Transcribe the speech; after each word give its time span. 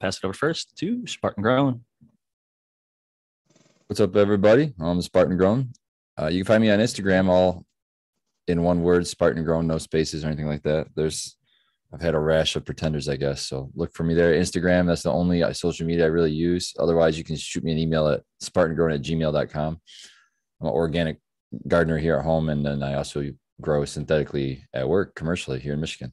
pass 0.00 0.16
it 0.16 0.24
over 0.24 0.32
first 0.32 0.76
to 0.78 1.06
Spartan 1.06 1.42
Grown. 1.42 1.82
What's 3.86 4.00
up, 4.00 4.16
everybody? 4.16 4.72
I'm 4.80 5.02
Spartan 5.02 5.36
Grown. 5.36 5.72
Uh, 6.20 6.28
you 6.28 6.40
can 6.40 6.46
find 6.46 6.62
me 6.62 6.70
on 6.70 6.78
Instagram, 6.78 7.28
all 7.28 7.64
in 8.48 8.62
one 8.62 8.82
word, 8.82 9.06
Spartan 9.06 9.44
Grown, 9.44 9.66
no 9.66 9.78
spaces 9.78 10.24
or 10.24 10.28
anything 10.28 10.46
like 10.46 10.62
that. 10.62 10.86
There's, 10.94 11.36
I've 11.92 12.00
had 12.00 12.14
a 12.14 12.18
rash 12.18 12.56
of 12.56 12.64
pretenders, 12.64 13.08
I 13.08 13.16
guess. 13.16 13.46
So 13.46 13.70
look 13.74 13.92
for 13.92 14.04
me 14.04 14.14
there. 14.14 14.32
Instagram, 14.32 14.86
that's 14.86 15.02
the 15.02 15.12
only 15.12 15.42
uh, 15.42 15.52
social 15.52 15.86
media 15.86 16.04
I 16.04 16.08
really 16.08 16.32
use. 16.32 16.72
Otherwise, 16.78 17.18
you 17.18 17.24
can 17.24 17.36
shoot 17.36 17.62
me 17.62 17.72
an 17.72 17.78
email 17.78 18.08
at 18.08 18.22
spartangrown 18.42 18.94
at 18.94 19.02
gmail.com. 19.02 19.80
I'm 20.60 20.66
an 20.66 20.72
organic 20.72 21.18
gardener 21.68 21.98
here 21.98 22.16
at 22.16 22.24
home, 22.24 22.48
and 22.48 22.64
then 22.64 22.82
I 22.82 22.94
also 22.94 23.30
grow 23.60 23.84
synthetically 23.84 24.64
at 24.72 24.88
work 24.88 25.14
commercially 25.14 25.60
here 25.60 25.74
in 25.74 25.80
Michigan. 25.80 26.12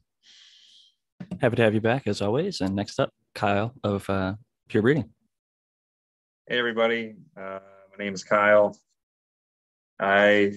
Happy 1.40 1.56
to 1.56 1.62
have 1.62 1.74
you 1.74 1.80
back 1.80 2.06
as 2.06 2.20
always. 2.20 2.60
And 2.60 2.74
next 2.74 2.98
up, 2.98 3.10
Kyle 3.34 3.74
of 3.84 4.08
uh, 4.10 4.34
Pure 4.68 4.82
Breeding. 4.82 5.10
Hey, 6.46 6.58
everybody. 6.58 7.14
Uh, 7.36 7.60
my 7.96 8.04
name 8.04 8.14
is 8.14 8.24
Kyle. 8.24 8.76
I 10.00 10.52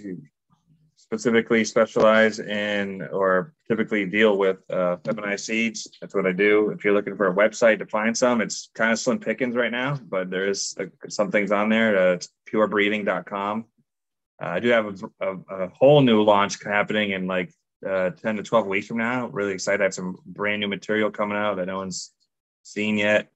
specifically 0.96 1.66
specialize 1.66 2.40
in 2.40 3.02
or 3.12 3.54
typically 3.68 4.06
deal 4.06 4.38
with 4.38 4.58
uh, 4.72 4.98
feminized 5.04 5.46
seeds. 5.46 5.88
That's 6.00 6.16
what 6.16 6.26
I 6.26 6.32
do. 6.32 6.70
If 6.70 6.86
you're 6.86 6.94
looking 6.94 7.18
for 7.18 7.28
a 7.28 7.36
website 7.36 7.80
to 7.80 7.86
find 7.86 8.18
some, 8.18 8.40
it's 8.40 8.70
kind 8.76 8.92
of 8.92 9.00
slim 9.00 9.20
pickings 9.20 9.56
right 9.56 9.72
now, 9.72 10.00
but 10.10 10.30
there 10.30 10.48
is 10.48 10.74
uh, 10.80 10.86
some 11.10 11.30
things 11.30 11.52
on 11.52 11.70
there. 11.70 11.98
Uh, 11.98 12.14
it's 12.14 12.30
purebreeding.com. 12.52 13.66
Uh, 14.42 14.46
I 14.48 14.60
do 14.60 14.70
have 14.70 14.86
a, 14.86 15.28
a, 15.28 15.66
a, 15.66 15.68
whole 15.70 16.02
new 16.02 16.24
launch 16.24 16.64
happening 16.64 17.12
in 17.12 17.28
like 17.28 17.54
uh, 17.88 18.12
10 18.12 18.38
to 18.38 18.44
12 18.44 18.68
weeks 18.68 18.88
from 18.88 18.98
now. 18.98 19.28
Really 19.28 19.54
excited. 19.54 19.82
I 19.82 19.86
have 19.86 19.94
some 19.94 20.18
brand 20.26 20.60
new 20.60 20.68
material 20.68 21.12
coming 21.12 21.38
out 21.38 21.56
that 21.56 21.68
no 21.68 21.78
one's 21.78 22.12
seen 22.64 22.98
yet. 22.98 23.30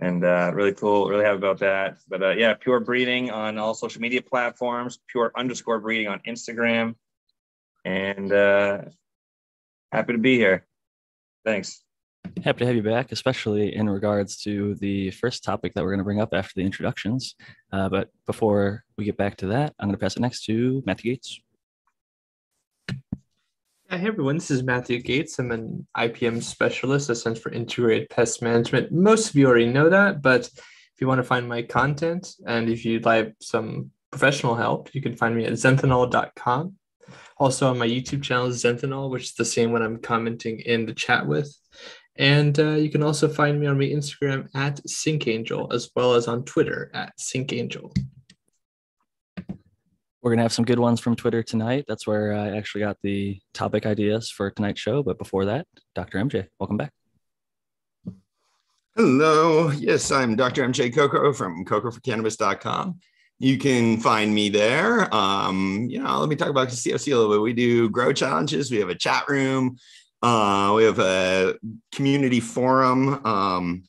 And 0.00 0.24
uh, 0.24 0.52
really 0.54 0.74
cool, 0.74 1.08
really 1.08 1.24
happy 1.24 1.38
about 1.38 1.58
that. 1.58 1.98
But 2.08 2.22
uh, 2.22 2.30
yeah, 2.30 2.54
pure 2.54 2.78
breeding 2.80 3.30
on 3.30 3.58
all 3.58 3.74
social 3.74 4.00
media 4.00 4.22
platforms, 4.22 4.98
pure 5.08 5.32
underscore 5.36 5.80
breeding 5.80 6.06
on 6.06 6.20
Instagram. 6.20 6.94
And 7.84 8.32
uh, 8.32 8.82
happy 9.90 10.12
to 10.12 10.18
be 10.18 10.36
here. 10.36 10.66
Thanks. 11.44 11.82
Happy 12.44 12.60
to 12.60 12.66
have 12.66 12.76
you 12.76 12.82
back, 12.82 13.10
especially 13.10 13.74
in 13.74 13.88
regards 13.88 14.36
to 14.42 14.76
the 14.76 15.10
first 15.12 15.42
topic 15.42 15.74
that 15.74 15.82
we're 15.82 15.90
going 15.90 15.98
to 15.98 16.04
bring 16.04 16.20
up 16.20 16.32
after 16.32 16.52
the 16.54 16.62
introductions. 16.62 17.34
Uh, 17.72 17.88
but 17.88 18.10
before 18.26 18.84
we 18.96 19.04
get 19.04 19.16
back 19.16 19.36
to 19.38 19.46
that, 19.46 19.74
I'm 19.80 19.88
going 19.88 19.96
to 19.96 20.00
pass 20.00 20.16
it 20.16 20.20
next 20.20 20.44
to 20.44 20.82
Matthew 20.86 21.12
Gates. 21.12 21.40
Hey 23.90 24.06
everyone, 24.06 24.36
this 24.36 24.50
is 24.50 24.62
Matthew 24.62 25.00
Gates. 25.00 25.38
I'm 25.38 25.50
an 25.50 25.86
IPM 25.96 26.42
specialist, 26.42 27.08
a 27.08 27.14
Center 27.14 27.40
for 27.40 27.52
Integrated 27.52 28.10
Pest 28.10 28.42
Management. 28.42 28.92
Most 28.92 29.30
of 29.30 29.36
you 29.36 29.46
already 29.46 29.64
know 29.64 29.88
that, 29.88 30.20
but 30.20 30.44
if 30.44 31.00
you 31.00 31.06
want 31.06 31.20
to 31.20 31.24
find 31.24 31.48
my 31.48 31.62
content 31.62 32.34
and 32.46 32.68
if 32.68 32.84
you'd 32.84 33.06
like 33.06 33.34
some 33.40 33.90
professional 34.10 34.54
help, 34.54 34.94
you 34.94 35.00
can 35.00 35.16
find 35.16 35.34
me 35.34 35.46
at 35.46 35.54
zenthanol.com. 35.54 36.74
Also 37.38 37.70
on 37.70 37.78
my 37.78 37.88
YouTube 37.88 38.22
channel 38.22 38.48
Zenthanol, 38.48 39.08
which 39.08 39.22
is 39.22 39.34
the 39.36 39.44
same 39.46 39.72
one 39.72 39.80
I'm 39.80 40.02
commenting 40.02 40.60
in 40.60 40.84
the 40.84 40.92
chat 40.92 41.26
with. 41.26 41.50
And 42.14 42.60
uh, 42.60 42.72
you 42.72 42.90
can 42.90 43.02
also 43.02 43.26
find 43.26 43.58
me 43.58 43.68
on 43.68 43.78
my 43.78 43.84
Instagram 43.84 44.48
at 44.54 44.82
SyncAngel, 44.86 45.72
as 45.72 45.88
well 45.96 46.12
as 46.12 46.28
on 46.28 46.44
Twitter 46.44 46.90
at 46.92 47.14
SyncAngel. 47.18 47.96
We're 50.22 50.32
going 50.32 50.38
to 50.38 50.44
have 50.44 50.52
some 50.52 50.64
good 50.64 50.80
ones 50.80 50.98
from 50.98 51.14
Twitter 51.14 51.44
tonight. 51.44 51.84
That's 51.86 52.06
where 52.06 52.34
I 52.34 52.56
actually 52.56 52.80
got 52.80 52.96
the 53.02 53.38
topic 53.54 53.86
ideas 53.86 54.30
for 54.30 54.50
tonight's 54.50 54.80
show. 54.80 55.02
But 55.02 55.16
before 55.16 55.44
that, 55.44 55.66
Dr. 55.94 56.18
MJ, 56.18 56.46
welcome 56.58 56.76
back. 56.76 56.92
Hello. 58.96 59.70
Yes, 59.70 60.10
I'm 60.10 60.34
Dr. 60.34 60.66
MJ 60.66 60.92
Coco 60.92 61.32
from 61.32 61.64
cocoforcannabis.com. 61.64 62.98
You 63.38 63.58
can 63.58 63.98
find 64.00 64.34
me 64.34 64.48
there. 64.48 65.14
Um, 65.14 65.86
you 65.88 66.02
know, 66.02 66.18
let 66.18 66.28
me 66.28 66.34
talk 66.34 66.48
about 66.48 66.66
CFC 66.66 67.12
a 67.12 67.16
little 67.16 67.32
bit. 67.32 67.40
We 67.40 67.52
do 67.52 67.88
grow 67.88 68.12
challenges. 68.12 68.72
We 68.72 68.78
have 68.78 68.88
a 68.88 68.96
chat 68.96 69.28
room. 69.28 69.76
Uh, 70.20 70.72
we 70.74 70.82
have 70.82 70.98
a 70.98 71.54
community 71.92 72.40
forum. 72.40 73.24
Um, 73.24 73.84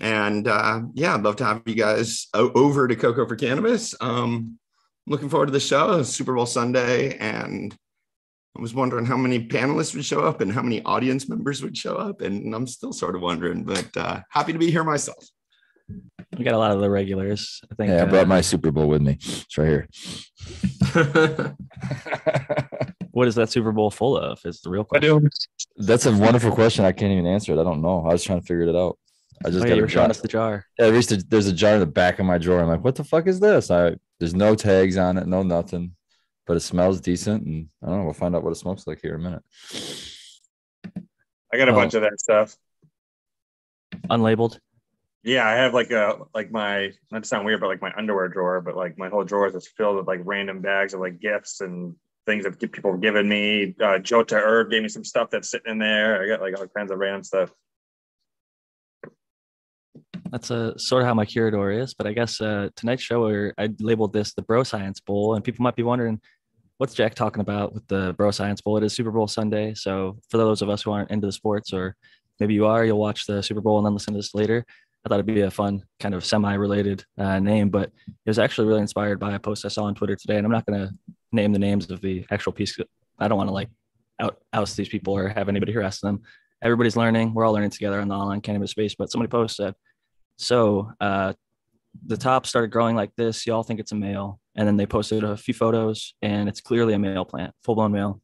and 0.00 0.46
uh, 0.46 0.82
yeah, 0.92 1.14
I'd 1.14 1.22
love 1.22 1.36
to 1.36 1.46
have 1.46 1.62
you 1.64 1.74
guys 1.74 2.28
over 2.34 2.86
to 2.86 2.94
Coco 2.94 3.26
for 3.26 3.36
Cannabis. 3.36 3.94
Um, 4.02 4.58
looking 5.06 5.28
forward 5.28 5.46
to 5.46 5.52
the 5.52 5.60
show. 5.60 6.02
Super 6.02 6.34
Bowl 6.34 6.46
Sunday, 6.46 7.16
and 7.18 7.76
I 8.56 8.60
was 8.60 8.74
wondering 8.74 9.06
how 9.06 9.16
many 9.16 9.46
panelists 9.46 9.94
would 9.94 10.04
show 10.04 10.20
up 10.20 10.40
and 10.40 10.52
how 10.52 10.62
many 10.62 10.82
audience 10.82 11.28
members 11.28 11.62
would 11.62 11.76
show 11.76 11.96
up, 11.96 12.20
and 12.22 12.54
I'm 12.54 12.66
still 12.66 12.92
sort 12.92 13.14
of 13.14 13.22
wondering, 13.22 13.64
but 13.64 13.88
uh, 13.96 14.20
happy 14.30 14.52
to 14.52 14.58
be 14.58 14.70
here 14.70 14.84
myself. 14.84 15.24
We 16.36 16.44
got 16.44 16.54
a 16.54 16.58
lot 16.58 16.72
of 16.72 16.80
the 16.80 16.90
regulars. 16.90 17.60
I 17.70 17.74
think. 17.76 17.90
Yeah, 17.90 18.02
I 18.02 18.06
brought 18.06 18.24
uh, 18.24 18.26
my 18.26 18.40
Super 18.40 18.72
Bowl 18.72 18.88
with 18.88 19.02
me. 19.02 19.18
It's 19.20 19.56
right 19.56 19.68
here. 19.68 19.88
what 23.12 23.28
is 23.28 23.36
that 23.36 23.50
Super 23.50 23.72
Bowl 23.72 23.90
full 23.90 24.16
of? 24.16 24.40
Is 24.44 24.60
the 24.60 24.70
real 24.70 24.84
question. 24.84 25.30
That's 25.76 26.06
a 26.06 26.12
wonderful 26.16 26.50
question. 26.52 26.84
I 26.84 26.92
can't 26.92 27.12
even 27.12 27.26
answer 27.26 27.52
it. 27.52 27.60
I 27.60 27.64
don't 27.64 27.82
know. 27.82 28.04
I 28.06 28.12
was 28.12 28.24
trying 28.24 28.40
to 28.40 28.46
figure 28.46 28.64
it 28.68 28.74
out. 28.74 28.98
I 29.44 29.50
just 29.50 29.64
oh, 29.64 29.68
got 29.68 29.76
yeah, 29.76 29.86
showing 29.86 30.10
us 30.10 30.20
the 30.20 30.28
jar. 30.28 30.64
Yeah, 30.78 30.86
at 30.86 30.92
least 30.92 31.30
there's 31.30 31.46
a 31.46 31.52
jar 31.52 31.74
in 31.74 31.80
the 31.80 31.86
back 31.86 32.18
of 32.18 32.26
my 32.26 32.38
drawer. 32.38 32.60
I'm 32.60 32.68
like, 32.68 32.82
what 32.82 32.96
the 32.96 33.04
fuck 33.04 33.26
is 33.26 33.38
this? 33.38 33.70
I 33.70 33.96
there's 34.18 34.34
no 34.34 34.54
tags 34.54 34.96
on 34.96 35.18
it, 35.18 35.26
no 35.26 35.42
nothing, 35.42 35.94
but 36.46 36.56
it 36.56 36.60
smells 36.60 37.00
decent. 37.00 37.44
And 37.44 37.68
I 37.82 37.86
don't 37.86 37.98
know. 37.98 38.04
We'll 38.04 38.14
find 38.14 38.34
out 38.34 38.42
what 38.42 38.52
it 38.52 38.56
smokes 38.56 38.86
like 38.86 39.00
here 39.00 39.14
in 39.14 39.20
a 39.20 39.24
minute. 39.24 39.42
I 41.52 41.56
got 41.56 41.68
a 41.68 41.72
oh. 41.72 41.74
bunch 41.74 41.94
of 41.94 42.02
that 42.02 42.18
stuff. 42.20 42.56
Unlabeled. 44.08 44.58
Yeah, 45.22 45.46
I 45.46 45.54
have 45.54 45.74
like 45.74 45.90
a 45.90 46.18
like 46.34 46.52
my 46.52 46.92
not 47.10 47.24
to 47.24 47.28
sound 47.28 47.46
weird, 47.46 47.60
but 47.60 47.66
like 47.66 47.82
my 47.82 47.92
underwear 47.96 48.28
drawer, 48.28 48.60
but 48.60 48.76
like 48.76 48.96
my 48.96 49.08
whole 49.08 49.24
drawer 49.24 49.48
is 49.48 49.54
just 49.54 49.76
filled 49.76 49.96
with 49.96 50.06
like 50.06 50.20
random 50.24 50.60
bags 50.60 50.94
of 50.94 51.00
like 51.00 51.18
gifts 51.18 51.60
and 51.60 51.96
things 52.26 52.44
that 52.44 52.60
people 52.72 52.92
have 52.92 53.00
given 53.00 53.28
me. 53.28 53.74
Uh, 53.82 53.98
Jota 53.98 54.36
Herb 54.36 54.70
gave 54.70 54.82
me 54.82 54.88
some 54.88 55.04
stuff 55.04 55.30
that's 55.30 55.50
sitting 55.50 55.72
in 55.72 55.78
there. 55.78 56.22
I 56.22 56.28
got 56.28 56.40
like 56.40 56.58
all 56.58 56.66
kinds 56.68 56.92
of 56.92 56.98
random 56.98 57.24
stuff 57.24 57.50
that's 60.30 60.50
a 60.50 60.78
sort 60.78 61.02
of 61.02 61.08
how 61.08 61.14
my 61.14 61.24
curador 61.24 61.82
is. 61.82 61.94
But 61.94 62.06
I 62.06 62.12
guess 62.12 62.40
uh, 62.40 62.68
tonight's 62.76 63.02
show, 63.02 63.50
I 63.58 63.68
labeled 63.80 64.12
this 64.12 64.34
the 64.34 64.42
Bro 64.42 64.64
Science 64.64 65.00
Bowl, 65.00 65.34
and 65.34 65.44
people 65.44 65.62
might 65.62 65.76
be 65.76 65.82
wondering, 65.82 66.20
what's 66.78 66.94
Jack 66.94 67.14
talking 67.14 67.40
about 67.40 67.74
with 67.74 67.86
the 67.88 68.14
Bro 68.16 68.32
Science 68.32 68.60
Bowl? 68.60 68.76
It 68.76 68.84
is 68.84 68.94
Super 68.94 69.10
Bowl 69.10 69.28
Sunday, 69.28 69.74
so 69.74 70.18
for 70.28 70.36
those 70.38 70.62
of 70.62 70.68
us 70.68 70.82
who 70.82 70.92
aren't 70.92 71.10
into 71.10 71.26
the 71.26 71.32
sports, 71.32 71.72
or 71.72 71.96
maybe 72.40 72.54
you 72.54 72.66
are, 72.66 72.84
you'll 72.84 72.98
watch 72.98 73.26
the 73.26 73.42
Super 73.42 73.60
Bowl 73.60 73.78
and 73.78 73.86
then 73.86 73.94
listen 73.94 74.14
to 74.14 74.18
this 74.18 74.34
later. 74.34 74.64
I 75.04 75.08
thought 75.08 75.20
it'd 75.20 75.26
be 75.26 75.42
a 75.42 75.50
fun 75.50 75.84
kind 76.00 76.14
of 76.14 76.24
semi-related 76.24 77.04
uh, 77.16 77.38
name, 77.38 77.70
but 77.70 77.90
it 78.06 78.28
was 78.28 78.40
actually 78.40 78.66
really 78.66 78.80
inspired 78.80 79.20
by 79.20 79.34
a 79.34 79.38
post 79.38 79.64
I 79.64 79.68
saw 79.68 79.84
on 79.84 79.94
Twitter 79.94 80.16
today, 80.16 80.36
and 80.36 80.44
I'm 80.44 80.52
not 80.52 80.66
going 80.66 80.80
to 80.80 80.92
name 81.32 81.52
the 81.52 81.58
names 81.58 81.90
of 81.90 82.00
the 82.00 82.26
actual 82.30 82.52
piece. 82.52 82.76
I 83.18 83.28
don't 83.28 83.38
want 83.38 83.48
to 83.48 83.54
like 83.54 83.68
out 84.20 84.38
oust 84.52 84.76
these 84.76 84.88
people 84.88 85.14
or 85.14 85.28
have 85.28 85.48
anybody 85.48 85.72
harass 85.72 86.00
them. 86.00 86.22
Everybody's 86.62 86.96
learning. 86.96 87.34
We're 87.34 87.44
all 87.44 87.52
learning 87.52 87.70
together 87.70 88.00
in 88.00 88.08
the 88.08 88.14
online 88.14 88.40
cannabis 88.40 88.70
space. 88.70 88.94
But 88.94 89.10
somebody 89.10 89.28
posted 89.28 89.74
so 90.36 90.92
uh, 91.00 91.32
the 92.04 92.16
top 92.16 92.46
started 92.46 92.70
growing 92.70 92.96
like 92.96 93.14
this. 93.16 93.46
Y'all 93.46 93.62
think 93.62 93.80
it's 93.80 93.92
a 93.92 93.96
male. 93.96 94.40
And 94.54 94.66
then 94.66 94.76
they 94.76 94.86
posted 94.86 95.24
a 95.24 95.36
few 95.36 95.54
photos 95.54 96.14
and 96.22 96.48
it's 96.48 96.60
clearly 96.60 96.94
a 96.94 96.98
male 96.98 97.24
plant, 97.24 97.54
full 97.62 97.74
blown 97.74 97.92
male. 97.92 98.20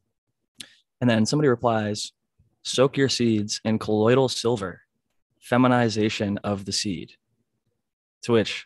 And 1.01 1.09
then 1.09 1.25
somebody 1.25 1.49
replies, 1.49 2.11
soak 2.63 2.97
your 2.97 3.09
seeds 3.09 3.59
in 3.65 3.77
colloidal 3.77 4.29
silver, 4.29 4.81
feminization 5.39 6.39
of 6.43 6.65
the 6.65 6.71
seed. 6.71 7.13
To 8.23 8.31
which 8.31 8.65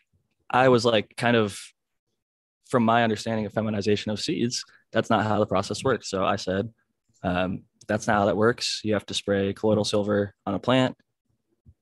I 0.50 0.70
was 0.70 0.86
like, 0.86 1.16
kind 1.18 1.36
of, 1.36 1.60
from 2.70 2.84
my 2.84 3.04
understanding 3.04 3.46
of 3.46 3.54
feminization 3.54 4.12
of 4.12 4.20
seeds, 4.20 4.64
that's 4.92 5.10
not 5.10 5.26
how 5.26 5.40
the 5.40 5.46
process 5.46 5.84
works. 5.84 6.10
So 6.10 6.24
I 6.24 6.36
said, 6.36 6.70
um, 7.24 7.64
that's 7.88 8.08
not 8.08 8.20
how 8.20 8.26
that 8.26 8.38
works. 8.38 8.82
You 8.84 8.94
have 8.94 9.06
to 9.08 9.14
spray 9.14 9.54
colloidal 9.54 9.86
silver 9.86 10.36
on 10.46 10.54
a 10.54 10.60
plant 10.60 10.96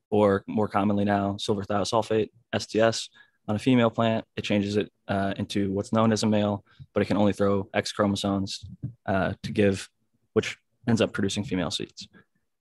or 0.10 0.44
more 0.48 0.68
commonly 0.68 1.06
now, 1.06 1.38
silver 1.38 1.64
thiosulfate, 1.64 2.30
STS, 2.58 3.10
on 3.48 3.56
a 3.56 3.60
female 3.60 3.90
plant. 3.90 4.26
It 4.36 4.44
changes 4.44 4.78
it 4.78 4.92
uh, 5.08 5.34
into 5.38 5.72
what's 5.72 5.94
known 5.94 6.12
as 6.12 6.24
a 6.24 6.28
male, 6.28 6.64
but 6.94 7.02
it 7.02 7.06
can 7.06 7.18
only 7.18 7.34
throw 7.34 7.70
X 7.74 7.92
chromosomes 7.92 8.66
uh, 9.06 9.34
to 9.44 9.52
give, 9.52 9.90
which 10.34 10.58
ends 10.88 11.02
up 11.02 11.14
producing 11.14 11.44
female 11.44 11.72
seeds. 11.72 12.08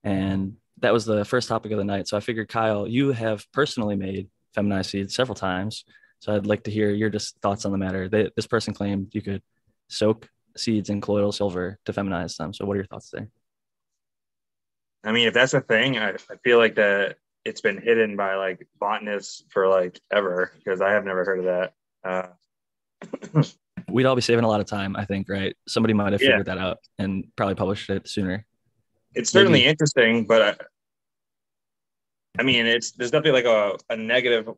And 0.03 0.57
that 0.79 0.93
was 0.93 1.05
the 1.05 1.25
first 1.25 1.49
topic 1.49 1.71
of 1.71 1.77
the 1.77 1.83
night. 1.83 2.07
So 2.07 2.17
I 2.17 2.19
figured, 2.19 2.49
Kyle, 2.49 2.87
you 2.87 3.11
have 3.11 3.49
personally 3.51 3.95
made 3.95 4.29
feminized 4.53 4.91
seeds 4.91 5.15
several 5.15 5.35
times. 5.35 5.85
So 6.19 6.35
I'd 6.35 6.45
like 6.45 6.63
to 6.63 6.71
hear 6.71 6.89
your 6.91 7.09
just 7.09 7.39
thoughts 7.41 7.65
on 7.65 7.71
the 7.71 7.77
matter. 7.77 8.09
They, 8.09 8.29
this 8.35 8.47
person 8.47 8.73
claimed 8.73 9.13
you 9.13 9.21
could 9.21 9.41
soak 9.89 10.29
seeds 10.57 10.89
in 10.89 11.01
colloidal 11.01 11.31
silver 11.31 11.79
to 11.85 11.93
feminize 11.93 12.37
them. 12.37 12.53
So 12.53 12.65
what 12.65 12.73
are 12.73 12.77
your 12.77 12.85
thoughts 12.85 13.09
there? 13.09 13.29
I 15.03 15.11
mean, 15.11 15.27
if 15.27 15.33
that's 15.33 15.53
a 15.53 15.61
thing, 15.61 15.97
I, 15.97 16.09
I 16.09 16.35
feel 16.43 16.57
like 16.57 16.75
that 16.75 17.17
it's 17.45 17.61
been 17.61 17.79
hidden 17.79 18.17
by 18.17 18.35
like 18.35 18.67
botanists 18.79 19.43
for 19.49 19.67
like 19.67 20.01
ever 20.11 20.51
because 20.57 20.81
I 20.81 20.91
have 20.91 21.05
never 21.05 21.23
heard 21.23 21.39
of 21.39 21.45
that. 21.45 21.73
Uh, 22.03 23.41
We'd 23.89 24.05
all 24.05 24.15
be 24.15 24.21
saving 24.21 24.43
a 24.43 24.47
lot 24.47 24.61
of 24.61 24.65
time, 24.65 24.95
I 24.95 25.05
think, 25.05 25.29
right? 25.29 25.55
Somebody 25.67 25.93
might 25.93 26.11
have 26.11 26.19
figured 26.19 26.47
yeah. 26.47 26.55
that 26.55 26.57
out 26.57 26.77
and 26.97 27.25
probably 27.35 27.55
published 27.55 27.89
it 27.89 28.07
sooner. 28.07 28.45
It's 29.13 29.29
certainly 29.29 29.59
Maybe. 29.59 29.69
interesting, 29.69 30.25
but 30.25 30.59
I 32.37 32.43
mean, 32.43 32.65
it's 32.65 32.91
there's 32.91 33.11
definitely 33.11 33.43
like 33.43 33.45
a, 33.45 33.77
a 33.93 33.95
negative 33.95 34.49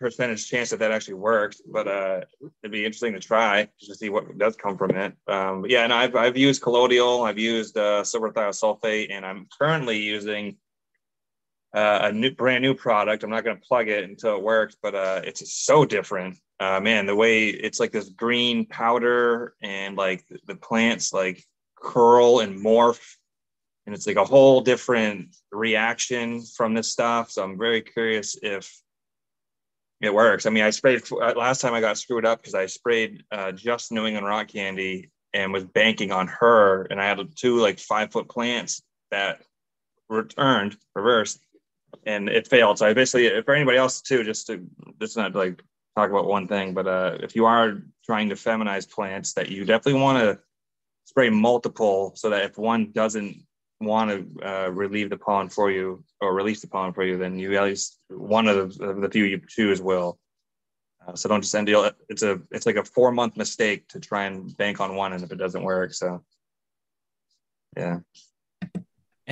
percentage 0.00 0.48
chance 0.48 0.70
that 0.70 0.80
that 0.80 0.90
actually 0.90 1.14
works, 1.14 1.60
but 1.70 1.86
uh, 1.86 2.22
it'd 2.62 2.72
be 2.72 2.84
interesting 2.84 3.12
to 3.12 3.20
try 3.20 3.68
just 3.78 3.92
to 3.92 3.96
see 3.96 4.08
what 4.08 4.36
does 4.38 4.56
come 4.56 4.76
from 4.76 4.90
it. 4.92 5.14
Um, 5.28 5.64
yeah, 5.68 5.84
and 5.84 5.92
I've 5.92 6.16
I've 6.16 6.36
used 6.36 6.62
colloidal, 6.62 7.22
I've 7.22 7.38
used 7.38 7.76
uh, 7.76 8.02
silver 8.02 8.32
thiosulfate, 8.32 9.08
and 9.12 9.24
I'm 9.24 9.46
currently 9.60 9.98
using 9.98 10.56
uh, 11.74 12.00
a 12.02 12.12
new 12.12 12.30
brand 12.30 12.62
new 12.62 12.74
product. 12.74 13.24
I'm 13.24 13.30
not 13.30 13.44
going 13.44 13.56
to 13.56 13.66
plug 13.66 13.88
it 13.88 14.04
until 14.04 14.36
it 14.36 14.42
works, 14.42 14.76
but 14.82 14.94
uh, 14.94 15.22
it's 15.24 15.54
so 15.54 15.84
different. 15.84 16.38
Uh, 16.60 16.80
man, 16.80 17.06
the 17.06 17.16
way 17.16 17.48
it's 17.48 17.80
like 17.80 17.92
this 17.92 18.10
green 18.10 18.66
powder 18.66 19.54
and 19.62 19.96
like 19.96 20.24
the 20.46 20.54
plants 20.54 21.12
like 21.12 21.42
curl 21.76 22.40
and 22.40 22.64
morph 22.64 23.16
and 23.86 23.94
it's 23.94 24.06
like 24.06 24.16
a 24.16 24.24
whole 24.24 24.60
different 24.60 25.34
reaction 25.50 26.42
from 26.42 26.74
this 26.74 26.92
stuff. 26.92 27.30
So 27.30 27.42
I'm 27.42 27.58
very 27.58 27.82
curious 27.82 28.36
if 28.42 28.72
it 30.00 30.12
works. 30.12 30.46
I 30.46 30.50
mean, 30.50 30.64
I 30.64 30.70
sprayed 30.70 31.02
uh, 31.10 31.34
last 31.36 31.60
time 31.60 31.74
I 31.74 31.80
got 31.80 31.98
screwed 31.98 32.24
up 32.24 32.40
because 32.40 32.54
I 32.54 32.66
sprayed 32.66 33.24
uh, 33.30 33.52
just 33.52 33.92
New 33.92 34.06
England 34.06 34.26
rock 34.26 34.48
candy 34.48 35.10
and 35.34 35.52
was 35.52 35.64
banking 35.64 36.12
on 36.12 36.28
her, 36.28 36.82
and 36.90 37.00
I 37.00 37.06
had 37.06 37.18
two 37.36 37.56
like 37.58 37.78
five 37.78 38.12
foot 38.12 38.28
plants 38.28 38.82
that 39.10 39.42
returned 40.08 40.76
reversed, 40.94 41.40
and 42.06 42.28
it 42.28 42.48
failed. 42.48 42.78
So 42.78 42.86
I 42.86 42.94
basically, 42.94 43.42
for 43.42 43.54
anybody 43.54 43.78
else 43.78 44.00
too, 44.00 44.24
just 44.24 44.46
to 44.48 44.66
just 45.00 45.16
not 45.16 45.34
like 45.34 45.62
talk 45.96 46.10
about 46.10 46.26
one 46.26 46.48
thing, 46.48 46.74
but 46.74 46.86
uh, 46.86 47.18
if 47.20 47.36
you 47.36 47.44
are 47.46 47.82
trying 48.04 48.28
to 48.30 48.34
feminize 48.34 48.90
plants, 48.90 49.34
that 49.34 49.50
you 49.50 49.64
definitely 49.64 50.00
want 50.00 50.18
to 50.18 50.38
spray 51.04 51.30
multiple 51.30 52.12
so 52.14 52.30
that 52.30 52.44
if 52.44 52.58
one 52.58 52.90
doesn't 52.92 53.36
want 53.80 54.10
to 54.10 54.48
uh, 54.48 54.70
relieve 54.70 55.10
the 55.10 55.16
pollen 55.16 55.48
for 55.48 55.70
you 55.70 56.02
or 56.20 56.34
release 56.34 56.60
the 56.60 56.68
pollen 56.68 56.92
for 56.92 57.04
you, 57.04 57.18
then 57.18 57.38
you 57.38 57.56
at 57.56 57.64
least 57.64 57.98
one 58.08 58.46
of 58.46 58.76
the, 58.78 58.94
the 58.94 59.10
few 59.10 59.24
you 59.24 59.40
choose 59.46 59.82
will. 59.82 60.18
Uh, 61.06 61.14
so 61.14 61.28
don't 61.28 61.42
just 61.42 61.54
end 61.54 61.66
deal. 61.66 61.90
It's 62.08 62.22
a 62.22 62.40
it's 62.50 62.66
like 62.66 62.76
a 62.76 62.84
four 62.84 63.10
month 63.10 63.36
mistake 63.36 63.88
to 63.88 64.00
try 64.00 64.24
and 64.24 64.56
bank 64.56 64.80
on 64.80 64.94
one, 64.94 65.12
and 65.12 65.22
if 65.22 65.32
it 65.32 65.38
doesn't 65.38 65.62
work, 65.62 65.94
so 65.94 66.22
yeah. 67.76 67.98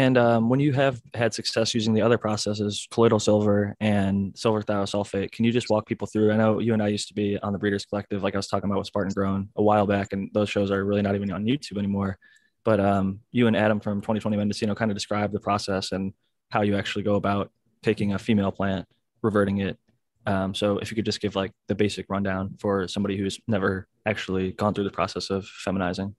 And 0.00 0.16
um, 0.16 0.48
when 0.48 0.60
you 0.60 0.72
have 0.72 1.02
had 1.12 1.34
success 1.34 1.74
using 1.74 1.92
the 1.92 2.00
other 2.00 2.16
processes, 2.16 2.88
colloidal 2.90 3.20
silver 3.20 3.76
and 3.80 4.34
silver 4.34 4.62
thiosulfate, 4.62 5.30
can 5.30 5.44
you 5.44 5.52
just 5.52 5.68
walk 5.68 5.86
people 5.86 6.06
through? 6.06 6.32
I 6.32 6.38
know 6.38 6.58
you 6.58 6.72
and 6.72 6.82
I 6.82 6.88
used 6.88 7.08
to 7.08 7.14
be 7.14 7.38
on 7.40 7.52
the 7.52 7.58
Breeders 7.58 7.84
Collective, 7.84 8.22
like 8.22 8.34
I 8.34 8.38
was 8.38 8.46
talking 8.46 8.70
about 8.70 8.78
with 8.78 8.86
Spartan 8.86 9.12
Grown 9.12 9.50
a 9.56 9.62
while 9.62 9.86
back, 9.86 10.14
and 10.14 10.30
those 10.32 10.48
shows 10.48 10.70
are 10.70 10.82
really 10.86 11.02
not 11.02 11.16
even 11.16 11.30
on 11.30 11.44
YouTube 11.44 11.76
anymore. 11.76 12.16
But 12.64 12.80
um, 12.80 13.20
you 13.30 13.46
and 13.46 13.54
Adam 13.54 13.78
from 13.78 14.00
2020 14.00 14.38
Mendocino 14.38 14.74
kind 14.74 14.90
of 14.90 14.96
described 14.96 15.34
the 15.34 15.40
process 15.40 15.92
and 15.92 16.14
how 16.48 16.62
you 16.62 16.78
actually 16.78 17.02
go 17.02 17.16
about 17.16 17.50
taking 17.82 18.14
a 18.14 18.18
female 18.18 18.52
plant, 18.52 18.86
reverting 19.20 19.58
it. 19.58 19.76
Um, 20.24 20.54
so 20.54 20.78
if 20.78 20.90
you 20.90 20.94
could 20.94 21.04
just 21.04 21.20
give 21.20 21.36
like 21.36 21.52
the 21.68 21.74
basic 21.74 22.06
rundown 22.08 22.56
for 22.58 22.88
somebody 22.88 23.18
who's 23.18 23.38
never 23.46 23.86
actually 24.06 24.52
gone 24.52 24.72
through 24.72 24.84
the 24.84 24.90
process 24.90 25.28
of 25.28 25.44
feminizing. 25.44 26.14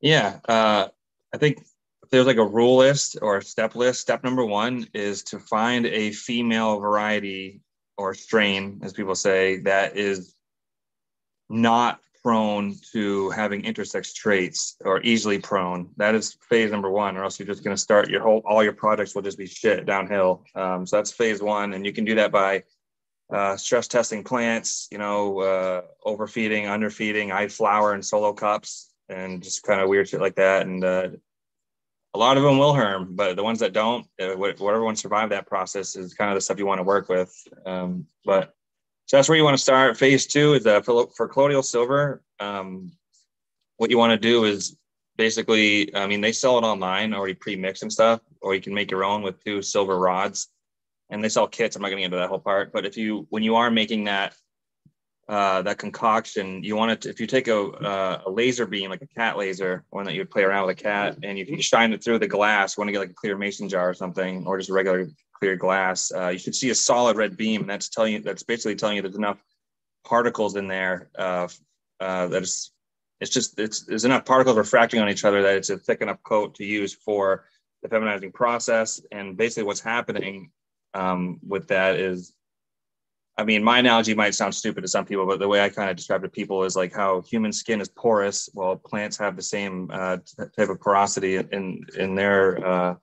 Yeah, 0.00 0.40
uh, 0.48 0.88
I 1.32 1.38
think 1.38 1.58
there's 2.10 2.26
like 2.26 2.36
a 2.36 2.46
rule 2.46 2.76
list 2.76 3.18
or 3.22 3.38
a 3.38 3.42
step 3.42 3.74
list, 3.74 4.00
step 4.00 4.24
number 4.24 4.44
one 4.44 4.86
is 4.94 5.22
to 5.24 5.38
find 5.38 5.86
a 5.86 6.12
female 6.12 6.78
variety 6.78 7.60
or 7.96 8.14
strain, 8.14 8.80
as 8.82 8.92
people 8.92 9.14
say, 9.14 9.58
that 9.58 9.96
is 9.96 10.34
not 11.48 12.00
prone 12.22 12.74
to 12.92 13.30
having 13.30 13.62
intersex 13.62 14.12
traits 14.14 14.76
or 14.84 15.00
easily 15.02 15.38
prone. 15.38 15.88
That 15.96 16.14
is 16.14 16.36
phase 16.48 16.70
number 16.70 16.90
one, 16.90 17.16
or 17.16 17.24
else 17.24 17.38
you're 17.38 17.46
just 17.46 17.64
going 17.64 17.76
to 17.76 17.80
start 17.80 18.10
your 18.10 18.22
whole 18.22 18.42
all 18.44 18.62
your 18.62 18.72
projects 18.72 19.14
will 19.14 19.22
just 19.22 19.38
be 19.38 19.46
shit 19.46 19.86
downhill. 19.86 20.44
Um, 20.54 20.86
so 20.86 20.96
that's 20.96 21.12
phase 21.12 21.42
one, 21.42 21.74
and 21.74 21.86
you 21.86 21.92
can 21.92 22.04
do 22.04 22.14
that 22.16 22.32
by 22.32 22.64
uh, 23.32 23.56
stress 23.56 23.88
testing 23.88 24.24
plants, 24.24 24.88
you 24.90 24.98
know, 24.98 25.40
uh, 25.40 25.82
overfeeding, 26.04 26.66
underfeeding, 26.66 27.30
eye 27.32 27.48
flower 27.48 27.92
and 27.92 28.04
solo 28.04 28.32
cups, 28.32 28.92
and 29.08 29.42
just 29.42 29.62
kind 29.62 29.80
of 29.80 29.88
weird 29.88 30.08
shit 30.08 30.20
like 30.20 30.36
that. 30.36 30.66
And 30.66 30.84
uh, 30.84 31.08
a 32.18 32.24
lot 32.26 32.36
of 32.36 32.42
them 32.42 32.58
will 32.58 32.74
harm, 32.74 33.14
but 33.14 33.36
the 33.36 33.44
ones 33.44 33.60
that 33.60 33.72
don't, 33.72 34.04
uh, 34.20 34.34
whatever 34.34 34.82
one 34.82 34.96
survive 34.96 35.30
that 35.30 35.46
process 35.46 35.94
is 35.94 36.14
kind 36.14 36.32
of 36.32 36.34
the 36.34 36.40
stuff 36.40 36.58
you 36.58 36.66
want 36.66 36.80
to 36.80 36.82
work 36.82 37.08
with. 37.08 37.32
Um, 37.64 38.06
but 38.24 38.56
so 39.06 39.16
that's 39.16 39.28
where 39.28 39.38
you 39.38 39.44
want 39.44 39.56
to 39.56 39.62
start. 39.62 39.96
Phase 39.96 40.26
two 40.26 40.54
is 40.54 40.66
uh, 40.66 40.80
for, 40.80 41.08
for 41.16 41.28
colloidal 41.28 41.62
silver. 41.62 42.24
Um, 42.40 42.90
what 43.76 43.88
you 43.88 43.98
want 43.98 44.10
to 44.10 44.18
do 44.18 44.46
is 44.46 44.76
basically, 45.16 45.94
I 45.94 46.08
mean, 46.08 46.20
they 46.20 46.32
sell 46.32 46.58
it 46.58 46.64
online 46.64 47.14
already 47.14 47.34
pre-mixed 47.34 47.84
and 47.84 47.92
stuff, 47.92 48.20
or 48.42 48.52
you 48.52 48.60
can 48.60 48.74
make 48.74 48.90
your 48.90 49.04
own 49.04 49.22
with 49.22 49.42
two 49.44 49.62
silver 49.62 49.96
rods. 49.96 50.48
And 51.10 51.22
they 51.22 51.28
sell 51.28 51.46
kits. 51.46 51.76
I'm 51.76 51.82
not 51.82 51.90
going 51.90 51.98
to 51.98 52.02
get 52.02 52.06
into 52.06 52.16
that 52.18 52.30
whole 52.30 52.40
part, 52.40 52.72
but 52.72 52.84
if 52.84 52.96
you 52.96 53.28
when 53.30 53.44
you 53.44 53.54
are 53.54 53.70
making 53.70 54.04
that 54.04 54.34
uh, 55.28 55.62
that 55.62 55.78
concoction, 55.78 56.62
you 56.64 56.74
want 56.74 57.02
to 57.02 57.08
if 57.08 57.20
you 57.20 57.26
take 57.26 57.48
a, 57.48 57.60
uh, 57.60 58.22
a 58.26 58.30
laser 58.30 58.66
beam 58.66 58.90
like 58.90 59.02
a 59.02 59.06
cat 59.06 59.36
laser, 59.36 59.84
one 59.90 60.04
that 60.04 60.14
you 60.14 60.20
would 60.20 60.30
play 60.30 60.42
around 60.42 60.66
with 60.66 60.78
a 60.78 60.82
cat, 60.82 61.18
and 61.22 61.38
if 61.38 61.48
you 61.48 61.60
shine 61.60 61.92
it 61.92 62.02
through 62.02 62.18
the 62.18 62.26
glass, 62.26 62.76
you 62.76 62.80
want 62.80 62.88
to 62.88 62.92
get 62.92 63.00
like 63.00 63.10
a 63.10 63.14
clear 63.14 63.36
mason 63.36 63.68
jar 63.68 63.90
or 63.90 63.94
something, 63.94 64.46
or 64.46 64.58
just 64.58 64.70
a 64.70 64.72
regular 64.72 65.06
clear 65.38 65.56
glass, 65.56 66.10
uh, 66.12 66.28
you 66.28 66.38
should 66.38 66.54
see 66.54 66.70
a 66.70 66.74
solid 66.74 67.16
red 67.16 67.36
beam, 67.36 67.62
and 67.62 67.70
that's 67.70 67.88
telling 67.88 68.14
you 68.14 68.20
that's 68.20 68.42
basically 68.42 68.74
telling 68.74 68.96
you 68.96 69.02
there's 69.02 69.16
enough 69.16 69.42
particles 70.04 70.56
in 70.56 70.66
there 70.66 71.10
uh, 71.18 71.46
uh, 72.00 72.26
that 72.28 72.42
it's 72.42 72.72
it's 73.20 73.30
just 73.30 73.58
it's 73.58 73.82
there's 73.82 74.04
enough 74.04 74.24
particles 74.24 74.56
refracting 74.56 75.00
on 75.00 75.08
each 75.08 75.24
other 75.24 75.42
that 75.42 75.56
it's 75.56 75.70
a 75.70 75.78
thick 75.78 76.00
enough 76.00 76.22
coat 76.22 76.54
to 76.54 76.64
use 76.64 76.94
for 76.94 77.44
the 77.82 77.88
feminizing 77.88 78.32
process. 78.32 79.00
And 79.12 79.36
basically, 79.36 79.64
what's 79.64 79.80
happening 79.80 80.50
um, 80.94 81.38
with 81.46 81.68
that 81.68 81.96
is, 81.96 82.32
I 83.38 83.44
mean, 83.44 83.62
my 83.62 83.78
analogy 83.78 84.14
might 84.14 84.34
sound 84.34 84.52
stupid 84.52 84.80
to 84.80 84.88
some 84.88 85.04
people, 85.04 85.24
but 85.24 85.38
the 85.38 85.46
way 85.46 85.60
I 85.60 85.68
kind 85.68 85.88
of 85.88 85.96
describe 85.96 86.24
it 86.24 86.26
to 86.26 86.30
people 86.30 86.64
is 86.64 86.74
like 86.74 86.92
how 86.92 87.20
human 87.20 87.52
skin 87.52 87.80
is 87.80 87.88
porous, 87.88 88.48
while 88.52 88.74
plants 88.74 89.16
have 89.18 89.36
the 89.36 89.42
same 89.42 89.88
uh, 89.92 90.16
type 90.56 90.68
of 90.68 90.80
porosity 90.80 91.36
in 91.36 91.84
in 91.96 92.16
their 92.16 92.66
uh, 92.66 92.94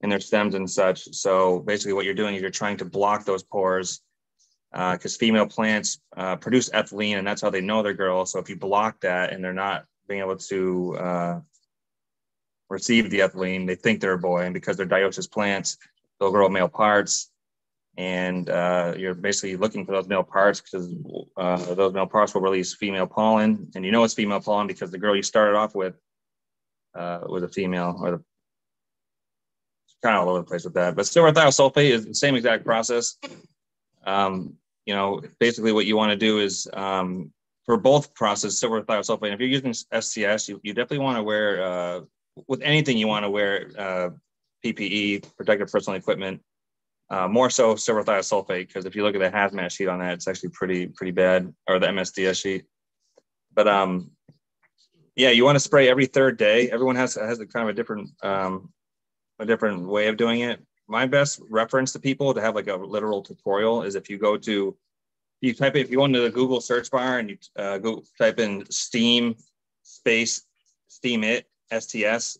in 0.00 0.10
their 0.10 0.18
stems 0.18 0.56
and 0.56 0.68
such. 0.68 1.04
So 1.14 1.60
basically, 1.60 1.92
what 1.92 2.04
you're 2.04 2.14
doing 2.14 2.34
is 2.34 2.40
you're 2.42 2.50
trying 2.50 2.78
to 2.78 2.84
block 2.84 3.24
those 3.24 3.44
pores 3.44 4.00
because 4.72 5.14
uh, 5.14 5.18
female 5.18 5.46
plants 5.46 6.00
uh, 6.16 6.34
produce 6.34 6.68
ethylene, 6.70 7.18
and 7.18 7.26
that's 7.26 7.40
how 7.40 7.50
they 7.50 7.60
know 7.60 7.80
they're 7.80 7.94
girls. 7.94 8.32
So 8.32 8.40
if 8.40 8.48
you 8.48 8.56
block 8.56 9.00
that 9.02 9.32
and 9.32 9.42
they're 9.42 9.52
not 9.52 9.84
being 10.08 10.20
able 10.20 10.36
to 10.36 10.96
uh, 10.98 11.40
receive 12.68 13.08
the 13.08 13.20
ethylene, 13.20 13.68
they 13.68 13.76
think 13.76 14.00
they're 14.00 14.14
a 14.14 14.18
boy, 14.18 14.42
and 14.42 14.54
because 14.54 14.76
they're 14.76 14.86
dioecious 14.86 15.30
plants, 15.30 15.76
they'll 16.18 16.32
grow 16.32 16.48
male 16.48 16.68
parts. 16.68 17.29
And 17.96 18.48
uh, 18.48 18.94
you're 18.96 19.14
basically 19.14 19.56
looking 19.56 19.84
for 19.84 19.92
those 19.92 20.08
male 20.08 20.22
parts 20.22 20.60
because 20.60 20.94
uh, 21.36 21.74
those 21.74 21.92
male 21.92 22.06
parts 22.06 22.32
will 22.32 22.40
release 22.40 22.74
female 22.74 23.06
pollen, 23.06 23.70
and 23.74 23.84
you 23.84 23.92
know 23.92 24.04
it's 24.04 24.14
female 24.14 24.40
pollen 24.40 24.66
because 24.66 24.90
the 24.90 24.98
girl 24.98 25.14
you 25.14 25.22
started 25.22 25.56
off 25.56 25.74
with 25.74 25.94
uh, 26.94 27.20
was 27.26 27.42
a 27.42 27.48
female, 27.48 27.96
or 28.00 28.10
the 28.12 28.24
kind 30.02 30.16
of 30.16 30.22
all 30.22 30.30
over 30.30 30.38
the 30.38 30.44
place 30.44 30.64
with 30.64 30.74
that. 30.74 30.96
But 30.96 31.06
silver 31.06 31.32
thiosulfate 31.32 31.90
is 31.90 32.06
the 32.06 32.14
same 32.14 32.34
exact 32.34 32.64
process. 32.64 33.16
Um, 34.06 34.54
you 34.86 34.94
know, 34.94 35.20
basically 35.38 35.72
what 35.72 35.86
you 35.86 35.96
want 35.96 36.10
to 36.10 36.16
do 36.16 36.38
is 36.38 36.66
um, 36.72 37.32
for 37.64 37.76
both 37.76 38.14
processes, 38.14 38.58
silver 38.58 38.82
thiosulfate. 38.82 39.32
If 39.32 39.40
you're 39.40 39.48
using 39.48 39.74
STS, 39.74 40.48
you, 40.48 40.60
you 40.62 40.74
definitely 40.74 41.04
want 41.04 41.18
to 41.18 41.22
wear 41.22 41.62
uh, 41.62 42.00
with 42.48 42.62
anything 42.62 42.96
you 42.96 43.06
want 43.06 43.24
to 43.24 43.30
wear 43.30 43.70
uh, 43.78 44.10
PPE, 44.64 45.36
protective 45.36 45.70
personal 45.70 45.98
equipment. 45.98 46.40
Uh, 47.10 47.26
more 47.26 47.50
so 47.50 47.74
silver 47.74 48.04
thiosulfate 48.04 48.68
because 48.68 48.84
if 48.84 48.94
you 48.94 49.02
look 49.02 49.16
at 49.16 49.20
the 49.20 49.36
hazmat 49.36 49.72
sheet 49.72 49.88
on 49.88 49.98
that, 49.98 50.14
it's 50.14 50.28
actually 50.28 50.50
pretty 50.50 50.86
pretty 50.86 51.10
bad, 51.10 51.52
or 51.66 51.78
the 51.78 51.88
MSDS 51.88 52.40
sheet. 52.40 52.64
But 53.52 53.66
um, 53.66 54.12
yeah, 55.16 55.30
you 55.30 55.44
want 55.44 55.56
to 55.56 55.60
spray 55.60 55.88
every 55.88 56.06
third 56.06 56.36
day. 56.36 56.70
Everyone 56.70 56.96
has 56.96 57.14
has 57.14 57.40
a 57.40 57.46
kind 57.46 57.68
of 57.68 57.70
a 57.70 57.76
different 57.76 58.10
um, 58.22 58.72
a 59.40 59.46
different 59.46 59.88
way 59.88 60.06
of 60.06 60.16
doing 60.16 60.40
it. 60.40 60.64
My 60.88 61.06
best 61.06 61.40
reference 61.50 61.92
to 61.92 61.98
people 61.98 62.32
to 62.32 62.40
have 62.40 62.54
like 62.54 62.68
a 62.68 62.76
literal 62.76 63.22
tutorial 63.22 63.82
is 63.82 63.96
if 63.96 64.08
you 64.08 64.16
go 64.18 64.36
to, 64.36 64.76
you 65.40 65.54
type 65.54 65.74
if 65.74 65.90
you 65.90 65.96
go 65.96 66.04
into 66.04 66.20
the 66.20 66.30
Google 66.30 66.60
search 66.60 66.90
bar 66.92 67.18
and 67.18 67.30
you 67.30 67.38
uh, 67.56 67.78
go 67.78 68.04
type 68.18 68.38
in 68.38 68.64
steam 68.70 69.34
space 69.82 70.46
steam 70.90 71.24
it 71.24 71.46
STS, 71.72 72.38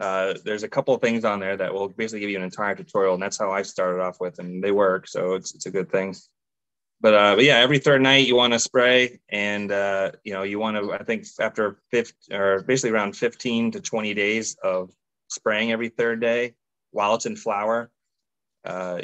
uh, 0.00 0.34
there's 0.44 0.62
a 0.62 0.68
couple 0.68 0.94
of 0.94 1.00
things 1.00 1.24
on 1.24 1.38
there 1.38 1.56
that 1.56 1.72
will 1.72 1.88
basically 1.88 2.20
give 2.20 2.30
you 2.30 2.38
an 2.38 2.42
entire 2.42 2.74
tutorial. 2.74 3.14
And 3.14 3.22
that's 3.22 3.38
how 3.38 3.50
I 3.50 3.62
started 3.62 4.00
off 4.00 4.18
with, 4.18 4.38
and 4.38 4.64
they 4.64 4.72
work. 4.72 5.06
So 5.06 5.34
it's, 5.34 5.54
it's 5.54 5.66
a 5.66 5.70
good 5.70 5.90
thing. 5.90 6.14
But, 7.02 7.14
uh, 7.14 7.36
but 7.36 7.44
yeah, 7.44 7.58
every 7.58 7.78
third 7.78 8.02
night 8.02 8.26
you 8.26 8.36
want 8.36 8.52
to 8.52 8.58
spray 8.58 9.20
and, 9.28 9.70
uh, 9.70 10.12
you 10.24 10.32
know, 10.32 10.42
you 10.42 10.58
want 10.58 10.76
to, 10.76 10.92
I 10.92 11.02
think 11.02 11.26
after 11.38 11.78
50 11.90 12.34
or 12.34 12.62
basically 12.62 12.90
around 12.90 13.16
15 13.16 13.72
to 13.72 13.80
20 13.80 14.14
days 14.14 14.56
of 14.62 14.90
spraying 15.28 15.72
every 15.72 15.88
third 15.88 16.20
day 16.20 16.54
while 16.90 17.14
it's 17.14 17.26
in 17.26 17.36
flower. 17.36 17.90
Uh, 18.64 19.02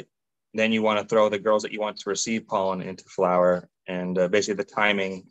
then 0.53 0.71
you 0.71 0.81
want 0.81 0.99
to 0.99 1.05
throw 1.05 1.29
the 1.29 1.39
girls 1.39 1.63
that 1.63 1.71
you 1.71 1.79
want 1.79 1.97
to 1.97 2.09
receive 2.09 2.47
pollen 2.47 2.81
into 2.81 3.03
flower, 3.05 3.69
and 3.87 4.17
uh, 4.17 4.27
basically 4.27 4.55
the 4.55 4.63
timing 4.63 5.27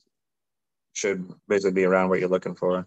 should 0.93 1.33
basically 1.49 1.73
be 1.73 1.85
around 1.85 2.09
what 2.09 2.21
you're 2.21 2.29
looking 2.29 2.55
for. 2.55 2.87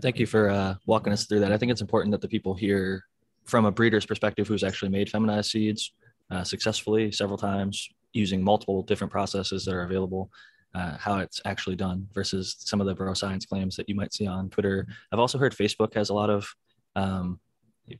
Thank 0.00 0.18
you 0.18 0.26
for 0.26 0.50
uh, 0.50 0.74
walking 0.86 1.12
us 1.12 1.26
through 1.26 1.40
that. 1.40 1.52
I 1.52 1.58
think 1.58 1.72
it's 1.72 1.80
important 1.80 2.12
that 2.12 2.20
the 2.20 2.28
people 2.28 2.54
hear 2.54 3.04
from 3.44 3.64
a 3.66 3.72
breeder's 3.72 4.06
perspective 4.06 4.48
who's 4.48 4.64
actually 4.64 4.90
made 4.90 5.10
feminized 5.10 5.50
seeds 5.50 5.92
uh, 6.30 6.44
successfully 6.44 7.12
several 7.12 7.38
times 7.38 7.88
using 8.12 8.42
multiple 8.42 8.82
different 8.82 9.12
processes 9.12 9.64
that 9.64 9.74
are 9.74 9.82
available 9.82 10.30
uh, 10.74 10.96
how 10.98 11.18
it's 11.18 11.40
actually 11.44 11.76
done 11.76 12.08
versus 12.12 12.56
some 12.58 12.80
of 12.80 12.86
the 12.86 12.94
bro 12.94 13.14
science 13.14 13.46
claims 13.46 13.76
that 13.76 13.88
you 13.88 13.94
might 13.94 14.12
see 14.12 14.26
on 14.26 14.48
twitter. 14.50 14.86
I've 15.12 15.20
also 15.20 15.38
heard 15.38 15.54
facebook 15.54 15.94
has 15.94 16.10
a 16.10 16.14
lot 16.14 16.30
of 16.30 16.52
um, 16.96 17.38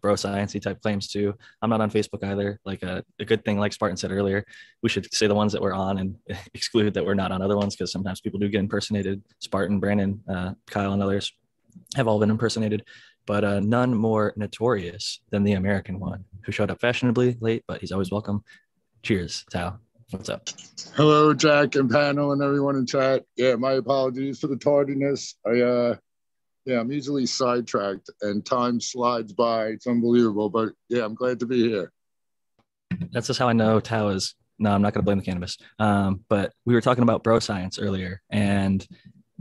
bro 0.00 0.14
sciencey 0.14 0.60
type 0.60 0.80
claims 0.80 1.08
too. 1.08 1.34
I'm 1.62 1.70
not 1.70 1.80
on 1.80 1.90
facebook 1.90 2.24
either. 2.24 2.58
Like 2.64 2.82
a, 2.82 2.90
uh, 2.90 3.02
a 3.20 3.24
good 3.24 3.44
thing 3.44 3.58
like 3.58 3.72
spartan 3.72 3.96
said 3.96 4.10
earlier 4.10 4.44
we 4.82 4.88
should 4.88 5.12
say 5.14 5.26
the 5.26 5.34
ones 5.34 5.52
that 5.52 5.62
we're 5.62 5.74
on 5.74 5.98
and 5.98 6.16
exclude 6.54 6.94
that 6.94 7.04
we're 7.04 7.14
not 7.14 7.30
on 7.30 7.42
other 7.42 7.56
ones 7.56 7.76
because 7.76 7.92
sometimes 7.92 8.20
people 8.20 8.40
do 8.40 8.48
get 8.48 8.60
impersonated. 8.60 9.22
Spartan 9.38 9.78
brandon 9.78 10.20
uh, 10.28 10.54
kyle 10.66 10.94
and 10.94 11.02
others 11.02 11.32
have 11.96 12.08
all 12.08 12.18
been 12.18 12.30
impersonated 12.30 12.84
but 13.26 13.44
uh, 13.44 13.60
none 13.60 13.94
more 13.94 14.32
notorious 14.36 15.20
than 15.30 15.44
the 15.44 15.52
American 15.52 15.98
one, 15.98 16.24
who 16.42 16.52
showed 16.52 16.70
up 16.70 16.80
fashionably 16.80 17.36
late, 17.40 17.64
but 17.66 17.80
he's 17.80 17.92
always 17.92 18.10
welcome. 18.10 18.44
Cheers, 19.02 19.44
Tao. 19.50 19.78
What's 20.10 20.28
up? 20.28 20.48
Hello, 20.94 21.32
Jack 21.32 21.74
and 21.74 21.90
panel 21.90 22.32
and 22.32 22.42
everyone 22.42 22.76
in 22.76 22.86
chat. 22.86 23.24
Yeah, 23.36 23.56
my 23.56 23.72
apologies 23.72 24.38
for 24.38 24.46
the 24.46 24.56
tardiness. 24.56 25.34
I 25.46 25.60
uh 25.60 25.96
yeah, 26.66 26.80
I'm 26.80 26.92
easily 26.92 27.26
sidetracked 27.26 28.08
and 28.22 28.44
time 28.44 28.80
slides 28.80 29.32
by. 29.32 29.66
It's 29.66 29.86
unbelievable. 29.86 30.48
But 30.48 30.70
yeah, 30.88 31.04
I'm 31.04 31.14
glad 31.14 31.40
to 31.40 31.46
be 31.46 31.68
here. 31.68 31.92
That's 33.12 33.26
just 33.26 33.38
how 33.38 33.48
I 33.48 33.52
know 33.52 33.80
Tao 33.80 34.08
is. 34.08 34.34
No, 34.58 34.70
I'm 34.70 34.82
not 34.82 34.94
going 34.94 35.02
to 35.02 35.04
blame 35.04 35.18
the 35.18 35.24
cannabis. 35.24 35.58
Um, 35.78 36.24
but 36.28 36.52
we 36.64 36.74
were 36.74 36.80
talking 36.80 37.02
about 37.02 37.24
bro 37.24 37.40
science 37.40 37.78
earlier, 37.78 38.22
and 38.30 38.86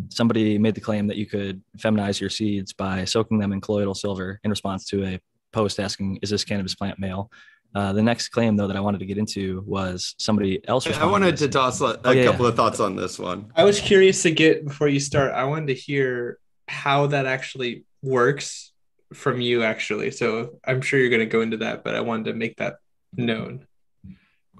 somebody 0.09 0.57
made 0.57 0.75
the 0.75 0.81
claim 0.81 1.07
that 1.07 1.17
you 1.17 1.25
could 1.25 1.61
feminize 1.77 2.19
your 2.19 2.29
seeds 2.29 2.73
by 2.73 3.05
soaking 3.05 3.39
them 3.39 3.53
in 3.53 3.61
colloidal 3.61 3.93
silver 3.93 4.39
in 4.43 4.49
response 4.49 4.85
to 4.85 5.05
a 5.05 5.19
post 5.51 5.79
asking, 5.79 6.19
"Is 6.21 6.29
this 6.29 6.43
cannabis 6.43 6.75
plant 6.75 6.99
male?" 6.99 7.31
Uh, 7.75 7.91
the 7.91 8.03
next 8.03 8.29
claim, 8.29 8.55
though, 8.55 8.67
that 8.67 8.77
I 8.77 8.79
wanted 8.79 8.99
to 8.99 9.05
get 9.05 9.17
into 9.17 9.63
was 9.65 10.13
somebody 10.19 10.61
else. 10.67 10.85
I 10.85 11.05
wanted 11.05 11.37
to 11.37 11.47
toss 11.47 11.81
a, 11.81 11.99
oh, 12.05 12.11
yeah, 12.11 12.25
couple 12.25 12.45
yeah. 12.45 12.49
of 12.49 12.55
thoughts 12.55 12.79
on 12.79 12.95
this 12.95 13.17
one. 13.17 13.51
I 13.55 13.63
was 13.63 13.79
curious 13.79 14.21
to 14.23 14.31
get 14.31 14.65
before 14.65 14.87
you 14.87 14.99
start. 14.99 15.33
I 15.33 15.45
wanted 15.45 15.67
to 15.67 15.73
hear 15.73 16.37
how 16.67 17.07
that 17.07 17.25
actually 17.25 17.85
works 18.03 18.71
from 19.13 19.41
you, 19.41 19.63
actually. 19.63 20.11
So 20.11 20.59
I'm 20.63 20.81
sure 20.81 20.99
you're 20.99 21.09
going 21.09 21.19
to 21.21 21.25
go 21.25 21.41
into 21.41 21.57
that, 21.57 21.83
but 21.83 21.95
I 21.95 22.01
wanted 22.01 22.25
to 22.25 22.33
make 22.33 22.57
that 22.57 22.75
known. 23.15 23.65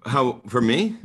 How 0.05 0.41
for 0.47 0.61
me? 0.61 0.97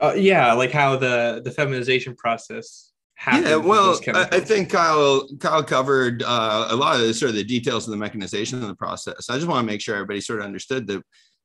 Uh, 0.00 0.14
yeah, 0.16 0.52
like 0.52 0.70
how 0.70 0.96
the 0.96 1.40
the 1.42 1.50
feminization 1.50 2.14
process 2.14 2.91
yeah, 3.26 3.56
well, 3.56 3.98
I, 4.14 4.40
think 4.40 4.70
Kyle 4.70 5.26
Kyle 5.38 5.62
covered 5.62 6.22
uh, 6.22 6.68
a 6.70 6.76
lot 6.76 7.00
of 7.00 7.06
the, 7.06 7.14
sort 7.14 7.30
of 7.30 7.36
the 7.36 7.44
details 7.44 7.86
of 7.86 7.92
the 7.92 7.96
mechanization 7.96 8.60
of 8.60 8.68
the 8.68 8.74
process. 8.74 9.30
I 9.30 9.36
just 9.36 9.46
want 9.46 9.64
to 9.64 9.72
make 9.72 9.80
sure 9.80 9.94
everybody 9.94 10.20
sort 10.20 10.40
of 10.40 10.44
understood 10.44 10.86
that 10.88 11.02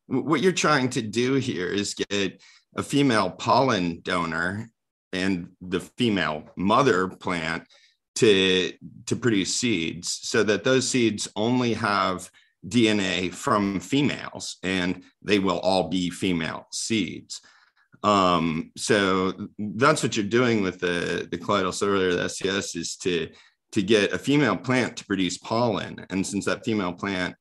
what 0.07 0.41
you're 0.41 0.51
trying 0.51 0.89
to 0.89 1.01
do 1.01 1.35
here 1.35 1.67
is 1.67 1.93
get 1.93 2.41
a 2.75 2.83
female 2.83 3.29
pollen 3.29 3.99
donor 4.01 4.69
and 5.13 5.49
the 5.61 5.79
female 5.79 6.49
mother 6.55 7.07
plant 7.07 7.63
to 8.15 8.73
to 9.05 9.15
produce 9.15 9.55
seeds, 9.55 10.19
so 10.23 10.43
that 10.43 10.63
those 10.63 10.87
seeds 10.87 11.27
only 11.35 11.73
have 11.73 12.29
DNA 12.67 13.31
from 13.31 13.79
females, 13.79 14.57
and 14.63 15.03
they 15.21 15.39
will 15.39 15.59
all 15.59 15.89
be 15.89 16.09
female 16.09 16.67
seeds. 16.71 17.41
Um, 18.03 18.71
so 18.77 19.49
that's 19.57 20.03
what 20.03 20.15
you're 20.15 20.25
doing 20.25 20.61
with 20.61 20.79
the, 20.79 21.27
the 21.29 21.37
colloidal 21.37 21.71
silver, 21.71 22.13
the 22.13 22.29
STS, 22.29 22.75
is 22.75 22.95
to, 22.97 23.29
to 23.71 23.81
get 23.81 24.13
a 24.13 24.17
female 24.17 24.55
plant 24.55 24.97
to 24.97 25.05
produce 25.05 25.37
pollen. 25.37 26.05
And 26.09 26.25
since 26.25 26.45
that 26.45 26.63
female 26.63 26.93
plant 26.93 27.35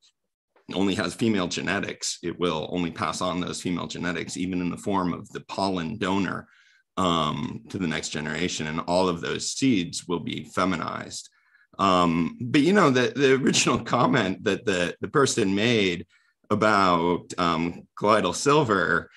only 0.75 0.94
has 0.94 1.14
female 1.14 1.46
genetics, 1.46 2.18
it 2.22 2.38
will 2.38 2.68
only 2.72 2.90
pass 2.90 3.20
on 3.20 3.40
those 3.40 3.60
female 3.60 3.86
genetics, 3.86 4.36
even 4.36 4.60
in 4.60 4.70
the 4.70 4.76
form 4.76 5.12
of 5.12 5.28
the 5.30 5.40
pollen 5.40 5.98
donor 5.98 6.48
um, 6.96 7.62
to 7.68 7.78
the 7.78 7.86
next 7.86 8.08
generation. 8.08 8.66
And 8.66 8.80
all 8.80 9.08
of 9.08 9.20
those 9.20 9.52
seeds 9.52 10.08
will 10.08 10.20
be 10.20 10.44
feminized. 10.44 11.28
Um, 11.78 12.38
but 12.40 12.62
you 12.62 12.72
know, 12.72 12.90
the, 12.90 13.12
the 13.14 13.34
original 13.34 13.78
comment 13.84 14.44
that 14.44 14.64
the, 14.64 14.96
the 15.00 15.08
person 15.08 15.54
made 15.54 16.06
about 16.50 17.32
um, 17.38 17.86
colloidal 17.98 18.32
silver 18.32 19.10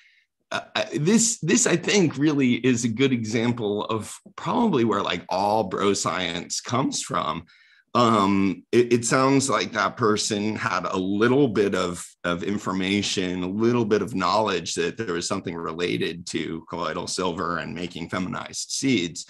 uh, 0.52 0.84
this 0.96 1.38
this 1.38 1.66
I 1.66 1.76
think 1.76 2.16
really 2.16 2.54
is 2.54 2.84
a 2.84 2.88
good 2.88 3.12
example 3.12 3.84
of 3.84 4.18
probably 4.36 4.84
where 4.84 5.02
like 5.02 5.24
all 5.28 5.64
bro 5.64 5.94
science 5.94 6.60
comes 6.60 7.02
from. 7.02 7.46
Um, 7.92 8.62
it, 8.70 8.92
it, 8.92 9.04
sounds 9.04 9.50
like 9.50 9.72
that 9.72 9.96
person 9.96 10.54
had 10.54 10.84
a 10.84 10.96
little 10.96 11.48
bit 11.48 11.74
of 11.74 12.06
of 12.22 12.44
information, 12.44 13.42
a 13.42 13.48
little 13.48 13.84
bit 13.84 14.00
of 14.00 14.14
knowledge 14.14 14.74
that 14.74 14.96
there 14.96 15.14
was 15.14 15.26
something 15.26 15.56
related 15.56 16.24
to 16.28 16.64
colloidal 16.68 17.08
silver 17.08 17.58
and 17.58 17.74
making 17.74 18.08
feminized 18.08 18.70
seeds, 18.70 19.26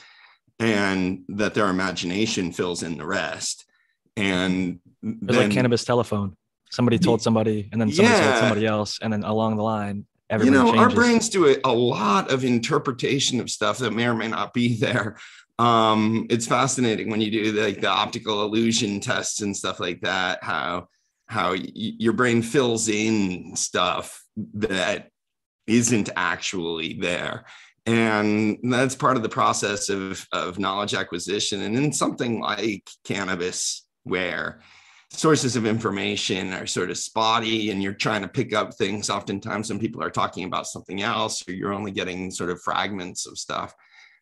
and 0.59 1.23
that 1.29 1.55
their 1.55 1.69
imagination 1.69 2.53
fills 2.53 2.83
in 2.83 2.99
the 2.99 3.07
rest. 3.07 3.65
And 4.17 4.81
it's 5.03 5.37
like 5.37 5.51
cannabis 5.51 5.85
telephone. 5.85 6.37
Somebody 6.71 6.99
told 6.99 7.23
somebody, 7.23 7.69
and 7.73 7.81
then 7.81 7.91
somebody 7.91 8.17
yeah. 8.17 8.31
told 8.31 8.41
somebody 8.41 8.67
else, 8.67 8.99
and 9.01 9.13
then 9.13 9.25
along 9.25 9.57
the 9.57 9.63
line, 9.63 10.07
you 10.31 10.51
know, 10.51 10.67
changes. 10.67 10.81
our 10.81 10.91
brains 10.91 11.29
do 11.29 11.47
a, 11.49 11.57
a, 11.65 11.73
lot 11.73 12.31
of 12.31 12.45
interpretation 12.45 13.41
of 13.41 13.51
stuff 13.51 13.79
that 13.79 13.93
may 13.93 14.07
or 14.07 14.15
may 14.15 14.29
not 14.29 14.53
be 14.53 14.77
there. 14.77 15.17
Um, 15.59 16.27
it's 16.31 16.47
fascinating 16.47 17.11
when 17.11 17.21
you 17.21 17.31
do 17.31 17.53
the, 17.53 17.63
like 17.63 17.81
the 17.81 17.89
optical 17.89 18.43
illusion 18.43 19.01
tests 19.01 19.43
and 19.43 19.57
stuff 19.57 19.81
like 19.81 20.01
that. 20.03 20.43
How 20.43 20.89
how 21.27 21.51
y- 21.53 21.69
your 21.75 22.13
brain 22.13 22.43
fills 22.43 22.89
in 22.89 23.55
stuff 23.57 24.23
that 24.55 25.11
isn't 25.67 26.11
actually 26.17 26.95
there 26.95 27.45
and 27.87 28.59
that's 28.63 28.95
part 28.95 29.17
of 29.17 29.23
the 29.23 29.29
process 29.29 29.89
of, 29.89 30.27
of 30.33 30.59
knowledge 30.59 30.95
acquisition 30.95 31.63
and 31.63 31.77
in 31.77 31.93
something 31.93 32.41
like 32.41 32.89
cannabis 33.05 33.87
where 34.05 34.61
sources 35.13 35.57
of 35.57 35.67
information 35.67 36.53
are 36.53 36.67
sort 36.67 36.91
of 36.91 36.97
spotty 36.97 37.71
and 37.71 37.83
you're 37.83 37.93
trying 37.93 38.23
to 38.23 38.29
pick 38.29 38.55
up 38.55 38.75
things. 38.75 39.11
Oftentimes 39.11 39.69
when 39.69 39.81
people 39.81 40.03
are 40.03 40.11
talking 40.11 40.45
about 40.45 40.67
something 40.67 41.03
else 41.03 41.47
or 41.49 41.53
you're 41.53 41.73
only 41.73 41.91
getting 41.91 42.31
sort 42.31 42.51
of 42.51 42.63
fragments 42.63 43.27
of 43.27 43.39
stuff 43.39 43.75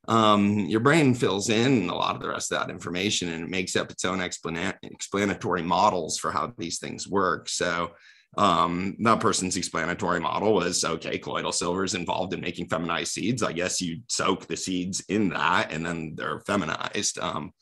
um, 0.09 0.61
your 0.61 0.81
brain 0.81 1.15
fills 1.15 1.51
in 1.51 1.91
a 1.91 1.95
lot 1.95 2.17
of 2.17 2.23
the 2.23 2.29
rest 2.29 2.51
of 2.51 2.59
that 2.59 2.71
information 2.71 3.29
and 3.29 3.45
it 3.45 3.51
makes 3.51 3.77
up 3.77 3.91
its 3.91 4.07
own 4.07 4.21
explanatory 4.21 5.63
models 5.63 6.19
for 6.19 6.31
how 6.33 6.53
these 6.57 6.79
things 6.79 7.07
work. 7.07 7.49
So 7.49 7.91
um, 8.39 8.97
that 9.01 9.21
person's 9.21 9.57
explanatory 9.57 10.21
model 10.21 10.55
was 10.55 10.85
okay 10.85 11.19
colloidal 11.19 11.53
silver 11.53 11.85
is 11.85 11.95
involved 11.95 12.33
in 12.33 12.41
making 12.41 12.69
feminized 12.69 13.13
seeds. 13.13 13.43
I 13.43 13.53
guess 13.53 13.83
you 13.83 14.01
soak 14.09 14.47
the 14.47 14.57
seeds 14.57 15.05
in 15.09 15.29
that 15.31 15.73
and 15.73 15.85
then 15.85 16.15
they're 16.17 16.41
feminized 16.41 17.19
um, 17.19 17.53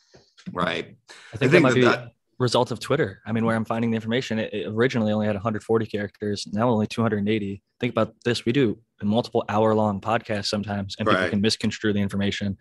right? 0.53 0.97
I 1.35 1.37
think, 1.37 1.53
I 1.53 1.53
think 1.53 1.65
that, 1.65 1.81
that, 1.81 1.83
that 1.83 2.13
result 2.39 2.71
of 2.71 2.81
Twitter. 2.81 3.21
I 3.27 3.33
mean, 3.33 3.45
where 3.45 3.57
I'm 3.57 3.65
finding 3.65 3.91
the 3.91 3.97
information, 3.97 4.39
it, 4.39 4.53
it, 4.53 4.67
originally 4.67 5.13
only 5.13 5.27
had 5.27 5.35
140 5.35 5.87
characters, 5.87 6.47
now 6.53 6.69
only 6.69 6.87
280. 6.87 7.63
Think 7.81 7.91
about 7.91 8.15
this: 8.25 8.45
we 8.45 8.53
do 8.53 8.79
multiple 9.03 9.45
hour-long 9.49 10.01
podcasts 10.01 10.47
sometimes, 10.47 10.97
and 10.99 11.07
right. 11.07 11.17
people 11.17 11.31
can 11.31 11.41
misconstrue 11.41 11.93
the 11.93 12.01
information, 12.01 12.57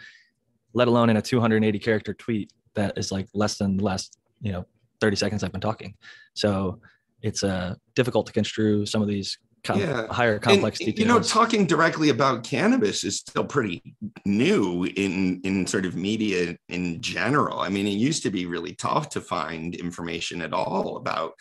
let 0.74 0.88
alone 0.88 1.10
in 1.10 1.18
a 1.18 1.22
280 1.22 1.80
character 1.80 2.14
tweet 2.14 2.52
that 2.76 2.98
is 2.98 3.12
like 3.12 3.28
less 3.34 3.58
than 3.58 3.78
the 3.78 3.84
last, 3.84 4.18
you 4.42 4.52
know, 4.52 4.66
30 5.02 5.16
seconds 5.16 5.44
I've 5.44 5.52
been 5.52 5.62
talking. 5.62 5.96
So 6.34 6.80
it's 7.22 7.44
uh, 7.44 7.76
difficult 7.96 8.28
to 8.28 8.34
construe 8.34 8.86
some 8.86 9.02
of 9.02 9.08
these 9.08 9.38
com- 9.66 9.80
yeah. 9.80 10.08
higher 10.08 10.40
complex 10.40 10.80
and. 10.80 10.98
You 10.98 11.06
know, 11.06 11.20
talking 11.20 11.66
directly 11.66 12.10
about 12.10 12.44
cannabis 12.44 13.04
is 13.04 13.18
still 13.18 13.44
pretty 13.44 13.96
new 14.26 14.86
in 14.86 15.42
in 15.44 15.68
sort 15.68 15.86
of 15.86 15.96
media 15.96 16.56
in 16.70 17.02
general. 17.02 17.60
I 17.60 17.70
mean, 17.70 17.88
it 17.88 17.92
used 17.92 18.24
to 18.24 18.30
be 18.30 18.46
really 18.46 18.76
tough 18.76 19.10
to 19.10 19.22
find 19.22 19.76
information 19.76 20.42
at 20.42 20.54
all 20.54 20.98
about 20.98 21.34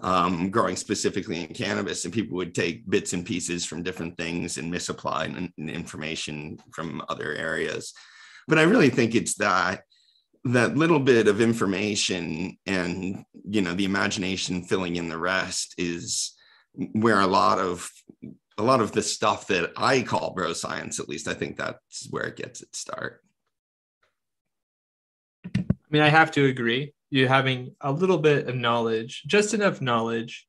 um, 0.00 0.50
growing 0.50 0.76
specifically 0.76 1.44
in 1.44 1.54
cannabis, 1.54 2.04
and 2.04 2.14
people 2.14 2.36
would 2.36 2.54
take 2.54 2.88
bits 2.88 3.12
and 3.12 3.26
pieces 3.26 3.64
from 3.64 3.82
different 3.82 4.16
things 4.16 4.56
and 4.56 4.70
misapply 4.70 5.26
information 5.58 6.58
from 6.72 7.02
other 7.08 7.34
areas. 7.34 7.92
But 8.48 8.58
I 8.58 8.62
really 8.62 8.90
think 8.90 9.14
it's 9.14 9.34
that 9.34 9.82
that 10.44 10.76
little 10.76 10.98
bit 10.98 11.28
of 11.28 11.40
information 11.40 12.56
and 12.66 13.24
you 13.48 13.62
know 13.62 13.74
the 13.74 13.84
imagination 13.84 14.64
filling 14.64 14.96
in 14.96 15.08
the 15.08 15.18
rest 15.18 15.74
is 15.78 16.32
where 16.74 17.20
a 17.20 17.26
lot 17.26 17.58
of 17.58 17.90
a 18.58 18.62
lot 18.62 18.80
of 18.80 18.92
the 18.92 19.02
stuff 19.02 19.46
that 19.48 19.72
I 19.76 20.02
call 20.02 20.34
bro 20.34 20.52
science, 20.52 21.00
at 21.00 21.08
least 21.08 21.28
I 21.28 21.34
think 21.34 21.56
that's 21.56 22.06
where 22.10 22.24
it 22.24 22.36
gets 22.36 22.60
its 22.60 22.78
start. 22.78 23.22
I 25.44 25.64
mean, 25.90 26.02
I 26.02 26.08
have 26.08 26.30
to 26.32 26.44
agree. 26.46 26.94
You 27.10 27.28
having 27.28 27.74
a 27.80 27.92
little 27.92 28.18
bit 28.18 28.48
of 28.48 28.54
knowledge, 28.54 29.22
just 29.26 29.52
enough 29.52 29.80
knowledge, 29.80 30.46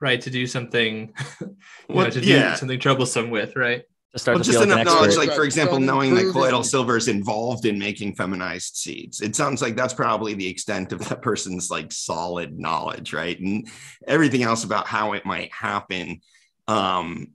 right, 0.00 0.20
to 0.20 0.30
do 0.30 0.46
something, 0.46 1.14
you 1.40 1.94
know, 1.94 2.10
to 2.10 2.20
do 2.20 2.28
yeah. 2.28 2.54
something 2.54 2.78
troublesome 2.78 3.30
with, 3.30 3.56
right? 3.56 3.84
Start 4.18 4.36
Well, 4.36 4.44
to 4.44 4.50
just 4.50 4.58
feel 4.58 4.68
like 4.68 4.80
enough 4.80 4.94
an 4.94 5.00
knowledge, 5.00 5.16
like 5.16 5.32
for 5.32 5.44
example, 5.44 5.78
Don't 5.78 5.86
knowing 5.86 6.14
that 6.14 6.32
colloidal 6.32 6.62
silver 6.62 6.96
is 6.96 7.08
involved 7.08 7.66
in 7.66 7.78
making 7.78 8.14
feminized 8.14 8.76
seeds. 8.76 9.20
It 9.20 9.36
sounds 9.36 9.62
like 9.62 9.76
that's 9.76 9.94
probably 9.94 10.34
the 10.34 10.48
extent 10.48 10.92
of 10.92 11.08
that 11.08 11.22
person's 11.22 11.70
like 11.70 11.92
solid 11.92 12.58
knowledge, 12.58 13.12
right? 13.12 13.38
And 13.38 13.68
everything 14.06 14.42
else 14.42 14.64
about 14.64 14.86
how 14.86 15.12
it 15.12 15.26
might 15.26 15.52
happen 15.52 16.20
um, 16.68 17.28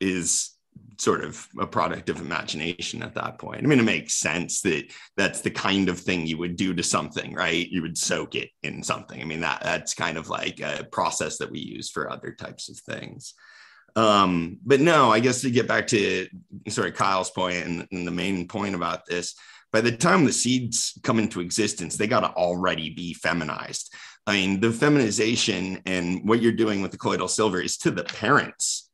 is 0.00 0.54
sort 0.98 1.24
of 1.24 1.46
a 1.58 1.66
product 1.66 2.08
of 2.08 2.20
imagination 2.20 3.02
at 3.02 3.14
that 3.14 3.38
point. 3.38 3.62
I 3.62 3.66
mean, 3.66 3.80
it 3.80 3.84
makes 3.84 4.14
sense 4.14 4.62
that 4.62 4.92
that's 5.16 5.40
the 5.40 5.50
kind 5.50 5.88
of 5.88 5.98
thing 5.98 6.26
you 6.26 6.38
would 6.38 6.56
do 6.56 6.74
to 6.74 6.82
something, 6.82 7.34
right? 7.34 7.68
You 7.68 7.82
would 7.82 7.98
soak 7.98 8.34
it 8.34 8.50
in 8.62 8.82
something. 8.82 9.20
I 9.20 9.24
mean, 9.24 9.40
that 9.40 9.60
that's 9.62 9.94
kind 9.94 10.16
of 10.16 10.28
like 10.28 10.60
a 10.60 10.84
process 10.90 11.38
that 11.38 11.50
we 11.50 11.58
use 11.60 11.90
for 11.90 12.10
other 12.10 12.32
types 12.32 12.68
of 12.68 12.78
things. 12.78 13.34
Um, 13.96 14.58
but 14.64 14.80
no, 14.80 15.10
I 15.10 15.20
guess 15.20 15.42
to 15.42 15.50
get 15.50 15.68
back 15.68 15.86
to 15.88 16.26
sorry 16.68 16.92
Kyle's 16.92 17.30
point 17.30 17.64
and, 17.64 17.86
and 17.92 18.06
the 18.06 18.10
main 18.10 18.48
point 18.48 18.74
about 18.74 19.06
this, 19.06 19.34
by 19.72 19.80
the 19.80 19.92
time 19.92 20.24
the 20.24 20.32
seeds 20.32 20.98
come 21.02 21.18
into 21.18 21.40
existence, 21.40 21.96
they 21.96 22.06
got 22.06 22.20
to 22.20 22.30
already 22.30 22.90
be 22.90 23.14
feminized. 23.14 23.92
I 24.26 24.34
mean, 24.34 24.60
the 24.60 24.72
feminization 24.72 25.82
and 25.86 26.26
what 26.26 26.40
you're 26.40 26.52
doing 26.52 26.80
with 26.80 26.92
the 26.92 26.98
colloidal 26.98 27.28
silver 27.28 27.60
is 27.60 27.76
to 27.78 27.90
the 27.90 28.04
parents 28.04 28.90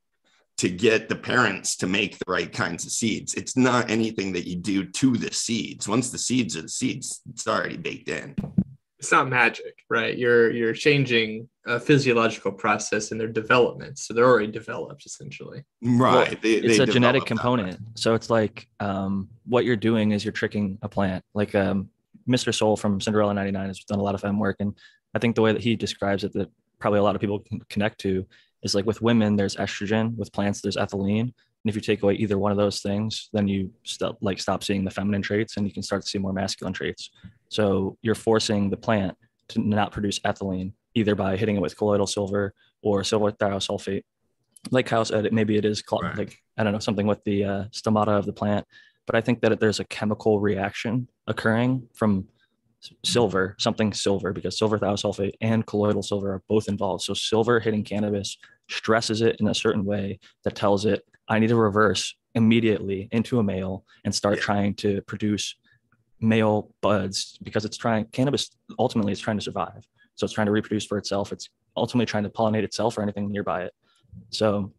to 0.57 0.69
get 0.69 1.09
the 1.09 1.15
parents 1.15 1.77
to 1.77 1.87
make 1.87 2.19
the 2.19 2.31
right 2.31 2.51
kinds 2.51 2.85
of 2.85 2.91
seeds. 2.91 3.33
It's 3.33 3.57
not 3.57 3.89
anything 3.89 4.33
that 4.33 4.47
you 4.47 4.55
do 4.55 4.85
to 4.85 5.17
the 5.17 5.33
seeds. 5.33 5.87
Once 5.87 6.11
the 6.11 6.17
seeds 6.19 6.55
are 6.55 6.61
the 6.61 6.69
seeds, 6.69 7.21
it's 7.31 7.47
already 7.47 7.77
baked 7.77 8.09
in. 8.09 8.35
It's 9.01 9.11
not 9.11 9.27
magic, 9.27 9.73
right? 9.89 10.15
You're 10.15 10.51
you're 10.51 10.73
changing 10.73 11.49
a 11.65 11.79
physiological 11.79 12.51
process 12.51 13.11
in 13.11 13.17
their 13.17 13.27
development, 13.27 13.97
so 13.97 14.13
they're 14.13 14.27
already 14.27 14.51
developed 14.51 15.07
essentially. 15.07 15.63
Right. 15.81 16.39
They- 16.39 16.57
it's 16.57 16.77
they 16.77 16.83
a 16.83 16.85
genetic 16.85 16.93
develop 16.93 17.13
that 17.23 17.25
component. 17.25 17.79
So 17.95 18.13
it's 18.13 18.29
like 18.29 18.67
um, 18.79 19.27
what 19.47 19.65
you're 19.65 19.75
doing 19.75 20.11
is 20.11 20.23
you're 20.23 20.31
tricking 20.31 20.77
a 20.83 20.87
plant. 20.87 21.25
Like 21.33 21.55
um, 21.55 21.89
Mr. 22.29 22.53
Soul 22.53 22.77
from 22.77 23.01
Cinderella 23.01 23.33
99 23.33 23.67
has 23.67 23.79
done 23.79 23.97
a 23.97 24.03
lot 24.03 24.13
of 24.13 24.21
fem 24.21 24.37
work. 24.37 24.57
And 24.59 24.77
I 25.15 25.19
think 25.19 25.35
the 25.35 25.41
way 25.41 25.51
that 25.51 25.63
he 25.63 25.75
describes 25.75 26.23
it, 26.23 26.33
that 26.33 26.49
probably 26.77 26.99
a 26.99 27.03
lot 27.03 27.15
of 27.15 27.21
people 27.21 27.39
can 27.39 27.59
connect 27.69 27.99
to, 28.01 28.25
is 28.61 28.75
like 28.75 28.85
with 28.85 29.01
women, 29.01 29.35
there's 29.35 29.55
estrogen, 29.55 30.15
with 30.15 30.31
plants, 30.31 30.61
there's 30.61 30.77
ethylene. 30.77 31.33
And 31.63 31.69
if 31.69 31.75
you 31.75 31.81
take 31.81 32.01
away 32.01 32.15
either 32.15 32.37
one 32.37 32.51
of 32.51 32.57
those 32.57 32.81
things, 32.81 33.29
then 33.33 33.47
you 33.47 33.71
stop 33.83 34.17
like 34.21 34.39
stop 34.39 34.63
seeing 34.63 34.83
the 34.83 34.91
feminine 34.91 35.21
traits 35.21 35.57
and 35.57 35.67
you 35.67 35.73
can 35.73 35.83
start 35.83 36.01
to 36.03 36.07
see 36.07 36.17
more 36.17 36.33
masculine 36.33 36.73
traits. 36.73 37.11
So 37.49 37.97
you're 38.01 38.15
forcing 38.15 38.69
the 38.69 38.77
plant 38.77 39.15
to 39.49 39.59
not 39.59 39.91
produce 39.91 40.19
ethylene 40.19 40.73
either 40.95 41.15
by 41.15 41.37
hitting 41.37 41.55
it 41.55 41.61
with 41.61 41.77
colloidal 41.77 42.07
silver 42.07 42.53
or 42.81 43.03
silver 43.03 43.31
thiosulfate. 43.31 44.03
Like 44.71 44.87
Kyle 44.87 45.05
said, 45.05 45.25
it, 45.25 45.33
maybe 45.33 45.55
it 45.55 45.65
is 45.65 45.83
Right. 45.91 46.17
like 46.17 46.37
I 46.57 46.63
don't 46.63 46.73
know 46.73 46.79
something 46.79 47.07
with 47.07 47.23
the 47.23 47.43
uh, 47.43 47.63
stomata 47.71 48.17
of 48.17 48.25
the 48.25 48.33
plant, 48.33 48.65
but 49.05 49.15
I 49.15 49.21
think 49.21 49.41
that 49.41 49.59
there's 49.59 49.79
a 49.79 49.85
chemical 49.85 50.39
reaction 50.39 51.07
occurring 51.27 51.87
from 51.93 52.27
silver, 53.05 53.55
something 53.59 53.93
silver, 53.93 54.33
because 54.33 54.57
silver 54.57 54.79
thiosulfate 54.79 55.33
and 55.41 55.65
colloidal 55.65 56.01
silver 56.01 56.33
are 56.33 56.43
both 56.47 56.67
involved. 56.67 57.03
So 57.03 57.13
silver 57.13 57.59
hitting 57.59 57.83
cannabis 57.83 58.37
stresses 58.71 59.21
it 59.21 59.37
in 59.39 59.47
a 59.47 59.53
certain 59.53 59.85
way 59.85 60.19
that 60.43 60.55
tells 60.55 60.85
it, 60.85 61.03
I 61.27 61.39
need 61.39 61.47
to 61.47 61.55
reverse 61.55 62.15
immediately 62.35 63.09
into 63.11 63.39
a 63.39 63.43
male 63.43 63.85
and 64.05 64.13
start 64.13 64.37
Yeah. 64.37 64.43
trying 64.43 64.73
to 64.75 65.01
produce 65.01 65.55
male 66.19 66.71
buds 66.81 67.37
because 67.43 67.65
it's 67.65 67.77
trying 67.77 68.05
cannabis 68.05 68.51
ultimately 68.77 69.11
is 69.11 69.19
trying 69.19 69.37
to 69.37 69.43
survive. 69.43 69.85
So 70.15 70.25
it's 70.25 70.33
trying 70.33 70.45
to 70.45 70.51
reproduce 70.51 70.85
for 70.85 70.97
itself. 70.97 71.31
It's 71.31 71.49
ultimately 71.75 72.05
trying 72.05 72.23
to 72.23 72.29
pollinate 72.29 72.63
itself 72.63 72.97
or 72.97 73.01
anything 73.01 73.31
nearby 73.31 73.63
it. 73.63 73.73
So 74.29 74.71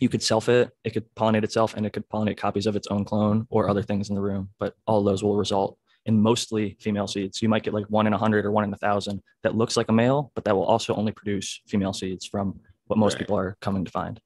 you 0.00 0.08
could 0.08 0.22
self 0.22 0.48
it, 0.48 0.70
it 0.84 0.90
could 0.90 1.12
pollinate 1.14 1.44
itself, 1.44 1.74
and 1.74 1.84
it 1.86 1.92
could 1.92 2.08
pollinate 2.08 2.36
copies 2.36 2.66
of 2.66 2.76
its 2.76 2.86
own 2.88 3.04
clone 3.04 3.46
or 3.50 3.68
other 3.68 3.82
things 3.82 4.08
in 4.10 4.14
the 4.14 4.20
room. 4.20 4.50
But 4.58 4.74
all 4.86 5.02
those 5.02 5.22
will 5.22 5.36
result 5.36 5.78
in 6.04 6.20
mostly 6.20 6.76
female 6.80 7.06
seeds. 7.08 7.42
You 7.42 7.48
might 7.48 7.64
get 7.64 7.74
like 7.74 7.86
one 7.86 8.06
in 8.06 8.12
a 8.12 8.18
hundred 8.18 8.44
or 8.46 8.52
one 8.52 8.64
in 8.64 8.72
a 8.72 8.76
thousand 8.76 9.22
that 9.42 9.56
looks 9.56 9.76
like 9.76 9.88
a 9.88 9.92
male, 9.92 10.30
but 10.34 10.44
that 10.44 10.54
will 10.54 10.64
also 10.64 10.94
only 10.94 11.12
produce 11.12 11.60
female 11.66 11.92
seeds 11.92 12.26
from 12.26 12.60
what 12.86 12.98
most 12.98 13.14
Right. 13.14 13.20
people 13.20 13.38
are 13.38 13.56
coming 13.60 13.84
to 13.84 13.90
find. 13.90 14.20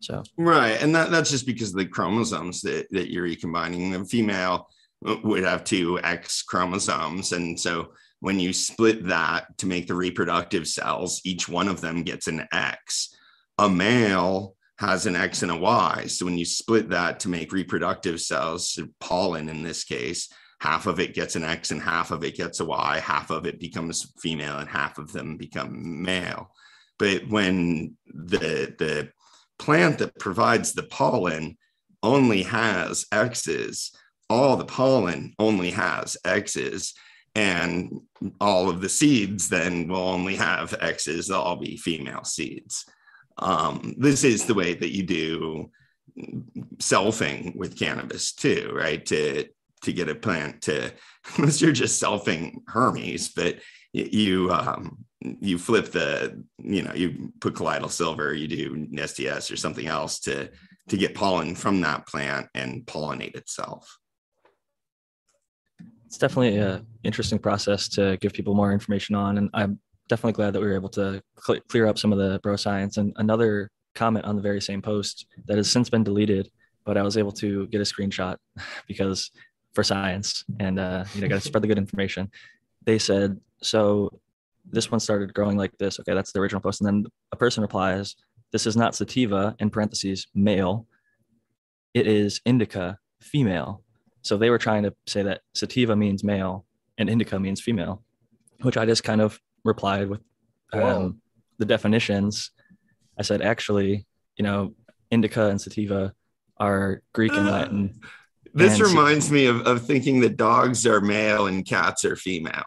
So 0.00 0.22
Right. 0.36 0.80
And 0.82 0.94
that, 0.94 1.10
that's 1.10 1.30
just 1.30 1.46
because 1.46 1.70
of 1.70 1.76
the 1.76 1.86
chromosomes 1.86 2.62
that, 2.62 2.86
that 2.90 3.10
you're 3.10 3.24
recombining. 3.24 3.90
The 3.90 4.04
female 4.04 4.68
would 5.02 5.44
have 5.44 5.64
two 5.64 6.00
X 6.02 6.42
chromosomes. 6.42 7.32
And 7.32 7.58
so 7.58 7.92
when 8.20 8.38
you 8.38 8.52
split 8.52 9.06
that 9.08 9.56
to 9.58 9.66
make 9.66 9.86
the 9.86 9.94
reproductive 9.94 10.66
cells, 10.66 11.20
each 11.24 11.48
one 11.48 11.68
of 11.68 11.80
them 11.80 12.02
gets 12.02 12.26
an 12.26 12.46
X. 12.52 13.14
A 13.58 13.68
male 13.68 14.56
has 14.78 15.06
an 15.06 15.16
X 15.16 15.42
and 15.42 15.52
a 15.52 15.56
Y. 15.56 16.04
So 16.06 16.24
when 16.24 16.38
you 16.38 16.44
split 16.46 16.88
that 16.90 17.20
to 17.20 17.28
make 17.28 17.52
reproductive 17.52 18.20
cells, 18.20 18.78
pollen 18.98 19.48
in 19.48 19.62
this 19.62 19.84
case, 19.84 20.30
half 20.60 20.86
of 20.86 21.00
it 21.00 21.14
gets 21.14 21.36
an 21.36 21.44
X 21.44 21.70
and 21.70 21.80
half 21.80 22.10
of 22.10 22.24
it 22.24 22.36
gets 22.36 22.60
a 22.60 22.64
Y, 22.64 22.98
half 23.00 23.30
of 23.30 23.46
it 23.46 23.60
becomes 23.60 24.12
female 24.20 24.58
and 24.58 24.68
half 24.68 24.98
of 24.98 25.12
them 25.12 25.36
become 25.36 26.02
male. 26.02 26.50
But 27.00 27.26
when 27.28 27.96
the 28.06 28.74
the 28.78 29.08
plant 29.58 29.98
that 29.98 30.18
provides 30.18 30.74
the 30.74 30.84
pollen 30.84 31.56
only 32.02 32.42
has 32.42 33.06
X's, 33.10 33.90
all 34.28 34.56
the 34.56 34.66
pollen 34.66 35.34
only 35.38 35.70
has 35.70 36.18
X's, 36.26 36.94
and 37.34 38.02
all 38.38 38.68
of 38.68 38.82
the 38.82 38.88
seeds 38.88 39.48
then 39.48 39.88
will 39.88 39.96
only 39.96 40.36
have 40.36 40.74
X's, 40.78 41.28
they'll 41.28 41.40
all 41.40 41.56
be 41.56 41.78
female 41.78 42.24
seeds. 42.24 42.84
Um, 43.38 43.94
this 43.96 44.22
is 44.22 44.44
the 44.44 44.54
way 44.54 44.74
that 44.74 44.94
you 44.94 45.02
do 45.02 45.70
selfing 46.76 47.56
with 47.56 47.78
cannabis 47.78 48.32
too, 48.34 48.72
right? 48.74 49.04
To 49.06 49.46
to 49.84 49.92
get 49.94 50.10
a 50.10 50.14
plant 50.14 50.60
to 50.62 50.92
unless 51.38 51.60
you're 51.62 51.72
just 51.72 52.02
selfing 52.02 52.58
Hermes, 52.68 53.30
but 53.30 53.56
you 53.94 54.52
um 54.52 55.06
you 55.20 55.58
flip 55.58 55.92
the 55.92 56.42
you 56.58 56.82
know 56.82 56.92
you 56.94 57.32
put 57.40 57.54
colloidal 57.54 57.88
silver 57.88 58.32
you 58.32 58.48
do 58.48 59.06
STS 59.06 59.50
or 59.50 59.56
something 59.56 59.86
else 59.86 60.20
to 60.20 60.48
to 60.88 60.96
get 60.96 61.14
pollen 61.14 61.54
from 61.54 61.80
that 61.82 62.06
plant 62.06 62.46
and 62.54 62.84
pollinate 62.86 63.36
itself. 63.36 63.98
It's 66.06 66.18
definitely 66.18 66.56
a 66.58 66.84
interesting 67.04 67.38
process 67.38 67.88
to 67.90 68.16
give 68.20 68.32
people 68.32 68.54
more 68.54 68.72
information 68.72 69.14
on 69.14 69.38
and 69.38 69.50
i'm 69.54 69.78
definitely 70.08 70.32
glad 70.32 70.52
that 70.52 70.60
we 70.60 70.66
were 70.66 70.74
able 70.74 70.88
to 70.88 71.22
cl- 71.38 71.60
clear 71.68 71.86
up 71.86 71.96
some 71.96 72.12
of 72.12 72.18
the 72.18 72.40
bro 72.42 72.56
science. 72.56 72.96
And 72.96 73.12
another 73.16 73.70
comment 73.94 74.24
on 74.24 74.34
the 74.34 74.42
very 74.42 74.60
same 74.60 74.82
post 74.82 75.26
that 75.46 75.56
has 75.56 75.70
since 75.70 75.88
been 75.90 76.04
deleted 76.04 76.50
but 76.84 76.96
i 76.96 77.02
was 77.02 77.16
able 77.16 77.32
to 77.32 77.66
get 77.68 77.80
a 77.80 77.84
screenshot 77.84 78.36
because 78.88 79.30
for 79.74 79.84
science 79.84 80.44
and 80.58 80.78
uh, 80.78 81.04
you 81.14 81.20
know 81.20 81.28
got 81.28 81.36
to 81.36 81.40
spread 81.40 81.62
the 81.62 81.68
good 81.68 81.78
information. 81.78 82.30
They 82.84 82.98
said 82.98 83.38
so 83.62 84.20
this 84.72 84.90
one 84.90 85.00
started 85.00 85.34
growing 85.34 85.56
like 85.56 85.76
this. 85.78 85.98
Okay 86.00 86.14
that's 86.14 86.32
the 86.32 86.40
original 86.40 86.60
post. 86.60 86.80
And 86.80 86.86
then 86.86 87.06
a 87.32 87.36
person 87.36 87.62
replies 87.62 88.16
this 88.52 88.66
is 88.66 88.76
not 88.76 88.94
sativa 88.94 89.54
in 89.58 89.70
parentheses 89.70 90.26
male. 90.34 90.86
It 91.94 92.06
is 92.06 92.40
indica 92.44 92.98
female. 93.20 93.82
So 94.22 94.36
they 94.36 94.50
were 94.50 94.58
trying 94.58 94.82
to 94.84 94.94
say 95.06 95.22
that 95.22 95.42
sativa 95.54 95.96
means 95.96 96.24
male 96.24 96.66
and 96.98 97.08
indica 97.08 97.38
means 97.38 97.60
female, 97.60 98.02
which 98.62 98.76
I 98.76 98.86
just 98.86 99.04
kind 99.04 99.20
of 99.20 99.40
replied 99.64 100.08
with 100.08 100.20
um, 100.72 101.20
the 101.58 101.64
definitions. 101.64 102.50
I 103.18 103.22
said, 103.22 103.42
actually, 103.42 104.06
you 104.36 104.44
know, 104.44 104.74
indica 105.10 105.48
and 105.48 105.60
sativa 105.60 106.12
are 106.58 107.02
Greek 107.14 107.32
and 107.32 107.46
Latin. 107.46 108.00
this 108.54 108.78
And- 108.78 108.88
reminds 108.88 109.30
me 109.30 109.46
of, 109.46 109.66
of 109.66 109.86
thinking 109.86 110.20
that 110.20 110.36
dogs 110.36 110.86
are 110.86 111.00
male 111.00 111.46
and 111.46 111.64
cats 111.64 112.04
are 112.04 112.16
female 112.16 112.64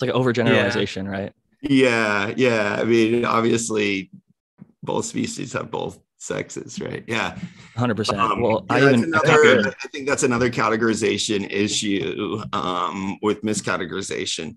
It's 0.00 0.02
like 0.02 0.14
an 0.14 0.20
overgeneralization, 0.22 1.10
right? 1.10 1.32
yeah 1.62 2.32
yeah 2.38 2.78
i 2.80 2.84
mean 2.84 3.22
obviously 3.26 4.10
both 4.82 5.04
species 5.04 5.52
have 5.52 5.70
both 5.70 5.98
sexes 6.16 6.80
right 6.80 7.04
yeah 7.06 7.36
100%. 7.76 8.18
Um, 8.18 8.40
well, 8.40 8.64
yeah, 8.70 8.76
I 8.76 8.88
even, 8.88 9.04
another, 9.04 9.62
think- 9.62 9.76
I 9.84 9.88
think 9.88 10.08
that's 10.08 10.22
another 10.22 10.50
categorization 10.50 11.50
issue 11.50 12.42
um, 12.52 13.18
with 13.22 13.42
miscategorization. 13.42 14.56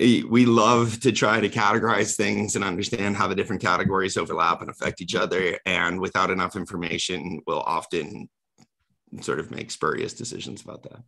Eh, 0.00 0.22
We 0.28 0.44
love 0.46 0.98
to 1.00 1.12
try 1.12 1.40
to 1.40 1.48
categorize 1.48 2.16
things 2.16 2.56
and 2.56 2.64
understand 2.64 3.16
how 3.16 3.28
the 3.28 3.34
different 3.34 3.62
categories 3.62 4.16
overlap 4.16 4.60
and 4.60 4.70
affect 4.70 5.00
each 5.02 5.14
other. 5.14 5.58
And 5.66 6.00
without 6.00 6.30
enough 6.30 6.56
information, 6.56 7.40
we'll 7.46 7.60
often 7.60 8.28
sort 9.20 9.38
of 9.38 9.50
make 9.52 9.70
spurious 9.70 10.14
decisions 10.14 10.62
about 10.62 10.82
that. 10.84 11.02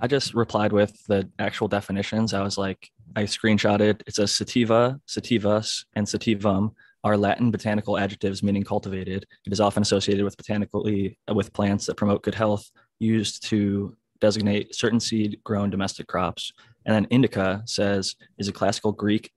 I 0.00 0.06
just 0.06 0.34
replied 0.34 0.72
with 0.72 1.04
the 1.06 1.28
actual 1.38 1.68
definitions. 1.68 2.34
I 2.34 2.42
was 2.42 2.58
like, 2.58 2.90
I 3.16 3.24
screenshotted. 3.24 4.02
It 4.06 4.14
says 4.14 4.34
sativa, 4.34 5.00
sativus, 5.06 5.84
and 5.94 6.06
sativum 6.06 6.72
are 7.04 7.16
Latin 7.16 7.50
botanical 7.50 7.98
adjectives 7.98 8.42
meaning 8.42 8.62
cultivated. 8.62 9.26
It 9.44 9.52
is 9.52 9.60
often 9.60 9.82
associated 9.82 10.24
with 10.24 10.36
botanically 10.36 11.18
with 11.32 11.52
plants 11.52 11.86
that 11.86 11.96
promote 11.96 12.22
good 12.22 12.34
health, 12.34 12.70
used 13.00 13.44
to 13.48 13.96
designate 14.20 14.74
certain 14.74 15.00
seed-grown 15.00 15.68
domestic 15.68 16.06
crops. 16.06 16.52
And 16.86 16.94
then 16.94 17.06
indica 17.10 17.62
says 17.66 18.14
is 18.38 18.48
a 18.48 18.52
classical 18.52 18.92
Greek 18.92 19.32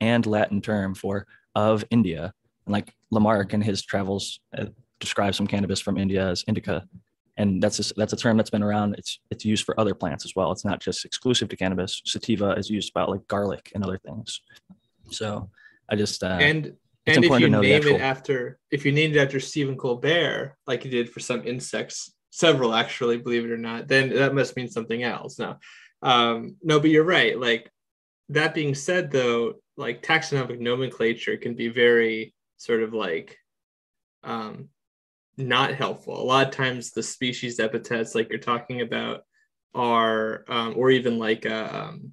and 0.00 0.24
Latin 0.26 0.62
term 0.62 0.94
for 0.94 1.26
of 1.54 1.84
India. 1.90 2.32
And 2.66 2.72
like 2.72 2.94
Lamarck 3.10 3.52
in 3.52 3.60
his 3.60 3.82
travels 3.82 4.40
uh, 4.56 4.66
describe 4.98 5.34
some 5.34 5.46
cannabis 5.46 5.80
from 5.80 5.98
India 5.98 6.26
as 6.26 6.42
indica, 6.48 6.88
and 7.36 7.62
that's 7.62 7.90
a, 7.90 7.94
that's 7.94 8.12
a 8.12 8.16
term 8.16 8.36
that's 8.36 8.50
been 8.50 8.62
around. 8.62 8.94
It's 8.96 9.18
it's 9.30 9.44
used 9.44 9.64
for 9.64 9.78
other 9.78 9.94
plants 9.94 10.24
as 10.24 10.34
well. 10.36 10.52
It's 10.52 10.64
not 10.64 10.80
just 10.80 11.04
exclusive 11.04 11.48
to 11.48 11.56
cannabis. 11.56 12.00
Sativa 12.04 12.52
is 12.52 12.70
used 12.70 12.90
about 12.90 13.10
like 13.10 13.26
garlic 13.26 13.72
and 13.74 13.82
other 13.82 13.98
things. 13.98 14.40
So 15.10 15.50
I 15.88 15.96
just 15.96 16.22
uh, 16.22 16.38
and 16.40 16.66
it's 17.06 17.16
and 17.16 17.24
if 17.24 17.40
you 17.40 17.48
name 17.48 17.76
actual- 17.76 17.96
it 17.96 18.00
after 18.00 18.58
if 18.70 18.84
you 18.84 18.92
named 18.92 19.16
it 19.16 19.20
after 19.20 19.40
Stephen 19.40 19.76
Colbert, 19.76 20.56
like 20.66 20.84
you 20.84 20.90
did 20.90 21.10
for 21.10 21.20
some 21.20 21.46
insects, 21.46 22.14
several 22.30 22.74
actually, 22.74 23.18
believe 23.18 23.44
it 23.44 23.50
or 23.50 23.58
not, 23.58 23.88
then 23.88 24.10
that 24.10 24.34
must 24.34 24.56
mean 24.56 24.68
something 24.68 25.02
else. 25.02 25.38
No, 25.38 25.56
um, 26.02 26.56
no, 26.62 26.80
but 26.80 26.90
you're 26.90 27.04
right. 27.04 27.38
Like 27.38 27.70
that 28.28 28.54
being 28.54 28.74
said, 28.74 29.10
though, 29.10 29.54
like 29.76 30.02
taxonomic 30.02 30.60
nomenclature 30.60 31.36
can 31.36 31.54
be 31.54 31.68
very 31.68 32.32
sort 32.58 32.82
of 32.82 32.94
like 32.94 33.36
um, 34.22 34.68
not 35.36 35.74
helpful. 35.74 36.20
A 36.20 36.22
lot 36.24 36.46
of 36.48 36.54
times, 36.54 36.92
the 36.92 37.02
species 37.02 37.60
epithets, 37.60 38.14
like 38.14 38.28
you're 38.30 38.38
talking 38.38 38.80
about, 38.80 39.22
are 39.74 40.44
um, 40.48 40.74
or 40.76 40.90
even 40.90 41.18
like 41.18 41.46
uh, 41.46 41.68
um, 41.72 42.12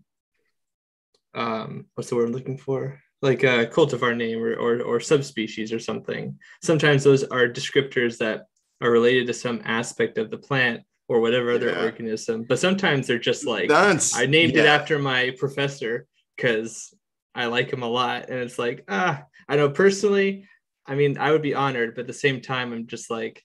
um, 1.34 1.86
what's 1.96 2.10
the 2.10 2.16
word 2.16 2.28
I'm 2.28 2.34
looking 2.34 2.58
for? 2.58 3.00
Like 3.22 3.44
a 3.44 3.68
cultivar 3.68 4.16
name 4.18 4.42
or, 4.42 4.56
or 4.56 4.82
or 4.82 5.00
subspecies 5.00 5.72
or 5.72 5.80
something. 5.80 6.40
Sometimes 6.64 7.04
those 7.04 7.24
are 7.24 7.48
descriptors 7.48 8.18
that 8.18 8.46
are 8.82 8.90
related 8.90 9.28
to 9.28 9.34
some 9.34 9.62
aspect 9.64 10.18
of 10.18 10.32
the 10.32 10.38
plant 10.38 10.82
or 11.08 11.22
whatever 11.22 11.52
other 11.52 11.70
Yeah. 11.70 11.84
organism. 11.84 12.44
But 12.44 12.58
sometimes 12.60 13.06
they're 13.06 13.20
just 13.20 13.46
like 13.46 13.70
That's 13.70 14.18
I 14.18 14.26
named 14.26 14.56
it 14.56 14.66
after 14.66 14.98
my 14.98 15.36
professor 15.38 16.08
because 16.36 16.94
I 17.36 17.46
like 17.46 17.72
him 17.72 17.84
a 17.84 17.88
lot. 17.88 18.30
And 18.30 18.40
it's 18.40 18.58
like, 18.58 18.84
ah, 18.88 19.24
I 19.48 19.56
know 19.56 19.70
personally, 19.70 20.48
I 20.91 20.95
mean, 20.95 21.17
I 21.17 21.32
would 21.32 21.41
be 21.41 21.54
honored, 21.54 21.95
but 21.95 22.01
at 22.01 22.08
the 22.08 22.13
same 22.13 22.41
time, 22.41 22.73
I'm 22.73 22.86
just 22.86 23.10
like, 23.10 23.41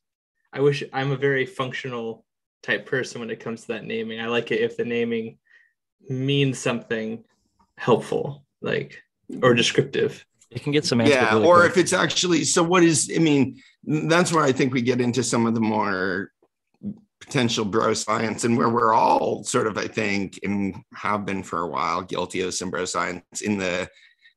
I 0.52 0.58
wish 0.58 0.82
I'm 0.92 1.12
a 1.12 1.16
very 1.16 1.46
functional 1.46 2.24
type 2.64 2.86
person 2.86 3.20
when 3.20 3.30
it 3.30 3.38
comes 3.38 3.60
to 3.62 3.68
that 3.68 3.84
naming. 3.84 4.20
I 4.20 4.26
like 4.26 4.50
it 4.50 4.62
if 4.62 4.76
the 4.76 4.84
naming 4.84 5.38
means 6.08 6.58
something 6.58 7.22
helpful, 7.78 8.44
like 8.60 9.00
or 9.44 9.54
descriptive. 9.54 10.26
it 10.50 10.64
can 10.64 10.72
get 10.72 10.84
semantic. 10.84 11.14
yeah 11.14 11.34
really 11.34 11.46
or 11.46 11.60
quick. 11.60 11.70
if 11.70 11.76
it's 11.76 11.92
actually 11.92 12.44
so 12.44 12.62
what 12.62 12.82
is 12.84 13.12
i 13.14 13.18
mean 13.18 13.60
that's 13.84 14.32
where 14.32 14.44
i 14.44 14.52
think 14.52 14.72
we 14.72 14.80
get 14.80 15.00
into 15.00 15.22
some 15.22 15.44
of 15.44 15.54
the 15.54 15.60
more 15.60 16.30
potential 17.20 17.64
bro 17.64 17.92
science 17.92 18.44
and 18.44 18.56
where 18.56 18.68
we're 18.68 18.94
all 18.94 19.42
sort 19.42 19.66
of 19.66 19.76
i 19.76 19.88
think 19.88 20.38
and 20.44 20.76
have 20.94 21.26
been 21.26 21.42
for 21.42 21.62
a 21.62 21.66
while 21.66 22.00
guilty 22.00 22.42
of 22.42 22.54
some 22.54 22.70
bro 22.70 22.84
science 22.84 23.40
in 23.42 23.58
the 23.58 23.88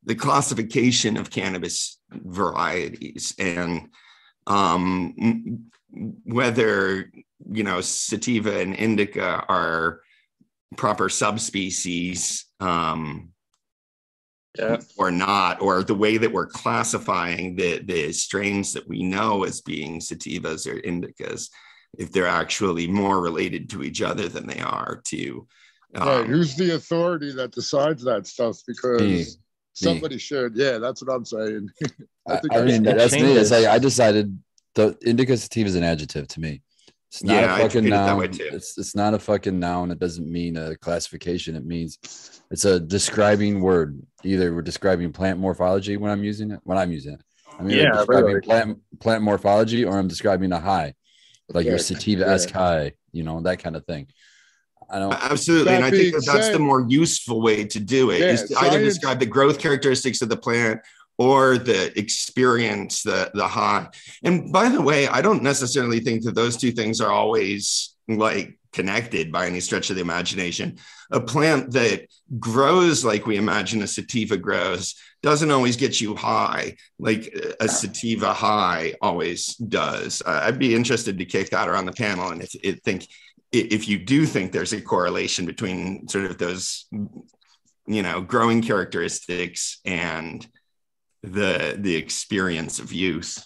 the 0.05 0.15
classification 0.15 1.15
of 1.15 1.29
cannabis 1.29 1.98
varieties 2.11 3.33
and 3.37 3.89
um 4.47 5.13
whether 6.23 7.11
you 7.51 7.63
know 7.63 7.81
sativa 7.81 8.59
and 8.59 8.75
indica 8.75 9.43
are 9.47 10.01
proper 10.77 11.09
subspecies 11.09 12.45
um 12.59 13.29
Yeah. 14.57 14.81
or 14.97 15.11
not, 15.11 15.61
or 15.61 15.83
the 15.83 15.93
way 15.93 16.17
that 16.17 16.31
we're 16.33 16.47
classifying 16.47 17.55
the 17.55 17.79
the 17.85 18.11
strains 18.11 18.73
that 18.73 18.87
we 18.87 19.03
know 19.03 19.43
as 19.45 19.61
being 19.61 19.99
sativas 20.01 20.65
or 20.65 20.81
indicas, 20.81 21.49
if 21.97 22.11
they're 22.11 22.25
actually 22.43 22.87
more 22.87 23.21
related 23.21 23.69
to 23.69 23.83
each 23.83 24.01
other 24.01 24.27
than 24.27 24.47
they 24.47 24.59
are 24.59 25.01
to. 25.05 25.47
Right, 25.95 26.25
Um, 26.25 26.25
who's 26.25 26.55
the 26.55 26.73
authority 26.75 27.31
that 27.33 27.51
decides 27.51 28.03
that 28.03 28.25
stuff? 28.25 28.57
Because 28.65 29.37
Me. 29.81 29.87
somebody 29.87 30.17
should. 30.17 30.55
Yeah, 30.55 30.77
that's 30.77 31.01
what 31.03 31.13
I'm 31.13 31.25
saying. 31.25 31.69
I 31.81 31.85
I, 32.33 32.37
think 32.37 32.55
I 32.55 32.61
mean, 32.61 32.85
it 32.85 32.95
that's 32.95 33.13
me. 33.13 33.33
It's 33.35 33.51
like 33.51 33.65
I 33.65 33.79
decided 33.79 34.37
the 34.75 34.97
indica 35.05 35.37
sativa 35.37 35.67
is 35.67 35.75
an 35.75 35.83
adjective 35.83 36.27
to 36.29 36.39
me. 36.39 36.61
It's 37.11 37.23
not 37.23 37.43
Yeah, 37.43 37.53
I 37.53 37.59
a 37.59 37.63
fucking 37.63 37.81
treat 37.83 37.93
it 37.93 37.97
noun. 37.97 38.29
It's 38.39 38.77
it's 38.77 38.95
not 38.95 39.13
a 39.13 39.19
fucking 39.19 39.59
noun. 39.59 39.91
It 39.91 39.99
doesn't 39.99 40.29
mean 40.31 40.57
a 40.57 40.75
classification. 40.77 41.55
It 41.55 41.65
means 41.65 41.97
it's 42.51 42.65
a 42.65 42.79
describing 42.79 43.61
word. 43.61 43.99
Either 44.23 44.53
we're 44.53 44.61
describing 44.61 45.11
plant 45.11 45.39
morphology 45.39 45.97
when 45.97 46.11
I'm 46.11 46.23
using 46.23 46.51
it. 46.51 46.59
When 46.63 46.77
I'm 46.77 46.91
using 46.91 47.13
it, 47.13 47.21
I'm 47.57 47.69
either 47.69 47.83
Yeah, 47.83 47.91
describing 47.97 48.25
really. 48.27 48.41
plant 48.41 48.79
plant 48.99 49.23
morphology 49.23 49.85
or 49.85 49.97
I'm 49.97 50.07
describing 50.07 50.51
a 50.51 50.59
high, 50.59 50.93
like 51.49 51.65
your 51.65 51.77
Yeah, 51.77 51.83
sativa 51.83 52.27
esque 52.27 52.51
high. 52.51 52.93
You 53.11 53.23
know 53.23 53.41
that 53.41 53.57
kind 53.59 53.75
of 53.75 53.85
thing. 53.85 54.07
I 54.91 54.99
don't. 54.99 55.13
Absolutely. 55.13 55.73
And 55.73 55.85
I 55.85 55.91
think 55.91 56.13
that 56.15 56.25
that's 56.25 56.47
the 56.49 56.59
more 56.59 56.85
useful 56.89 57.41
way 57.41 57.63
to 57.65 57.79
do 57.79 58.09
it. 58.11 58.21
Yeah, 58.21 58.31
is 58.31 58.43
to 58.49 58.57
either 58.59 58.77
describe 58.85 59.19
the 59.19 59.25
growth 59.25 59.59
characteristics 59.59 60.21
of 60.21 60.29
the 60.29 60.37
plant 60.37 60.79
or 61.17 61.57
the 61.57 61.97
experience, 61.99 63.03
the 63.03 63.29
the 63.33 63.47
high. 63.47 63.87
And 64.23 64.51
by 64.51 64.69
the 64.69 64.81
way, 64.81 65.07
I 65.07 65.21
don't 65.21 65.43
necessarily 65.43 65.99
think 65.99 66.23
that 66.23 66.35
those 66.35 66.57
two 66.57 66.71
things 66.71 67.01
are 67.01 67.11
always 67.11 67.95
like 68.07 68.57
connected 68.71 69.31
by 69.31 69.47
any 69.47 69.59
stretch 69.59 69.89
of 69.89 69.95
the 69.95 70.01
imagination. 70.01 70.77
A 71.11 71.19
plant 71.19 71.71
that 71.71 72.05
grows 72.39 73.03
like 73.03 73.25
we 73.25 73.37
imagine 73.37 73.81
a 73.81 73.87
sativa 73.87 74.37
grows 74.37 74.95
doesn't 75.21 75.51
always 75.51 75.75
get 75.75 75.99
you 75.99 76.15
high 76.15 76.75
like 76.99 77.33
a 77.59 77.67
sativa 77.67 78.31
high 78.31 78.93
always 79.01 79.55
does. 79.55 80.21
Uh, 80.25 80.41
I'd 80.43 80.59
be 80.59 80.75
interested 80.75 81.17
to 81.17 81.25
kick 81.25 81.49
that 81.49 81.67
around 81.67 81.85
the 81.87 81.91
panel 81.93 82.29
and 82.29 82.41
if, 82.43 82.55
if 82.63 82.79
think 82.81 83.03
i- 83.03 83.07
if 83.51 83.87
you 83.87 83.97
do 83.97 84.25
think 84.25 84.51
there's 84.51 84.73
a 84.73 84.81
correlation 84.81 85.45
between 85.45 86.07
sort 86.07 86.25
of 86.25 86.37
those 86.37 86.85
you 86.91 88.03
know 88.03 88.21
growing 88.21 88.61
characteristics 88.61 89.79
and 89.85 90.45
the 91.23 91.75
the 91.79 91.95
experience 91.95 92.79
of 92.79 92.93
use 92.93 93.43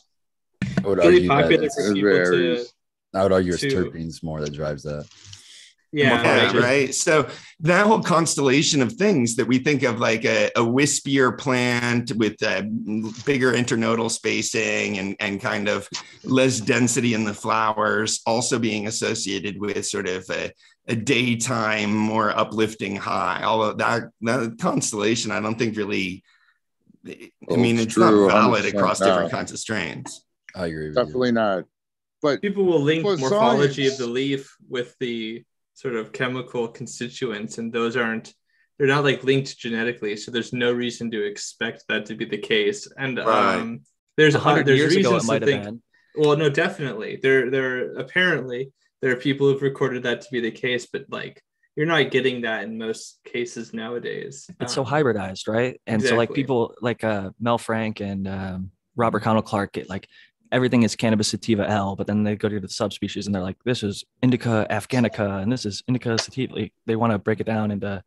I 0.83 0.87
would 0.87 0.99
argue 0.99 1.27
that 1.27 1.51
it's- 1.63 1.75
for 1.75 1.81
to. 2.63 2.65
I 3.15 3.23
would 3.23 3.31
argue 3.31 3.53
it's 3.53 3.61
terpenes 3.91 4.23
more 4.23 4.41
that 4.41 4.53
drives 4.53 4.83
that. 4.83 5.07
Yeah, 5.93 6.21
yeah 6.23 6.43
right. 6.45 6.55
right 6.55 6.95
so 6.95 7.27
that 7.59 7.87
whole 7.87 8.01
constellation 8.01 8.81
of 8.81 8.91
things 8.93 9.35
that 9.35 9.47
we 9.47 9.59
think 9.59 9.83
of 9.83 9.99
like 9.99 10.25
a, 10.25 10.47
a 10.55 10.61
wispier 10.61 11.37
plant 11.37 12.11
with 12.13 12.41
a 12.41 12.63
bigger 13.25 13.53
internodal 13.53 14.11
spacing 14.11 14.97
and, 14.97 15.15
and 15.19 15.39
kind 15.39 15.69
of 15.69 15.87
less 16.23 16.59
density 16.59 17.13
in 17.13 17.23
the 17.23 17.33
flowers 17.33 18.21
also 18.25 18.59
being 18.59 18.87
associated 18.87 19.59
with 19.59 19.85
sort 19.85 20.07
of 20.07 20.25
a, 20.29 20.51
a 20.87 20.95
daytime 20.95 21.93
more 21.95 22.35
uplifting 22.37 22.95
high 22.95 23.41
although 23.43 23.73
that, 23.73 24.09
that 24.21 24.57
constellation 24.59 25.31
i 25.31 25.39
don't 25.39 25.57
think 25.57 25.77
really 25.77 26.23
i 27.07 27.55
mean 27.55 27.75
it's 27.77 27.85
it's 27.85 27.97
not 27.97 28.11
valid 28.27 28.65
100% 28.65 28.73
across 28.73 28.99
different 28.99 29.31
kinds 29.31 29.51
of 29.51 29.59
strains 29.59 30.25
I 30.55 30.67
agree 30.67 30.89
with 30.89 30.97
you. 30.97 31.03
Definitely 31.03 31.31
not. 31.31 31.65
But 32.21 32.41
people 32.41 32.63
will 32.63 32.79
link 32.79 33.03
morphology 33.03 33.83
science- 33.83 33.99
of 33.99 34.07
the 34.07 34.13
leaf 34.13 34.55
with 34.69 34.95
the 34.99 35.43
sort 35.73 35.95
of 35.95 36.11
chemical 36.11 36.67
constituents 36.67 37.57
and 37.57 37.71
those 37.73 37.95
aren't 37.97 38.33
they're 38.77 38.87
not 38.87 39.03
like 39.03 39.23
linked 39.23 39.57
genetically 39.57 40.15
so 40.15 40.31
there's 40.31 40.53
no 40.53 40.71
reason 40.71 41.09
to 41.11 41.23
expect 41.25 41.83
that 41.89 42.05
to 42.05 42.15
be 42.15 42.25
the 42.25 42.37
case 42.37 42.87
and 42.97 43.17
Right. 43.17 43.55
um 43.59 43.81
there's 44.17 44.35
a 44.35 44.37
a 44.37 44.41
hundred 44.41 44.65
there's 44.67 44.79
years 44.79 44.95
ago, 44.95 45.11
reasons 45.13 45.23
it 45.23 45.25
to 45.25 45.27
might 45.33 45.41
have 45.41 45.49
think 45.49 45.63
been. 45.63 45.81
well 46.15 46.37
no 46.37 46.49
definitely 46.49 47.19
there 47.21 47.49
there 47.49 47.93
apparently 47.95 48.71
there 49.01 49.11
are 49.11 49.15
people 49.15 49.47
who've 49.47 49.61
recorded 49.61 50.03
that 50.03 50.21
to 50.21 50.27
be 50.31 50.39
the 50.41 50.51
case 50.51 50.85
but 50.91 51.05
like 51.09 51.41
you're 51.75 51.87
not 51.87 52.11
getting 52.11 52.41
that 52.41 52.63
in 52.65 52.77
most 52.77 53.19
cases 53.25 53.73
nowadays 53.73 54.47
It's 54.59 54.73
so 54.75 54.83
Um, 54.85 54.87
hybridized, 54.91 55.47
right? 55.47 55.81
And 55.87 56.03
so 56.03 56.15
like 56.15 56.31
people 56.31 56.75
like 56.81 57.03
uh, 57.03 57.31
Mel 57.39 57.57
Frank 57.57 57.99
and 57.99 58.27
um, 58.27 58.69
Robert 58.95 59.21
Connell 59.23 59.41
Clarke 59.41 59.73
get 59.73 59.89
like 59.89 60.07
everything 60.53 60.83
is 60.83 60.95
cannabis 60.95 61.29
sativa 61.29 61.67
L, 61.69 61.95
but 61.95 62.07
then 62.07 62.23
they 62.23 62.35
go 62.35 62.47
to 62.47 62.59
the 62.59 62.69
subspecies 62.69 63.25
and 63.25 63.35
they're 63.35 63.41
like, 63.41 63.57
this 63.65 63.83
is 63.83 64.05
indica 64.21 64.65
afghanica 64.69 65.41
and 65.41 65.51
this 65.51 65.65
is 65.65 65.83
indica 65.87 66.17
sativa. 66.17 66.53
Like, 66.53 66.73
they 66.85 66.95
want 66.95 67.11
to 67.11 67.17
break 67.17 67.41
it 67.41 67.45
down 67.45 67.71
into 67.71 68.03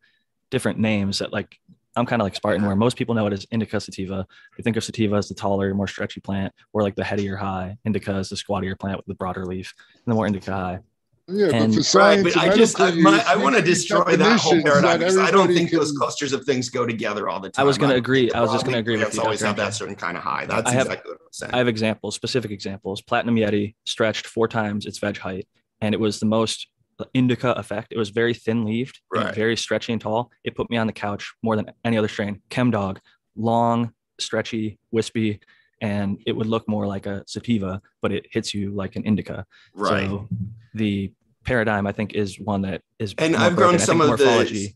different 0.49 0.79
names 0.79 1.19
that 1.19 1.33
like 1.33 1.59
I'm 1.97 2.05
kind 2.05 2.21
of 2.21 2.25
like 2.27 2.35
Spartan, 2.35 2.65
where 2.65 2.75
most 2.75 2.95
people 2.95 3.15
know 3.15 3.25
it 3.25 3.33
as 3.33 3.47
indica 3.51 3.79
sativa. 3.79 4.25
They 4.55 4.63
think 4.63 4.77
of 4.77 4.83
sativa 4.83 5.15
as 5.15 5.27
the 5.27 5.33
taller, 5.33 5.73
more 5.73 5.87
stretchy 5.87 6.21
plant, 6.21 6.53
or 6.71 6.83
like 6.83 6.95
the 6.95 7.03
headier 7.03 7.35
high. 7.35 7.77
Indica 7.85 8.17
is 8.17 8.29
the 8.29 8.37
squattier 8.37 8.75
plant 8.75 8.97
with 8.97 9.07
the 9.07 9.15
broader 9.15 9.45
leaf, 9.45 9.73
and 9.95 10.11
the 10.11 10.15
more 10.15 10.27
indica 10.27 10.51
high. 10.51 10.79
Yeah, 11.27 11.47
And- 11.47 11.75
but 11.75 11.85
for 11.85 11.97
Right, 11.99 12.23
science, 12.23 12.23
but 12.23 12.37
I 12.37 12.55
just 12.55 12.79
I, 12.79 12.91
my, 12.91 13.23
I 13.27 13.35
want 13.35 13.55
to 13.55 13.61
destroy 13.61 14.15
that 14.15 14.39
whole 14.39 14.61
paradigm 14.61 14.99
because 14.99 15.17
I 15.17 15.29
don't 15.29 15.41
everybody 15.43 15.55
think 15.55 15.71
those 15.71 15.91
clusters 15.91 16.31
of 16.31 16.45
things 16.45 16.69
go 16.69 16.85
together 16.85 17.27
all 17.27 17.39
the 17.39 17.49
time. 17.49 17.63
I 17.63 17.65
was 17.65 17.77
gonna 17.77 17.95
agree. 17.95 18.31
I 18.31 18.41
was 18.41 18.51
just 18.51 18.65
gonna 18.65 18.77
agree 18.77 18.93
with 18.93 19.01
plants 19.01 19.15
you, 19.17 19.23
Always 19.23 19.39
Dr. 19.39 19.47
have 19.47 19.55
that 19.57 19.73
certain 19.73 19.95
kind 19.95 20.15
of 20.15 20.23
high. 20.23 20.45
That's 20.45 20.69
I 20.69 20.73
have- 20.73 20.87
exactly 20.87 21.11
what 21.11 21.19
I'm 21.21 21.27
saying. 21.31 21.53
I 21.53 21.57
have 21.57 21.67
examples, 21.67 22.15
specific 22.15 22.51
examples. 22.51 23.01
Platinum 23.01 23.35
Yeti 23.35 23.75
stretched 23.85 24.25
four 24.27 24.47
times 24.47 24.85
its 24.85 24.99
veg 24.99 25.17
height, 25.17 25.47
and 25.81 25.93
it 25.93 25.99
was 25.99 26.19
the 26.19 26.25
most 26.25 26.67
uh, 26.99 27.05
indica 27.13 27.51
effect. 27.51 27.89
It 27.91 27.97
was 27.97 28.09
very 28.09 28.33
thin 28.33 28.63
leaved, 28.65 28.99
Right. 29.13 29.35
very 29.35 29.55
stretchy 29.57 29.91
and 29.93 30.01
tall. 30.01 30.31
It 30.43 30.55
put 30.55 30.69
me 30.69 30.77
on 30.77 30.87
the 30.87 30.93
couch 30.93 31.33
more 31.43 31.55
than 31.55 31.69
any 31.83 31.97
other 31.97 32.07
strain. 32.07 32.41
Chem 32.49 32.71
Dog, 32.71 32.99
long, 33.35 33.91
stretchy, 34.19 34.79
wispy, 34.91 35.39
and 35.79 36.19
it 36.25 36.31
would 36.31 36.47
look 36.47 36.67
more 36.67 36.87
like 36.87 37.05
a 37.05 37.23
sativa, 37.27 37.81
but 38.01 38.11
it 38.11 38.25
hits 38.31 38.51
you 38.53 38.71
like 38.71 38.95
an 38.95 39.03
indica. 39.03 39.45
right. 39.75 40.07
So 40.09 40.27
the 40.73 41.11
paradigm, 41.47 41.87
I 41.87 41.93
think, 41.93 42.13
is 42.13 42.39
one 42.39 42.61
that 42.61 42.81
is. 42.99 43.15
And 43.17 43.35
I've 43.35 43.55
grown. 43.55 43.79
Some 43.79 44.01
of 44.01 44.19
the 44.19 44.73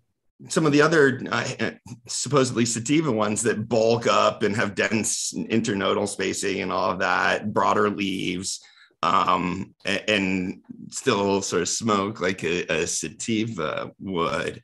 some 0.49 0.65
of 0.65 0.71
the 0.71 0.81
other 0.81 1.21
uh, 1.31 1.71
supposedly 2.07 2.65
sativa 2.65 3.12
ones 3.12 3.43
that 3.43 3.69
bulk 3.69 4.07
up 4.07 4.41
and 4.41 4.55
have 4.55 4.73
dense 4.73 5.34
internodal 5.38 6.07
spacing 6.07 6.62
and 6.62 6.71
all 6.71 6.89
of 6.91 6.99
that, 6.99 7.53
broader 7.53 7.89
leaves. 7.89 8.60
um, 9.03 9.73
a- 9.86 10.10
and 10.10 10.62
still 10.89 11.41
sort 11.41 11.62
of 11.63 11.69
smoke 11.69 12.21
like 12.21 12.43
a, 12.43 12.65
a 12.71 12.88
sativa 12.88 13.91
would. 13.99 14.62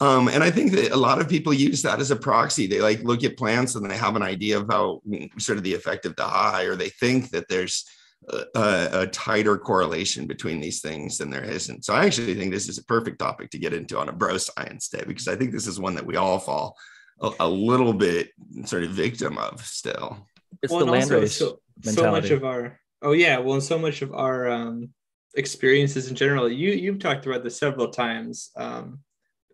Um, 0.00 0.28
and 0.28 0.42
I 0.44 0.50
think 0.50 0.72
that 0.72 0.92
a 0.92 0.96
lot 0.96 1.20
of 1.20 1.28
people 1.28 1.52
use 1.54 1.82
that 1.82 2.00
as 2.00 2.10
a 2.10 2.16
proxy. 2.16 2.66
They 2.66 2.80
like 2.80 3.02
look 3.02 3.24
at 3.24 3.36
plants 3.38 3.74
and 3.74 3.90
they 3.90 3.96
have 3.96 4.16
an 4.16 4.22
idea 4.22 4.58
of 4.58 4.66
how 4.70 5.00
sort 5.38 5.58
of 5.58 5.64
the 5.64 5.74
effect 5.74 6.04
of 6.04 6.16
the 6.16 6.24
high, 6.24 6.64
or 6.64 6.74
they 6.76 6.90
think 6.90 7.30
that 7.30 7.48
there's 7.48 7.84
a, 8.28 9.02
a 9.02 9.06
tighter 9.08 9.56
correlation 9.56 10.26
between 10.26 10.60
these 10.60 10.80
things 10.80 11.18
than 11.18 11.30
there 11.30 11.44
isn't. 11.44 11.84
So 11.84 11.94
I 11.94 12.04
actually 12.04 12.34
think 12.34 12.52
this 12.52 12.68
is 12.68 12.78
a 12.78 12.84
perfect 12.84 13.18
topic 13.18 13.50
to 13.50 13.58
get 13.58 13.72
into 13.72 13.98
on 13.98 14.08
a 14.08 14.12
bro 14.12 14.36
science 14.36 14.88
day 14.88 15.02
because 15.06 15.28
I 15.28 15.36
think 15.36 15.52
this 15.52 15.66
is 15.66 15.78
one 15.78 15.94
that 15.94 16.06
we 16.06 16.16
all 16.16 16.38
fall 16.38 16.76
a, 17.20 17.30
a 17.40 17.48
little 17.48 17.92
bit 17.92 18.30
sort 18.64 18.84
of 18.84 18.90
victim 18.90 19.38
of 19.38 19.64
still. 19.64 20.26
It's 20.62 20.72
Well, 20.72 20.80
the 20.80 20.84
and 20.86 20.92
land 20.92 21.04
also 21.04 21.20
race 21.20 21.36
so, 21.36 21.60
so 21.82 22.10
much 22.10 22.30
of 22.30 22.44
our 22.44 22.80
oh 23.02 23.12
yeah 23.12 23.38
well 23.38 23.54
and 23.54 23.62
so 23.62 23.78
much 23.78 24.02
of 24.02 24.12
our 24.12 24.48
um 24.48 24.90
experiences 25.36 26.08
in 26.08 26.16
general 26.16 26.48
you 26.48 26.70
you've 26.70 26.98
talked 26.98 27.26
about 27.26 27.44
this 27.44 27.58
several 27.58 27.88
times 27.88 28.50
um 28.56 29.00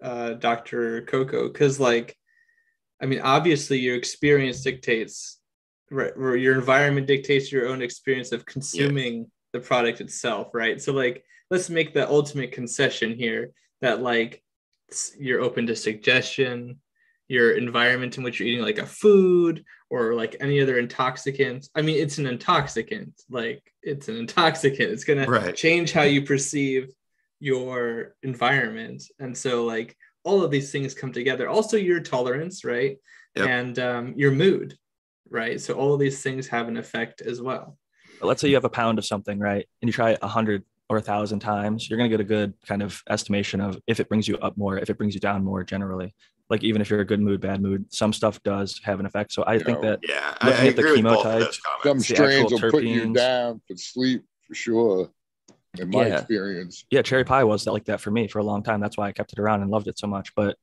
uh 0.00 0.34
dr 0.34 1.02
coco 1.02 1.48
because 1.48 1.80
like 1.80 2.16
i 3.02 3.06
mean 3.06 3.20
obviously 3.20 3.80
your 3.80 3.96
experience 3.96 4.62
dictates 4.62 5.40
right 5.92 6.12
or 6.16 6.36
your 6.36 6.54
environment 6.54 7.06
dictates 7.06 7.52
your 7.52 7.68
own 7.68 7.82
experience 7.82 8.32
of 8.32 8.44
consuming 8.46 9.30
the 9.52 9.60
product 9.60 10.00
itself 10.00 10.48
right 10.54 10.80
so 10.80 10.92
like 10.92 11.24
let's 11.50 11.68
make 11.68 11.92
the 11.92 12.08
ultimate 12.08 12.50
concession 12.50 13.14
here 13.14 13.52
that 13.82 14.02
like 14.02 14.42
you're 15.18 15.40
open 15.40 15.66
to 15.66 15.76
suggestion 15.76 16.80
your 17.28 17.52
environment 17.52 18.18
in 18.18 18.24
which 18.24 18.38
you're 18.38 18.48
eating 18.48 18.64
like 18.64 18.78
a 18.78 18.86
food 18.86 19.64
or 19.88 20.14
like 20.14 20.36
any 20.40 20.60
other 20.60 20.78
intoxicant. 20.78 21.68
I 21.74 21.82
mean, 21.82 21.98
it's 21.98 22.18
an 22.18 22.26
intoxicant. 22.26 23.22
Like 23.30 23.62
it's 23.82 24.08
an 24.08 24.16
intoxicant. 24.16 24.90
It's 24.90 25.04
gonna 25.04 25.52
change 25.52 25.92
how 25.92 26.02
you 26.02 26.22
perceive 26.22 26.90
your 27.40 28.14
environment. 28.22 29.02
And 29.18 29.36
so 29.36 29.64
like 29.64 29.96
all 30.24 30.42
of 30.42 30.50
these 30.50 30.70
things 30.70 30.94
come 30.94 31.12
together. 31.12 31.48
Also 31.48 31.76
your 31.76 32.00
tolerance, 32.00 32.64
right? 32.64 32.98
Yep. 33.34 33.48
And 33.48 33.78
um, 33.78 34.14
your 34.16 34.30
mood, 34.30 34.76
right? 35.32 35.60
So 35.60 35.74
all 35.74 35.94
of 35.94 36.00
these 36.00 36.22
things 36.22 36.46
have 36.48 36.68
an 36.68 36.76
effect 36.76 37.20
as 37.22 37.40
well. 37.40 37.78
Let's 38.20 38.40
say 38.40 38.48
you 38.48 38.54
have 38.54 38.64
a 38.64 38.68
pound 38.70 38.98
of 38.98 39.04
something, 39.04 39.38
right? 39.38 39.66
And 39.80 39.88
you 39.88 39.92
try 39.92 40.16
a 40.22 40.28
hundred 40.28 40.64
or 40.88 40.98
a 40.98 41.02
thousand 41.02 41.40
times, 41.40 41.88
you're 41.88 41.96
gonna 41.96 42.08
get 42.10 42.20
a 42.20 42.24
good 42.24 42.54
kind 42.66 42.82
of 42.82 43.02
estimation 43.08 43.60
of 43.60 43.78
if 43.86 43.98
it 43.98 44.08
brings 44.08 44.28
you 44.28 44.36
up 44.38 44.56
more, 44.56 44.78
if 44.78 44.90
it 44.90 44.98
brings 44.98 45.14
you 45.14 45.20
down 45.20 45.42
more 45.42 45.64
generally. 45.64 46.14
Like 46.50 46.62
even 46.62 46.82
if 46.82 46.90
you're 46.90 47.00
a 47.00 47.04
good 47.04 47.20
mood, 47.20 47.40
bad 47.40 47.62
mood, 47.62 47.86
some 47.92 48.12
stuff 48.12 48.42
does 48.42 48.78
have 48.84 49.00
an 49.00 49.06
effect. 49.06 49.32
So 49.32 49.42
I 49.46 49.58
think 49.58 49.78
Yeah. 49.82 49.90
that 49.90 49.98
Yeah, 50.06 50.34
I, 50.40 50.46
Looking 50.48 50.64
I 50.64 50.68
at 50.68 50.76
the 50.76 50.82
agree 50.82 50.92
with 50.92 51.04
chemotypes, 51.04 51.52
Some 51.54 51.72
comments. 51.82 52.08
the 52.08 52.14
strains 52.14 52.34
actual 52.52 52.58
will 52.60 52.70
put 52.70 52.84
you 52.84 53.12
down 53.14 53.62
for 53.66 53.76
sleep 53.76 54.22
for 54.46 54.54
sure. 54.54 55.10
In 55.80 55.88
my 55.90 56.06
Yeah. 56.06 56.18
experience. 56.18 56.84
yeah, 56.90 57.00
cherry 57.02 57.24
pie 57.24 57.44
was 57.44 57.66
like 57.66 57.86
that 57.86 58.00
for 58.00 58.10
me 58.10 58.28
for 58.28 58.38
a 58.40 58.44
long 58.44 58.62
time. 58.62 58.80
That's 58.80 58.96
why 58.98 59.08
I 59.08 59.12
kept 59.12 59.32
it 59.32 59.38
around 59.38 59.62
and 59.62 59.70
loved 59.70 59.88
it 59.88 59.98
so 59.98 60.06
much. 60.06 60.34
But 60.34 60.56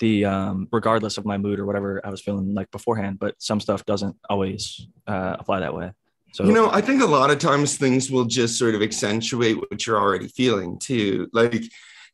the 0.00 0.24
um, 0.24 0.68
regardless 0.72 1.18
of 1.18 1.24
my 1.24 1.38
mood 1.38 1.60
or 1.60 1.66
whatever 1.66 2.00
I 2.04 2.10
was 2.10 2.20
feeling 2.20 2.52
like 2.52 2.70
beforehand, 2.72 3.18
but 3.20 3.34
some 3.38 3.60
stuff 3.60 3.84
doesn't 3.86 4.16
always 4.28 4.88
uh, 5.06 5.36
apply 5.38 5.60
that 5.60 5.74
way. 5.74 5.92
So 6.32 6.44
you 6.44 6.52
know, 6.52 6.68
I 6.70 6.80
think 6.80 7.00
a 7.00 7.06
lot 7.06 7.30
of 7.30 7.38
times 7.38 7.76
things 7.76 8.10
will 8.10 8.24
just 8.24 8.58
sort 8.58 8.74
of 8.74 8.82
accentuate 8.82 9.56
what 9.56 9.86
you're 9.86 10.00
already 10.00 10.28
feeling 10.28 10.78
too. 10.78 11.28
Like 11.32 11.62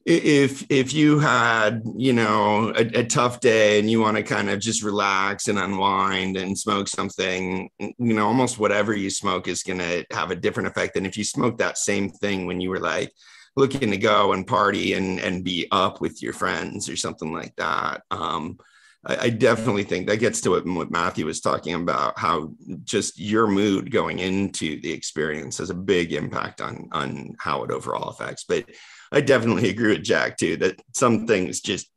if 0.05 0.67
if 0.69 0.93
you 0.93 1.19
had 1.19 1.83
you 1.97 2.13
know 2.13 2.73
a, 2.77 3.01
a 3.01 3.05
tough 3.05 3.41
day 3.41 3.79
and 3.79 3.91
you 3.91 4.01
want 4.01 4.17
to 4.17 4.23
kind 4.23 4.51
of 4.51 4.59
just 4.59 4.83
relax 4.83 5.49
and 5.49 5.59
unwind 5.59 6.37
and 6.37 6.59
smoke 6.59 6.89
something 6.89 7.71
you 7.79 7.95
know 7.99 8.27
almost 8.27 8.59
whatever 8.59 8.95
you 8.95 9.11
smoke 9.11 9.47
is 9.47 9.63
going 9.63 9.79
to 9.79 10.05
have 10.11 10.31
a 10.31 10.37
different 10.37 10.69
effect 10.69 10.95
than 10.95 11.07
if 11.07 11.17
you 11.17 11.25
smoke 11.25 11.59
that 11.59 11.79
same 11.79 12.11
thing 12.11 12.47
when 12.47 12.61
you 12.61 12.69
were 12.69 12.81
like 12.81 13.13
looking 13.55 13.91
to 13.91 13.97
go 13.97 14.33
and 14.33 14.47
party 14.47 14.95
and 14.95 15.21
and 15.21 15.45
be 15.45 15.69
up 15.71 16.01
with 16.01 16.21
your 16.21 16.33
friends 16.33 16.89
or 16.89 16.97
something 16.97 17.33
like 17.33 17.55
that 17.57 18.03
um 18.11 18.59
I, 19.05 19.17
I 19.17 19.31
definitely 19.31 19.85
think 19.85 20.07
that 20.07 20.19
gets 20.19 20.41
to 20.43 20.51
what, 20.51 20.67
what 20.67 20.91
Matthew 20.91 21.27
was 21.27 21.41
talking 21.41 21.75
about, 21.75 22.19
how 22.19 22.53
just 22.85 23.19
your 23.19 23.47
mood 23.47 23.91
going 23.91 24.19
into 24.21 24.81
the 24.81 24.93
experience 24.93 25.59
has 25.59 25.71
a 25.71 25.75
big 25.75 26.13
impact 26.13 26.61
on 26.61 26.89
on 26.93 27.35
how 27.39 27.65
it 27.65 27.71
overall 27.71 28.09
affects. 28.09 28.45
But 28.45 28.67
I 29.13 29.21
definitely 29.21 29.69
agree 29.69 29.93
with 29.93 30.03
Jack 30.03 30.39
too 30.39 30.57
that 30.59 30.81
some 30.93 31.27
things 31.27 31.61
just 31.61 31.89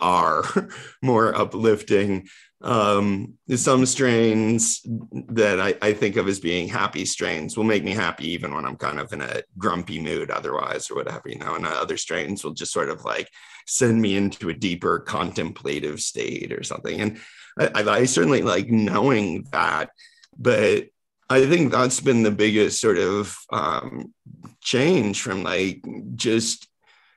are 0.00 0.44
more 1.02 1.34
uplifting. 1.34 2.28
Um, 2.60 3.34
some 3.56 3.86
strains 3.86 4.82
that 5.28 5.60
I, 5.60 5.74
I 5.82 5.92
think 5.94 6.16
of 6.16 6.28
as 6.28 6.38
being 6.38 6.68
happy 6.68 7.04
strains 7.04 7.56
will 7.56 7.64
make 7.64 7.82
me 7.82 7.90
happy 7.90 8.28
even 8.32 8.54
when 8.54 8.64
I'm 8.64 8.76
kind 8.76 9.00
of 9.00 9.12
in 9.12 9.20
a 9.20 9.42
grumpy 9.58 10.00
mood 10.00 10.30
otherwise 10.30 10.88
or 10.88 10.94
whatever, 10.94 11.28
you 11.28 11.38
know, 11.38 11.56
and 11.56 11.66
other 11.66 11.96
strains 11.96 12.44
will 12.44 12.52
just 12.52 12.72
sort 12.72 12.88
of 12.88 13.04
like 13.04 13.28
send 13.66 14.00
me 14.00 14.16
into 14.16 14.48
a 14.48 14.54
deeper 14.54 15.00
contemplative 15.00 16.00
state 16.00 16.52
or 16.52 16.62
something. 16.62 17.00
And 17.00 17.20
I, 17.58 17.82
I, 17.82 17.90
I 17.98 18.04
certainly 18.04 18.42
like 18.42 18.68
knowing 18.68 19.48
that, 19.50 19.90
but 20.38 20.86
I 21.32 21.46
think 21.46 21.72
that's 21.72 22.00
been 22.00 22.22
the 22.22 22.30
biggest 22.30 22.80
sort 22.80 22.98
of 22.98 23.34
um, 23.50 24.12
change 24.60 25.22
from 25.22 25.42
like 25.42 25.82
just 26.14 26.68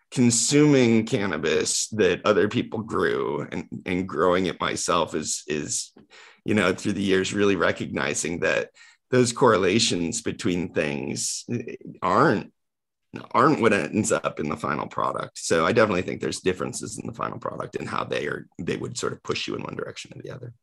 consuming 0.10 1.06
cannabis 1.06 1.90
that 1.90 2.26
other 2.26 2.48
people 2.48 2.80
grew 2.80 3.46
and, 3.52 3.68
and 3.86 4.08
growing 4.08 4.46
it 4.46 4.62
myself 4.62 5.14
is 5.14 5.44
is 5.48 5.92
you 6.46 6.54
know 6.54 6.74
through 6.74 6.94
the 6.94 7.02
years 7.02 7.34
really 7.34 7.58
recognizing 7.58 8.40
that 8.40 8.70
those 9.12 9.34
correlations 9.34 10.22
between 10.22 10.74
things 10.74 11.44
aren't 12.02 12.54
aren't 13.32 13.62
what 13.62 13.74
ends 13.74 14.12
up 14.14 14.40
in 14.40 14.48
the 14.48 14.58
final 14.58 14.88
product. 14.88 15.38
So 15.38 15.66
i 15.66 15.74
definitely 15.74 16.04
think 16.04 16.22
there's 16.22 16.40
differences 16.40 16.98
in 16.98 17.06
the 17.08 17.14
final 17.14 17.40
product 17.40 17.76
and 17.76 17.90
how 17.90 18.06
they 18.06 18.28
are 18.28 18.48
they 18.60 18.78
would 18.78 18.98
sort 18.98 19.12
of 19.12 19.22
push 19.24 19.46
you 19.46 19.56
in 19.56 19.64
one 19.64 19.76
direction 19.76 20.14
or 20.16 20.22
the 20.22 20.32
other. 20.32 20.54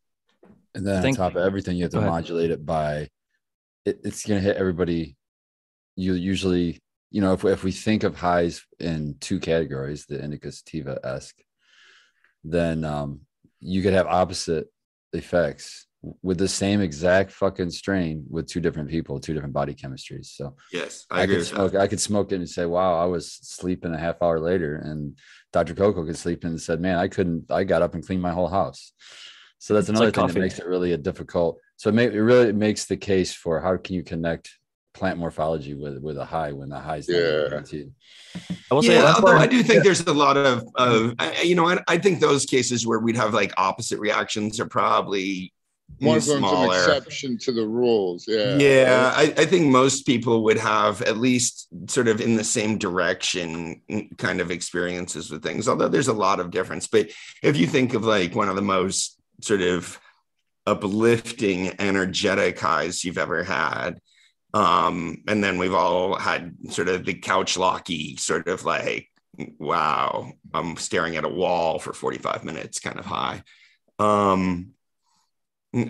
And 0.74 0.86
then 0.86 1.02
think- 1.02 1.18
on 1.18 1.26
top 1.26 1.36
of 1.36 1.42
everything, 1.42 1.76
you 1.76 1.82
have 1.84 1.92
to 1.92 2.00
modulate 2.00 2.50
it 2.50 2.64
by 2.64 3.08
it, 3.84 4.00
it's 4.04 4.26
going 4.26 4.40
to 4.40 4.46
hit 4.46 4.56
everybody. 4.56 5.16
You 5.96 6.14
usually, 6.14 6.80
you 7.10 7.20
know, 7.20 7.32
if, 7.32 7.44
if 7.44 7.64
we 7.64 7.72
think 7.72 8.02
of 8.02 8.16
highs 8.16 8.64
in 8.80 9.16
two 9.20 9.40
categories, 9.40 10.06
the 10.06 10.22
indica 10.22 10.50
sativa 10.52 10.98
esque, 11.04 11.38
then 12.44 12.84
um, 12.84 13.20
you 13.60 13.82
could 13.82 13.92
have 13.92 14.06
opposite 14.06 14.66
effects 15.12 15.86
with 16.22 16.38
the 16.38 16.48
same 16.48 16.80
exact 16.80 17.30
fucking 17.30 17.70
strain 17.70 18.24
with 18.28 18.48
two 18.48 18.60
different 18.60 18.90
people, 18.90 19.20
two 19.20 19.34
different 19.34 19.54
body 19.54 19.72
chemistries. 19.72 20.26
So 20.26 20.56
yes 20.72 21.06
I, 21.10 21.20
i, 21.20 21.22
agree 21.22 21.34
could 21.34 21.38
with 21.40 21.48
that. 21.50 21.54
smoke, 21.54 21.74
I 21.76 21.86
could 21.86 22.00
smoke 22.00 22.32
it 22.32 22.36
and 22.36 22.48
say, 22.48 22.66
wow, 22.66 22.98
I 22.98 23.04
was 23.04 23.32
sleeping 23.32 23.94
a 23.94 23.98
half 23.98 24.20
hour 24.20 24.40
later. 24.40 24.76
And 24.76 25.16
Dr. 25.52 25.74
Coco 25.74 26.04
could 26.04 26.18
sleep 26.18 26.44
in 26.44 26.50
and 26.50 26.60
said, 26.60 26.80
man, 26.80 26.98
I 26.98 27.06
couldn't, 27.06 27.50
I 27.50 27.62
got 27.62 27.82
up 27.82 27.94
and 27.94 28.04
cleaned 28.04 28.22
my 28.22 28.32
whole 28.32 28.48
house. 28.48 28.92
So 29.62 29.74
that's 29.74 29.88
another 29.88 30.06
like 30.06 30.14
thing 30.16 30.22
coffee. 30.22 30.32
that 30.34 30.40
makes 30.40 30.58
it 30.58 30.66
really 30.66 30.92
a 30.92 30.96
difficult. 30.96 31.56
So 31.76 31.88
it, 31.88 31.92
may, 31.92 32.06
it 32.06 32.18
really 32.18 32.52
makes 32.52 32.86
the 32.86 32.96
case 32.96 33.32
for 33.32 33.60
how 33.60 33.76
can 33.76 33.94
you 33.94 34.02
connect 34.02 34.50
plant 34.92 35.18
morphology 35.20 35.74
with 35.74 35.98
with 36.02 36.18
a 36.18 36.24
high 36.24 36.50
when 36.52 36.68
the 36.68 36.80
high 36.80 36.96
is 36.96 37.08
not 37.08 37.16
Yeah. 37.16 37.48
guaranteed. 37.48 37.92
I 38.70 38.74
will 38.74 38.82
say 38.82 38.94
yeah, 38.94 39.02
that's 39.02 39.20
although 39.20 39.36
I 39.38 39.46
do 39.46 39.62
think 39.62 39.84
there's 39.84 40.00
a 40.00 40.12
lot 40.12 40.36
of, 40.36 40.64
of 40.74 41.14
I- 41.20 41.42
you 41.42 41.54
know, 41.54 41.68
I, 41.68 41.78
I 41.86 41.96
think 41.98 42.18
those 42.18 42.44
cases 42.44 42.84
where 42.88 42.98
we'd 42.98 43.16
have 43.16 43.34
like 43.34 43.52
opposite 43.56 44.00
reactions 44.00 44.58
are 44.58 44.66
probably 44.66 45.52
One 46.00 46.16
of 46.16 46.28
an 46.28 46.38
smaller. 46.38 46.76
exception 46.78 47.38
to 47.38 47.52
the 47.52 47.64
rules. 47.66 48.26
Yeah. 48.26 48.56
Yeah, 48.58 49.12
I, 49.14 49.22
I 49.38 49.44
think 49.46 49.66
most 49.68 50.04
people 50.06 50.42
would 50.42 50.58
have 50.58 51.02
at 51.02 51.18
least 51.18 51.68
sort 51.88 52.08
of 52.08 52.20
in 52.20 52.34
the 52.34 52.42
same 52.44 52.78
direction 52.78 53.80
mm, 53.88 54.18
kind 54.18 54.40
of 54.40 54.50
experiences 54.50 55.30
with 55.30 55.44
things, 55.44 55.68
although 55.68 55.88
there's 55.88 56.08
a 56.08 56.12
lot 56.12 56.40
of 56.40 56.50
difference. 56.50 56.88
But 56.88 57.10
if 57.44 57.56
you 57.56 57.68
think 57.68 57.94
of 57.94 58.04
like 58.04 58.34
one 58.34 58.48
of 58.48 58.56
the 58.56 58.62
most 58.62 59.18
sort 59.44 59.62
of 59.62 59.98
uplifting, 60.66 61.80
energetic 61.80 62.58
highs 62.58 63.04
you've 63.04 63.18
ever 63.18 63.42
had, 63.42 63.98
um, 64.54 65.22
and 65.26 65.42
then 65.42 65.58
we've 65.58 65.74
all 65.74 66.16
had 66.16 66.54
sort 66.70 66.88
of 66.88 67.04
the 67.04 67.14
couch 67.14 67.56
locky 67.56 68.16
sort 68.16 68.48
of 68.48 68.64
like, 68.64 69.08
wow, 69.58 70.32
I'm 70.52 70.76
staring 70.76 71.16
at 71.16 71.24
a 71.24 71.28
wall 71.28 71.78
for 71.78 71.92
45 71.92 72.44
minutes 72.44 72.78
kind 72.78 72.98
of 72.98 73.06
high. 73.06 73.42
Um, 73.98 74.72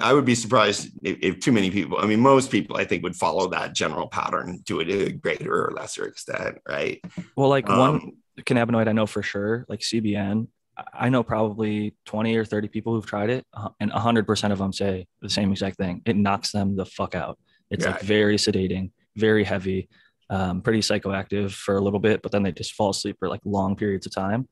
I 0.00 0.12
would 0.12 0.24
be 0.24 0.36
surprised 0.36 0.90
if, 1.02 1.18
if 1.22 1.40
too 1.40 1.50
many 1.50 1.70
people, 1.70 1.98
I 1.98 2.06
mean, 2.06 2.20
most 2.20 2.52
people 2.52 2.76
I 2.76 2.84
think 2.84 3.02
would 3.02 3.16
follow 3.16 3.48
that 3.48 3.74
general 3.74 4.06
pattern 4.06 4.62
to 4.66 4.80
a 4.80 5.10
greater 5.10 5.66
or 5.66 5.72
lesser 5.72 6.06
extent, 6.06 6.58
right? 6.68 7.00
well, 7.36 7.48
like 7.48 7.68
one 7.68 7.78
Um, 7.78 8.12
cannabinoid 8.42 8.86
I 8.88 8.92
know 8.92 9.06
for 9.06 9.22
sure, 9.22 9.66
like 9.68 9.80
CBN. 9.80 10.46
I- 10.92 11.08
know 11.08 11.22
probably 11.22 11.94
20 12.06 12.36
or 12.36 12.44
30 12.44 12.68
people 12.68 12.94
who've 12.94 13.06
tried 13.06 13.30
it, 13.30 13.46
uh, 13.54 13.68
and 13.80 13.90
100% 13.92 14.52
of 14.52 14.58
them 14.58 14.72
say 14.72 15.06
the 15.20 15.28
same 15.28 15.50
exact 15.52 15.76
thing. 15.76 16.02
It 16.04 16.16
knocks 16.16 16.52
them 16.52 16.76
the 16.76 16.86
fuck 16.86 17.14
out. 17.14 17.38
It's 17.70 17.84
like 17.86 18.02
very 18.02 18.36
sedating, 18.36 18.90
very 19.16 19.44
heavy, 19.44 19.88
um, 20.30 20.62
pretty 20.62 20.80
psychoactive 20.80 21.52
for 21.52 21.76
a 21.76 21.80
little 21.80 22.00
bit, 22.00 22.22
but 22.22 22.32
then 22.32 22.42
they 22.42 22.52
just 22.52 22.74
fall 22.74 22.90
asleep 22.90 23.16
for 23.18 23.28
like 23.28 23.40
long 23.44 23.76
periods 23.76 24.06
of 24.06 24.12
time. 24.12 24.48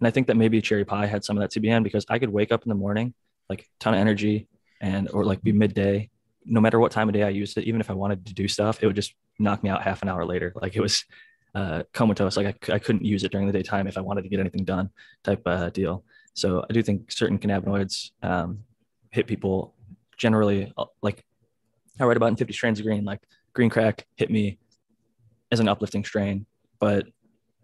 And 0.00 0.06
I 0.06 0.10
think 0.10 0.26
that 0.28 0.36
maybe 0.36 0.60
cherry 0.60 0.84
pie 0.84 1.06
had 1.06 1.24
some 1.24 1.36
of 1.36 1.42
that 1.42 1.52
CBN 1.52 1.82
because 1.82 2.06
I 2.08 2.18
could 2.18 2.30
wake 2.30 2.52
up 2.52 2.62
in 2.64 2.68
the 2.68 2.74
morning, 2.74 3.14
like 3.48 3.66
ton 3.80 3.94
of 3.94 4.00
energy, 4.00 4.48
and 4.80 5.08
or 5.10 5.24
like 5.24 5.42
be 5.42 5.52
midday. 5.52 6.10
No 6.44 6.60
matter 6.60 6.78
what 6.78 6.92
time 6.92 7.08
of 7.08 7.14
day 7.14 7.24
I 7.24 7.30
used 7.30 7.58
it, 7.58 7.64
even 7.64 7.80
if 7.80 7.90
I 7.90 7.94
wanted 7.94 8.26
to 8.26 8.34
do 8.34 8.48
stuff, 8.48 8.82
it 8.82 8.86
would 8.86 8.96
just 8.96 9.14
knock 9.38 9.62
me 9.62 9.70
out 9.70 9.82
half 9.82 10.02
an 10.02 10.08
hour 10.08 10.24
later. 10.24 10.52
Like 10.60 10.76
it 10.76 10.80
was 10.80 11.04
uh, 11.54 11.82
comatose. 11.92 12.36
Like 12.36 12.70
I, 12.70 12.74
I 12.74 12.78
couldn't 12.78 13.04
use 13.04 13.24
it 13.24 13.32
during 13.32 13.46
the 13.46 13.52
daytime 13.52 13.86
if 13.86 13.98
I 13.98 14.00
wanted 14.00 14.22
to 14.22 14.28
get 14.28 14.40
anything 14.40 14.64
done 14.64 14.90
type 15.24 15.42
uh, 15.46 15.70
deal. 15.70 16.04
So 16.34 16.64
I 16.68 16.72
do 16.72 16.82
think 16.82 17.10
certain 17.10 17.38
cannabinoids 17.38 18.10
um, 18.22 18.60
hit 19.10 19.26
people 19.26 19.74
generally 20.16 20.72
uh, 20.76 20.84
like 21.02 21.24
I 22.00 22.04
write 22.04 22.16
about 22.16 22.28
in 22.28 22.36
50 22.36 22.52
Strains 22.52 22.78
of 22.78 22.86
Green, 22.86 23.04
like 23.04 23.20
green 23.52 23.70
crack 23.70 24.06
hit 24.16 24.30
me 24.30 24.58
as 25.50 25.60
an 25.60 25.68
uplifting 25.68 26.04
strain, 26.04 26.46
but 26.78 27.06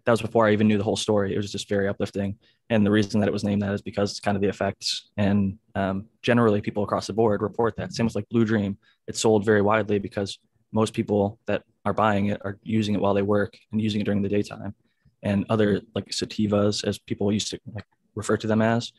that 0.05 0.11
was 0.11 0.21
before 0.21 0.47
I 0.47 0.53
even 0.53 0.67
knew 0.67 0.77
the 0.77 0.83
whole 0.83 0.95
story. 0.95 1.33
It 1.33 1.37
was 1.37 1.51
just 1.51 1.67
very 1.67 1.87
uplifting. 1.87 2.37
And 2.69 2.85
the 2.85 2.91
reason 2.91 3.19
that 3.19 3.27
it 3.27 3.33
was 3.33 3.43
named 3.43 3.61
that 3.63 3.73
is 3.73 3.81
because 3.81 4.11
it's 4.11 4.19
kind 4.19 4.35
of 4.35 4.41
the 4.41 4.47
effects. 4.49 5.09
And 5.17 5.57
um, 5.73 6.05
generally, 6.21 6.61
people 6.61 6.83
across 6.83 7.07
the 7.07 7.13
board 7.13 7.41
report 7.41 7.75
that. 7.77 7.93
Same 7.93 8.05
with 8.05 8.15
like 8.15 8.29
Blue 8.29 8.45
Dream. 8.45 8.77
It's 9.07 9.19
sold 9.19 9.45
very 9.45 9.61
widely 9.61 9.97
because 9.97 10.37
most 10.75 10.93
people 10.93 11.39
that 11.47 11.63
are 11.85 11.93
buying 11.93 12.25
it 12.27 12.41
are 12.43 12.59
using 12.61 12.93
it 12.95 13.01
while 13.01 13.13
they 13.13 13.21
work 13.21 13.57
and 13.71 13.81
using 13.81 14.01
it 14.01 14.03
during 14.03 14.21
the 14.21 14.29
daytime. 14.29 14.75
And 15.23 15.45
other 15.49 15.81
like 15.95 16.07
sativas, 16.09 16.83
as 16.83 16.99
people 16.99 17.31
used 17.31 17.49
to 17.51 17.59
like 17.73 17.85
refer 18.13 18.35
to 18.37 18.45
them 18.45 18.61
as, 18.61 18.91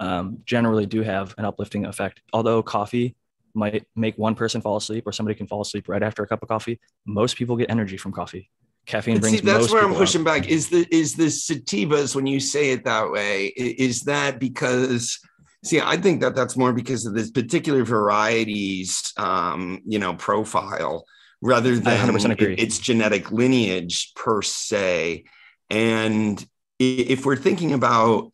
um, 0.00 0.38
generally 0.44 0.86
do 0.86 1.02
have 1.02 1.34
an 1.38 1.44
uplifting 1.44 1.86
effect. 1.86 2.20
Although 2.32 2.62
coffee 2.62 3.14
might 3.54 3.84
make 3.94 4.18
one 4.18 4.34
person 4.34 4.60
fall 4.60 4.76
asleep 4.76 5.06
or 5.06 5.12
somebody 5.12 5.36
can 5.36 5.46
fall 5.46 5.60
asleep 5.60 5.88
right 5.88 6.02
after 6.02 6.22
a 6.24 6.26
cup 6.26 6.42
of 6.42 6.48
coffee, 6.48 6.80
most 7.06 7.36
people 7.36 7.56
get 7.56 7.70
energy 7.70 7.96
from 7.96 8.12
coffee. 8.12 8.50
Caffeine 8.86 9.16
But 9.16 9.22
brings 9.22 9.38
see, 9.38 9.46
that's 9.46 9.72
where 9.72 9.84
I'm 9.84 9.92
out. 9.92 9.98
pushing 9.98 10.24
back. 10.24 10.48
Is 10.48 10.68
the 10.68 10.84
is 10.90 11.14
the 11.14 11.26
sativas 11.26 12.16
when 12.16 12.26
you 12.26 12.40
say 12.40 12.72
it 12.72 12.84
that 12.84 13.08
way? 13.08 13.46
Is 13.56 14.02
that 14.02 14.40
because? 14.40 15.18
See, 15.62 15.78
I 15.78 15.96
think 15.98 16.22
that 16.22 16.34
that's 16.34 16.56
more 16.56 16.72
because 16.72 17.04
of 17.04 17.14
this 17.14 17.30
particular 17.30 17.84
varieties, 17.84 19.12
um, 19.18 19.82
you 19.86 19.98
know, 19.98 20.14
profile 20.14 21.04
rather 21.40 21.76
than 21.76 22.10
its 22.58 22.78
genetic 22.78 23.30
lineage 23.30 24.12
per 24.14 24.42
se. 24.42 25.24
And 25.68 26.44
if 26.78 27.24
we're 27.24 27.36
thinking 27.36 27.72
about 27.72 28.32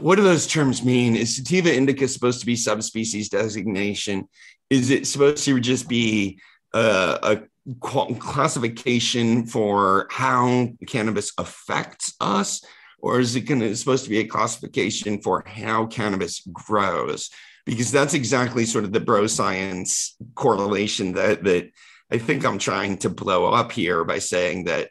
what 0.00 0.16
do 0.16 0.22
those 0.22 0.46
terms 0.46 0.82
mean? 0.82 1.16
Is 1.16 1.36
sativa 1.36 1.74
indica 1.74 2.08
supposed 2.08 2.40
to 2.40 2.46
be 2.46 2.56
subspecies 2.56 3.28
designation? 3.28 4.28
Is 4.70 4.90
it 4.90 5.06
supposed 5.06 5.44
to 5.44 5.60
just 5.60 5.88
be 5.88 6.40
uh, 6.72 7.18
a 7.22 7.74
classification 8.18 9.46
for 9.46 10.06
how 10.10 10.68
cannabis 10.86 11.32
affects 11.38 12.14
us, 12.20 12.64
or 12.98 13.20
is 13.20 13.36
it 13.36 13.42
going 13.42 13.60
to 13.60 13.76
supposed 13.76 14.04
to 14.04 14.10
be 14.10 14.18
a 14.18 14.26
classification 14.26 15.20
for 15.20 15.44
how 15.46 15.86
cannabis 15.86 16.40
grows? 16.52 17.30
Because 17.66 17.90
that's 17.92 18.14
exactly 18.14 18.64
sort 18.64 18.84
of 18.84 18.92
the 18.92 19.00
bro 19.00 19.26
science 19.26 20.16
correlation 20.34 21.12
that 21.12 21.44
that 21.44 21.70
I 22.10 22.18
think 22.18 22.46
I'm 22.46 22.58
trying 22.58 22.98
to 22.98 23.10
blow 23.10 23.52
up 23.52 23.72
here 23.72 24.04
by 24.04 24.20
saying 24.20 24.64
that 24.64 24.90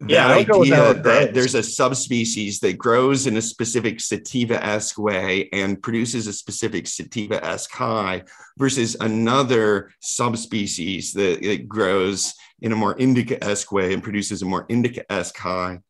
Yeah, 0.00 0.28
that 0.28 0.36
I'll 0.36 0.44
go 0.44 0.58
with 0.60 0.72
idea 0.72 0.90
it 0.90 1.02
that 1.04 1.34
there's 1.34 1.54
a 1.54 1.62
subspecies 1.62 2.60
that 2.60 2.76
grows 2.76 3.26
in 3.26 3.36
a 3.36 3.42
specific 3.42 4.00
sativa-esque 4.00 4.98
way 4.98 5.48
and 5.52 5.82
produces 5.82 6.26
a 6.26 6.32
specific 6.32 6.86
sativa-esque 6.86 7.72
high 7.72 8.24
versus 8.58 8.96
another 9.00 9.92
subspecies 10.00 11.12
that, 11.12 11.42
that 11.42 11.68
grows 11.68 12.34
in 12.60 12.72
a 12.72 12.76
more 12.76 12.96
indica-esque 12.98 13.72
way 13.72 13.92
and 13.92 14.02
produces 14.02 14.42
a 14.42 14.46
more 14.46 14.66
indica-esque 14.68 15.36
high. 15.38 15.80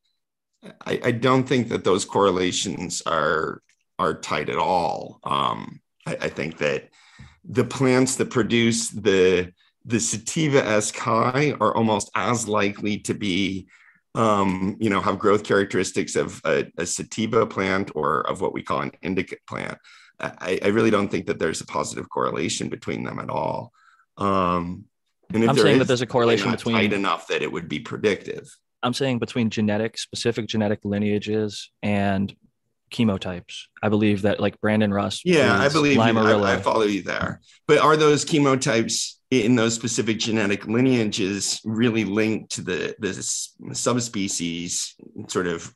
I, 0.85 1.01
I 1.05 1.11
don't 1.13 1.47
think 1.49 1.69
that 1.69 1.85
those 1.85 2.05
correlations 2.05 3.03
are 3.07 3.63
are 3.99 4.15
tight 4.15 4.51
at 4.51 4.59
all. 4.59 5.21
Um, 5.25 5.81
I, 6.07 6.17
I 6.23 6.29
think 6.29 6.59
that 6.59 6.89
the 7.45 7.65
plants 7.65 8.17
that 8.17 8.31
produce 8.31 8.91
the 8.91 9.53
the 9.85 10.01
sativa-esque 10.01 10.97
high 10.97 11.55
are 11.61 11.77
almost 11.77 12.11
as 12.17 12.49
likely 12.49 12.99
to 12.99 13.15
be 13.15 13.69
um, 14.17 14.77
you 14.81 14.89
know, 14.89 15.01
have 15.01 15.19
growth 15.19 15.45
characteristics 15.45 16.17
of 16.17 16.41
a, 16.45 16.65
a 16.79 16.87
sativa 16.87 17.47
plant 17.47 17.93
or 17.95 18.27
of 18.27 18.41
what 18.41 18.55
we 18.55 18.63
call 18.63 18.81
an 18.81 18.93
indica 19.03 19.37
plant. 19.47 19.77
I, 20.19 20.59
I 20.63 20.69
really 20.69 20.91
don't 20.91 21.11
think 21.11 21.27
that 21.27 21.39
there's 21.39 21.61
a 21.61 21.67
positive 21.67 22.09
correlation 22.09 22.71
between 22.71 23.05
them 23.05 23.19
at 23.19 23.29
all. 23.29 23.73
Um, 24.17 24.87
and 25.35 25.45
if 25.45 25.51
I'm 25.51 25.57
saying 25.59 25.79
that 25.81 25.87
there's 25.87 26.01
a 26.01 26.07
correlation 26.07 26.51
between- 26.51 26.77
tight 26.77 26.93
enough 26.95 27.27
that 27.29 27.43
it 27.43 27.53
would 27.53 27.69
be 27.69 27.79
predictive. 27.79 28.49
I'm 28.83 28.95
saying 28.95 29.19
between 29.19 29.51
genetic, 29.51 29.99
specific 29.99 30.47
genetic 30.47 30.81
lineages 30.85 31.71
and 31.83 32.35
chemotypes. 32.91 33.65
I 33.83 33.89
believe 33.89 34.23
that 34.23 34.41
like 34.41 34.61
Brandon 34.61 34.93
Russ. 34.93 35.23
Yeah, 35.25 35.59
I 35.59 35.69
believe 35.69 35.97
you. 35.97 36.03
I, 36.03 36.55
I 36.55 36.57
follow 36.59 36.85
you 36.85 37.03
there. 37.03 37.41
But 37.67 37.79
are 37.79 37.97
those 37.97 38.25
chemotypes 38.25 39.15
in 39.31 39.57
those 39.57 39.75
specific 39.75 40.19
genetic 40.19 40.67
lineages 40.67 41.61
really 41.65 42.05
linked 42.05 42.53
to 42.53 42.63
the 42.63 42.95
the 42.99 43.09
s- 43.09 43.55
subspecies 43.73 44.95
sort 45.29 45.47
of 45.47 45.75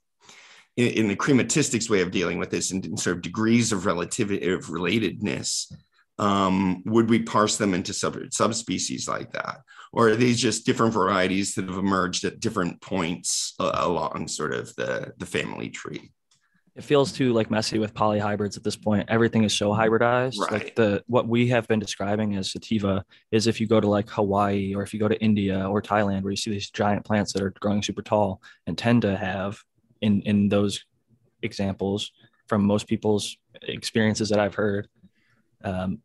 in, 0.76 0.88
in 0.88 1.08
the 1.08 1.16
crematistics 1.16 1.90
way 1.90 2.00
of 2.00 2.10
dealing 2.10 2.38
with 2.38 2.50
this 2.50 2.70
and 2.70 2.98
sort 2.98 3.16
of 3.16 3.22
degrees 3.22 3.72
of 3.72 3.86
relativity 3.86 4.50
of 4.50 4.66
relatedness? 4.66 5.72
Um, 6.18 6.82
would 6.84 7.08
we 7.08 7.22
parse 7.22 7.56
them 7.56 7.72
into 7.72 7.94
sub, 7.94 8.18
subspecies 8.30 9.08
like 9.08 9.32
that? 9.32 9.60
Or 9.92 10.10
are 10.10 10.16
these 10.16 10.40
just 10.40 10.66
different 10.66 10.92
varieties 10.92 11.54
that 11.54 11.66
have 11.66 11.78
emerged 11.78 12.24
at 12.24 12.40
different 12.40 12.80
points 12.80 13.54
uh, 13.58 13.72
along 13.74 14.28
sort 14.28 14.52
of 14.52 14.74
the, 14.76 15.12
the 15.16 15.26
family 15.26 15.70
tree? 15.70 16.12
It 16.76 16.84
feels 16.84 17.12
too 17.12 17.32
like 17.32 17.50
messy 17.50 17.78
with 17.78 17.94
polyhybrids 17.94 18.56
at 18.56 18.62
this 18.62 18.76
point. 18.76 19.08
Everything 19.08 19.44
is 19.44 19.56
so 19.56 19.70
hybridized. 19.70 20.38
Right. 20.38 20.52
Like 20.52 20.74
the 20.76 21.02
what 21.08 21.26
we 21.26 21.48
have 21.48 21.66
been 21.66 21.80
describing 21.80 22.36
as 22.36 22.52
sativa 22.52 23.04
is 23.32 23.46
if 23.46 23.60
you 23.60 23.66
go 23.66 23.80
to 23.80 23.88
like 23.88 24.08
Hawaii 24.08 24.74
or 24.74 24.82
if 24.82 24.94
you 24.94 25.00
go 25.00 25.08
to 25.08 25.20
India 25.20 25.68
or 25.68 25.82
Thailand 25.82 26.22
where 26.22 26.30
you 26.30 26.36
see 26.36 26.50
these 26.50 26.70
giant 26.70 27.04
plants 27.04 27.32
that 27.32 27.42
are 27.42 27.52
growing 27.60 27.82
super 27.82 28.02
tall 28.02 28.40
and 28.66 28.78
tend 28.78 29.02
to 29.02 29.16
have 29.16 29.62
in 30.00 30.22
in 30.22 30.48
those 30.48 30.84
examples 31.42 32.12
from 32.46 32.64
most 32.64 32.86
people's 32.86 33.36
experiences 33.62 34.28
that 34.28 34.38
I've 34.38 34.54
heard 34.54 34.88
um, 35.64 35.98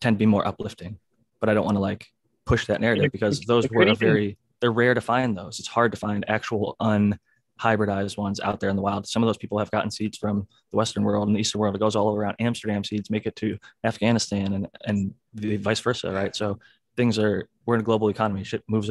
tend 0.00 0.16
to 0.16 0.18
be 0.18 0.26
more 0.26 0.46
uplifting. 0.46 0.98
But 1.40 1.48
I 1.48 1.54
don't 1.54 1.64
want 1.64 1.76
to 1.76 1.80
like 1.80 2.06
push 2.44 2.66
that 2.66 2.80
narrative 2.80 3.10
because 3.12 3.40
those 3.40 3.68
were 3.70 3.94
very 3.94 4.36
they're 4.60 4.72
rare 4.72 4.92
to 4.92 5.00
find 5.00 5.36
those. 5.36 5.58
It's 5.58 5.68
hard 5.68 5.92
to 5.92 5.98
find 5.98 6.24
actual 6.28 6.76
unhybridized 7.60 8.16
ones 8.16 8.40
out 8.40 8.60
there 8.60 8.70
in 8.70 8.76
the 8.76 8.82
wild. 8.82 9.06
Some 9.06 9.22
of 9.22 9.26
those 9.26 9.36
people 9.36 9.58
have 9.58 9.70
gotten 9.70 9.90
seeds 9.90 10.18
from 10.18 10.46
the 10.70 10.76
Western 10.76 11.04
world 11.04 11.28
and 11.28 11.36
the 11.36 11.40
Eastern 11.40 11.60
world. 11.60 11.74
It 11.74 11.80
goes 11.80 11.96
all 11.96 12.14
around. 12.14 12.36
Amsterdam 12.40 12.84
seeds 12.84 13.10
make 13.10 13.26
it 13.26 13.36
to 13.36 13.58
Afghanistan 13.84 14.52
and 14.52 14.68
and 14.84 15.14
the 15.34 15.56
vice 15.56 15.80
versa, 15.80 16.10
right? 16.10 16.34
So 16.34 16.58
things 16.96 17.18
are 17.18 17.48
we're 17.66 17.74
in 17.74 17.80
a 17.80 17.84
global 17.84 18.08
economy. 18.08 18.44
Shit 18.44 18.62
moves 18.68 18.90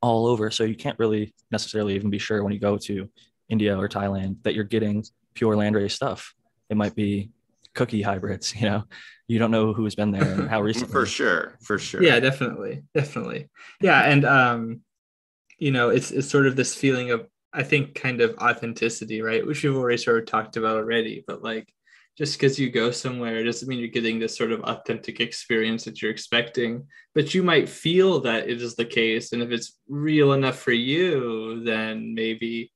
all 0.00 0.26
over. 0.26 0.50
So 0.50 0.64
you 0.64 0.76
can't 0.76 0.98
really 0.98 1.34
necessarily 1.50 1.94
even 1.94 2.10
be 2.10 2.18
sure 2.18 2.42
when 2.42 2.52
you 2.52 2.58
go 2.58 2.76
to 2.76 3.08
India 3.48 3.78
or 3.78 3.88
Thailand 3.88 4.42
that 4.42 4.54
you're 4.54 4.64
getting 4.64 5.04
pure 5.34 5.56
landrace 5.56 5.92
stuff. 5.92 6.34
It 6.70 6.76
might 6.76 6.94
be 6.94 7.30
cookie 7.74 8.02
hybrids, 8.02 8.54
you 8.60 8.68
know. 8.68 8.84
You 9.26 9.38
don't 9.38 9.50
know 9.50 9.72
who's 9.72 9.94
been 9.94 10.10
there 10.10 10.22
and 10.22 10.50
how 10.50 10.60
recently. 10.70 10.92
For 10.92 11.06
sure, 11.06 11.56
for 11.62 11.78
sure. 11.78 12.02
Yeah, 12.02 12.20
definitely, 12.20 12.82
definitely. 12.94 13.48
Yeah, 13.80 14.02
and 14.02 14.24
um, 14.26 14.80
you 15.58 15.70
know, 15.70 15.88
it's 15.88 16.10
it's 16.10 16.28
sort 16.28 16.46
of 16.46 16.56
this 16.56 16.74
feeling 16.74 17.10
of 17.10 17.26
I 17.54 17.62
think 17.62 17.94
kind 17.94 18.20
of 18.20 18.36
authenticity, 18.38 19.22
right? 19.22 19.46
Which 19.46 19.62
we've 19.62 19.76
already 19.76 19.98
sort 19.98 20.18
of 20.18 20.26
talked 20.26 20.56
about 20.56 20.76
already, 20.76 21.24
but 21.26 21.42
like 21.42 21.72
just 22.18 22.38
because 22.38 22.58
you 22.58 22.70
go 22.70 22.90
somewhere 22.90 23.42
doesn't 23.42 23.68
mean 23.68 23.78
you're 23.78 23.88
getting 23.88 24.18
this 24.18 24.36
sort 24.36 24.52
of 24.52 24.60
authentic 24.62 25.20
experience 25.20 25.84
that 25.84 26.00
you're 26.00 26.10
expecting. 26.10 26.86
But 27.14 27.34
you 27.34 27.42
might 27.42 27.68
feel 27.68 28.20
that 28.20 28.48
it 28.48 28.60
is 28.60 28.74
the 28.74 28.84
case, 28.84 29.32
and 29.32 29.42
if 29.42 29.50
it's 29.50 29.78
real 29.88 30.32
enough 30.32 30.58
for 30.58 30.72
you, 30.72 31.62
then 31.64 32.14
maybe 32.14 32.72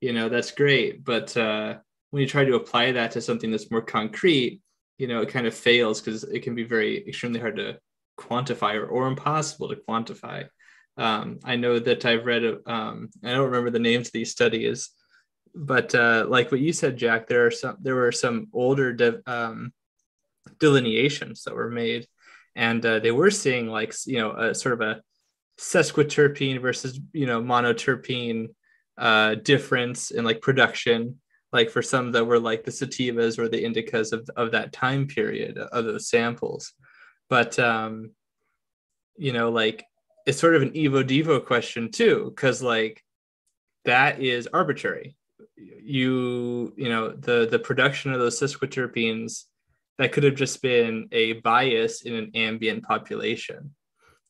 you 0.00 0.12
know 0.12 0.28
that's 0.28 0.50
great. 0.50 1.04
But 1.04 1.36
uh, 1.36 1.76
when 2.10 2.20
you 2.22 2.28
try 2.28 2.44
to 2.44 2.56
apply 2.56 2.92
that 2.92 3.12
to 3.12 3.20
something 3.20 3.50
that's 3.50 3.70
more 3.70 3.82
concrete, 3.82 4.60
you 4.98 5.06
know, 5.06 5.20
it 5.20 5.30
kind 5.30 5.46
of 5.46 5.54
fails 5.54 6.00
because 6.00 6.24
it 6.24 6.40
can 6.40 6.54
be 6.54 6.64
very 6.64 7.06
extremely 7.08 7.40
hard 7.40 7.56
to 7.56 7.78
quantify 8.18 8.74
or, 8.74 8.86
or 8.86 9.06
impossible 9.08 9.68
to 9.68 9.76
quantify. 9.76 10.46
Um, 10.96 11.38
I 11.44 11.56
know 11.56 11.78
that 11.78 12.04
I've 12.04 12.26
read, 12.26 12.44
um, 12.66 13.10
I 13.24 13.30
don't 13.30 13.46
remember 13.46 13.70
the 13.70 13.78
names 13.78 14.08
of 14.08 14.12
these 14.12 14.30
studies, 14.30 14.90
but 15.54 15.94
uh, 15.94 16.26
like 16.28 16.50
what 16.50 16.60
you 16.60 16.72
said, 16.72 16.96
Jack, 16.96 17.26
there 17.26 17.46
are 17.46 17.50
some, 17.50 17.76
there 17.80 17.94
were 17.94 18.12
some 18.12 18.48
older 18.52 18.92
de- 18.92 19.22
um, 19.26 19.72
delineations 20.58 21.44
that 21.44 21.54
were 21.54 21.70
made, 21.70 22.06
and 22.54 22.84
uh, 22.84 22.98
they 22.98 23.10
were 23.10 23.30
seeing 23.30 23.68
like 23.68 23.94
you 24.06 24.18
know 24.18 24.32
a 24.32 24.54
sort 24.54 24.74
of 24.74 24.80
a 24.80 25.02
sesquiterpene 25.58 26.60
versus 26.60 27.00
you 27.12 27.26
know 27.26 27.40
monoterpene 27.40 28.48
uh, 28.98 29.34
difference 29.36 30.10
in 30.10 30.24
like 30.24 30.40
production 30.40 31.20
like 31.52 31.70
for 31.70 31.82
some 31.82 32.12
that 32.12 32.24
were 32.24 32.40
like 32.40 32.64
the 32.64 32.70
sativas 32.70 33.38
or 33.38 33.48
the 33.48 33.62
indicas 33.62 34.12
of, 34.12 34.28
of 34.36 34.52
that 34.52 34.72
time 34.72 35.06
period 35.06 35.58
of 35.58 35.84
those 35.84 36.08
samples. 36.08 36.72
But 37.28 37.58
um 37.58 38.12
you 39.16 39.32
know 39.32 39.50
like 39.50 39.84
it's 40.26 40.38
sort 40.38 40.54
of 40.54 40.62
an 40.62 40.70
evo 40.72 41.02
devo 41.02 41.44
question 41.44 41.90
too 41.90 42.32
because 42.34 42.62
like 42.62 43.02
that 43.84 44.20
is 44.20 44.48
arbitrary 44.52 45.16
you 45.56 46.72
you 46.76 46.88
know 46.88 47.10
the 47.10 47.48
the 47.50 47.58
production 47.58 48.12
of 48.12 48.20
those 48.20 48.40
sesquiterpenes 48.40 49.44
that 49.98 50.12
could 50.12 50.24
have 50.24 50.34
just 50.34 50.62
been 50.62 51.08
a 51.12 51.34
bias 51.34 52.02
in 52.02 52.14
an 52.14 52.30
ambient 52.34 52.82
population 52.84 53.74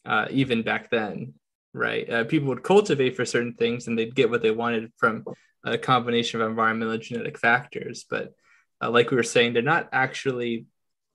uh, 0.05 0.27
even 0.31 0.63
back 0.63 0.91
then 0.91 1.35
right? 1.75 2.09
Uh, 2.09 2.25
people 2.25 2.49
would 2.49 2.63
cultivate 2.63 3.17
for 3.17 3.25
certain 3.25 3.55
things 3.55 3.87
and 3.87 3.99
they'd 3.99 4.15
get 4.15 4.31
what 4.31 4.43
they 4.43 4.51
wanted 4.51 4.93
from 4.97 5.25
a 5.65 5.79
combination 5.79 6.41
of 6.41 6.51
environmental 6.51 6.99
genetic 6.99 7.39
factors. 7.39 8.05
But 8.09 8.35
uh, 8.83 8.91
like 8.91 9.11
we 9.11 9.17
were 9.17 9.23
saying, 9.23 9.53
they're 9.53 9.63
not 9.63 9.89
actually 9.93 10.67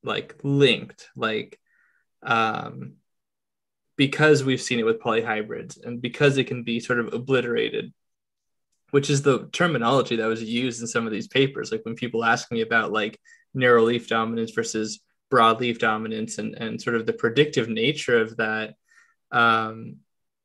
like 0.03 0.35
linked, 0.43 1.09
like 1.15 1.59
um, 2.23 2.93
because 3.97 4.43
we've 4.43 4.61
seen 4.61 4.79
it 4.79 4.85
with 4.85 5.01
polyhybrids 5.01 5.83
and 5.83 6.01
because 6.01 6.37
it 6.37 6.45
can 6.45 6.63
be 6.63 6.79
sort 6.79 6.99
of 6.99 7.13
obliterated, 7.13 7.93
which 8.91 9.09
is 9.09 9.23
the 9.23 9.49
terminology 9.51 10.15
that 10.15 10.27
was 10.27 10.43
used 10.43 10.81
in 10.81 10.87
some 10.87 11.05
of 11.05 11.11
these 11.11 11.27
papers. 11.27 11.71
Like 11.71 11.83
when 11.83 11.95
people 11.95 12.23
ask 12.23 12.51
me 12.51 12.61
about 12.61 12.91
like 12.91 13.19
narrow 13.53 13.83
leaf 13.83 14.07
dominance 14.07 14.51
versus 14.51 15.01
broadleaf 15.31 15.79
dominance 15.79 16.37
and, 16.37 16.55
and 16.55 16.81
sort 16.81 16.95
of 16.95 17.05
the 17.05 17.13
predictive 17.13 17.67
nature 17.67 18.21
of 18.21 18.37
that. 18.37 18.75
Um, 19.31 19.97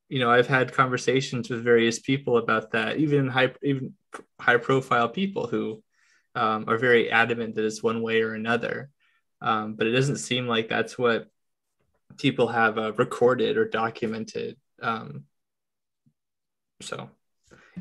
you 0.09 0.19
know, 0.19 0.31
I've 0.31 0.49
had 0.49 0.73
conversations 0.73 1.49
with 1.49 1.63
various 1.63 1.99
people 1.99 2.37
about 2.37 2.73
that, 2.73 2.99
even 2.99 3.29
high, 3.29 3.53
even 3.63 3.95
high 4.41 4.57
profile 4.57 5.09
people 5.09 5.47
who 5.47 5.83
um, 6.35 6.65
are 6.69 6.79
very 6.79 7.11
adamant 7.11 7.55
that 7.55 7.65
it's 7.65 7.83
one 7.83 8.03
way 8.03 8.23
or 8.23 8.35
another. 8.35 8.91
Um, 9.41 9.75
but 9.75 9.87
it 9.87 9.93
doesn't 9.93 10.17
seem 10.17 10.47
like 10.47 10.69
that's 10.69 10.99
what 10.99 11.29
people 12.19 12.49
have 12.49 12.79
uh, 12.79 12.93
recorded 12.95 13.57
or 13.57 13.69
documented. 13.69 14.57
Um, 14.81 15.25
so 16.81 17.11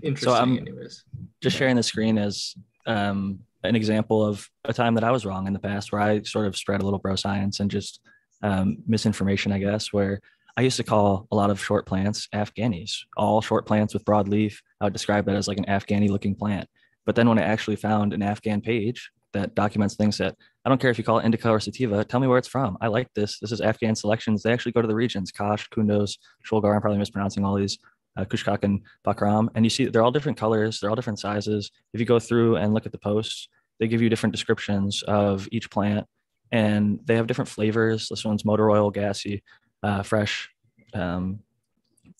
interesting, 0.01 0.33
so 0.33 0.35
I'm 0.35 0.57
anyways. 0.57 1.03
Just 1.41 1.57
sharing 1.57 1.75
the 1.75 1.83
screen 1.83 2.17
as 2.17 2.55
um, 2.85 3.39
an 3.63 3.75
example 3.75 4.25
of 4.25 4.47
a 4.65 4.73
time 4.73 4.95
that 4.95 5.03
I 5.03 5.11
was 5.11 5.25
wrong 5.25 5.47
in 5.47 5.53
the 5.53 5.59
past 5.59 5.91
where 5.91 6.01
I 6.01 6.21
sort 6.23 6.47
of 6.47 6.57
spread 6.57 6.81
a 6.81 6.83
little 6.83 6.99
bro 6.99 7.15
science 7.15 7.59
and 7.59 7.69
just 7.69 7.99
um, 8.43 8.77
misinformation, 8.87 9.51
I 9.51 9.59
guess, 9.59 9.93
where 9.93 10.19
I 10.57 10.61
used 10.61 10.77
to 10.77 10.83
call 10.83 11.27
a 11.31 11.35
lot 11.35 11.49
of 11.49 11.63
short 11.63 11.85
plants 11.85 12.27
Afghanis, 12.33 12.97
all 13.15 13.41
short 13.41 13.65
plants 13.65 13.93
with 13.93 14.05
broad 14.05 14.27
leaf. 14.27 14.61
I 14.79 14.85
would 14.85 14.93
describe 14.93 15.25
that 15.25 15.35
as 15.35 15.47
like 15.47 15.57
an 15.57 15.65
Afghani 15.65 16.09
looking 16.09 16.35
plant. 16.35 16.67
But 17.05 17.15
then 17.15 17.29
when 17.29 17.39
I 17.39 17.43
actually 17.43 17.77
found 17.77 18.13
an 18.13 18.21
Afghan 18.21 18.61
page 18.61 19.11
that 19.33 19.55
documents 19.55 19.95
things 19.95 20.17
that 20.17 20.35
I 20.63 20.69
don't 20.69 20.79
care 20.79 20.91
if 20.91 20.97
you 20.97 21.03
call 21.03 21.19
it 21.19 21.25
indica 21.25 21.49
or 21.49 21.59
sativa, 21.59 22.03
tell 22.05 22.19
me 22.19 22.27
where 22.27 22.37
it's 22.37 22.47
from. 22.47 22.77
I 22.81 22.87
like 22.87 23.11
this. 23.13 23.39
This 23.39 23.51
is 23.51 23.61
Afghan 23.61 23.95
selections. 23.95 24.43
They 24.43 24.53
actually 24.53 24.73
go 24.73 24.81
to 24.81 24.87
the 24.87 24.95
regions, 24.95 25.31
Kash, 25.31 25.67
Kunduz, 25.69 26.17
Sholgar. 26.47 26.75
I'm 26.75 26.81
probably 26.81 26.99
mispronouncing 26.99 27.43
all 27.43 27.55
these 27.55 27.79
uh, 28.17 28.25
Kushkak 28.25 28.63
and 28.63 28.81
Bakram. 29.05 29.49
And 29.55 29.65
you 29.65 29.69
see 29.69 29.85
they're 29.85 30.03
all 30.03 30.11
different 30.11 30.37
colors, 30.37 30.79
they're 30.79 30.89
all 30.89 30.95
different 30.95 31.19
sizes. 31.19 31.71
If 31.93 31.99
you 31.99 32.05
go 32.05 32.19
through 32.19 32.57
and 32.57 32.73
look 32.73 32.85
at 32.85 32.91
the 32.91 32.99
posts, 32.99 33.47
they 33.79 33.87
give 33.87 34.01
you 34.01 34.09
different 34.09 34.33
descriptions 34.33 35.03
of 35.07 35.47
each 35.51 35.71
plant 35.71 36.05
and 36.51 36.99
they 37.05 37.15
have 37.15 37.27
different 37.27 37.49
flavors. 37.49 38.09
This 38.09 38.25
one's 38.25 38.45
motor 38.45 38.69
oil, 38.69 38.91
gassy, 38.91 39.41
uh, 39.83 40.03
fresh. 40.03 40.49
Um, 40.93 41.39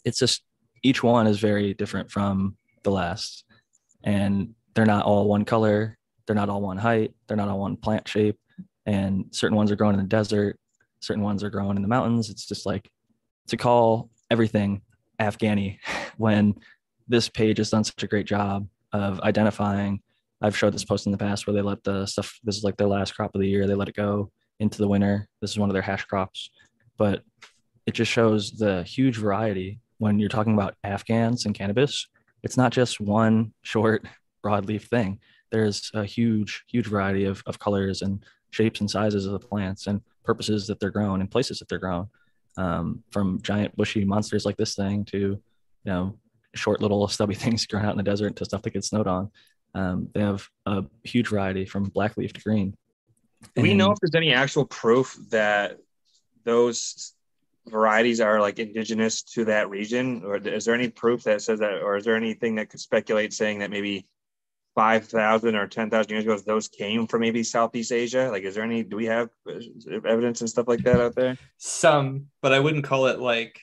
it's 0.06 0.18
just 0.18 0.42
each 0.84 1.04
one 1.04 1.28
is 1.28 1.40
very 1.40 1.74
different 1.74 2.10
from 2.10 2.56
the 2.84 2.92
last. 2.92 3.44
And 4.04 4.56
they're 4.74 4.86
not 4.86 5.06
all 5.06 5.28
one 5.28 5.46
color, 5.46 5.98
they're 6.26 6.36
not 6.36 6.50
all 6.50 6.62
one 6.62 6.78
height, 6.78 7.14
they're 7.28 7.38
not 7.38 7.50
all 7.50 7.60
one 7.60 7.78
plant 7.78 8.08
shape. 8.08 8.38
And 8.86 9.26
certain 9.32 9.56
ones 9.56 9.72
are 9.72 9.76
grown 9.76 9.94
in 9.94 10.00
the 10.00 10.08
desert, 10.08 10.58
certain 11.02 11.24
ones 11.24 11.44
are 11.44 11.50
grown 11.50 11.76
in 11.76 11.82
the 11.82 11.88
mountains. 11.88 12.30
It's 12.30 12.46
just 12.46 12.66
like 12.66 12.90
to 13.48 13.58
call 13.58 14.10
everything 14.30 14.82
Afghani 15.20 15.78
when 16.18 16.56
this 17.08 17.30
page 17.30 17.58
has 17.58 17.70
done 17.70 17.84
such 17.84 18.04
a 18.04 18.08
great 18.08 18.26
job 18.26 18.68
of 18.94 19.20
identifying. 19.22 20.02
I've 20.42 20.58
showed 20.58 20.74
this 20.74 20.86
post 20.86 21.06
in 21.06 21.12
the 21.12 21.18
past 21.18 21.46
where 21.46 21.54
they 21.54 21.62
let 21.62 21.84
the 21.84 22.06
stuff, 22.06 22.40
this 22.44 22.58
is 22.58 22.64
like 22.64 22.78
their 22.78 22.88
last 22.88 23.14
crop 23.14 23.36
of 23.36 23.42
the 23.42 23.48
year, 23.48 23.68
they 23.68 23.76
let 23.76 23.90
it 23.90 23.96
go 23.96 24.32
into 24.60 24.80
the 24.80 24.88
winter. 24.88 25.28
This 25.40 25.52
is 25.52 25.60
one 25.60 25.70
of 25.70 25.74
their 25.74 25.82
hash 25.84 26.06
crops, 26.06 26.50
but 26.98 27.24
it 27.86 27.94
just 27.94 28.12
shows 28.12 28.52
the 28.52 28.84
huge 28.84 29.18
variety 29.18 29.80
when 29.98 30.20
you're 30.20 30.30
talking 30.30 30.54
about 30.54 30.76
Afghans 30.84 31.46
and 31.46 31.54
cannabis. 31.54 32.08
It's 32.44 32.58
not 32.58 32.72
just 32.72 33.00
one 33.00 33.54
short 33.62 34.06
broadleaf 34.44 34.84
thing. 34.84 35.20
There's 35.52 35.92
a 35.94 36.06
huge, 36.06 36.64
huge 36.68 36.88
variety 36.88 37.26
of, 37.26 37.44
of 37.46 37.60
colors 37.60 38.02
and 38.02 38.24
shapes 38.52 38.80
and 38.80 38.90
sizes 38.90 39.26
of 39.26 39.34
the 39.34 39.40
plants 39.40 39.88
and 39.88 40.02
purposes 40.24 40.68
that 40.68 40.80
they're 40.80 40.92
grown 40.92 41.22
and 41.22 41.30
places 41.30 41.60
that 41.60 41.70
they're 41.70 41.80
grown. 41.80 42.08
Um, 42.58 43.04
from 43.12 43.42
giant 43.42 43.76
bushy 43.78 44.04
monsters 44.04 44.46
like 44.46 44.58
this 44.58 44.76
thing 44.76 45.06
to 45.06 45.18
you 45.18 45.42
know 45.86 46.18
short 46.54 46.82
little 46.82 47.08
stubby 47.08 47.36
things 47.36 47.66
grown 47.66 47.86
out 47.86 47.92
in 47.92 47.98
the 47.98 48.04
desert 48.04 48.36
to 48.38 48.46
stuff 48.46 48.62
that 48.64 48.74
gets 48.74 48.90
snowed 48.90 49.08
on. 49.08 49.32
Um, 49.74 50.10
they 50.14 50.20
have 50.20 50.48
a 50.66 50.84
huge 51.04 51.30
variety 51.30 51.66
from 51.66 51.86
black 51.86 52.18
leaf 52.18 52.34
to 52.34 52.42
green. 52.42 52.76
Do 53.56 53.62
we 53.62 53.74
know 53.74 53.92
if 53.92 54.00
there's 54.00 54.16
any 54.16 54.34
actual 54.34 54.66
proof 54.66 55.18
that 55.30 55.78
those 56.44 57.14
varieties 57.68 58.20
are 58.20 58.40
like 58.40 58.60
indigenous 58.60 59.24
to 59.24 59.46
that 59.46 59.70
region? 59.70 60.24
Or 60.26 60.38
is 60.38 60.66
there 60.66 60.76
any 60.76 60.90
proof 60.90 61.24
that 61.24 61.42
says 61.42 61.60
that 61.60 61.82
or 61.82 61.96
is 61.96 62.06
there 62.06 62.16
anything 62.16 62.56
that 62.56 62.70
could 62.70 62.80
speculate 62.80 63.34
saying 63.34 63.60
that 63.60 63.72
maybe 63.72 64.08
5,000 64.76 65.56
or 65.56 65.68
10,000 65.68 66.10
years 66.10 66.24
ago, 66.24 66.38
those 66.38 66.68
came 66.68 67.08
from 67.08 67.22
maybe 67.22 67.44
Southeast 67.44 67.92
Asia? 67.92 68.30
Like, 68.32 68.44
is 68.44 68.56
there 68.56 68.64
any, 68.64 68.84
do 68.84 68.96
we 68.96 69.06
have 69.06 69.30
evidence 70.06 70.42
and 70.42 70.50
stuff 70.50 70.68
like 70.68 70.84
that 70.84 71.02
out 71.02 71.16
there? 71.16 71.38
Some, 71.58 72.28
but 72.42 72.54
I 72.54 72.60
wouldn't 72.60 72.86
call 72.86 73.08
it 73.08 73.20
like, 73.20 73.60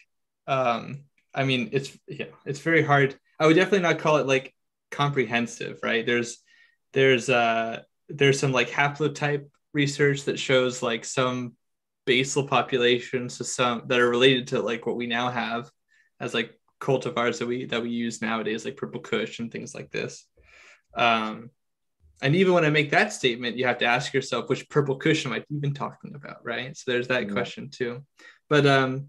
um, 0.46 1.04
I 1.34 1.44
mean, 1.44 1.70
it's, 1.72 1.96
yeah, 2.06 2.26
it's 2.44 2.60
very 2.60 2.82
hard. 2.82 3.14
I 3.38 3.46
would 3.46 3.56
definitely 3.56 3.80
not 3.80 3.98
call 3.98 4.16
it 4.18 4.26
like 4.26 4.54
comprehensive, 4.90 5.78
right? 5.82 6.04
There's, 6.04 6.38
there's, 6.92 7.28
uh, 7.28 7.82
there's 8.08 8.40
some 8.40 8.52
like 8.52 8.70
haplotype 8.70 9.46
research 9.74 10.24
that 10.24 10.38
shows 10.38 10.82
like 10.82 11.04
some 11.04 11.54
basal 12.06 12.46
populations 12.46 13.36
to 13.36 13.44
some 13.44 13.82
that 13.86 14.00
are 14.00 14.08
related 14.08 14.46
to 14.48 14.62
like 14.62 14.86
what 14.86 14.96
we 14.96 15.06
now 15.06 15.30
have 15.30 15.70
as 16.20 16.32
like 16.32 16.58
cultivars 16.80 17.38
that 17.38 17.46
we 17.46 17.66
that 17.66 17.82
we 17.82 17.90
use 17.90 18.22
nowadays 18.22 18.64
like 18.64 18.76
purple 18.76 19.00
kush 19.00 19.40
and 19.40 19.52
things 19.52 19.74
like 19.74 19.90
this 19.90 20.26
um, 20.94 21.50
and 22.20 22.34
even 22.34 22.52
when 22.52 22.64
I 22.64 22.70
make 22.70 22.90
that 22.90 23.12
statement, 23.12 23.56
you 23.56 23.66
have 23.66 23.78
to 23.78 23.84
ask 23.84 24.12
yourself 24.12 24.48
which 24.48 24.68
purple 24.68 24.96
cushion 24.96 25.32
am 25.32 25.38
I 25.38 25.44
even 25.56 25.72
talking 25.72 26.14
about, 26.14 26.44
right? 26.44 26.76
So 26.76 26.90
there's 26.90 27.08
that 27.08 27.30
question 27.30 27.70
too. 27.70 28.04
But 28.48 28.66
um, 28.66 29.08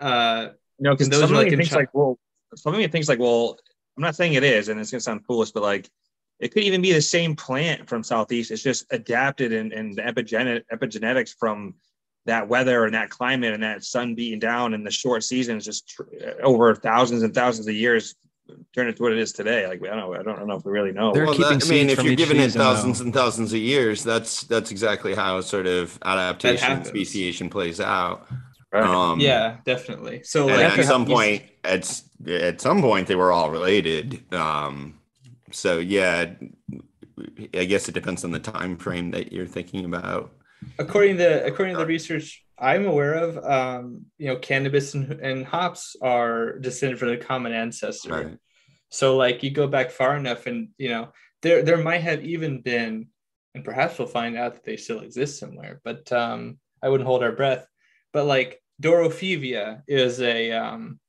uh, 0.00 0.48
you 0.78 0.84
know, 0.84 0.94
because 0.94 1.08
those 1.08 1.30
are 1.30 1.34
like 1.34 1.50
things 1.50 1.72
like 1.72 1.94
well, 1.94 2.18
some 2.56 2.74
of 2.74 2.78
me 2.78 2.88
thinks 2.88 3.08
like 3.08 3.20
well, 3.20 3.58
I'm 3.96 4.02
not 4.02 4.16
saying 4.16 4.34
it 4.34 4.42
is, 4.42 4.68
and 4.68 4.80
it's 4.80 4.90
gonna 4.90 5.00
sound 5.00 5.24
foolish, 5.26 5.52
but 5.52 5.62
like 5.62 5.88
it 6.40 6.52
could 6.52 6.64
even 6.64 6.82
be 6.82 6.92
the 6.92 7.00
same 7.00 7.36
plant 7.36 7.88
from 7.88 8.02
southeast. 8.02 8.50
It's 8.50 8.62
just 8.62 8.86
adapted 8.90 9.52
and 9.52 9.72
and 9.72 9.94
the 9.94 10.02
epigenet 10.02 10.62
epigenetics 10.72 11.34
from 11.38 11.74
that 12.26 12.48
weather 12.48 12.84
and 12.84 12.94
that 12.94 13.10
climate 13.10 13.52
and 13.52 13.62
that 13.62 13.84
sun 13.84 14.14
beating 14.14 14.38
down 14.38 14.74
and 14.74 14.84
the 14.84 14.90
short 14.90 15.22
seasons 15.22 15.64
just 15.64 15.88
tr- 15.88 16.02
over 16.42 16.74
thousands 16.74 17.22
and 17.22 17.34
thousands 17.34 17.68
of 17.68 17.74
years 17.74 18.14
turn 18.74 18.88
it 18.88 18.96
to 18.96 19.02
what 19.02 19.12
it 19.12 19.18
is 19.18 19.32
today. 19.32 19.66
Like 19.66 19.82
I 19.82 19.96
don't 19.96 19.98
know, 19.98 20.14
I 20.14 20.22
don't 20.22 20.46
know 20.46 20.56
if 20.56 20.64
we 20.64 20.72
really 20.72 20.92
know. 20.92 21.12
They're 21.12 21.24
well, 21.24 21.34
keeping 21.34 21.58
that, 21.58 21.66
I 21.66 21.70
mean, 21.70 21.90
if 21.90 22.02
you're 22.02 22.14
giving 22.14 22.40
it 22.40 22.52
thousands 22.52 22.98
though. 22.98 23.04
and 23.04 23.14
thousands 23.14 23.52
of 23.52 23.58
years, 23.58 24.04
that's 24.04 24.44
that's 24.44 24.70
exactly 24.70 25.14
how 25.14 25.40
sort 25.40 25.66
of 25.66 25.98
adaptation 26.04 26.84
speciation 26.84 27.48
plays 27.48 27.80
out. 27.80 28.26
Right. 28.72 28.84
Um, 28.84 29.20
yeah, 29.20 29.58
definitely. 29.64 30.22
So 30.24 30.46
like, 30.46 30.78
at 30.78 30.84
some 30.84 31.06
point, 31.06 31.44
at 31.62 32.02
at 32.26 32.60
some 32.60 32.80
point, 32.80 33.06
they 33.06 33.14
were 33.14 33.30
all 33.32 33.50
related. 33.50 34.22
Um, 34.34 34.98
so 35.52 35.78
yeah, 35.78 36.32
I 37.54 37.64
guess 37.64 37.88
it 37.88 37.92
depends 37.92 38.24
on 38.24 38.32
the 38.32 38.40
time 38.40 38.76
frame 38.76 39.12
that 39.12 39.32
you're 39.32 39.46
thinking 39.46 39.84
about. 39.84 40.32
According 40.78 41.18
to 41.18 41.44
according 41.44 41.74
to 41.74 41.80
the 41.80 41.86
research 41.86 42.44
I'm 42.58 42.86
aware 42.86 43.14
of, 43.14 43.44
um, 43.44 44.06
you 44.16 44.28
know, 44.28 44.36
cannabis 44.36 44.94
and, 44.94 45.12
and 45.20 45.44
hops 45.44 45.96
are 46.00 46.58
descended 46.58 46.98
from 46.98 47.08
a 47.10 47.16
common 47.16 47.52
ancestor. 47.52 48.12
Right. 48.12 48.38
So 48.90 49.16
like 49.16 49.42
you 49.42 49.50
go 49.50 49.66
back 49.66 49.90
far 49.90 50.16
enough 50.16 50.46
and 50.46 50.68
you 50.78 50.88
know, 50.88 51.08
there 51.42 51.62
there 51.62 51.76
might 51.78 52.02
have 52.02 52.24
even 52.24 52.62
been, 52.62 53.08
and 53.54 53.64
perhaps 53.64 53.98
we'll 53.98 54.08
find 54.08 54.36
out 54.36 54.54
that 54.54 54.64
they 54.64 54.76
still 54.76 55.00
exist 55.00 55.38
somewhere, 55.38 55.80
but 55.84 56.10
um, 56.12 56.58
I 56.82 56.88
wouldn't 56.88 57.06
hold 57.06 57.22
our 57.22 57.32
breath. 57.32 57.66
But 58.12 58.26
like 58.26 58.62
Dorofeevia 58.80 59.82
is 59.88 60.20
a 60.20 60.52
um, 60.52 61.00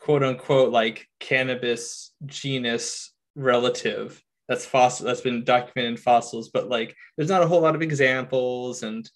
quote 0.00 0.22
unquote 0.22 0.72
like 0.72 1.06
cannabis 1.20 2.12
genus 2.24 3.12
relative 3.34 4.22
that's 4.48 4.64
fossil 4.64 5.06
that's 5.06 5.20
been 5.20 5.44
documented 5.44 5.92
in 5.92 5.96
fossils, 5.96 6.48
but 6.48 6.68
like 6.68 6.96
there's 7.16 7.28
not 7.28 7.42
a 7.42 7.46
whole 7.46 7.60
lot 7.60 7.74
of 7.74 7.82
examples 7.82 8.82
and 8.82 9.08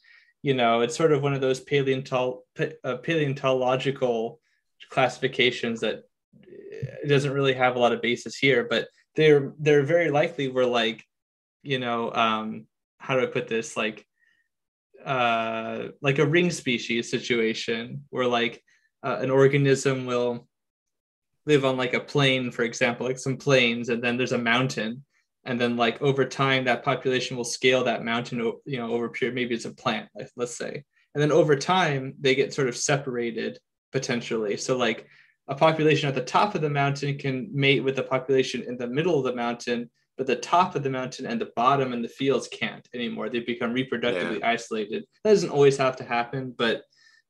you 0.42 0.54
know, 0.54 0.80
it's 0.80 0.96
sort 0.96 1.12
of 1.12 1.22
one 1.22 1.34
of 1.34 1.40
those 1.40 1.60
paleontol- 1.60 2.44
uh, 2.84 2.96
paleontological 2.96 4.40
classifications 4.90 5.80
that 5.80 6.02
doesn't 7.06 7.32
really 7.32 7.54
have 7.54 7.76
a 7.76 7.78
lot 7.78 7.92
of 7.92 8.02
basis 8.02 8.36
here, 8.36 8.66
but 8.68 8.88
they're 9.14 9.52
they're 9.58 9.84
very 9.84 10.10
likely 10.10 10.48
were 10.48 10.66
like, 10.66 11.04
you 11.62 11.78
know, 11.78 12.12
um, 12.12 12.66
how 12.98 13.14
do 13.14 13.22
I 13.22 13.26
put 13.26 13.48
this? 13.48 13.76
Like, 13.76 14.04
uh, 15.04 15.88
like 16.00 16.18
a 16.18 16.26
ring 16.26 16.50
species 16.50 17.10
situation 17.10 18.04
where 18.10 18.26
like 18.26 18.62
uh, 19.02 19.18
an 19.20 19.30
organism 19.30 20.06
will 20.06 20.48
live 21.46 21.64
on 21.64 21.76
like 21.76 21.94
a 21.94 22.00
plain, 22.00 22.50
for 22.50 22.62
example, 22.62 23.06
like 23.06 23.18
some 23.18 23.36
plains, 23.36 23.88
and 23.88 24.02
then 24.02 24.16
there's 24.16 24.32
a 24.32 24.38
mountain, 24.38 25.04
and 25.44 25.60
then 25.60 25.76
like 25.76 26.00
over 26.00 26.24
time 26.24 26.64
that 26.64 26.84
population 26.84 27.36
will 27.36 27.44
scale 27.44 27.84
that 27.84 28.04
mountain 28.04 28.38
you 28.64 28.78
know 28.78 28.92
over 28.92 29.06
a 29.06 29.10
period 29.10 29.34
maybe 29.34 29.54
it's 29.54 29.64
a 29.64 29.74
plant 29.74 30.08
like, 30.14 30.30
let's 30.36 30.56
say 30.56 30.82
and 31.14 31.22
then 31.22 31.32
over 31.32 31.56
time 31.56 32.14
they 32.20 32.34
get 32.34 32.54
sort 32.54 32.68
of 32.68 32.76
separated 32.76 33.58
potentially 33.92 34.56
so 34.56 34.76
like 34.76 35.06
a 35.48 35.54
population 35.54 36.08
at 36.08 36.14
the 36.14 36.22
top 36.22 36.54
of 36.54 36.60
the 36.60 36.70
mountain 36.70 37.18
can 37.18 37.48
mate 37.52 37.82
with 37.82 37.96
the 37.96 38.02
population 38.02 38.62
in 38.62 38.76
the 38.76 38.86
middle 38.86 39.18
of 39.18 39.24
the 39.24 39.34
mountain, 39.34 39.90
but 40.16 40.26
the 40.26 40.36
top 40.36 40.76
of 40.76 40.82
the 40.82 40.90
mountain 40.90 41.26
and 41.26 41.40
the 41.40 41.50
bottom 41.56 41.92
and 41.92 42.04
the 42.04 42.08
fields 42.08 42.48
can't 42.48 42.86
anymore. 42.94 43.28
They 43.28 43.40
become 43.40 43.74
reproductively 43.74 44.40
yeah. 44.40 44.48
isolated. 44.48 45.04
That 45.24 45.30
doesn't 45.30 45.50
always 45.50 45.76
have 45.78 45.96
to 45.96 46.04
happen, 46.04 46.54
but 46.56 46.82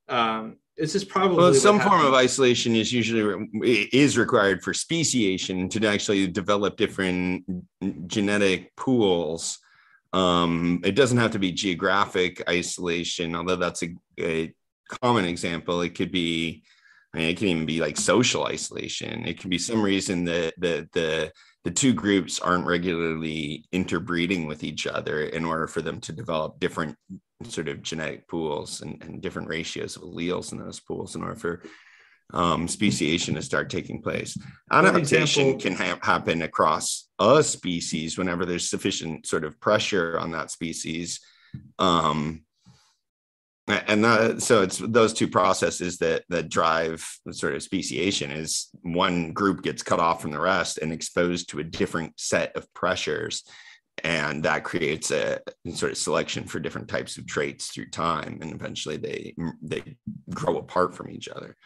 um, 0.09 0.57
this 0.77 0.95
is 0.95 1.05
probably 1.05 1.37
well 1.37 1.55
some 1.55 1.81
form 1.81 2.05
of 2.05 2.15
isolation 2.15 2.75
is 2.75 2.93
usually 2.93 3.49
is 3.93 4.17
required 4.17 4.63
for 4.63 4.73
speciation 4.73 5.69
to 5.69 5.87
actually 5.87 6.27
develop 6.27 6.77
different 6.77 7.45
genetic 8.07 8.75
pools. 8.77 9.59
Um, 10.13 10.81
it 10.85 10.93
doesn't 10.93 11.19
have 11.19 11.31
to 11.33 11.39
be 11.39 11.53
geographic 11.53 12.43
isolation 12.49 13.35
although 13.35 13.57
that's 13.57 13.83
a, 13.83 13.95
a 14.21 14.55
common 14.89 15.25
example. 15.25 15.83
It 15.83 15.95
could 15.95 16.13
be 16.13 16.65
I 17.15 17.19
mean, 17.19 17.29
it 17.29 17.37
can 17.37 17.49
even 17.49 17.67
be 17.67 17.81
like 17.81 17.99
social 17.99 18.47
isolation. 18.47 19.27
It 19.27 19.39
can 19.39 19.51
be 19.51 19.59
some 19.59 19.83
reason 19.83 20.25
that 20.25 20.55
the 20.59 20.89
the 20.93 21.33
the 21.65 21.71
two 21.71 21.93
groups 21.93 22.41
aren't 22.41 22.67
regularly 22.67 23.65
interbreeding 23.71 24.47
with 24.47 24.65
each 24.65 24.87
other 24.87 25.25
in 25.25 25.45
order 25.45 25.67
for 25.67 25.81
them 25.81 26.01
to 26.01 26.13
develop 26.13 26.59
different 26.59 26.97
sort 27.45 27.69
of 27.69 27.83
genetic 27.83 28.29
pools 28.29 28.81
and, 28.81 29.03
and 29.03 29.23
different 29.23 29.49
ratios 29.49 29.97
of 29.97 30.03
alleles 30.03 30.53
in 30.53 30.59
those 30.59 30.81
pools 30.81 31.15
in 31.15 31.23
order 31.23 31.37
for 31.37 31.63
um, 32.33 32.67
speciation 32.67 33.35
to 33.35 33.43
start 33.43 33.71
taking 33.71 34.01
place. 34.01 34.39
Adaptation 34.71 35.49
example, 35.49 35.61
can 35.61 35.75
ha- 35.75 35.99
happen 36.03 36.43
across 36.43 37.09
a 37.19 37.43
species 37.43 38.17
whenever 38.17 38.47
there's 38.47 38.69
sufficient 38.69 39.27
sort 39.27 39.45
of 39.45 39.61
pressure 39.61 40.19
on 40.19 40.33
that 40.33 40.51
species. 40.51 41.21
Um, 41.79 42.45
and 43.69 44.05
that, 44.05 44.43
so 44.43 44.63
it's 44.63 44.79
those 44.79 45.13
two 45.13 45.29
processes 45.29 45.99
that 45.99 46.25
that 46.29 46.49
drive 46.49 47.07
sort 47.31 47.55
of 47.55 47.63
speciation 47.63 48.31
is 48.31 48.69
one 48.83 49.33
group 49.33 49.63
gets 49.63 49.83
cut 49.83 50.01
off 50.01 50.21
from 50.21 50.33
the 50.33 50.41
rest 50.41 50.79
and 50.79 50.93
exposed 50.93 51.51
to 51.51 51.61
a 51.61 51.65
different 51.65 52.19
set 52.19 52.57
of 52.57 52.73
pressures 52.75 53.45
and 54.03 54.43
that 54.43 54.65
creates 54.65 55.11
a 55.11 55.41
sort 55.73 55.93
of 55.93 55.99
selection 55.99 56.45
for 56.45 56.61
different 56.61 56.89
types 56.89 57.17
of 57.19 57.27
traits 57.27 57.69
through 57.69 57.89
time 57.89 58.39
and 58.43 58.53
eventually 58.53 58.97
they 58.97 59.35
they 59.63 59.97
grow 60.31 60.59
apart 60.59 60.95
from 60.95 61.11
each 61.11 61.29
other. 61.29 61.57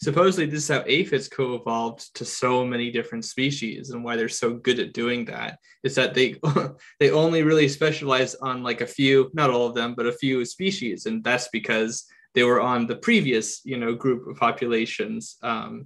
Supposedly 0.00 0.46
this 0.46 0.62
is 0.62 0.68
how 0.68 0.84
aphids 0.86 1.28
co-evolved 1.28 2.14
to 2.14 2.24
so 2.24 2.64
many 2.64 2.90
different 2.90 3.24
species 3.24 3.90
and 3.90 4.04
why 4.04 4.14
they're 4.14 4.28
so 4.28 4.54
good 4.54 4.78
at 4.78 4.92
doing 4.92 5.24
that 5.24 5.58
is 5.82 5.94
that 5.96 6.14
they 6.14 6.36
they 7.00 7.10
only 7.10 7.42
really 7.42 7.68
specialize 7.68 8.34
on 8.36 8.62
like 8.62 8.80
a 8.80 8.86
few 8.86 9.30
not 9.34 9.50
all 9.50 9.66
of 9.66 9.74
them 9.74 9.94
but 9.96 10.06
a 10.06 10.12
few 10.12 10.44
species 10.44 11.06
and 11.06 11.24
that's 11.24 11.48
because 11.48 12.04
they 12.34 12.44
were 12.44 12.60
on 12.60 12.86
the 12.86 12.96
previous 12.96 13.60
you 13.64 13.78
know 13.78 13.94
group 13.94 14.28
of 14.28 14.36
populations 14.36 15.36
um, 15.42 15.84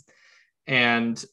and 0.66 1.24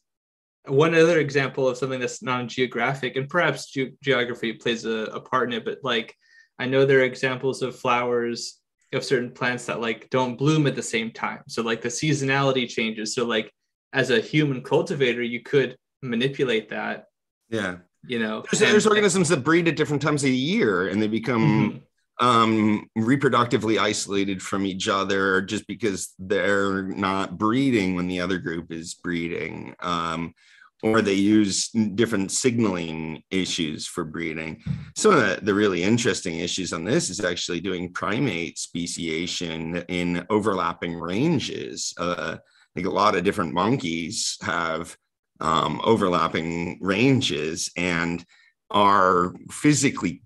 one 0.68 0.94
other 0.94 1.20
example 1.20 1.68
of 1.68 1.78
something 1.78 2.00
that's 2.00 2.22
non-geographic 2.22 3.16
and 3.16 3.30
perhaps 3.30 3.72
ge- 3.72 3.94
geography 4.04 4.54
plays 4.54 4.86
a, 4.86 5.06
a 5.14 5.20
part 5.20 5.50
in 5.50 5.58
it 5.58 5.66
but 5.66 5.80
like 5.84 6.16
i 6.60 6.66
know 6.66 6.86
there 6.86 7.00
are 7.00 7.04
examples 7.04 7.62
of 7.62 7.76
flowers 7.76 8.60
of 8.94 9.04
certain 9.04 9.32
plants 9.32 9.66
that 9.66 9.80
like 9.80 10.10
don't 10.10 10.36
bloom 10.36 10.66
at 10.68 10.76
the 10.76 10.82
same 10.82 11.12
time. 11.12 11.42
So 11.48 11.62
like 11.62 11.82
the 11.82 11.90
seasonality 11.90 12.68
changes. 12.68 13.14
So 13.14 13.26
like 13.26 13.52
as 13.94 14.10
a 14.10 14.20
human 14.20 14.64
cultivator 14.64 15.24
you 15.24 15.42
could 15.42 15.76
manipulate 16.02 16.70
that 16.70 17.06
yeah. 17.50 17.78
you 18.06 18.20
know 18.20 18.44
there's, 18.50 18.62
and, 18.62 18.72
there's 18.72 18.88
organisms 18.88 19.30
that 19.30 19.44
breed 19.44 19.68
at 19.68 19.76
different 19.76 20.02
times 20.02 20.24
of 20.24 20.30
the 20.30 20.38
year 20.38 20.88
and 20.88 21.02
they 21.02 21.08
become 21.08 21.42
mm-hmm. 21.42 21.78
Um 22.20 22.90
reproductively 22.98 23.80
isolated 23.80 24.42
from 24.42 24.66
each 24.66 24.88
other 24.88 25.42
just 25.42 25.66
because 25.68 26.14
they're 26.20 26.84
not 26.84 27.38
breeding 27.38 27.96
when 27.96 28.08
the 28.08 28.20
other 28.20 28.38
group 28.38 28.72
is 28.72 28.94
breeding 28.94 29.74
um 29.82 30.34
or 30.82 31.02
they 31.02 31.14
use 31.14 31.70
different 31.96 32.32
signaling 32.32 33.22
issues 33.32 33.86
for 33.86 34.06
breeding. 34.06 34.64
Some 34.96 35.14
of 35.14 35.20
the, 35.20 35.40
the, 35.42 35.54
really 35.54 35.84
interesting 35.84 36.40
issues 36.40 36.72
on 36.72 36.86
this 36.86 37.10
is 37.10 37.20
actually 37.20 37.60
doing 37.60 37.92
primate 37.92 38.58
speciation 38.58 39.84
in 39.90 40.26
overlapping 40.30 40.96
ranges. 40.96 41.94
Uh, 41.98 42.38
I 42.38 42.72
think 42.76 42.88
a 42.88 42.92
lot 42.92 43.16
of 43.16 43.24
different 43.24 43.54
monkeys 43.54 44.38
have 44.42 44.96
um, 45.42 45.82
overlapping 45.84 46.80
ranges 46.82 47.70
and 47.76 48.24
are 48.72 49.34
physically 49.52 50.22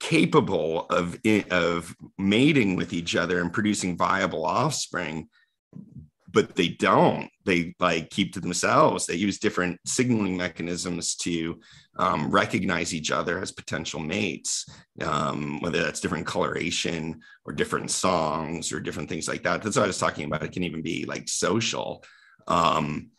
capable 0.00 0.86
of, 0.86 1.18
of 1.50 1.96
mating 2.16 2.76
with 2.76 2.92
each 2.92 3.16
other 3.16 3.40
and 3.40 3.52
producing 3.52 3.96
viable 3.96 4.44
offspring 4.44 5.28
but 6.30 6.54
they 6.54 6.68
don't. 6.68 7.30
They 7.46 7.74
like 7.80 8.10
keep 8.10 8.34
to 8.34 8.40
themselves. 8.40 9.06
They 9.06 9.14
use 9.14 9.38
different 9.38 9.80
signaling 9.86 10.36
mechanisms 10.36 11.16
to 11.16 11.58
um, 11.98 12.30
recognize 12.30 12.94
each 12.94 13.10
other 13.10 13.40
as 13.40 13.50
potential 13.50 13.98
mates 13.98 14.66
um, 15.02 15.60
whether 15.60 15.82
that's 15.82 16.00
different 16.00 16.26
coloration 16.26 17.20
or 17.44 17.52
different 17.52 17.90
songs 17.90 18.72
or 18.72 18.80
different 18.80 19.08
things 19.08 19.28
like 19.28 19.42
that. 19.44 19.62
That's 19.62 19.76
what 19.76 19.84
i 19.84 19.86
was 19.86 19.98
talking 19.98 20.26
about. 20.26 20.42
It 20.42 20.52
can 20.52 20.64
even 20.64 20.82
be 20.82 21.04
like 21.06 21.28
social. 21.28 22.04
Um, 22.46 23.10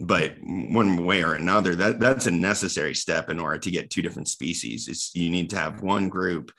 but 0.00 0.34
one 0.42 1.04
way 1.04 1.22
or 1.22 1.34
another 1.34 1.76
that 1.76 2.00
that's 2.00 2.26
a 2.26 2.30
necessary 2.30 2.94
step 2.94 3.30
in 3.30 3.38
order 3.38 3.58
to 3.58 3.70
get 3.70 3.90
two 3.90 4.02
different 4.02 4.28
species 4.28 4.88
is 4.88 5.10
you 5.14 5.30
need 5.30 5.48
to 5.48 5.56
have 5.56 5.82
one 5.82 6.08
group 6.08 6.50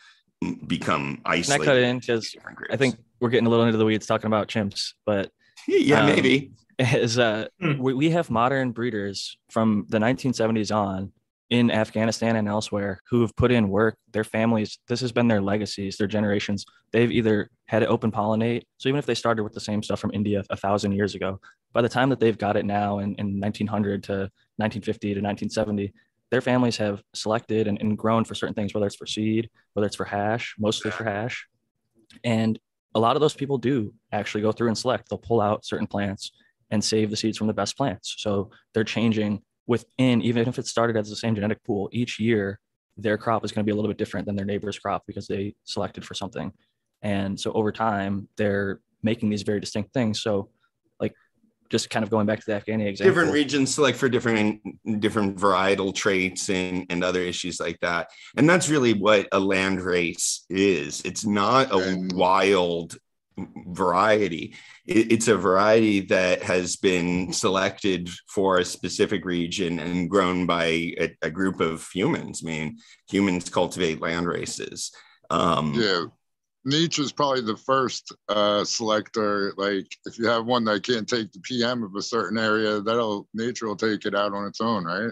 become 0.68 1.22
isolated 1.26 1.64
Can 1.64 1.70
I 1.70 1.74
cut 1.74 1.84
in 1.84 2.00
because 2.00 2.36
I 2.70 2.78
think 2.78 2.96
we're 3.20 3.30
getting 3.30 3.48
a 3.48 3.50
little 3.50 3.66
into 3.66 3.78
the 3.78 3.86
weeds 3.86 4.06
talking 4.06 4.28
about 4.28 4.48
chimps, 4.48 4.94
but 5.06 5.32
yeah, 5.68 6.02
um, 6.02 6.08
maybe. 6.08 6.52
Is 6.78 7.18
uh, 7.18 7.48
hmm. 7.62 7.78
we, 7.78 7.94
we 7.94 8.10
have 8.10 8.30
modern 8.30 8.72
breeders 8.72 9.38
from 9.50 9.86
the 9.88 9.98
1970s 9.98 10.76
on 10.76 11.14
in 11.50 11.70
Afghanistan 11.70 12.36
and 12.36 12.48
elsewhere 12.48 13.00
who 13.10 13.22
have 13.22 13.36
put 13.36 13.52
in 13.52 13.70
work. 13.70 13.98
Their 14.12 14.24
families, 14.24 14.80
this 14.88 15.02
has 15.02 15.12
been 15.12 15.28
their 15.28 15.42
legacies, 15.42 15.98
their 15.98 16.08
generations. 16.08 16.66
They've 16.92 17.12
either 17.12 17.50
had 17.68 17.84
it 17.84 17.90
open 17.90 18.12
pollinate. 18.12 18.64
So 18.78 18.90
even 18.90 19.00
if 19.00 19.06
they 19.06 19.16
started 19.16 19.44
with 19.44 19.54
the 19.54 19.60
same 19.60 19.84
stuff 19.84 20.00
from 20.00 20.12
India 20.14 20.44
a 20.50 20.58
thousand 20.58 20.94
years 20.94 21.14
ago, 21.14 21.40
by 21.74 21.82
the 21.82 21.90
time 21.90 22.10
that 22.10 22.20
they've 22.20 22.38
got 22.38 22.58
it 22.58 22.66
now 22.66 23.00
in, 23.00 23.16
in 23.16 23.40
1900 23.40 24.04
to 24.04 24.14
1950 24.58 25.08
to 25.10 25.22
1970, 25.22 25.94
their 26.32 26.42
families 26.42 26.78
have 26.78 27.04
selected 27.14 27.68
and, 27.68 27.80
and 27.80 27.98
grown 27.98 28.26
for 28.26 28.34
certain 28.34 28.56
things, 28.56 28.74
whether 28.74 28.88
it's 28.88 28.96
for 28.96 29.06
seed, 29.06 29.50
whether 29.74 29.86
it's 29.86 29.96
for 29.96 30.06
hash, 30.06 30.56
mostly 30.58 30.90
for 30.90 31.04
hash. 31.04 31.48
And 32.24 32.60
a 32.96 33.00
lot 33.00 33.16
of 33.16 33.22
those 33.22 33.36
people 33.36 33.58
do 33.58 33.94
actually 34.12 34.42
go 34.42 34.52
through 34.52 34.70
and 34.70 34.78
select. 34.78 35.10
They'll 35.10 35.20
pull 35.20 35.42
out 35.42 35.66
certain 35.66 35.86
plants 35.86 36.32
and 36.72 36.84
save 36.84 37.12
the 37.12 37.18
seeds 37.18 37.38
from 37.38 37.48
the 37.48 37.54
best 37.54 37.78
plants. 37.78 38.16
So 38.18 38.50
they're 38.74 38.84
changing 38.84 39.42
within, 39.68 40.22
even 40.22 40.48
if 40.48 40.60
it 40.60 40.68
started 40.68 40.98
as 40.98 41.10
the 41.10 41.16
same 41.16 41.36
genetic 41.36 41.64
pool, 41.64 41.90
each 41.92 42.20
year 42.20 42.60
their 42.98 43.18
crop 43.18 43.44
is 43.44 43.52
going 43.52 43.64
to 43.64 43.66
be 43.66 43.72
a 43.72 43.76
little 43.76 43.90
bit 43.90 43.98
different 43.98 44.26
than 44.26 44.36
their 44.36 44.46
neighbor's 44.46 44.80
crop 44.80 45.04
because 45.06 45.28
they 45.28 45.56
selected 45.64 46.06
for 46.06 46.14
something. 46.14 46.52
And 47.02 47.40
so 47.40 47.52
over 47.54 47.72
time, 47.72 48.30
they're 48.38 48.80
making 49.04 49.30
these 49.30 49.44
very 49.44 49.60
distinct 49.60 49.94
things. 49.94 50.22
So, 50.22 50.50
like, 51.00 51.14
just 51.70 51.90
kind 51.90 52.04
of 52.04 52.10
going 52.10 52.26
back 52.26 52.40
to 52.40 52.46
the 52.46 52.54
Afghani 52.54 52.88
example. 52.88 53.12
Different 53.14 53.34
regions 53.34 53.74
select 53.76 53.98
for 53.98 54.08
different 54.08 54.62
different 55.00 55.38
varietal 55.38 55.94
traits 55.94 56.50
and, 56.50 56.86
and 56.90 57.04
other 57.04 57.22
issues 57.22 57.60
like 57.60 57.80
that. 57.82 58.10
And 58.38 58.50
that's 58.50 58.70
really 58.70 58.94
what 58.94 59.28
a 59.32 59.40
land 59.40 59.82
race 59.82 60.46
is. 60.50 61.02
It's 61.04 61.26
not 61.26 61.72
a 61.72 62.08
wild 62.14 62.98
variety. 63.68 64.56
it's 64.86 65.28
a 65.28 65.36
variety 65.36 66.02
that 66.02 66.42
has 66.44 66.76
been 66.76 67.34
selected 67.34 68.10
for 68.30 68.60
a 68.60 68.66
specific 68.66 69.26
region 69.26 69.80
and 69.80 70.10
grown 70.10 70.46
by 70.46 70.66
a, 70.66 71.16
a 71.22 71.30
group 71.30 71.60
of 71.60 71.88
humans. 71.94 72.42
I 72.44 72.48
mean, 72.48 72.78
humans 73.10 73.50
cultivate 73.50 74.02
land 74.02 74.28
races. 74.28 74.92
Um, 75.30 75.74
yeah, 75.76 76.06
Nietzsche 76.66 77.02
is 77.02 77.12
probably 77.12 77.42
the 77.42 77.58
first 77.58 78.14
uh, 78.28 78.64
selector. 78.64 79.54
Like, 79.56 79.88
if 80.06 80.18
you 80.18 80.28
have 80.28 80.46
one 80.46 80.66
that 80.66 80.84
can't 80.84 81.08
take 81.08 81.32
the 81.32 81.40
PM 81.40 81.84
of 81.84 81.96
a 81.96 82.02
certain 82.02 82.38
area, 82.38 82.82
that'll 82.82 83.28
nature 83.34 83.68
will 83.68 83.76
take 83.76 84.06
it 84.06 84.16
out 84.16 84.34
on 84.34 84.48
its 84.48 84.60
own, 84.62 84.86
right? 84.86 85.12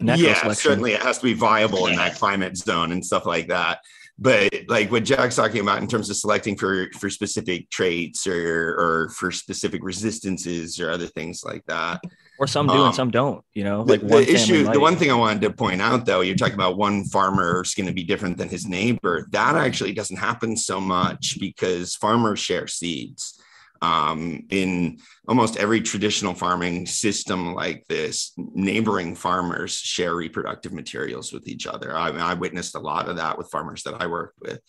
Natural 0.00 0.28
yeah, 0.28 0.40
selection. 0.40 0.70
certainly 0.70 0.92
it 0.92 1.02
has 1.02 1.18
to 1.18 1.24
be 1.24 1.34
viable 1.34 1.88
in 1.88 1.96
that 1.96 2.14
climate 2.14 2.56
zone 2.56 2.92
and 2.92 3.04
stuff 3.04 3.26
like 3.26 3.48
that. 3.48 3.80
But 4.16 4.52
like 4.68 4.92
what 4.92 5.04
Jack's 5.04 5.34
talking 5.34 5.60
about 5.60 5.82
in 5.82 5.88
terms 5.88 6.08
of 6.08 6.16
selecting 6.16 6.56
for 6.56 6.88
for 6.98 7.10
specific 7.10 7.68
traits 7.70 8.26
or 8.26 8.76
or 8.78 9.08
for 9.10 9.32
specific 9.32 9.82
resistances 9.82 10.78
or 10.78 10.90
other 10.90 11.08
things 11.08 11.42
like 11.44 11.64
that, 11.66 12.00
or 12.38 12.46
some 12.46 12.68
do 12.68 12.74
um, 12.74 12.86
and 12.86 12.94
some 12.94 13.10
don't 13.10 13.44
you 13.54 13.64
know 13.64 13.82
like 13.82 14.00
the, 14.02 14.06
the 14.06 14.32
issue 14.32 14.64
the 14.64 14.78
one 14.78 14.94
thing 14.96 15.10
i 15.10 15.14
wanted 15.14 15.40
to 15.40 15.50
point 15.50 15.82
out 15.82 16.06
though 16.06 16.20
you're 16.20 16.36
talking 16.36 16.54
about 16.54 16.76
one 16.76 17.04
farmer 17.04 17.62
is 17.62 17.74
going 17.74 17.86
to 17.86 17.92
be 17.92 18.04
different 18.04 18.36
than 18.36 18.48
his 18.48 18.66
neighbor. 18.66 19.26
That 19.32 19.56
actually 19.56 19.92
doesn't 19.94 20.16
happen 20.16 20.56
so 20.56 20.80
much 20.80 21.38
because 21.40 21.96
farmers 21.96 22.38
share 22.38 22.68
seeds 22.68 23.40
um, 23.84 24.46
in 24.50 24.98
almost 25.28 25.56
every 25.56 25.80
traditional 25.80 26.34
farming 26.34 26.86
system 26.86 27.54
like 27.54 27.84
this 27.88 28.32
neighboring 28.36 29.14
farmers 29.14 29.76
share 29.76 30.14
reproductive 30.14 30.72
materials 30.72 31.32
with 31.32 31.46
each 31.48 31.66
other 31.66 31.96
i, 31.96 32.08
I 32.08 32.34
witnessed 32.34 32.74
a 32.74 32.80
lot 32.80 33.08
of 33.08 33.16
that 33.16 33.36
with 33.36 33.50
farmers 33.50 33.82
that 33.84 34.00
i 34.00 34.06
worked 34.06 34.38
with 34.40 34.60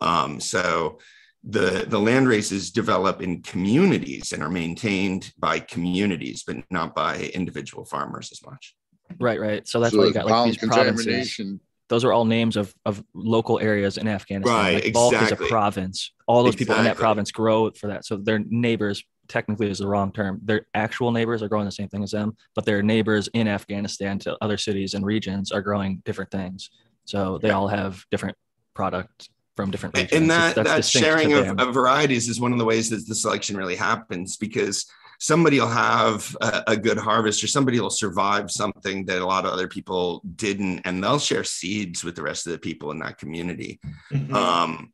um, 0.00 0.40
so 0.40 0.98
the 1.44 1.86
the 1.88 1.98
land 1.98 2.28
races 2.28 2.70
develop 2.70 3.22
in 3.22 3.42
communities 3.42 4.32
and 4.32 4.42
are 4.42 4.50
maintained 4.50 5.32
by 5.38 5.60
communities, 5.60 6.42
but 6.46 6.56
not 6.70 6.94
by 6.94 7.30
individual 7.34 7.84
farmers 7.84 8.30
as 8.32 8.44
much. 8.44 8.74
Right, 9.18 9.40
right. 9.40 9.66
So 9.66 9.80
that's 9.80 9.92
So 9.92 10.00
why 10.00 10.06
you 10.06 10.12
got 10.12 10.26
like 10.26 10.46
these 10.46 10.58
pollen 10.58 10.94
provinces. 10.94 11.40
Those 11.88 12.04
are 12.04 12.12
all 12.12 12.24
names 12.24 12.56
of, 12.56 12.74
of 12.84 13.02
local 13.14 13.58
areas 13.58 13.96
in 13.96 14.08
Afghanistan. 14.08 14.56
Right, 14.56 14.84
like 14.84 14.92
Balkh 14.92 15.14
is 15.14 15.22
exactly. 15.22 15.46
a 15.46 15.50
province. 15.50 16.12
All 16.26 16.42
those 16.44 16.56
people 16.56 16.74
in 16.76 16.84
that 16.84 16.96
province 16.96 17.30
grow 17.30 17.70
for 17.70 17.86
that. 17.88 18.04
So 18.04 18.16
their 18.16 18.38
neighbors 18.38 19.02
technically 19.28 19.70
is 19.70 19.78
the 19.78 19.86
wrong 19.86 20.12
term. 20.12 20.40
Their 20.44 20.66
actual 20.74 21.12
neighbors 21.12 21.42
are 21.42 21.48
growing 21.48 21.64
the 21.64 21.72
same 21.72 21.88
thing 21.88 22.02
as 22.02 22.10
them, 22.10 22.36
but 22.54 22.64
their 22.64 22.82
neighbors 22.82 23.28
in 23.34 23.48
Afghanistan 23.48 24.18
to 24.20 24.36
other 24.40 24.56
cities 24.56 24.94
and 24.94 25.04
regions 25.04 25.52
are 25.52 25.62
growing 25.62 26.02
different 26.04 26.30
things. 26.30 26.70
So 27.04 27.38
they 27.38 27.50
all 27.50 27.68
have 27.68 28.04
different 28.10 28.36
product 28.74 29.30
from 29.56 29.70
different 29.70 29.96
regions. 29.96 30.12
and 30.12 30.30
that 30.30 30.54
that's 30.54 30.70
that 30.70 30.84
sharing 30.84 31.32
of, 31.32 31.58
of 31.58 31.74
varieties 31.74 32.28
is 32.28 32.40
one 32.40 32.52
of 32.52 32.58
the 32.58 32.64
ways 32.64 32.90
that 32.90 33.06
the 33.08 33.14
selection 33.14 33.56
really 33.56 33.76
happens 33.76 34.36
because 34.36 34.86
somebody 35.18 35.58
will 35.60 35.68
have 35.68 36.36
a, 36.40 36.62
a 36.68 36.76
good 36.76 36.96
harvest 36.98 37.42
or 37.42 37.48
somebody 37.48 37.80
will 37.80 37.90
survive 37.90 38.50
something 38.50 39.04
that 39.04 39.20
a 39.20 39.26
lot 39.26 39.44
of 39.44 39.52
other 39.52 39.68
people 39.68 40.22
didn't 40.36 40.80
and 40.84 41.02
they'll 41.02 41.18
share 41.18 41.44
seeds 41.44 42.04
with 42.04 42.14
the 42.14 42.22
rest 42.22 42.46
of 42.46 42.52
the 42.52 42.58
people 42.58 42.90
in 42.92 42.98
that 42.98 43.18
community 43.18 43.80
Mhm. 44.12 44.32
um 44.32 44.92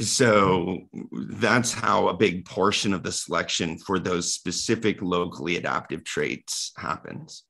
so 0.00 0.78
that's 1.30 1.72
how 1.72 2.08
a 2.08 2.16
big 2.16 2.44
portion 2.44 2.92
of 2.92 3.04
the 3.04 3.12
selection 3.12 3.78
for 3.78 4.00
those 4.00 4.32
specific 4.32 5.00
locally 5.02 5.56
adaptive 5.56 6.02
traits 6.04 6.72
happens 6.76 7.44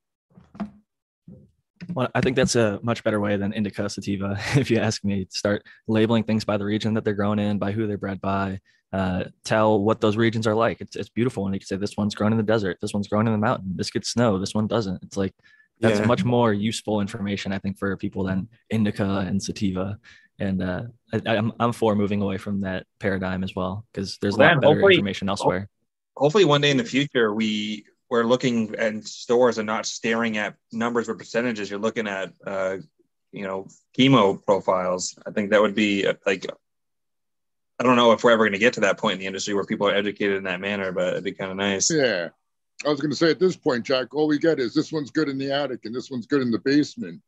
Well, 1.95 2.09
I 2.15 2.21
think 2.23 2.37
that's 2.37 2.57
a 2.57 2.81
much 2.83 3.05
better 3.05 3.21
way 3.21 3.37
than 3.37 3.53
indica 3.53 3.89
sativa, 3.89 4.39
if 4.57 4.71
you 4.71 4.79
ask 4.79 5.05
me. 5.05 5.27
Start 5.31 5.63
labeling 5.87 6.25
things 6.25 6.45
by 6.45 6.57
the 6.57 6.65
region 6.65 6.95
that 6.95 7.05
they're 7.05 7.15
grown 7.15 7.39
in, 7.39 7.59
by 7.59 7.73
who 7.73 7.87
they're 7.87 7.99
bred 7.99 8.21
by. 8.21 8.61
Uh, 8.99 9.25
tell 9.53 9.71
what 9.87 10.01
those 10.01 10.17
regions 10.17 10.47
are 10.47 10.55
like. 10.55 10.81
It's, 10.81 10.95
it's 11.01 11.09
beautiful, 11.19 11.47
and 11.47 11.53
you 11.55 11.59
can 11.61 11.67
say 11.67 11.77
this 11.77 11.97
one's 11.97 12.15
grown 12.15 12.33
in 12.35 12.39
the 12.39 12.45
desert, 12.55 12.79
this 12.81 12.95
one's 12.95 13.09
grown 13.09 13.27
in 13.27 13.33
the 13.33 13.45
mountain, 13.49 13.71
this 13.81 13.91
gets 13.91 14.09
snow, 14.11 14.39
this 14.39 14.55
one 14.55 14.69
doesn't. 14.69 15.03
It's 15.03 15.17
like 15.17 15.35
that's 15.81 15.99
Yeah. 15.99 16.07
much 16.07 16.25
more 16.25 16.53
useful 16.71 17.01
information, 17.01 17.49
I 17.53 17.59
think, 17.59 17.77
for 17.81 17.97
people 17.97 18.23
than 18.29 18.39
indica 18.71 19.11
and 19.29 19.43
sativa. 19.43 19.99
And 20.39 20.63
uh, 20.63 20.83
I, 21.13 21.37
I'm 21.39 21.49
I'm 21.59 21.73
for 21.73 21.93
moving 21.97 22.21
away 22.23 22.39
from 22.39 22.61
that 22.61 22.87
paradigm 23.01 23.43
as 23.43 23.53
well 23.59 23.85
because 23.93 24.17
there's 24.21 24.37
a 24.37 24.41
lot 24.41 24.61
better 24.61 24.81
information 24.91 25.29
elsewhere. 25.29 25.69
hopefully 26.17 26.45
one 26.45 26.61
day 26.65 26.71
in 26.71 26.77
the 26.77 26.91
future 26.97 27.29
we 27.35 27.49
we're 28.11 28.29
looking 28.33 28.57
at 28.77 28.93
stores 29.05 29.59
and 29.59 29.67
not 29.75 29.87
staring 29.87 30.35
at 30.45 30.55
numbers 30.85 31.09
or 31.09 31.15
percentages 31.23 31.65
you're 31.71 31.85
looking 31.87 32.07
at 32.07 32.29
uh 32.53 32.77
you 33.39 33.45
know 33.47 33.67
chemo 33.99 34.25
profiles 34.49 35.03
i 35.27 35.31
think 35.35 35.51
that 35.51 35.61
would 35.65 35.75
be 35.75 36.07
uh, 36.07 36.15
like 36.31 36.43
i 37.79 37.83
don't 37.83 37.97
know 37.97 38.13
if 38.13 38.25
we're 38.25 38.31
ever 38.33 38.45
going 38.45 38.53
to 38.53 38.59
get 38.59 38.75
to 38.75 38.81
that 38.81 38.99
point 38.99 39.15
in 39.15 39.19
the 39.21 39.27
industry 39.27 39.55
where 39.55 39.65
people 39.65 39.87
are 39.89 39.95
educated 39.95 40.37
in 40.37 40.45
that 40.45 40.61
manner 40.61 40.93
but 40.93 41.09
it'd 41.09 41.25
be 41.25 41.33
kind 41.33 41.51
of 41.51 41.57
nice 41.57 41.91
Yeah. 41.91 42.29
I 42.85 42.89
was 42.91 43.01
going 43.01 43.13
to 43.13 43.17
say 43.17 43.31
at 43.31 43.39
this 43.39 43.57
point, 43.57 43.87
Jack, 43.87 44.13
all 44.15 44.27
we 44.27 44.39
get 44.39 44.59
is 44.59 44.75
this 44.75 44.93
one's 44.93 45.11
good 45.11 45.29
in 45.29 45.39
the 45.39 45.51
attic 45.53 45.85
and 45.85 45.95
this 45.95 46.11
one's 46.11 46.27
good 46.27 46.43
in 46.43 46.51
the 46.51 46.59
basement. 46.59 47.23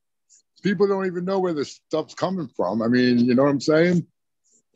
People 0.63 0.89
don't 0.89 1.07
even 1.07 1.25
know 1.25 1.39
where 1.39 1.55
this 1.55 1.81
stuff's 1.89 2.15
coming 2.15 2.49
from. 2.49 2.83
I 2.83 2.89
mean, 2.89 3.21
you 3.21 3.35
know 3.35 3.45
what 3.45 3.51
I'm 3.51 3.61
saying? 3.61 4.07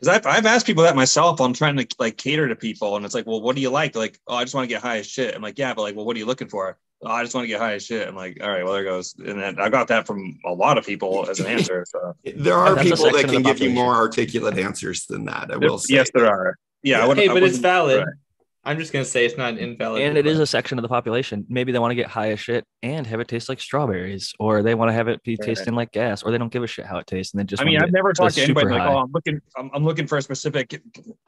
because 0.01 0.17
I've, 0.17 0.27
I've 0.27 0.47
asked 0.47 0.67
people 0.67 0.85
that 0.85 0.97
myself 0.97 1.41
i'm 1.41 1.53
trying 1.53 1.77
to 1.77 1.87
like 1.99 2.17
cater 2.17 2.49
to 2.49 2.57
people 2.57 2.97
and 2.97 3.05
it's 3.05 3.15
like 3.15 3.27
well 3.27 3.41
what 3.43 3.55
do 3.55 3.63
you 3.63 3.71
like 3.71 3.93
They're 3.93 4.03
like 4.03 4.19
oh 4.27 4.37
i 4.37 4.45
just 4.45 4.55
want 4.55 4.65
to 4.65 4.75
get 4.75 4.83
high 4.83 4.99
as 4.99 5.07
shit 5.07 5.35
i'm 5.35 5.43
like 5.43 5.59
yeah 5.59 5.75
but 5.75 5.83
like 5.83 5.95
well 5.95 6.05
what 6.05 6.17
are 6.17 6.19
you 6.19 6.27
looking 6.27 6.49
for 6.49 6.79
oh, 7.03 7.11
i 7.11 7.23
just 7.23 7.35
want 7.35 7.45
to 7.45 7.49
get 7.49 7.61
high 7.61 7.75
as 7.75 7.85
shit. 7.85 8.07
I'm 8.09 8.17
like 8.17 8.39
all 8.43 8.51
right 8.51 8.65
well 8.65 8.75
there 8.75 8.85
goes. 8.85 9.15
And 9.19 9.41
then 9.41 9.59
i 9.61 9.69
got 9.69 9.89
that 9.89 10.07
from 10.07 10.39
a 10.45 10.53
lot 10.53 10.79
of 10.79 10.87
people 10.87 11.29
as 11.29 11.41
an 11.41 11.47
answer 11.47 11.85
so. 11.89 12.15
There 12.25 12.57
are 12.57 12.75
That's 12.75 12.91
people 12.91 13.13
that 13.13 13.29
can 13.29 13.43
give 13.43 13.61
you 13.61 13.71
more 13.71 13.95
articulate 13.95 14.59
answers 14.59 15.07
than 15.07 15.25
that 15.27 15.51
i 15.51 15.57
will 15.57 15.79
say. 15.79 15.95
yes 15.95 16.11
there 16.15 16.27
are. 16.27 16.57
Yeah, 16.83 17.07
I 17.07 17.15
hey, 17.15 17.29
I 17.29 17.33
but 17.35 17.43
it's 17.43 17.59
valid. 17.59 17.99
right. 17.99 18.15
I'm 18.63 18.79
just 18.79 18.93
gonna 18.93 19.07
say 19.07 19.25
it's 19.25 19.39
not 19.39 19.57
invalid. 19.57 20.03
and 20.03 20.19
it 20.19 20.27
is 20.27 20.39
a 20.39 20.47
section 20.47 20.77
of 20.79 20.83
the 20.83 20.89
population. 20.89 21.47
Maybe 21.49 21.73
they 21.73 21.79
want 21.79 21.93
to 21.93 21.95
get 21.95 22.09
high 22.09 22.33
as 22.33 22.41
shit 22.41 22.65
and 22.83 23.07
have 23.07 23.19
it 23.19 23.27
taste 23.29 23.49
like 23.49 23.59
strawberries, 23.59 24.35
or 24.39 24.63
they 24.63 24.75
want 24.75 24.91
to 24.91 24.93
have 24.93 25.09
it 25.09 25.23
be 25.23 25.33
Right. 25.41 25.47
tasting 25.47 25.75
like 25.75 25.93
gas, 25.93 26.23
or 26.23 26.31
they 26.31 26.37
don't 26.37 26.53
give 26.53 26.63
a 26.63 26.67
shit 26.67 26.85
how 26.85 26.99
it 26.99 27.07
tastes 27.07 27.33
and 27.33 27.41
they 27.41 27.45
just. 27.45 27.63
I 27.63 27.65
mean, 27.65 27.81
I've 27.83 27.91
never 27.91 28.13
talked 28.13 28.35
to 28.35 28.43
anybody 28.43 28.69
like, 28.69 28.81
high. 28.83 28.93
oh, 28.93 28.99
I'm 28.99 29.11
looking, 29.13 29.41
I'm, 29.57 29.71
I'm 29.73 29.85
looking 29.85 30.07
for 30.07 30.19
a 30.19 30.23
specific 30.23 30.81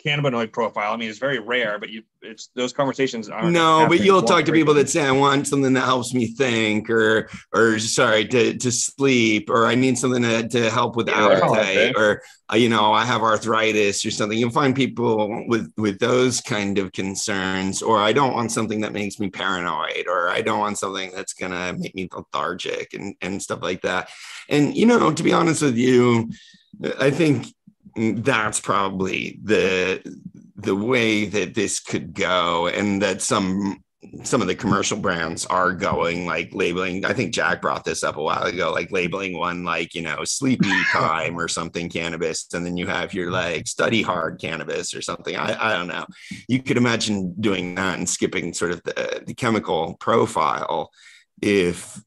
cannabinoid 0.04 0.52
profile. 0.52 0.92
I 0.92 0.96
mean, 0.96 1.08
it's 1.08 1.18
very 1.18 1.38
rare, 1.38 1.78
but 1.78 1.88
you, 1.88 2.02
it's 2.20 2.50
those 2.54 2.72
conversations 2.74 3.28
aren't. 3.30 3.52
No, 3.52 3.86
but 3.88 4.00
you'll 4.00 4.22
talk 4.22 4.44
to 4.44 4.50
every- 4.50 4.60
people 4.60 4.74
that 4.74 4.90
say, 4.90 5.02
I 5.06 5.10
want 5.12 5.46
something 5.46 5.72
that 5.72 5.84
helps 5.84 6.12
me 6.12 6.26
think, 6.34 6.90
or, 6.90 7.30
or 7.54 7.78
sorry, 7.78 8.26
to, 8.28 8.58
to 8.58 8.70
sleep, 8.70 9.48
or 9.48 9.66
I 9.66 9.74
need 9.74 9.96
something 9.98 10.22
to, 10.22 10.48
to 10.48 10.70
help 10.70 10.96
with 10.96 11.08
Yeah, 11.08 11.28
that's 11.28 11.42
all 11.42 11.54
right, 11.54 11.66
appetite, 11.76 11.94
or, 11.96 12.22
Uh, 12.52 12.56
you 12.56 12.68
know, 12.68 12.92
I 12.92 13.04
have 13.04 13.22
arthritis 13.22 14.04
or 14.04 14.10
something. 14.10 14.38
You'll 14.38 14.50
find 14.50 14.76
people 14.76 15.46
with, 15.48 15.72
with 15.76 15.98
those 15.98 16.40
kind 16.40 16.78
of 16.78 16.92
concerns, 16.92 17.80
or 17.82 17.98
I 17.98 18.12
don't 18.12 18.34
want 18.34 18.52
something 18.52 18.82
that 18.82 18.92
makes 18.92 19.18
me 19.18 19.30
paranoid, 19.30 20.06
or 20.06 20.28
I 20.28 20.42
don't 20.42 20.58
want 20.58 20.78
something 20.78 21.12
that's 21.12 21.32
to 21.52 21.72
make 21.78 21.94
me 21.94 22.08
lethargic 22.14 22.92
and, 22.94 23.14
and 23.22 23.42
stuff 23.42 23.62
like 23.62 23.82
that. 23.82 24.10
And, 24.48 24.76
you 24.76 24.86
know, 24.86 25.12
to 25.12 25.22
be 25.22 25.32
honest 25.32 25.62
with 25.62 25.76
you, 25.76 26.30
I 27.00 27.10
think 27.10 27.46
that's 27.96 28.60
probably 28.60 29.38
the 29.42 30.02
the 30.56 30.76
way 30.76 31.24
that 31.26 31.54
this 31.54 31.80
could 31.80 32.14
go 32.14 32.68
and 32.68 33.02
that 33.02 33.20
some 33.20 33.82
some 34.24 34.42
of 34.42 34.48
the 34.48 34.54
commercial 34.54 34.98
brands 34.98 35.46
are 35.46 35.72
going 35.72 36.26
like 36.26 36.52
labeling 36.52 37.04
i 37.04 37.12
think 37.12 37.32
jack 37.32 37.62
brought 37.62 37.84
this 37.84 38.02
up 38.02 38.16
a 38.16 38.22
while 38.22 38.42
ago 38.44 38.72
like 38.72 38.90
labeling 38.90 39.38
one 39.38 39.64
like 39.64 39.94
you 39.94 40.02
know 40.02 40.24
sleepy 40.24 40.70
time 40.92 41.38
or 41.38 41.48
something 41.48 41.88
cannabis 41.88 42.48
and 42.52 42.66
then 42.66 42.76
you 42.76 42.86
have 42.86 43.14
your 43.14 43.30
like 43.30 43.66
study 43.66 44.02
hard 44.02 44.40
cannabis 44.40 44.92
or 44.94 45.02
something 45.02 45.36
i, 45.36 45.56
I 45.70 45.76
don't 45.76 45.88
know 45.88 46.04
you 46.48 46.62
could 46.62 46.76
imagine 46.76 47.34
doing 47.40 47.74
that 47.76 47.98
and 47.98 48.08
skipping 48.08 48.52
sort 48.52 48.72
of 48.72 48.82
the, 48.82 49.22
the 49.26 49.34
chemical 49.34 49.94
profile 49.94 50.90
if 51.40 52.02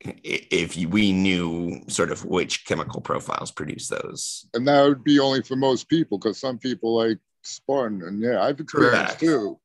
if 0.00 0.76
we 0.76 1.12
knew 1.12 1.82
sort 1.88 2.12
of 2.12 2.24
which 2.24 2.64
chemical 2.66 3.00
profiles 3.00 3.50
produce 3.50 3.88
those 3.88 4.46
And 4.54 4.68
that 4.68 4.86
would 4.86 5.02
be 5.02 5.18
only 5.18 5.42
for 5.42 5.56
most 5.56 5.88
people 5.88 6.18
because 6.18 6.38
some 6.38 6.58
people 6.58 6.96
like 6.96 7.18
Spartan. 7.42 8.02
And 8.02 8.20
yeah, 8.20 8.42
I've 8.42 8.60
experienced 8.60 9.18
Correct. 9.18 9.20
too. 9.20 9.58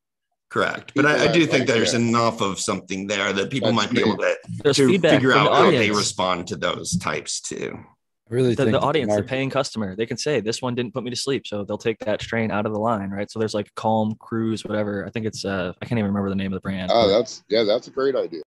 Correct. 0.54 0.92
But 0.96 1.08
I, 1.08 1.30
I 1.30 1.32
do 1.32 1.48
think 1.48 1.62
like 1.62 1.68
there's 1.68 1.94
that. 1.94 2.02
enough 2.02 2.40
of 2.40 2.60
something 2.60 3.08
there 3.08 3.34
that 3.34 3.50
people 3.50 3.74
That's 3.74 3.88
might 3.88 3.92
be 3.92 4.02
able 4.02 4.18
to, 4.18 4.38
There's 4.64 4.78
to 4.78 5.00
figure 5.00 5.34
out 5.34 5.50
the 5.50 5.56
how 5.56 5.72
they 5.72 5.90
respond 5.90 6.46
to 6.50 6.56
those 6.56 6.96
types 6.98 7.42
too. 7.42 7.76
I 8.30 8.34
really 8.34 8.54
the, 8.54 8.66
the 8.66 8.80
audience, 8.80 9.10
the 9.10 9.16
market- 9.16 9.30
paying 9.30 9.50
customer, 9.50 9.96
they 9.96 10.06
can 10.06 10.16
say 10.16 10.42
this 10.42 10.62
one 10.62 10.76
didn't 10.76 10.94
put 10.94 11.04
me 11.04 11.10
to 11.10 11.16
sleep, 11.16 11.48
so 11.48 11.64
they'll 11.64 11.80
take 11.80 11.98
that 12.00 12.22
strain 12.22 12.52
out 12.52 12.68
of 12.68 12.72
the 12.72 12.80
line, 12.80 13.10
right? 13.10 13.32
So 13.32 13.40
there's 13.40 13.56
like 13.56 13.74
Calm 13.74 14.14
Cruise, 14.20 14.64
whatever. 14.64 15.08
I 15.08 15.10
think 15.10 15.26
it's 15.26 15.44
uh, 15.44 15.74
I 15.82 15.86
can't 15.86 15.98
even 15.98 16.12
remember 16.12 16.30
the 16.30 16.36
name 16.36 16.54
of 16.54 16.58
the 16.58 16.62
brand. 16.62 16.92
Oh, 16.94 17.08
that's 17.10 17.44
yeah, 17.50 17.64
that's 17.64 17.88
a 17.88 17.92
great 17.92 18.16
idea. 18.16 18.44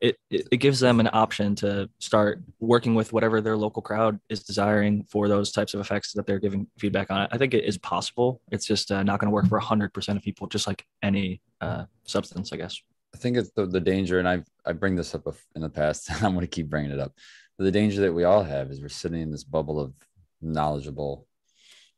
It, 0.00 0.18
it 0.30 0.48
it 0.50 0.56
gives 0.58 0.80
them 0.80 1.00
an 1.00 1.08
option 1.12 1.54
to 1.56 1.88
start 1.98 2.42
working 2.58 2.94
with 2.94 3.12
whatever 3.12 3.40
their 3.40 3.56
local 3.56 3.82
crowd 3.82 4.18
is 4.28 4.42
desiring 4.42 5.04
for 5.04 5.28
those 5.28 5.52
types 5.52 5.74
of 5.74 5.80
effects 5.80 6.12
that 6.12 6.26
they're 6.26 6.38
giving 6.38 6.66
feedback 6.78 7.10
on. 7.10 7.28
I 7.30 7.38
think 7.38 7.54
it 7.54 7.64
is 7.64 7.78
possible. 7.78 8.40
It's 8.50 8.66
just 8.66 8.90
uh, 8.90 9.02
not 9.02 9.20
going 9.20 9.30
to 9.30 9.34
work 9.34 9.48
for 9.48 9.58
hundred 9.58 9.92
percent 9.92 10.16
of 10.18 10.22
people, 10.24 10.46
just 10.46 10.66
like 10.66 10.84
any 11.02 11.40
uh, 11.60 11.84
substance, 12.04 12.52
I 12.52 12.56
guess. 12.56 12.80
I 13.14 13.18
think 13.18 13.36
it's 13.36 13.50
the, 13.50 13.66
the 13.66 13.80
danger, 13.80 14.18
and 14.18 14.28
I 14.28 14.42
I 14.64 14.72
bring 14.72 14.96
this 14.96 15.14
up 15.14 15.26
in 15.54 15.62
the 15.62 15.70
past, 15.70 16.08
and 16.10 16.24
I'm 16.24 16.32
going 16.32 16.46
to 16.46 16.46
keep 16.46 16.68
bringing 16.68 16.92
it 16.92 17.00
up. 17.00 17.12
The 17.58 17.70
danger 17.70 18.02
that 18.02 18.12
we 18.14 18.24
all 18.24 18.42
have 18.42 18.70
is 18.70 18.80
we're 18.80 18.88
sitting 18.88 19.20
in 19.20 19.30
this 19.30 19.44
bubble 19.44 19.78
of 19.78 19.92
knowledgeable. 20.40 21.26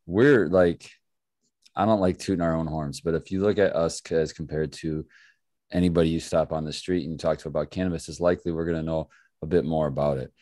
We're 0.06 0.48
like, 0.48 0.90
I 1.76 1.86
don't 1.86 2.00
like 2.00 2.18
tooting 2.18 2.42
our 2.42 2.56
own 2.56 2.66
horns, 2.66 3.00
but 3.00 3.14
if 3.14 3.30
you 3.30 3.40
look 3.40 3.58
at 3.58 3.76
us 3.76 4.02
as 4.10 4.32
compared 4.32 4.72
to 4.74 5.06
anybody 5.72 6.10
you 6.10 6.20
stop 6.20 6.52
on 6.52 6.64
the 6.64 6.72
street 6.72 7.04
and 7.04 7.12
you 7.12 7.18
talk 7.18 7.38
to 7.38 7.48
about 7.48 7.70
cannabis, 7.70 8.08
is 8.08 8.20
likely 8.20 8.52
we're 8.52 8.66
going 8.66 8.76
to 8.76 8.82
know 8.82 9.08
a 9.42 9.46
bit 9.46 9.64
more 9.64 9.86
about 9.86 10.18
it. 10.18 10.32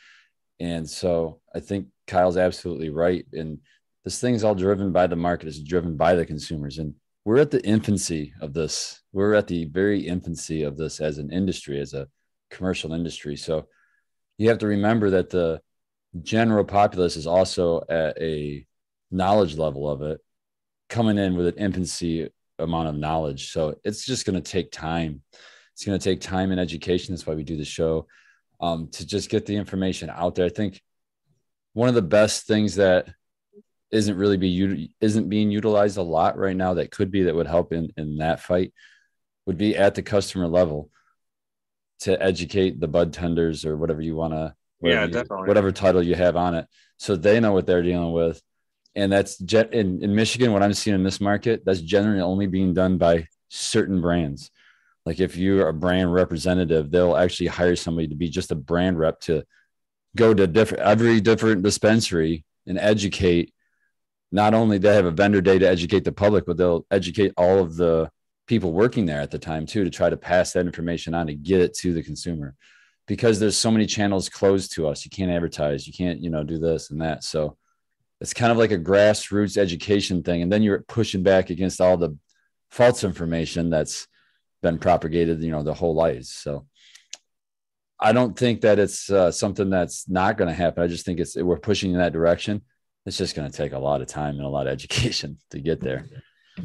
And 0.58 0.88
so 0.88 1.40
I 1.54 1.60
think 1.60 1.86
Kyle's 2.06 2.36
absolutely 2.36 2.90
right. 2.90 3.24
And 3.32 3.58
this 4.04 4.20
thing's 4.20 4.44
all 4.44 4.54
driven 4.54 4.92
by 4.92 5.06
the 5.06 5.16
market, 5.16 5.48
it's 5.48 5.60
driven 5.60 5.96
by 5.96 6.14
the 6.14 6.26
consumers. 6.26 6.78
And 6.78 6.94
we're 7.24 7.38
at 7.38 7.50
the 7.50 7.64
infancy 7.64 8.32
of 8.40 8.52
this. 8.52 9.02
We're 9.12 9.34
at 9.34 9.46
the 9.46 9.66
very 9.66 10.00
infancy 10.00 10.62
of 10.62 10.76
this 10.76 11.00
as 11.00 11.18
an 11.18 11.32
industry, 11.32 11.80
as 11.80 11.94
a 11.94 12.08
commercial 12.50 12.92
industry. 12.92 13.36
So 13.36 13.68
you 14.38 14.48
have 14.48 14.58
to 14.58 14.66
remember 14.66 15.10
that 15.10 15.30
the 15.30 15.60
general 16.22 16.64
populace 16.64 17.16
is 17.16 17.26
also 17.26 17.82
at 17.88 18.20
a 18.20 18.66
knowledge 19.10 19.56
level 19.56 19.88
of 19.88 20.02
it, 20.02 20.20
coming 20.88 21.18
in 21.18 21.36
with 21.36 21.46
an 21.46 21.58
infancy 21.58 22.30
amount 22.61 22.88
of 22.88 22.96
knowledge. 22.96 23.52
So 23.52 23.76
it's 23.84 24.04
just 24.04 24.26
going 24.26 24.40
to 24.40 24.50
take 24.50 24.70
time. 24.70 25.22
It's 25.74 25.84
going 25.84 25.98
to 25.98 26.04
take 26.04 26.20
time 26.20 26.50
and 26.50 26.61
education. 26.61 27.14
That's 27.14 27.26
why 27.26 27.34
we 27.34 27.44
do 27.44 27.56
the 27.56 27.64
show 27.64 28.06
um, 28.61 28.88
to 28.92 29.06
just 29.06 29.30
get 29.30 29.46
the 29.46 29.56
information 29.56 30.11
out 30.11 30.34
there. 30.34 30.46
I 30.46 30.50
think 30.50 30.80
one 31.72 31.88
of 31.88 31.94
the 31.94 32.02
best 32.02 32.46
things 32.46 32.76
that 32.76 33.08
isn't 33.90 34.16
really 34.16 34.36
be 34.36 34.92
isn't 35.00 35.28
being 35.28 35.50
utilized 35.50 35.96
a 35.96 36.02
lot 36.02 36.38
right 36.38 36.56
now 36.56 36.74
that 36.74 36.90
could 36.90 37.11
be 37.11 37.24
that 37.24 37.34
would 37.34 37.46
help 37.46 37.72
in 37.72 37.90
in 37.96 38.18
that 38.18 38.40
fight 38.40 38.72
would 39.46 39.58
be 39.58 39.76
at 39.76 39.94
the 39.94 40.02
customer 40.02 40.46
level 40.46 40.90
to 42.00 42.20
educate 42.22 42.80
the 42.80 42.88
bud 42.88 43.12
tenders 43.12 43.64
or 43.64 43.76
whatever 43.76 44.00
you 44.00 44.14
want 44.14 44.32
to 44.32 44.54
Yeah, 44.80 45.06
definitely. 45.06 45.48
whatever 45.48 45.72
title 45.72 46.02
you 46.02 46.14
have 46.14 46.36
on 46.36 46.54
it 46.54 46.66
so 46.98 47.16
they 47.16 47.40
know 47.40 47.52
what 47.52 47.66
they're 47.66 47.82
dealing 47.82 48.12
with 48.12 48.40
and 48.95 49.12
that's 49.12 49.38
jet 49.38 49.72
in, 49.72 50.03
in 50.03 50.14
Michigan. 50.14 50.53
What 50.53 50.62
I'm 50.62 50.74
seeing 50.74 50.95
in 50.95 51.03
this 51.03 51.20
market, 51.20 51.64
that's 51.64 51.80
generally 51.80 52.20
only 52.20 52.47
being 52.47 52.74
done 52.74 52.99
by 52.99 53.26
certain 53.49 54.01
brands. 54.01 54.51
Like 55.07 55.20
if 55.20 55.36
you're 55.36 55.68
a 55.68 55.74
brand 55.74 56.12
representative, 56.12 56.91
they'll 56.91 57.16
actually 57.16 57.47
hire 57.47 57.76
somebody 57.76 58.09
to 58.09 58.14
be 58.14 58.28
just 58.28 58.53
a 58.53 58.57
brand 58.57 58.99
rep 58.99 59.20
to 59.20 59.45
go 60.16 60.34
to 60.34 60.47
different 60.47 60.84
every 60.84 61.20
different 61.20 61.62
dispensary 61.62 62.45
and 62.66 62.78
educate. 62.78 63.55
Not 64.32 64.55
only 64.55 64.78
they 64.78 64.95
have 64.95 65.07
a 65.07 65.11
vendor 65.11 65.41
day 65.41 65.59
to 65.59 65.68
educate 65.68 66.05
the 66.05 66.12
public, 66.12 66.47
but 66.47 66.57
they'll 66.57 66.86
educate 66.91 67.32
all 67.36 67.59
of 67.59 67.76
the 67.76 68.11
people 68.47 68.72
working 68.72 69.07
there 69.07 69.20
at 69.20 69.30
the 69.30 69.38
time 69.38 69.64
too 69.64 69.84
to 69.84 69.91
try 69.91 70.11
to 70.11 70.16
pass 70.16 70.53
that 70.53 70.66
information 70.66 71.14
on 71.14 71.28
to 71.28 71.34
get 71.34 71.61
it 71.61 71.72
to 71.72 71.95
the 71.95 72.03
consumer 72.03 72.57
because 73.07 73.38
there's 73.38 73.57
so 73.57 73.70
many 73.70 73.86
channels 73.86 74.28
closed 74.28 74.72
to 74.72 74.88
us 74.88 75.05
you 75.05 75.11
can't 75.11 75.30
advertise 75.30 75.86
you 75.86 75.93
can't 75.93 76.20
you 76.20 76.30
know 76.30 76.43
do 76.43 76.59
this 76.59 76.91
and 76.91 77.01
that 77.01 77.22
so 77.22 77.57
it's 78.20 78.34
kind 78.34 78.52
of 78.52 78.58
like 78.58 78.70
a 78.70 78.78
grassroots 78.78 79.56
education 79.56 80.22
thing 80.22 80.42
and 80.42 80.52
then 80.52 80.62
you're 80.62 80.82
pushing 80.82 81.22
back 81.22 81.50
against 81.50 81.80
all 81.80 81.96
the 81.96 82.16
false 82.70 83.02
information 83.02 83.70
that's 83.70 84.06
been 84.62 84.78
propagated 84.78 85.42
you 85.42 85.50
know 85.50 85.62
the 85.62 85.74
whole 85.74 85.94
life. 85.94 86.24
So 86.24 86.66
i 87.98 88.12
don't 88.12 88.38
think 88.38 88.62
that 88.62 88.78
it's 88.78 89.10
uh, 89.10 89.30
something 89.30 89.68
that's 89.70 90.08
not 90.08 90.38
going 90.38 90.48
to 90.48 90.54
happen. 90.54 90.82
I 90.82 90.86
just 90.86 91.04
think 91.04 91.20
it's 91.20 91.36
we're 91.36 91.58
pushing 91.58 91.92
in 91.92 91.98
that 91.98 92.12
direction. 92.12 92.62
It's 93.06 93.18
just 93.18 93.34
going 93.34 93.50
to 93.50 93.56
take 93.56 93.72
a 93.72 93.78
lot 93.78 94.00
of 94.00 94.08
time 94.08 94.36
and 94.36 94.44
a 94.44 94.48
lot 94.48 94.66
of 94.66 94.72
education 94.78 95.38
to 95.50 95.60
get 95.60 95.80
there. 95.80 96.06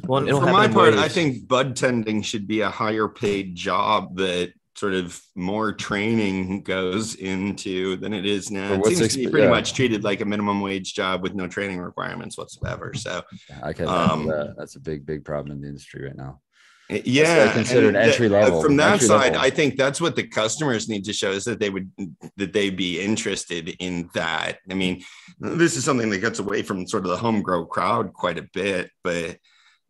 Well, 0.07 0.25
for 0.25 0.51
my 0.51 0.67
part, 0.67 0.93
ways. 0.93 1.01
I 1.01 1.07
think 1.07 1.47
bud 1.47 1.75
tending 1.75 2.21
should 2.21 2.47
be 2.47 2.61
a 2.61 2.69
higher 2.69 3.07
paid 3.07 3.55
job 3.55 4.17
that 4.17 4.53
sort 4.75 4.93
of 4.93 5.19
more 5.35 5.71
training 5.71 6.61
goes 6.61 7.15
into 7.15 7.95
than 7.97 8.13
it 8.13 8.25
is 8.25 8.51
now. 8.51 8.73
It 8.73 8.85
seems 8.85 9.01
exp- 9.01 9.11
to 9.13 9.17
be 9.19 9.27
pretty 9.27 9.45
yeah. 9.45 9.51
much 9.51 9.73
treated 9.73 10.03
like 10.03 10.21
a 10.21 10.25
minimum 10.25 10.61
wage 10.61 10.93
job 10.93 11.23
with 11.23 11.33
no 11.33 11.47
training 11.47 11.79
requirements 11.79 12.37
whatsoever. 12.37 12.93
So 12.93 13.21
I 13.63 13.73
can 13.73 13.87
um, 13.87 14.27
that. 14.27 14.55
that's 14.57 14.75
a 14.75 14.79
big, 14.79 15.05
big 15.05 15.23
problem 15.23 15.53
in 15.53 15.61
the 15.61 15.67
industry 15.67 16.05
right 16.05 16.15
now. 16.15 16.41
Eh, 16.89 17.01
yeah, 17.05 17.51
considered 17.53 17.95
entry 17.95 18.29
level. 18.29 18.61
From 18.61 18.75
that 18.75 18.93
entry 18.93 19.07
side, 19.07 19.33
level. 19.33 19.41
I 19.41 19.49
think 19.49 19.77
that's 19.77 19.99
what 19.99 20.15
the 20.15 20.27
customers 20.27 20.87
need 20.87 21.05
to 21.05 21.13
show 21.13 21.31
is 21.31 21.45
that 21.45 21.59
they 21.59 21.69
would 21.69 21.89
that 22.37 22.53
they'd 22.53 22.75
be 22.75 22.99
interested 22.99 23.69
in 23.79 24.09
that. 24.13 24.59
I 24.69 24.73
mean, 24.73 25.03
this 25.39 25.77
is 25.77 25.83
something 25.83 26.09
that 26.09 26.19
gets 26.19 26.39
away 26.39 26.61
from 26.61 26.85
sort 26.85 27.05
of 27.05 27.09
the 27.09 27.17
home 27.17 27.41
grow 27.41 27.65
crowd 27.65 28.13
quite 28.13 28.37
a 28.37 28.47
bit, 28.53 28.91
but 29.03 29.37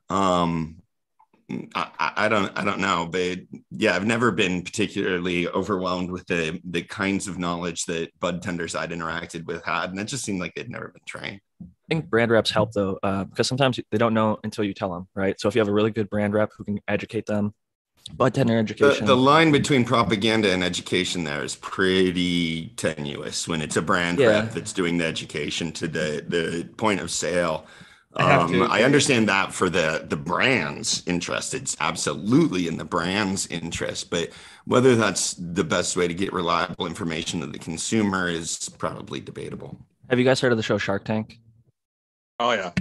um 0.10 0.78
I, 1.76 2.12
I, 2.18 2.28
don't 2.28 2.52
I 2.58 2.64
don't 2.64 2.80
know, 2.80 3.08
but 3.10 3.40
yeah, 3.70 3.96
I've 3.96 4.06
never 4.06 4.32
been 4.32 4.64
particularly 4.64 5.48
overwhelmed 5.48 6.10
with 6.10 6.26
the 6.26 6.60
the 6.64 6.82
kinds 6.82 7.28
of 7.28 7.38
knowledge 7.38 7.86
that 7.86 8.10
bud 8.20 8.42
tenders 8.42 8.76
I'd 8.76 8.90
interacted 8.90 9.46
with 9.46 9.64
had, 9.64 9.92
and 9.92 10.00
it 10.00 10.06
just 10.06 10.24
seemed 10.24 10.40
like 10.40 10.56
they'd 10.56 10.70
never 10.70 10.88
been 10.88 11.04
trained. 11.06 11.42
I 11.62 11.66
think 11.88 12.10
brand 12.10 12.32
reps 12.32 12.50
help 12.50 12.72
though, 12.72 12.98
uh, 13.04 13.26
because 13.26 13.48
sometimes 13.48 13.80
they 13.92 13.98
don't 14.00 14.16
know 14.16 14.40
until 14.44 14.64
you 14.64 14.74
tell 14.74 14.92
them, 14.92 15.08
right? 15.14 15.40
So 15.40 15.48
if 15.48 15.54
you 15.54 15.60
have 15.60 15.68
a 15.68 15.74
really 15.74 15.92
good 15.92 16.10
brand 16.10 16.34
rep 16.34 16.52
who 16.58 16.64
can 16.64 16.80
educate 16.88 17.28
them, 17.28 17.54
bud 18.14 18.34
tender 18.34 18.58
education. 18.58 19.06
The, 19.06 19.14
the 19.14 19.22
line 19.22 19.52
between 19.52 19.86
propaganda 19.86 20.52
and 20.52 20.64
education 20.64 21.26
there 21.26 21.44
is 21.44 21.56
pretty 21.56 22.74
tenuous 22.76 23.48
when 23.48 23.62
it's 23.62 23.78
a 23.78 23.84
brand 23.84 24.18
yeah. 24.18 24.28
rep 24.28 24.52
that's 24.52 24.74
doing 24.74 24.98
the 24.98 25.06
education 25.06 25.72
to 25.74 25.88
the 25.88 26.26
the 26.28 26.68
point 26.78 27.02
of 27.02 27.12
sale 27.12 27.68
I, 28.18 28.34
um, 28.34 28.64
I 28.64 28.84
understand 28.84 29.28
that 29.28 29.54
for 29.54 29.70
the 29.70 30.06
the 30.08 30.16
brand's 30.16 31.04
interest, 31.06 31.54
it's 31.54 31.76
absolutely 31.80 32.68
in 32.68 32.78
the 32.78 32.86
brand's 32.86 33.46
interest, 33.48 34.10
but 34.10 34.30
whether 34.66 34.96
that's 34.96 35.34
the 35.34 35.64
best 35.64 35.98
way 35.98 36.08
to 36.08 36.14
get 36.14 36.32
reliable 36.32 36.88
information 36.88 37.42
to 37.42 37.48
the 37.48 37.60
consumer 37.60 38.30
is 38.30 38.70
probably 38.78 39.20
debatable. 39.20 39.78
Have 40.10 40.18
you 40.18 40.26
guys 40.26 40.40
heard 40.40 40.52
of 40.52 40.58
the 40.58 40.64
show 40.64 40.78
Shark 40.78 41.04
Tank? 41.04 41.40
Oh 42.40 42.52
yeah. 42.52 42.72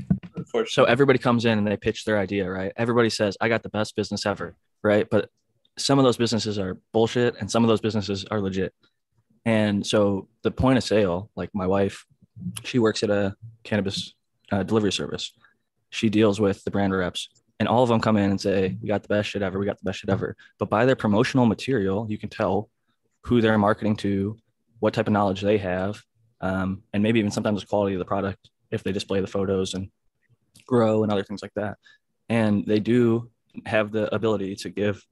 So 0.66 0.84
everybody 0.84 1.18
comes 1.18 1.44
in 1.44 1.58
and 1.58 1.66
they 1.66 1.76
pitch 1.76 2.04
their 2.04 2.18
idea, 2.18 2.48
right? 2.48 2.72
Everybody 2.76 3.10
says, 3.10 3.36
"I 3.40 3.48
got 3.48 3.62
the 3.62 3.70
best 3.70 3.96
business 3.96 4.26
ever," 4.26 4.56
right? 4.82 5.08
But 5.10 5.30
some 5.78 5.98
of 5.98 6.04
those 6.04 6.16
businesses 6.16 6.58
are 6.58 6.78
bullshit, 6.92 7.34
and 7.40 7.50
some 7.50 7.64
of 7.64 7.68
those 7.68 7.80
businesses 7.80 8.24
are 8.30 8.40
legit. 8.40 8.72
And 9.44 9.84
so 9.84 10.28
the 10.42 10.50
point 10.50 10.78
of 10.78 10.84
sale, 10.84 11.30
like 11.34 11.50
my 11.54 11.66
wife, 11.66 12.06
she 12.62 12.78
works 12.78 13.02
at 13.02 13.10
a 13.10 13.34
cannabis 13.64 14.14
uh, 14.54 14.62
delivery 14.62 14.92
service. 14.92 15.32
She 15.90 16.08
deals 16.08 16.40
with 16.40 16.62
the 16.64 16.70
brand 16.70 16.94
reps, 16.94 17.28
and 17.58 17.68
all 17.68 17.82
of 17.82 17.88
them 17.88 18.00
come 18.00 18.16
in 18.16 18.30
and 18.30 18.40
say, 18.40 18.76
"We 18.80 18.88
got 18.88 19.02
the 19.02 19.08
best 19.08 19.30
shit 19.30 19.42
ever. 19.42 19.58
We 19.58 19.66
got 19.66 19.78
the 19.78 19.84
best 19.84 20.00
shit 20.00 20.10
ever." 20.10 20.36
But 20.58 20.70
by 20.70 20.84
their 20.84 20.96
promotional 20.96 21.46
material, 21.46 22.06
you 22.08 22.18
can 22.18 22.28
tell 22.28 22.70
who 23.22 23.40
they're 23.40 23.58
marketing 23.58 23.96
to, 23.96 24.36
what 24.80 24.94
type 24.94 25.06
of 25.06 25.12
knowledge 25.12 25.40
they 25.40 25.58
have, 25.58 26.02
um, 26.40 26.82
and 26.92 27.02
maybe 27.02 27.18
even 27.18 27.30
sometimes 27.30 27.60
the 27.60 27.66
quality 27.66 27.94
of 27.94 27.98
the 27.98 28.04
product 28.04 28.50
if 28.70 28.82
they 28.82 28.92
display 28.92 29.20
the 29.20 29.26
photos 29.26 29.74
and 29.74 29.88
grow 30.66 31.02
and 31.02 31.12
other 31.12 31.24
things 31.24 31.42
like 31.42 31.54
that. 31.54 31.78
And 32.28 32.64
they 32.66 32.80
do 32.80 33.30
have 33.66 33.92
the 33.92 34.12
ability 34.14 34.56
to 34.56 34.68
give 34.68 35.02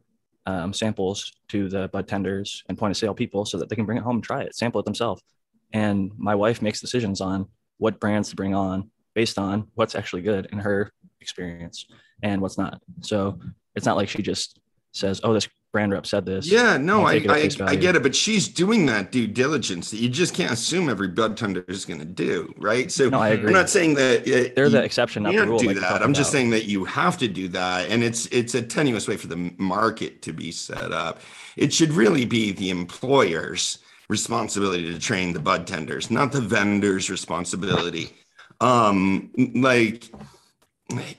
um, 0.46 0.72
samples 0.72 1.32
to 1.48 1.68
the 1.68 1.88
bud 1.88 2.08
tenders 2.08 2.64
and 2.68 2.76
point 2.76 2.90
of 2.90 2.96
sale 2.96 3.14
people 3.14 3.44
so 3.44 3.58
that 3.58 3.68
they 3.68 3.76
can 3.76 3.86
bring 3.86 3.98
it 3.98 4.04
home 4.04 4.16
and 4.16 4.24
try 4.24 4.42
it, 4.42 4.54
sample 4.54 4.80
it 4.80 4.84
themselves. 4.84 5.22
And 5.72 6.10
my 6.16 6.34
wife 6.34 6.60
makes 6.60 6.80
decisions 6.80 7.20
on 7.20 7.46
what 7.78 8.00
brands 8.00 8.30
to 8.30 8.36
bring 8.36 8.54
on 8.54 8.90
based 9.14 9.38
on 9.38 9.68
what's 9.74 9.94
actually 9.94 10.22
good 10.22 10.48
in 10.52 10.58
her 10.58 10.90
experience 11.20 11.86
and 12.22 12.40
what's 12.40 12.58
not. 12.58 12.80
So 13.00 13.38
it's 13.74 13.86
not 13.86 13.96
like 13.96 14.08
she 14.08 14.22
just 14.22 14.60
says, 14.92 15.20
"Oh, 15.24 15.32
this 15.32 15.48
brand 15.72 15.92
rep 15.92 16.06
said 16.06 16.26
this." 16.26 16.46
Yeah, 16.46 16.76
no, 16.76 17.04
I 17.04 17.14
I, 17.28 17.50
I, 17.60 17.76
get 17.76 17.96
it, 17.96 18.02
but 18.02 18.14
she's 18.14 18.48
doing 18.48 18.86
that 18.86 19.10
due 19.10 19.26
diligence 19.26 19.90
that 19.90 19.98
you 19.98 20.08
just 20.08 20.34
can't 20.34 20.52
assume 20.52 20.88
every 20.88 21.08
bud 21.08 21.36
tender 21.36 21.64
is 21.68 21.84
going 21.84 22.00
to 22.00 22.06
do, 22.06 22.52
right? 22.58 22.90
So 22.90 23.08
no, 23.08 23.18
I 23.18 23.30
agree. 23.30 23.48
I'm 23.48 23.54
not 23.54 23.70
saying 23.70 23.94
that 23.94 24.20
uh, 24.20 24.52
they're 24.54 24.68
the 24.68 24.82
exception, 24.82 25.24
not 25.24 25.34
the 25.34 25.46
rule. 25.46 25.58
Do 25.58 25.68
like 25.68 25.76
that. 25.76 26.02
I'm 26.02 26.14
just 26.14 26.30
saying 26.30 26.50
that 26.50 26.64
you 26.64 26.84
have 26.84 27.16
to 27.18 27.28
do 27.28 27.48
that, 27.48 27.90
and 27.90 28.02
it's 28.02 28.26
it's 28.26 28.54
a 28.54 28.62
tenuous 28.62 29.08
way 29.08 29.16
for 29.16 29.28
the 29.28 29.52
market 29.58 30.22
to 30.22 30.32
be 30.32 30.52
set 30.52 30.92
up. 30.92 31.20
It 31.56 31.72
should 31.72 31.92
really 31.92 32.24
be 32.24 32.52
the 32.52 32.70
employer's 32.70 33.78
responsibility 34.08 34.92
to 34.92 34.98
train 34.98 35.32
the 35.32 35.40
bud 35.40 35.66
tenders, 35.66 36.10
not 36.10 36.32
the 36.32 36.40
vendor's 36.40 37.08
responsibility 37.08 38.12
um 38.62 39.30
like 39.54 40.10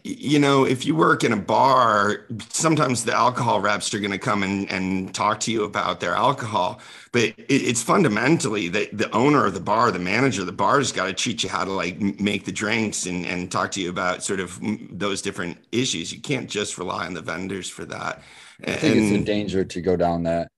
you 0.03 0.39
know 0.39 0.65
if 0.65 0.85
you 0.85 0.95
work 0.95 1.23
in 1.23 1.33
a 1.33 1.37
bar 1.37 2.25
sometimes 2.49 3.03
the 3.03 3.13
alcohol 3.13 3.59
reps 3.59 3.93
are 3.93 3.99
going 3.99 4.11
to 4.11 4.17
come 4.19 4.43
and, 4.43 4.71
and 4.71 5.13
talk 5.15 5.39
to 5.39 5.51
you 5.51 5.63
about 5.63 5.99
their 5.99 6.13
alcohol 6.13 6.79
but 7.11 7.23
it, 7.23 7.35
it's 7.47 7.81
fundamentally 7.81 8.69
that 8.69 8.95
the 8.97 9.09
owner 9.11 9.45
of 9.45 9.53
the 9.53 9.59
bar 9.59 9.91
the 9.91 9.99
manager 9.99 10.41
of 10.41 10.47
the 10.47 10.51
bar 10.53 10.77
has 10.77 10.91
got 10.91 11.05
to 11.05 11.13
teach 11.13 11.43
you 11.43 11.49
how 11.49 11.65
to 11.65 11.71
like 11.71 11.99
make 12.19 12.45
the 12.45 12.51
drinks 12.51 13.05
and, 13.05 13.25
and 13.25 13.51
talk 13.51 13.71
to 13.71 13.81
you 13.81 13.89
about 13.89 14.23
sort 14.23 14.39
of 14.39 14.59
those 14.91 15.21
different 15.21 15.57
issues. 15.71 16.11
You 16.11 16.21
can't 16.21 16.49
just 16.49 16.77
rely 16.77 17.05
on 17.05 17.13
the 17.13 17.21
vendors 17.21 17.69
for 17.69 17.85
that. 17.85 18.21
I 18.65 18.73
think 18.73 18.95
and, 18.95 19.05
it's 19.05 19.21
a 19.21 19.25
danger 19.25 19.63
to 19.63 19.81
go 19.81 19.95
down 19.95 20.23
that 20.23 20.49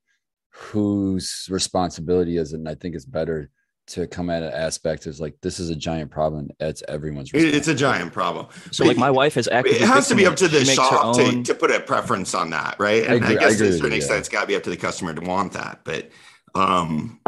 whose 0.51 1.47
responsibility 1.49 2.37
is 2.37 2.53
it? 2.53 2.57
And 2.57 2.69
i 2.69 2.75
think 2.75 2.95
it's 2.95 3.05
better 3.05 3.49
to 3.87 4.07
come 4.07 4.29
at 4.29 4.41
an 4.41 4.51
aspect 4.51 5.05
is 5.05 5.21
like 5.21 5.39
this 5.41 5.59
is 5.59 5.69
a 5.69 5.75
giant 5.75 6.09
problem. 6.09 6.49
It's 6.59 6.83
everyone's. 6.87 7.31
It's 7.33 7.67
a 7.67 7.75
giant 7.75 8.13
problem. 8.13 8.47
So 8.71 8.83
but 8.83 8.89
like 8.89 8.97
my 8.97 9.11
wife 9.11 9.35
has 9.35 9.47
actively. 9.47 9.79
It 9.79 9.87
has 9.87 10.07
to 10.07 10.15
be 10.15 10.25
up 10.25 10.35
to 10.37 10.47
the 10.47 10.65
shop 10.65 11.15
to, 11.17 11.43
to 11.43 11.55
put 11.55 11.71
a 11.71 11.79
preference 11.79 12.33
on 12.33 12.49
that, 12.49 12.77
right? 12.79 13.03
And 13.03 13.13
I, 13.13 13.15
agree, 13.15 13.37
I 13.37 13.39
guess 13.39 13.61
I 13.61 13.65
to 13.65 13.69
a 13.69 13.73
certain 13.73 13.93
extent, 13.93 14.19
it's 14.19 14.29
got 14.29 14.41
to 14.41 14.47
be 14.47 14.55
up 14.55 14.63
to 14.63 14.69
the 14.69 14.77
customer 14.77 15.13
to 15.13 15.21
want 15.21 15.53
that. 15.53 15.81
But 15.83 16.09
um, 16.55 17.19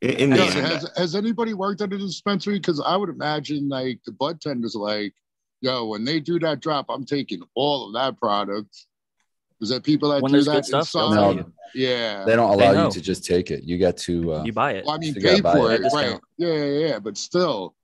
in 0.00 0.30
the 0.30 0.42
end, 0.42 0.54
has, 0.54 0.90
has 0.96 1.14
anybody 1.14 1.54
worked 1.54 1.80
at 1.80 1.92
a 1.92 1.98
dispensary? 1.98 2.58
Because 2.58 2.80
I 2.80 2.96
would 2.96 3.08
imagine 3.08 3.68
like 3.68 4.00
the 4.04 4.12
bud 4.12 4.40
tenders, 4.40 4.74
like, 4.74 5.14
yo, 5.60 5.86
when 5.86 6.04
they 6.04 6.18
do 6.18 6.40
that 6.40 6.60
drop, 6.60 6.86
I'm 6.88 7.04
taking 7.04 7.42
all 7.54 7.86
of 7.86 7.94
that 7.94 8.18
product 8.18 8.86
is 9.62 9.68
that 9.70 9.84
people 9.84 10.10
that 10.10 10.22
when 10.22 10.32
do 10.32 10.42
that 10.42 10.66
stuff, 10.66 10.90
no, 10.94 11.44
yeah, 11.74 12.24
they 12.24 12.36
don't 12.36 12.50
allow 12.50 12.84
you 12.84 12.90
to 12.90 13.00
just 13.00 13.24
take 13.24 13.50
it. 13.50 13.64
You 13.64 13.78
got 13.78 13.96
to 13.98 14.34
uh, 14.34 14.42
you 14.44 14.52
buy 14.52 14.72
it. 14.72 14.84
Well, 14.84 14.94
I 14.94 14.98
mean, 14.98 15.14
pay 15.14 15.40
for 15.40 15.72
it, 15.72 15.82
it 15.82 15.92
right? 15.92 16.18
Yeah, 16.36 16.52
yeah, 16.52 16.86
yeah, 16.86 16.98
but 16.98 17.16
still, 17.16 17.74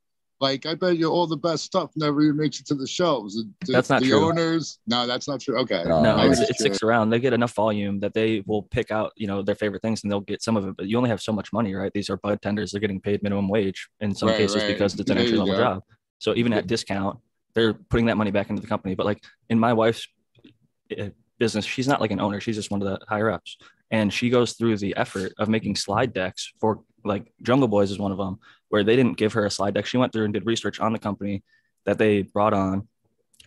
like 0.41 0.67
I 0.67 0.75
bet 0.75 0.99
you 0.99 1.09
all 1.09 1.27
the 1.27 1.37
best 1.37 1.65
stuff 1.65 1.91
never 1.97 2.21
even 2.23 2.37
makes 2.37 2.61
it 2.61 2.67
to 2.67 2.75
the 2.75 2.87
shelves. 2.87 3.37
The, 3.37 3.73
that's 3.73 3.89
not 3.89 4.03
the 4.03 4.11
true. 4.11 4.29
owners. 4.29 4.79
No, 4.87 5.07
that's 5.07 5.29
not 5.29 5.41
true. 5.41 5.59
Okay, 5.61 5.85
no, 5.87 6.03
no 6.03 6.31
it 6.31 6.37
sticks 6.57 6.83
around. 6.83 7.11
They 7.11 7.21
get 7.21 7.33
enough 7.33 7.55
volume 7.55 8.01
that 8.01 8.13
they 8.13 8.43
will 8.47 8.63
pick 8.63 8.91
out, 8.91 9.13
you 9.17 9.27
know, 9.27 9.43
their 9.43 9.55
favorite 9.55 9.83
things, 9.83 10.03
and 10.03 10.13
they'll 10.13 10.21
get 10.21 10.43
some 10.43 10.57
of 10.57 10.67
it. 10.67 10.77
But 10.77 10.87
you 10.87 10.97
only 10.97 11.11
have 11.11 11.23
so 11.23 11.33
much 11.33 11.53
money, 11.53 11.75
right? 11.75 11.93
These 11.93 12.11
are 12.11 12.17
bud 12.17 12.43
tenders. 12.43 12.73
They're 12.73 12.81
getting 12.81 13.01
paid 13.01 13.23
minimum 13.23 13.49
wage 13.49 13.89
in 14.01 14.15
some 14.15 14.29
right, 14.29 14.39
cases 14.39 14.63
right. 14.63 14.69
because 14.69 14.99
it's 14.99 15.11
an 15.11 15.19
entry 15.19 15.39
level 15.39 15.57
job. 15.57 15.83
So 16.19 16.35
even 16.35 16.53
at 16.53 16.67
discount, 16.67 17.19
they're 17.55 17.75
putting 17.75 18.07
that 18.07 18.17
money 18.17 18.31
back 18.31 18.51
into 18.51 18.63
the 18.63 18.69
company. 18.69 18.95
But 18.95 19.07
like 19.07 19.23
in 19.49 19.59
my 19.59 19.73
wife's 19.73 20.07
eh, 20.91 21.11
business. 21.39 21.65
She's 21.65 21.89
not 21.89 22.01
like 22.01 22.11
an 22.11 22.21
owner. 22.21 22.41
She's 22.41 22.57
just 22.57 22.71
one 22.71 22.83
of 22.83 22.89
the 22.89 23.05
higher 23.07 23.31
ups. 23.31 23.57
And 23.91 24.13
she 24.13 24.31
goes 24.31 24.53
through 24.53 24.77
the 24.79 24.97
effort 24.97 25.33
of 25.39 25.49
making 25.49 25.77
slide 25.77 26.13
decks 26.13 26.53
for 26.61 26.83
like 27.05 27.33
Jungle 27.43 27.69
Boys 27.69 27.91
is 27.91 27.99
one 27.99 28.13
of 28.13 28.19
them, 28.19 28.39
where 28.69 28.85
they 28.85 28.97
didn't 28.97 29.17
give 29.17 29.33
her 29.33 29.47
a 29.47 29.51
slide 29.51 29.75
deck. 29.75 29.87
She 29.87 29.97
went 29.97 30.13
through 30.13 30.25
and 30.25 30.35
did 30.35 30.47
research 30.47 30.81
on 30.81 30.93
the 30.93 30.99
company 30.99 31.43
that 31.87 31.99
they 31.99 32.23
brought 32.23 32.53
on. 32.53 32.89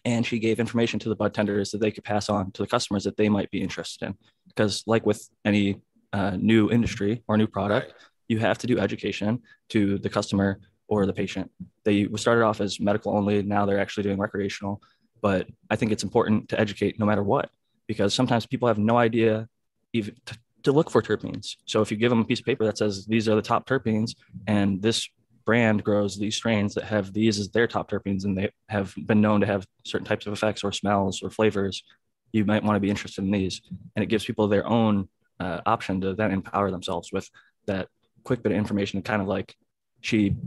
And 0.03 0.25
she 0.25 0.39
gave 0.39 0.59
information 0.59 0.99
to 0.99 1.09
the 1.09 1.15
bud 1.15 1.33
tenders 1.33 1.69
that 1.71 1.79
they 1.79 1.91
could 1.91 2.03
pass 2.03 2.27
on 2.27 2.51
to 2.53 2.63
the 2.63 2.67
customers 2.67 3.03
that 3.03 3.17
they 3.17 3.29
might 3.29 3.51
be 3.51 3.61
interested 3.61 4.05
in. 4.07 4.15
Because, 4.47 4.83
like 4.87 5.05
with 5.05 5.29
any 5.45 5.79
uh, 6.11 6.37
new 6.37 6.71
industry 6.71 7.23
or 7.27 7.37
new 7.37 7.45
product, 7.45 7.93
you 8.27 8.39
have 8.39 8.57
to 8.59 8.67
do 8.67 8.79
education 8.79 9.41
to 9.69 9.99
the 9.99 10.09
customer 10.09 10.59
or 10.87 11.05
the 11.05 11.13
patient. 11.13 11.51
They 11.83 12.07
started 12.15 12.43
off 12.43 12.61
as 12.61 12.79
medical 12.79 13.15
only. 13.15 13.43
Now 13.43 13.65
they're 13.65 13.79
actually 13.79 14.03
doing 14.03 14.17
recreational. 14.17 14.81
But 15.21 15.47
I 15.69 15.75
think 15.75 15.91
it's 15.91 16.03
important 16.03 16.49
to 16.49 16.59
educate 16.59 16.99
no 16.99 17.05
matter 17.05 17.23
what, 17.23 17.51
because 17.91 18.13
sometimes 18.13 18.45
people 18.45 18.69
have 18.69 18.77
no 18.77 18.97
idea 18.97 19.49
even 19.91 20.15
to, 20.25 20.37
to 20.63 20.71
look 20.71 20.89
for 20.89 21.01
terpenes. 21.01 21.57
So 21.65 21.81
if 21.81 21.91
you 21.91 21.97
give 21.97 22.09
them 22.09 22.21
a 22.21 22.23
piece 22.23 22.39
of 22.39 22.45
paper 22.45 22.63
that 22.63 22.77
says 22.77 23.05
these 23.05 23.27
are 23.27 23.35
the 23.35 23.41
top 23.41 23.67
terpenes 23.67 24.15
and 24.47 24.81
this 24.81 25.09
brand 25.43 25.83
grows 25.83 26.17
these 26.17 26.37
strains 26.37 26.73
that 26.75 26.85
have 26.85 27.11
these 27.11 27.37
as 27.37 27.49
their 27.49 27.67
top 27.67 27.91
terpenes 27.91 28.23
and 28.23 28.37
they 28.37 28.49
have 28.69 28.93
been 29.07 29.19
known 29.19 29.41
to 29.41 29.45
have 29.45 29.67
certain 29.83 30.05
types 30.05 30.25
of 30.25 30.31
effects 30.31 30.63
or 30.63 30.71
smells 30.71 31.21
or 31.21 31.29
flavors, 31.29 31.83
you 32.31 32.45
might 32.45 32.63
want 32.63 32.77
to 32.77 32.79
be 32.79 32.89
interested 32.89 33.25
in 33.25 33.31
these. 33.31 33.61
And 33.93 34.03
it 34.03 34.07
gives 34.07 34.23
people 34.23 34.47
their 34.47 34.65
own 34.65 35.09
uh, 35.41 35.59
option 35.65 35.99
to 35.99 36.13
then 36.13 36.31
empower 36.31 36.71
themselves 36.71 37.11
with 37.11 37.29
that 37.65 37.89
quick 38.23 38.41
bit 38.41 38.53
of 38.53 38.57
information, 38.57 39.01
kind 39.01 39.21
of 39.21 39.27
like 39.27 39.53
she 39.99 40.37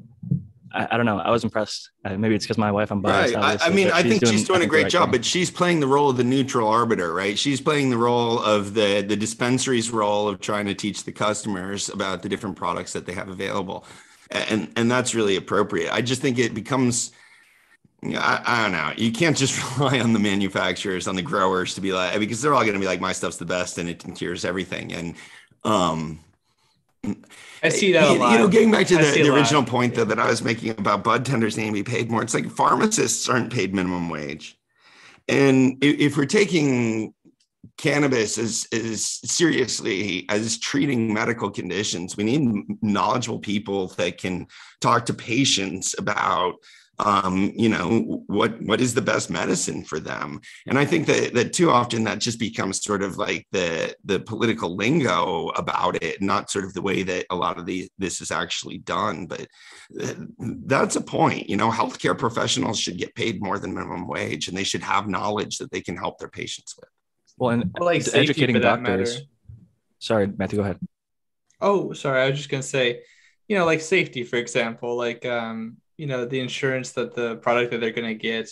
I, 0.74 0.88
I, 0.90 0.96
don't 0.96 1.06
know. 1.06 1.18
I 1.18 1.30
was 1.30 1.44
impressed. 1.44 1.90
Uh, 2.04 2.16
maybe 2.16 2.34
it's 2.34 2.44
because 2.44 2.58
my 2.58 2.72
wife. 2.72 2.90
I'm 2.90 3.00
biased. 3.00 3.34
Right. 3.34 3.60
I, 3.60 3.66
I, 3.66 3.70
mean, 3.70 3.90
I 3.92 4.02
think 4.02 4.22
doing, 4.22 4.32
she's 4.32 4.46
doing 4.46 4.62
a 4.62 4.66
great 4.66 4.88
job, 4.88 5.04
thing. 5.04 5.12
but 5.12 5.24
she's 5.24 5.50
playing 5.50 5.80
the 5.80 5.86
role 5.86 6.10
of 6.10 6.16
the 6.16 6.24
neutral 6.24 6.68
arbiter, 6.68 7.14
right? 7.14 7.38
She's 7.38 7.60
playing 7.60 7.90
the 7.90 7.96
role 7.96 8.40
of 8.40 8.74
the 8.74 9.02
the 9.02 9.16
dispensary's 9.16 9.90
role 9.90 10.28
of 10.28 10.40
trying 10.40 10.66
to 10.66 10.74
teach 10.74 11.04
the 11.04 11.12
customers 11.12 11.88
about 11.88 12.22
the 12.22 12.28
different 12.28 12.56
products 12.56 12.92
that 12.92 13.06
they 13.06 13.12
have 13.12 13.28
available, 13.28 13.86
and 14.30 14.70
and 14.76 14.90
that's 14.90 15.14
really 15.14 15.36
appropriate. 15.36 15.92
I 15.92 16.02
just 16.02 16.20
think 16.20 16.38
it 16.38 16.54
becomes. 16.54 17.12
I, 18.02 18.42
I 18.44 18.62
don't 18.62 18.72
know. 18.72 18.92
You 18.96 19.12
can't 19.12 19.36
just 19.36 19.78
rely 19.78 20.00
on 20.00 20.12
the 20.12 20.18
manufacturers, 20.18 21.08
on 21.08 21.16
the 21.16 21.22
growers 21.22 21.74
to 21.76 21.80
be 21.80 21.92
like, 21.92 22.18
because 22.18 22.42
they're 22.42 22.52
all 22.52 22.60
going 22.60 22.74
to 22.74 22.80
be 22.80 22.86
like, 22.86 23.00
my 23.00 23.12
stuff's 23.12 23.38
the 23.38 23.46
best 23.46 23.78
and 23.78 23.88
it 23.88 24.04
cures 24.14 24.44
everything. 24.44 24.92
And 24.92 25.14
um, 25.64 26.20
I 27.64 27.70
see 27.70 27.92
that 27.92 28.12
you, 28.12 28.22
you 28.30 28.38
know, 28.38 28.48
getting 28.48 28.70
back 28.70 28.86
to 28.88 28.96
the, 28.96 29.02
the 29.02 29.34
original 29.34 29.62
lot. 29.62 29.70
point 29.70 29.94
though 29.94 30.04
that 30.04 30.18
I 30.18 30.28
was 30.28 30.42
making 30.42 30.70
about 30.70 31.02
bud 31.02 31.24
tenders 31.24 31.56
needing 31.56 31.72
to 31.72 31.82
be 31.82 31.90
paid 31.90 32.10
more. 32.10 32.22
It's 32.22 32.34
like 32.34 32.50
pharmacists 32.50 33.28
aren't 33.28 33.52
paid 33.52 33.74
minimum 33.74 34.10
wage, 34.10 34.58
and 35.28 35.82
if, 35.82 35.98
if 35.98 36.16
we're 36.16 36.26
taking 36.26 37.14
cannabis 37.78 38.38
as, 38.38 38.68
as 38.72 39.02
seriously 39.02 40.26
as 40.28 40.58
treating 40.58 41.12
medical 41.12 41.50
conditions, 41.50 42.16
we 42.16 42.24
need 42.24 42.82
knowledgeable 42.82 43.38
people 43.38 43.88
that 43.88 44.18
can 44.18 44.46
talk 44.80 45.06
to 45.06 45.14
patients 45.14 45.94
about 45.98 46.56
um, 46.98 47.52
you 47.56 47.68
know 47.68 48.22
what 48.26 48.60
what 48.62 48.80
is 48.80 48.94
the 48.94 49.02
best 49.02 49.30
medicine 49.30 49.84
for 49.84 49.98
them? 49.98 50.40
And 50.66 50.78
i 50.78 50.84
think 50.84 51.06
that 51.06 51.34
that 51.34 51.52
too 51.52 51.70
often 51.70 52.04
that 52.04 52.20
just 52.20 52.38
becomes 52.38 52.82
sort 52.82 53.02
of 53.02 53.16
like 53.18 53.46
the 53.50 53.94
the 54.04 54.20
political 54.20 54.76
lingo 54.76 55.48
about 55.50 56.02
it 56.02 56.22
not 56.22 56.50
sort 56.50 56.64
of 56.64 56.72
the 56.72 56.82
way 56.82 57.02
that 57.02 57.26
a 57.30 57.36
lot 57.36 57.58
of 57.58 57.66
the 57.66 57.88
this 57.98 58.20
is 58.20 58.30
actually 58.30 58.78
done. 58.78 59.26
But 59.26 59.46
uh, 60.00 60.14
that's 60.66 60.96
a 60.96 61.00
point 61.00 61.48
you 61.48 61.56
know 61.56 61.70
healthcare 61.70 62.16
professionals 62.16 62.78
should 62.78 62.98
get 62.98 63.14
paid 63.14 63.42
more 63.42 63.58
than 63.58 63.74
minimum 63.74 64.06
wage 64.06 64.48
and 64.48 64.56
they 64.56 64.64
should 64.64 64.82
have 64.82 65.08
knowledge 65.08 65.58
that 65.58 65.70
they 65.72 65.80
can 65.80 65.96
help 65.96 66.18
their 66.18 66.28
patients 66.28 66.74
with. 66.76 66.88
Well 67.36 67.50
and 67.50 67.70
well, 67.78 67.86
like 67.86 68.06
educating 68.14 68.60
doctors. 68.60 69.22
sorry 69.98 70.28
matthew 70.38 70.58
go 70.58 70.62
ahead. 70.62 70.78
Oh 71.60 71.92
sorry 71.92 72.22
i 72.22 72.30
was 72.30 72.38
just 72.38 72.50
going 72.50 72.62
to 72.62 72.68
say 72.68 73.00
you 73.48 73.58
know 73.58 73.64
like 73.64 73.80
safety 73.80 74.22
for 74.22 74.36
example 74.36 74.96
like 74.96 75.26
um 75.26 75.78
you 75.96 76.06
know 76.06 76.24
the 76.24 76.40
insurance 76.40 76.92
that 76.92 77.14
the 77.14 77.36
product 77.36 77.70
that 77.70 77.80
they're 77.80 77.90
going 77.90 78.08
to 78.08 78.14
get. 78.14 78.50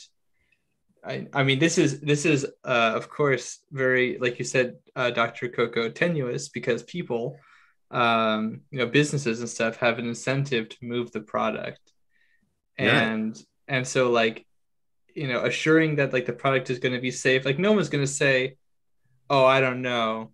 I, 1.04 1.26
I 1.32 1.42
mean 1.42 1.58
this 1.58 1.78
is 1.78 2.00
this 2.00 2.24
is 2.24 2.44
uh, 2.64 2.92
of 2.94 3.08
course 3.08 3.58
very 3.72 4.18
like 4.18 4.38
you 4.38 4.44
said 4.44 4.76
uh, 4.94 5.10
dr 5.10 5.48
coco 5.48 5.88
tenuous 5.88 6.48
because 6.48 6.84
people 6.84 7.38
um, 7.92 8.62
you 8.70 8.78
know 8.78 8.86
businesses 8.86 9.40
and 9.40 9.48
stuff 9.48 9.76
have 9.76 9.98
an 9.98 10.08
incentive 10.08 10.68
to 10.70 10.76
move 10.80 11.12
the 11.12 11.20
product. 11.20 11.92
And 12.78 13.36
yeah. 13.36 13.76
and 13.76 13.86
so 13.86 14.10
like 14.10 14.46
you 15.14 15.28
know 15.28 15.44
assuring 15.44 15.96
that 15.96 16.12
like 16.12 16.26
the 16.26 16.32
product 16.32 16.70
is 16.70 16.78
going 16.78 16.94
to 16.94 17.00
be 17.00 17.10
safe 17.10 17.44
like 17.44 17.58
no 17.58 17.72
one's 17.72 17.90
going 17.90 18.02
to 18.02 18.10
say 18.10 18.56
oh 19.28 19.44
i 19.44 19.60
don't 19.60 19.82
know. 19.82 20.30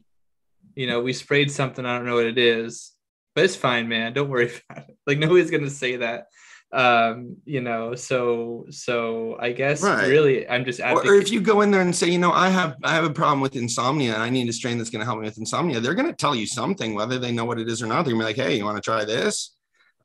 You 0.77 0.87
know 0.87 1.01
we 1.03 1.13
sprayed 1.13 1.51
something 1.51 1.85
i 1.85 1.97
don't 1.97 2.07
know 2.07 2.15
what 2.15 2.27
it 2.27 2.39
is. 2.39 2.93
But 3.35 3.45
it's 3.45 3.57
fine 3.57 3.89
man. 3.89 4.13
Don't 4.13 4.31
worry 4.31 4.53
about 4.71 4.89
it. 4.89 4.97
Like 5.07 5.19
nobody's 5.19 5.51
going 5.51 5.65
to 5.65 5.71
say 5.71 5.97
that 5.97 6.29
um 6.73 7.37
you 7.47 7.63
know 7.63 7.95
so 7.95 8.67
so 8.69 9.39
i 9.41 9.51
guess 9.51 9.83
right. 9.83 10.07
really 10.07 10.47
i'm 10.51 10.67
just 10.67 10.81
or 10.81 11.15
if 11.15 11.33
you 11.33 11.41
go 11.41 11.63
in 11.63 11.71
there 11.71 11.81
and 11.81 11.97
say 11.97 12.07
you 12.07 12.19
know 12.19 12.31
i 12.33 12.51
have 12.51 12.77
i 12.85 12.93
have 12.93 13.05
a 13.05 13.11
problem 13.11 13.41
with 13.41 13.57
insomnia 13.57 14.13
and 14.13 14.23
i 14.23 14.29
need 14.29 14.47
a 14.51 14.53
strain 14.53 14.77
that's 14.77 14.91
going 14.91 15.01
to 15.01 15.07
help 15.07 15.19
me 15.19 15.25
with 15.25 15.39
insomnia 15.39 15.81
they're 15.81 15.95
going 15.95 16.07
to 16.07 16.13
tell 16.13 16.35
you 16.35 16.47
something 16.47 16.95
whether 16.95 17.19
they 17.19 17.33
know 17.33 17.47
what 17.47 17.59
it 17.59 17.69
is 17.69 17.83
or 17.83 17.87
not. 17.87 18.05
They're 18.05 18.13
going 18.13 18.21
to 18.21 18.35
be 18.35 18.43
like 18.43 18.49
hey 18.49 18.59
you 18.59 18.67
want 18.67 18.77
to 18.77 18.83
try 18.83 19.05
this? 19.07 19.57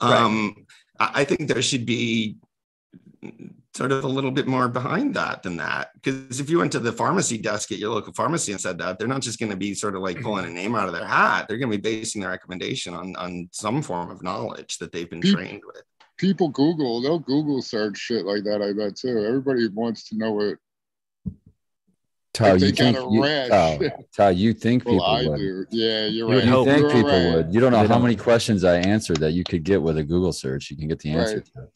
Right. 0.02 0.14
um 0.14 0.66
i 1.00 1.26
think 1.26 1.50
there 1.50 1.62
should 1.62 1.86
be 1.86 2.38
sort 3.76 3.92
of 3.92 4.04
a 4.04 4.08
little 4.08 4.32
bit 4.32 4.46
more 4.46 4.68
behind 4.68 5.16
that 5.16 5.42
than 5.42 5.58
that. 5.58 5.92
Because 5.96 6.40
if 6.40 6.50
you 6.50 6.60
went 6.60 6.72
to 6.74 6.80
the 6.80 6.92
pharmacy 6.92 7.38
desk 7.40 7.72
at 7.72 7.80
your 7.80 7.92
local 7.92 8.14
pharmacy 8.14 8.52
and 8.52 8.62
said 8.62 8.78
that 8.78 9.00
they're 9.00 9.08
not 9.08 9.22
just 9.22 9.40
going 9.40 9.52
to 9.52 9.58
be 9.58 9.74
sort 9.74 9.96
of 9.96 10.02
like 10.02 10.22
pulling 10.22 10.46
a 10.46 10.50
name 10.50 10.76
out 10.76 10.88
of 10.88 10.94
their 10.94 11.08
hat. 11.08 11.48
They're 11.48 11.58
going 11.58 11.72
to 11.72 11.78
be 11.78 11.82
basing 11.82 12.22
their 12.22 12.30
recommendation 12.30 12.94
on 12.94 13.16
on 13.16 13.50
some 13.52 13.82
form 13.82 14.12
of 14.12 14.22
knowledge 14.22 14.78
that 14.78 14.92
they've 14.92 15.10
been 15.10 15.22
trained 15.22 15.64
with 15.66 15.84
people 16.24 16.48
Google, 16.48 17.02
they'll 17.02 17.20
Google 17.20 17.62
search 17.62 17.98
shit 17.98 18.26
like 18.26 18.46
that. 18.46 18.62
I 18.62 18.72
bet 18.72 18.96
too. 18.96 19.26
Everybody 19.26 19.68
wants 19.68 20.08
to 20.10 20.18
know 20.18 20.32
what. 20.32 20.58
Ty, 22.34 22.56
you 22.56 22.72
think 22.72 22.98
you, 22.98 23.26
oh, 23.26 23.80
Ty, 24.16 24.32
you 24.32 24.54
think 24.54 24.84
people 24.84 24.98
well, 24.98 25.30
would? 25.32 25.38
Do. 25.38 25.66
Yeah, 25.70 26.06
you're 26.06 26.28
right. 26.28 26.44
You 26.44 26.66
think 26.66 26.80
you're 26.80 26.92
people 26.92 27.12
right. 27.12 27.36
would? 27.36 27.54
You 27.54 27.60
don't 27.60 27.74
know 27.74 27.86
how 27.86 28.00
many 28.00 28.16
questions 28.16 28.64
I 28.64 28.78
answered 28.78 29.18
that 29.18 29.34
you 29.34 29.44
could 29.44 29.64
get 29.64 29.82
with 29.82 29.98
a 29.98 30.04
Google 30.04 30.34
search. 30.34 30.72
You 30.72 30.78
can 30.78 30.88
get 30.88 31.00
the 31.00 31.12
answer 31.12 31.36
right. 31.36 31.46
to. 31.54 31.68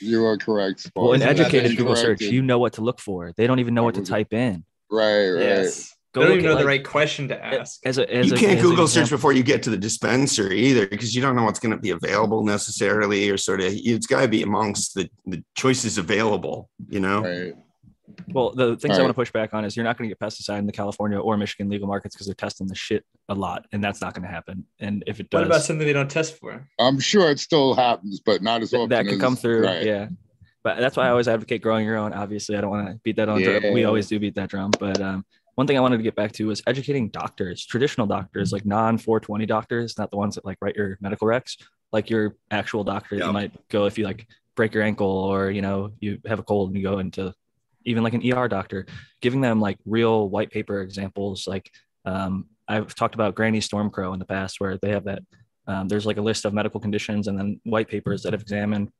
You 0.00 0.24
are 0.26 0.36
correct. 0.36 0.92
Well, 0.94 1.14
an 1.14 1.22
educated 1.22 1.76
Google 1.76 1.96
search, 1.96 2.20
you 2.20 2.42
know 2.42 2.58
what 2.58 2.74
to 2.74 2.82
look 2.82 3.00
for. 3.00 3.32
They 3.32 3.46
don't 3.46 3.58
even 3.58 3.74
know 3.74 3.84
what 3.84 3.94
to 3.94 4.02
type 4.02 4.32
in. 4.34 4.64
Right, 4.90 5.30
right. 5.30 5.42
Yes. 5.42 5.93
Go 6.14 6.22
don't 6.22 6.32
even 6.32 6.44
know 6.44 6.50
like, 6.52 6.60
the 6.60 6.66
right 6.66 6.84
question 6.84 7.26
to 7.28 7.44
ask. 7.44 7.84
As 7.84 7.98
a, 7.98 8.08
as 8.12 8.28
you 8.28 8.34
a, 8.34 8.38
can't 8.38 8.60
Google 8.60 8.86
search 8.86 9.10
before 9.10 9.32
you 9.32 9.42
get 9.42 9.64
to 9.64 9.70
the 9.70 9.76
dispensary 9.76 10.60
either, 10.60 10.86
because 10.86 11.14
you 11.14 11.20
don't 11.20 11.34
know 11.34 11.42
what's 11.42 11.58
going 11.58 11.72
to 11.72 11.80
be 11.80 11.90
available 11.90 12.44
necessarily, 12.44 13.28
or 13.28 13.36
sort 13.36 13.60
of 13.60 13.66
it's 13.68 14.06
got 14.06 14.20
to 14.20 14.28
be 14.28 14.42
amongst 14.42 14.94
the, 14.94 15.10
the 15.26 15.42
choices 15.56 15.98
available. 15.98 16.70
You 16.88 17.00
know. 17.00 17.22
Right. 17.22 17.54
Well, 18.28 18.52
the 18.52 18.76
things 18.76 18.96
I 18.96 19.00
want 19.00 19.10
to 19.10 19.14
push 19.14 19.32
back 19.32 19.54
on 19.54 19.64
is 19.64 19.76
you're 19.76 19.84
not 19.84 19.98
going 19.98 20.08
to 20.08 20.14
get 20.14 20.20
pesticide 20.20 20.58
in 20.58 20.66
the 20.66 20.72
California 20.72 21.18
or 21.18 21.36
Michigan 21.36 21.68
legal 21.68 21.88
markets 21.88 22.14
because 22.14 22.26
they're 22.26 22.34
testing 22.34 22.68
the 22.68 22.74
shit 22.74 23.04
a 23.28 23.34
lot, 23.34 23.66
and 23.72 23.82
that's 23.82 24.00
not 24.00 24.14
going 24.14 24.22
to 24.22 24.32
happen. 24.32 24.64
And 24.78 25.02
if 25.08 25.18
it 25.18 25.30
does, 25.30 25.40
what 25.40 25.46
about 25.46 25.62
something 25.62 25.84
they 25.84 25.92
don't 25.92 26.10
test 26.10 26.38
for? 26.38 26.68
I'm 26.78 27.00
sure 27.00 27.30
it 27.30 27.40
still 27.40 27.74
happens, 27.74 28.20
but 28.20 28.40
not 28.40 28.62
as 28.62 28.72
often. 28.72 28.90
That 28.90 29.06
could 29.06 29.18
come 29.18 29.34
through, 29.34 29.64
right. 29.64 29.84
yeah. 29.84 30.08
But 30.62 30.78
that's 30.78 30.96
why 30.96 31.06
I 31.06 31.10
always 31.10 31.28
advocate 31.28 31.60
growing 31.60 31.84
your 31.84 31.96
own. 31.96 32.12
Obviously, 32.12 32.56
I 32.56 32.60
don't 32.60 32.70
want 32.70 32.86
to 32.88 33.00
beat 33.02 33.16
that 33.16 33.28
on. 33.28 33.40
Yeah. 33.40 33.58
Drum. 33.58 33.74
We 33.74 33.84
always 33.84 34.06
do 34.06 34.20
beat 34.20 34.36
that 34.36 34.48
drum, 34.48 34.70
but 34.78 35.00
um, 35.00 35.24
one 35.54 35.66
thing 35.66 35.76
I 35.76 35.80
wanted 35.80 35.98
to 35.98 36.02
get 36.02 36.16
back 36.16 36.32
to 36.32 36.48
was 36.48 36.62
educating 36.66 37.08
doctors, 37.08 37.64
traditional 37.64 38.06
doctors, 38.06 38.52
like 38.52 38.66
non 38.66 38.98
420 38.98 39.46
doctors, 39.46 39.96
not 39.98 40.10
the 40.10 40.16
ones 40.16 40.34
that 40.34 40.44
like 40.44 40.58
write 40.60 40.76
your 40.76 40.98
medical 41.00 41.28
recs, 41.28 41.56
like 41.92 42.10
your 42.10 42.36
actual 42.50 42.84
doctor. 42.84 43.16
Yeah. 43.16 43.26
You 43.26 43.32
might 43.32 43.68
go 43.68 43.86
if 43.86 43.96
you 43.98 44.04
like 44.04 44.26
break 44.56 44.74
your 44.74 44.82
ankle 44.82 45.06
or, 45.06 45.50
you 45.50 45.62
know, 45.62 45.92
you 46.00 46.18
have 46.26 46.38
a 46.38 46.42
cold 46.42 46.70
and 46.70 46.76
you 46.76 46.82
go 46.82 46.98
into 46.98 47.32
even 47.84 48.02
like 48.02 48.14
an 48.14 48.32
ER 48.32 48.48
doctor, 48.48 48.86
giving 49.20 49.40
them 49.40 49.60
like 49.60 49.78
real 49.84 50.28
white 50.28 50.50
paper 50.50 50.80
examples. 50.80 51.46
Like 51.46 51.70
um, 52.04 52.46
I've 52.66 52.94
talked 52.94 53.14
about 53.14 53.34
Granny 53.34 53.60
Stormcrow 53.60 54.12
in 54.12 54.18
the 54.18 54.24
past 54.24 54.60
where 54.60 54.78
they 54.78 54.90
have 54.90 55.04
that. 55.04 55.22
Um, 55.66 55.88
there's 55.88 56.04
like 56.04 56.18
a 56.18 56.22
list 56.22 56.44
of 56.44 56.52
medical 56.52 56.80
conditions 56.80 57.26
and 57.26 57.38
then 57.38 57.60
white 57.64 57.88
papers 57.88 58.22
that 58.22 58.32
have 58.32 58.42
examined 58.42 58.90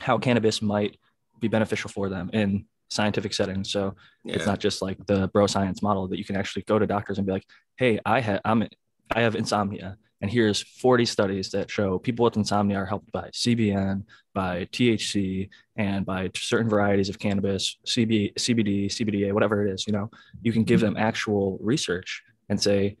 how 0.00 0.18
cannabis 0.18 0.60
might 0.60 0.98
be 1.40 1.48
beneficial 1.48 1.90
for 1.90 2.08
them 2.08 2.30
in 2.32 2.66
scientific 2.92 3.32
setting. 3.34 3.64
So 3.64 3.94
yeah. 4.24 4.34
it's 4.34 4.46
not 4.46 4.60
just 4.60 4.82
like 4.82 5.04
the 5.06 5.28
bro 5.28 5.46
science 5.46 5.82
model 5.82 6.08
that 6.08 6.18
you 6.18 6.24
can 6.24 6.36
actually 6.36 6.62
go 6.62 6.78
to 6.78 6.86
doctors 6.86 7.18
and 7.18 7.26
be 7.26 7.32
like, 7.32 7.46
"Hey, 7.76 7.98
I 8.04 8.20
have 8.20 8.40
I'm 8.44 8.68
I 9.10 9.20
have 9.22 9.34
insomnia, 9.34 9.96
and 10.20 10.30
here's 10.30 10.62
40 10.62 11.04
studies 11.04 11.50
that 11.50 11.70
show 11.70 11.98
people 11.98 12.24
with 12.24 12.36
insomnia 12.36 12.78
are 12.78 12.86
helped 12.86 13.10
by 13.12 13.28
CBN, 13.32 14.04
by 14.34 14.66
THC, 14.66 15.48
and 15.76 16.06
by 16.06 16.30
certain 16.36 16.68
varieties 16.70 17.08
of 17.08 17.18
cannabis, 17.18 17.76
CB, 17.86 18.34
CBD, 18.34 18.86
CBDA, 18.86 19.32
whatever 19.32 19.66
it 19.66 19.72
is. 19.72 19.86
You 19.86 19.92
know, 19.92 20.10
you 20.42 20.52
can 20.52 20.64
give 20.64 20.80
them 20.80 20.96
actual 20.96 21.58
research 21.60 22.22
and 22.48 22.60
say, 22.60 22.96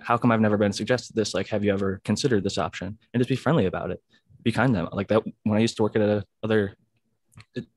"How 0.00 0.16
come 0.16 0.30
I've 0.30 0.40
never 0.40 0.58
been 0.58 0.72
suggested 0.72 1.16
this? 1.16 1.34
Like, 1.34 1.48
have 1.48 1.64
you 1.64 1.72
ever 1.72 2.00
considered 2.04 2.44
this 2.44 2.58
option?" 2.58 2.98
And 3.12 3.20
just 3.20 3.30
be 3.30 3.36
friendly 3.36 3.66
about 3.66 3.90
it. 3.90 4.02
Be 4.42 4.52
kind 4.52 4.72
to 4.74 4.80
them. 4.80 4.88
Like 4.92 5.08
that 5.08 5.22
when 5.44 5.58
I 5.58 5.60
used 5.60 5.76
to 5.76 5.82
work 5.82 5.96
at 5.96 6.02
a 6.02 6.24
other 6.42 6.76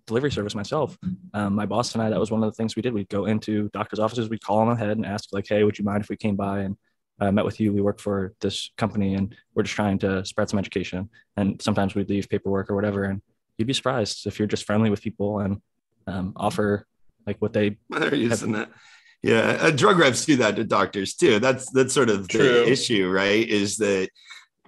delivery 0.06 0.32
service 0.32 0.56
myself. 0.56 0.98
Um, 1.34 1.56
my 1.56 1.66
boss 1.66 1.94
and 1.94 2.02
I, 2.02 2.10
that 2.10 2.20
was 2.20 2.32
one 2.32 2.44
of 2.44 2.52
the 2.52 2.56
things 2.56 2.76
we 2.76 2.82
did. 2.82 2.94
We'd 2.94 3.10
go 3.10 3.26
into 3.26 3.70
doctors' 3.70 4.00
offices, 4.00 4.30
we'd 4.30 4.44
call 4.44 4.60
them 4.60 4.70
ahead 4.70 4.92
and 4.92 5.06
ask, 5.06 5.30
like, 5.32 5.48
hey, 5.48 5.64
would 5.64 5.78
you 5.78 5.86
mind 5.86 6.04
if 6.04 6.10
we 6.10 6.18
came 6.18 6.36
by 6.36 6.60
and 6.62 6.78
uh, 7.20 7.32
met 7.32 7.46
with 7.46 7.60
you? 7.60 7.74
We 7.74 7.82
work 7.82 8.00
for 8.00 8.34
this 8.40 8.72
company 8.78 9.16
and 9.16 9.36
we're 9.54 9.64
just 9.64 9.76
trying 9.76 10.00
to 10.00 10.26
spread 10.26 10.50
some 10.50 10.60
education. 10.60 11.10
And 11.38 11.62
sometimes 11.62 11.96
we'd 11.96 12.10
leave 12.10 12.30
paperwork 12.30 12.70
or 12.70 12.76
whatever. 12.76 13.04
And 13.04 13.22
you'd 13.58 13.68
be 13.68 13.74
surprised 13.74 14.26
if 14.28 14.40
you're 14.40 14.48
just 14.48 14.66
friendly 14.66 14.90
with 14.90 15.02
people 15.02 15.40
and 15.40 15.62
um, 16.08 16.34
offer 16.36 16.88
like 17.26 17.38
what 17.40 17.54
they. 17.54 17.78
They're 17.90 18.16
using 18.16 18.54
have. 18.54 18.70
that. 18.70 18.76
Yeah, 19.22 19.58
uh, 19.60 19.72
drug 19.72 20.00
reps 20.00 20.26
do 20.26 20.38
that 20.38 20.56
to 20.56 20.64
doctors 20.64 21.14
too. 21.14 21.40
That's 21.40 21.70
that's 21.72 21.94
sort 21.94 22.10
of 22.10 22.30
True. 22.30 22.42
the 22.42 22.72
issue, 22.72 23.10
right? 23.10 23.46
Is 23.48 23.76
that 23.78 24.10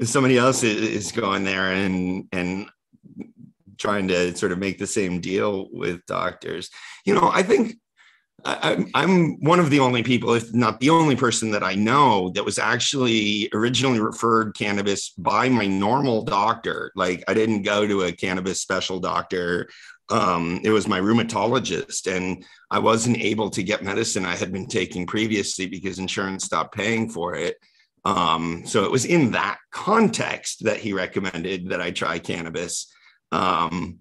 somebody 0.03 0.37
else 0.37 0.63
is 0.63 1.13
going 1.13 1.45
there 1.45 1.71
and 1.71 2.27
and 2.33 2.69
trying 3.81 4.07
to 4.09 4.35
sort 4.37 4.51
of 4.51 4.59
make 4.59 4.77
the 4.77 4.87
same 4.87 5.19
deal 5.19 5.67
with 5.71 6.05
doctors. 6.05 6.69
You 7.05 7.15
know, 7.15 7.29
I 7.33 7.43
think 7.43 7.75
I, 8.45 8.85
I'm 8.93 9.39
one 9.41 9.59
of 9.59 9.69
the 9.69 9.79
only 9.79 10.03
people, 10.03 10.33
if 10.33 10.53
not 10.53 10.79
the 10.79 10.89
only 10.89 11.15
person 11.15 11.51
that 11.51 11.63
I 11.63 11.75
know 11.75 12.31
that 12.35 12.45
was 12.45 12.57
actually 12.57 13.49
originally 13.53 13.99
referred 13.99 14.55
cannabis 14.55 15.09
by 15.09 15.49
my 15.49 15.67
normal 15.67 16.23
doctor. 16.23 16.91
Like 16.95 17.23
I 17.27 17.33
didn't 17.33 17.63
go 17.63 17.87
to 17.87 18.03
a 18.03 18.11
cannabis 18.11 18.61
special 18.61 18.99
doctor. 18.99 19.69
Um, 20.09 20.59
it 20.63 20.71
was 20.71 20.87
my 20.87 20.99
rheumatologist, 20.99 22.13
and 22.13 22.43
I 22.69 22.79
wasn't 22.79 23.19
able 23.19 23.49
to 23.51 23.63
get 23.63 23.83
medicine 23.83 24.25
I 24.25 24.35
had 24.35 24.51
been 24.51 24.67
taking 24.67 25.05
previously 25.05 25.67
because 25.67 25.99
insurance 25.99 26.43
stopped 26.45 26.75
paying 26.75 27.09
for 27.09 27.35
it. 27.35 27.57
Um, 28.03 28.63
so 28.65 28.83
it 28.83 28.91
was 28.91 29.05
in 29.05 29.31
that 29.31 29.59
context 29.71 30.63
that 30.65 30.77
he 30.77 30.91
recommended 30.91 31.69
that 31.69 31.81
I 31.81 31.91
try 31.91 32.17
cannabis. 32.19 32.91
Um, 33.31 33.99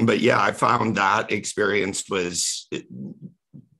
but 0.00 0.20
yeah, 0.20 0.40
I 0.40 0.52
found 0.52 0.96
that 0.96 1.32
experience 1.32 2.04
was 2.10 2.68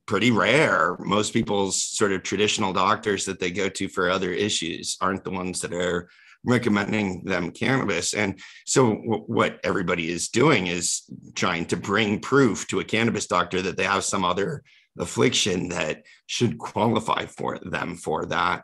pretty 0.07 0.31
rare. 0.31 0.97
Most 0.99 1.33
people's 1.33 1.83
sort 1.83 2.11
of 2.11 2.23
traditional 2.23 2.73
doctors 2.73 3.25
that 3.25 3.39
they 3.39 3.51
go 3.51 3.69
to 3.69 3.87
for 3.87 4.09
other 4.09 4.31
issues 4.31 4.97
aren't 4.99 5.23
the 5.23 5.31
ones 5.31 5.61
that 5.61 5.73
are 5.73 6.09
recommending 6.43 7.23
them 7.23 7.51
cannabis. 7.51 8.13
And 8.13 8.39
so, 8.65 8.95
w- 8.95 9.23
what 9.27 9.59
everybody 9.63 10.09
is 10.09 10.29
doing 10.29 10.67
is 10.67 11.01
trying 11.35 11.65
to 11.67 11.77
bring 11.77 12.19
proof 12.19 12.67
to 12.67 12.79
a 12.79 12.85
cannabis 12.85 13.27
doctor 13.27 13.61
that 13.61 13.77
they 13.77 13.83
have 13.83 14.03
some 14.03 14.23
other 14.23 14.63
affliction 14.97 15.69
that 15.69 16.03
should 16.25 16.57
qualify 16.57 17.25
for 17.25 17.59
them 17.59 17.95
for 17.95 18.25
that. 18.27 18.63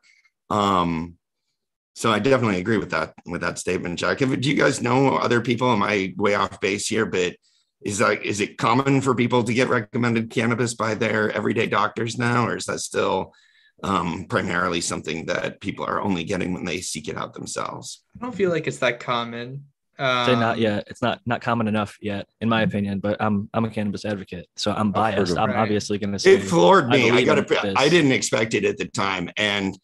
Um, 0.49 1.17
so 1.93 2.11
I 2.11 2.19
definitely 2.19 2.59
agree 2.59 2.77
with 2.77 2.91
that 2.91 3.13
with 3.25 3.41
that 3.41 3.59
statement, 3.59 3.99
Jack. 3.99 4.21
If, 4.21 4.39
do 4.41 4.49
you 4.49 4.55
guys 4.55 4.81
know 4.81 5.15
other 5.17 5.41
people? 5.41 5.71
Am 5.71 5.83
I 5.83 6.13
way 6.17 6.35
off 6.35 6.59
base 6.59 6.87
here? 6.87 7.05
But 7.05 7.35
is 7.81 7.99
that 7.99 8.23
is 8.23 8.41
it 8.41 8.57
common 8.57 9.01
for 9.01 9.13
people 9.13 9.43
to 9.43 9.53
get 9.53 9.69
recommended 9.69 10.29
cannabis 10.29 10.73
by 10.73 10.95
their 10.95 11.31
everyday 11.31 11.67
doctors 11.67 12.17
now, 12.17 12.47
or 12.47 12.57
is 12.57 12.65
that 12.65 12.79
still 12.79 13.33
um, 13.83 14.25
primarily 14.29 14.81
something 14.81 15.25
that 15.27 15.59
people 15.59 15.85
are 15.85 16.01
only 16.01 16.23
getting 16.23 16.53
when 16.53 16.65
they 16.65 16.79
seek 16.81 17.07
it 17.07 17.17
out 17.17 17.33
themselves? 17.33 18.03
I 18.19 18.23
don't 18.25 18.35
feel 18.35 18.49
like 18.49 18.67
it's 18.67 18.79
that 18.79 18.99
common. 18.99 19.65
Um, 19.99 20.25
Say 20.25 20.35
not 20.35 20.55
Um, 20.55 20.61
yet. 20.63 20.83
It's 20.87 21.01
not 21.03 21.19
not 21.27 21.41
common 21.41 21.67
enough 21.67 21.97
yet, 22.01 22.27
in 22.41 22.49
my 22.49 22.63
opinion. 22.63 22.99
But 22.99 23.17
I'm 23.21 23.49
I'm 23.53 23.65
a 23.65 23.69
cannabis 23.69 24.05
advocate, 24.05 24.47
so 24.55 24.71
I'm 24.71 24.91
biased. 24.91 25.37
I'm 25.37 25.49
Right. 25.51 25.57
obviously 25.59 25.99
going 25.99 26.13
to 26.13 26.17
say 26.19 26.33
It 26.35 26.43
floored 26.43 26.87
me. 26.89 27.05
I, 27.05 27.09
believe 27.11 27.25
got 27.27 27.37
in 27.37 27.45
to. 27.45 27.59
this. 27.61 27.75
I 27.77 27.89
didn't 27.89 28.13
expect 28.13 28.55
it 28.55 28.65
at 28.65 28.77
the 28.77 28.87
time, 28.87 29.29
and 29.37 29.77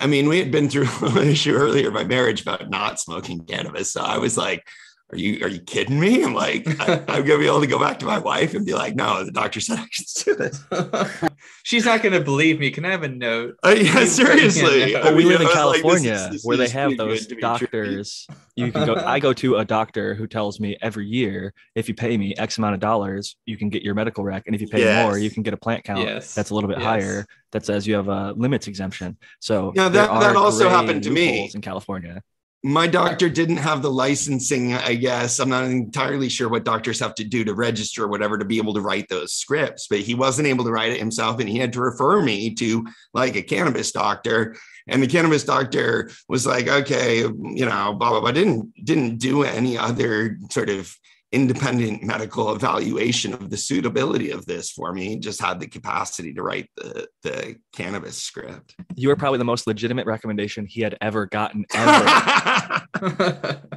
I 0.00 0.06
mean, 0.06 0.28
we 0.28 0.38
had 0.38 0.50
been 0.50 0.68
through 0.68 0.88
an 1.02 1.28
issue 1.28 1.54
earlier 1.54 1.90
by 1.90 2.04
marriage 2.04 2.42
about 2.42 2.68
not 2.68 3.00
smoking 3.00 3.44
cannabis. 3.44 3.92
So 3.92 4.00
I 4.00 4.18
was 4.18 4.36
like, 4.36 4.66
"Are 5.10 5.16
you 5.18 5.44
are 5.44 5.48
you 5.48 5.60
kidding 5.60 5.98
me?" 5.98 6.22
I'm 6.24 6.34
like, 6.34 6.66
I, 6.80 7.02
I'm 7.08 7.24
gonna 7.24 7.38
be 7.38 7.46
able 7.46 7.60
to 7.60 7.66
go 7.66 7.78
back 7.78 7.98
to 8.00 8.06
my 8.06 8.18
wife 8.18 8.54
and 8.54 8.64
be 8.66 8.74
like, 8.74 8.94
"No, 8.94 9.24
the 9.24 9.32
doctor 9.32 9.60
said 9.60 9.78
I 9.78 9.86
should 9.90 10.06
do 10.24 10.34
this." 10.34 10.64
She's 11.64 11.84
not 11.84 12.02
going 12.02 12.14
to 12.14 12.20
believe 12.20 12.58
me. 12.58 12.70
Can 12.70 12.84
I 12.86 12.90
have 12.90 13.02
a 13.02 13.08
note? 13.08 13.56
Uh, 13.62 13.74
yeah, 13.78 14.04
seriously. 14.06 14.92
Yeah. 14.92 14.98
I 15.00 15.02
Well, 15.04 15.16
we 15.16 15.24
mean, 15.24 15.28
live 15.32 15.40
in 15.42 15.46
I 15.48 15.50
was 15.50 15.56
like, 15.56 15.72
this 15.74 15.82
California 15.82 16.12
is- 16.14 16.30
this 16.30 16.44
where 16.44 16.56
they 16.56 16.68
have 16.68 16.96
those 16.96 17.26
to 17.26 17.34
true. 17.34 17.40
doctors. 17.40 18.26
You 18.56 18.72
can 18.72 18.86
go. 18.86 18.94
I 18.94 19.20
go 19.20 19.32
to 19.34 19.56
a 19.56 19.64
doctor 19.64 20.14
who 20.14 20.26
tells 20.26 20.58
me 20.60 20.76
every 20.80 21.06
year 21.06 21.52
if 21.74 21.88
you 21.88 21.94
pay 21.94 22.16
me 22.16 22.34
X 22.36 22.58
amount 22.58 22.74
of 22.74 22.80
dollars, 22.80 23.36
you 23.46 23.56
can 23.56 23.68
get 23.68 23.82
your 23.82 23.94
medical 23.94 24.24
rec, 24.24 24.44
and 24.46 24.54
if 24.54 24.60
you 24.60 24.68
pay 24.68 25.02
more, 25.04 25.18
you 25.18 25.30
can 25.30 25.42
get 25.42 25.54
a 25.54 25.56
plant 25.58 25.84
count 25.84 26.00
Yes. 26.00 26.34
that's 26.34 26.50
a 26.50 26.54
little 26.54 26.68
bit 26.68 26.78
Yes. 26.78 26.86
higher 26.86 27.26
that 27.52 27.64
says 27.66 27.86
you 27.86 27.94
have 27.94 28.08
a 28.08 28.32
limits 28.32 28.66
exemption. 28.66 29.16
So 29.40 29.72
Yeah, 29.76 29.88
there 29.88 30.06
that- 30.06 30.20
that 30.20 30.36
also 30.36 30.68
happened 30.68 31.02
to 31.04 31.10
me. 31.10 31.50
in 31.54 31.60
California. 31.60 32.22
My 32.64 32.88
doctor 32.88 33.28
didn't 33.28 33.58
have 33.58 33.82
the 33.82 33.90
licensing 33.90 34.74
i 34.74 34.94
guess. 34.94 35.38
I'm 35.38 35.48
not 35.48 35.64
entirely 35.64 36.28
sure 36.28 36.48
what 36.48 36.64
doctors 36.64 36.98
have 36.98 37.14
to 37.16 37.24
do 37.24 37.44
to 37.44 37.54
register 37.54 38.04
or 38.04 38.08
whatever 38.08 38.36
to 38.36 38.44
be 38.44 38.58
able 38.58 38.74
to 38.74 38.80
write 38.80 39.08
those 39.08 39.32
scripts 39.32 39.86
but 39.88 40.00
he 40.00 40.14
wasn't 40.14 40.48
able 40.48 40.64
to 40.64 40.72
write 40.72 40.92
it 40.92 40.98
himself 40.98 41.38
and 41.38 41.48
he 41.48 41.58
had 41.58 41.72
to 41.74 41.80
refer 41.80 42.20
me 42.20 42.54
to 42.54 42.86
like 43.14 43.36
a 43.36 43.42
cannabis 43.42 43.92
doctor. 43.92 44.56
And 44.88 45.02
the 45.02 45.06
cannabis 45.06 45.44
doctor 45.44 46.10
was 46.28 46.46
like 46.46 46.66
okay 46.66 47.18
you 47.20 47.66
know 47.66 47.94
blah 47.94 48.10
blah 48.10 48.20
blah. 48.20 48.32
Didn't 48.32 48.72
didn't 48.84 49.18
do 49.18 49.44
any 49.44 49.78
other 49.78 50.38
sort 50.50 50.70
of 50.70 50.92
independent 51.32 52.02
medical 52.02 52.54
evaluation 52.54 53.34
of 53.34 53.50
the 53.50 53.56
suitability 53.56 54.30
of 54.30 54.46
this 54.46 54.70
for 54.70 54.94
me 54.94 55.18
just 55.18 55.40
had 55.42 55.60
the 55.60 55.66
capacity 55.66 56.32
to 56.32 56.42
write 56.42 56.70
the 56.76 57.06
the 57.22 57.54
cannabis 57.74 58.16
script 58.16 58.74
You 58.94 59.08
were 59.08 59.16
probably 59.16 59.38
the 59.38 59.44
most 59.44 59.66
legitimate 59.66 60.06
recommendation 60.06 60.64
he 60.66 60.80
had 60.80 60.96
ever 61.02 61.26
gotten 61.26 61.66
ever. 61.74 62.82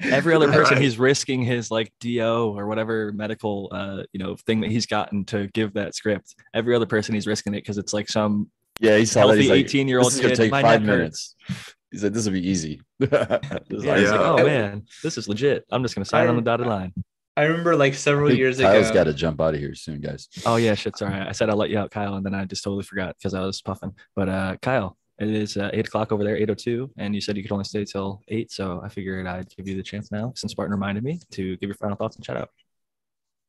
Every 0.00 0.32
other 0.34 0.46
person, 0.52 0.74
Right. 0.74 0.82
he's 0.82 0.96
risking 0.96 1.42
his 1.42 1.72
like 1.72 1.92
DO 2.00 2.54
or 2.56 2.66
whatever 2.68 3.10
medical, 3.12 3.68
uh, 3.72 4.04
you 4.12 4.20
know, 4.20 4.36
thing 4.46 4.60
that 4.60 4.70
he's 4.70 4.86
gotten 4.86 5.24
to 5.26 5.48
give 5.48 5.72
that 5.74 5.94
script. 5.96 6.36
Every 6.54 6.76
other 6.76 6.86
person, 6.86 7.14
he's 7.14 7.26
risking 7.26 7.52
it 7.54 7.62
because 7.62 7.78
it's 7.78 7.92
like 7.92 8.08
some 8.08 8.48
Yeah, 8.78 8.96
he 8.96 9.04
saw 9.06 9.22
that. 9.22 9.26
healthy 9.28 9.40
He's 9.42 9.50
like, 9.50 9.58
18 9.64 9.88
year 9.88 9.98
old 9.98 10.12
This 10.12 10.20
gonna 10.20 10.28
kid. 10.28 10.36
take 10.36 10.50
My 10.52 10.62
five 10.62 10.82
neck 10.82 10.98
minutes. 10.98 11.34
He 11.90 11.98
said 11.98 12.12
this 12.14 12.26
will 12.26 12.32
be 12.34 12.46
easy. 12.48 12.80
This 12.98 13.10
Yeah, 13.10 13.18
like- 13.30 13.66
he's 13.68 13.84
like, 13.84 14.00
Yeah. 14.00 14.32
oh 14.32 14.44
man, 14.44 14.84
this 15.02 15.16
is 15.18 15.28
legit. 15.28 15.64
I'm 15.70 15.82
just 15.82 15.94
gonna 15.94 16.04
sign 16.04 16.28
on 16.28 16.36
the 16.36 16.42
dotted 16.42 16.66
line. 16.66 16.92
I 17.36 17.44
remember 17.44 17.76
like 17.76 17.94
several 17.94 18.32
years 18.32 18.58
Kyle's 18.58 18.70
ago. 18.72 18.80
Kyle's 18.82 18.90
got 18.94 19.04
to 19.04 19.14
jump 19.14 19.40
out 19.40 19.54
of 19.54 19.60
here 19.60 19.72
soon, 19.74 20.00
guys. 20.00 20.28
Oh 20.44 20.56
yeah, 20.56 20.74
shit. 20.74 20.96
Sorry, 20.98 21.14
I 21.14 21.30
said 21.32 21.48
I'll 21.48 21.56
let 21.56 21.70
you 21.70 21.78
out, 21.78 21.90
Kyle, 21.92 22.14
and 22.14 22.26
then 22.26 22.34
I 22.34 22.44
just 22.46 22.64
totally 22.64 22.82
forgot 22.82 23.16
because 23.16 23.32
I 23.32 23.40
was 23.42 23.62
puffing. 23.62 23.92
But 24.16 24.28
uh, 24.28 24.56
Kyle, 24.60 24.96
it 25.20 25.28
is 25.28 25.56
uh, 25.56 25.70
eight 25.72 25.86
o'clock 25.86 26.10
over 26.10 26.24
there, 26.24 26.36
eight 26.36 26.50
o 26.50 26.54
two, 26.54 26.90
and 26.98 27.14
you 27.14 27.20
said 27.20 27.36
you 27.36 27.44
could 27.44 27.52
only 27.52 27.62
stay 27.64 27.84
till 27.84 28.22
eight, 28.26 28.50
so 28.50 28.80
I 28.84 28.88
figured 28.88 29.26
I'd 29.28 29.48
give 29.56 29.68
you 29.68 29.76
the 29.76 29.84
chance 29.84 30.10
now, 30.10 30.32
since 30.34 30.50
Spartan 30.52 30.72
reminded 30.72 31.04
me 31.04 31.20
to 31.30 31.56
give 31.58 31.68
your 31.68 31.76
final 31.76 31.96
thoughts 31.96 32.16
and 32.16 32.24
shout 32.24 32.36
out. 32.36 32.50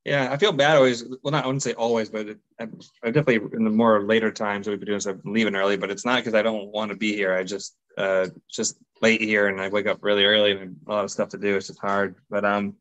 Yeah, 0.05 0.31
I 0.31 0.37
feel 0.37 0.53
bad 0.53 0.77
always. 0.77 1.03
Well, 1.23 1.31
not 1.31 1.43
I 1.43 1.47
wouldn't 1.47 1.63
say 1.63 1.73
always, 1.73 2.09
but 2.09 2.37
I, 2.59 2.65
definitely 3.03 3.57
in 3.57 3.63
the 3.63 3.69
more 3.69 4.03
later 4.03 4.31
times 4.31 4.65
that 4.65 4.71
we've 4.71 4.79
been 4.79 4.87
doing 4.87 4.99
stuff, 4.99 5.17
I'm 5.25 5.33
leaving 5.33 5.55
early. 5.55 5.77
But 5.77 5.91
it's 5.91 6.05
not 6.05 6.17
because 6.17 6.33
I 6.33 6.41
don't 6.41 6.71
want 6.71 6.89
to 6.89 6.97
be 6.97 7.13
here. 7.13 7.33
I 7.33 7.43
just 7.43 7.75
uh 7.97 8.27
just 8.49 8.77
late 9.01 9.21
here, 9.21 9.47
and 9.47 9.59
I 9.59 9.67
wake 9.67 9.87
up 9.87 9.99
really 10.01 10.23
early 10.25 10.51
and 10.51 10.77
a 10.87 10.91
lot 10.91 11.03
of 11.03 11.11
stuff 11.11 11.29
to 11.29 11.37
do. 11.37 11.57
It's 11.57 11.67
just 11.67 11.79
hard. 11.79 12.15
But 12.29 12.45
um, 12.45 12.75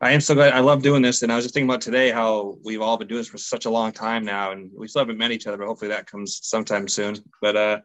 I 0.00 0.12
am 0.12 0.20
so 0.20 0.34
glad. 0.34 0.52
I 0.52 0.60
love 0.60 0.82
doing 0.82 1.02
this, 1.02 1.22
and 1.22 1.30
I 1.30 1.36
was 1.36 1.44
just 1.44 1.54
thinking 1.54 1.68
about 1.70 1.82
today 1.82 2.10
how 2.10 2.56
we've 2.64 2.82
all 2.82 2.96
been 2.96 3.08
doing 3.08 3.20
this 3.20 3.28
for 3.28 3.38
such 3.38 3.66
a 3.66 3.70
long 3.70 3.92
time 3.92 4.24
now, 4.24 4.50
and 4.50 4.70
we 4.76 4.88
still 4.88 5.02
haven't 5.02 5.18
met 5.18 5.30
each 5.30 5.46
other. 5.46 5.56
But 5.56 5.68
hopefully 5.68 5.90
that 5.90 6.10
comes 6.10 6.40
sometime 6.42 6.88
soon. 6.88 7.16
But 7.40 7.56
uh, 7.56 7.78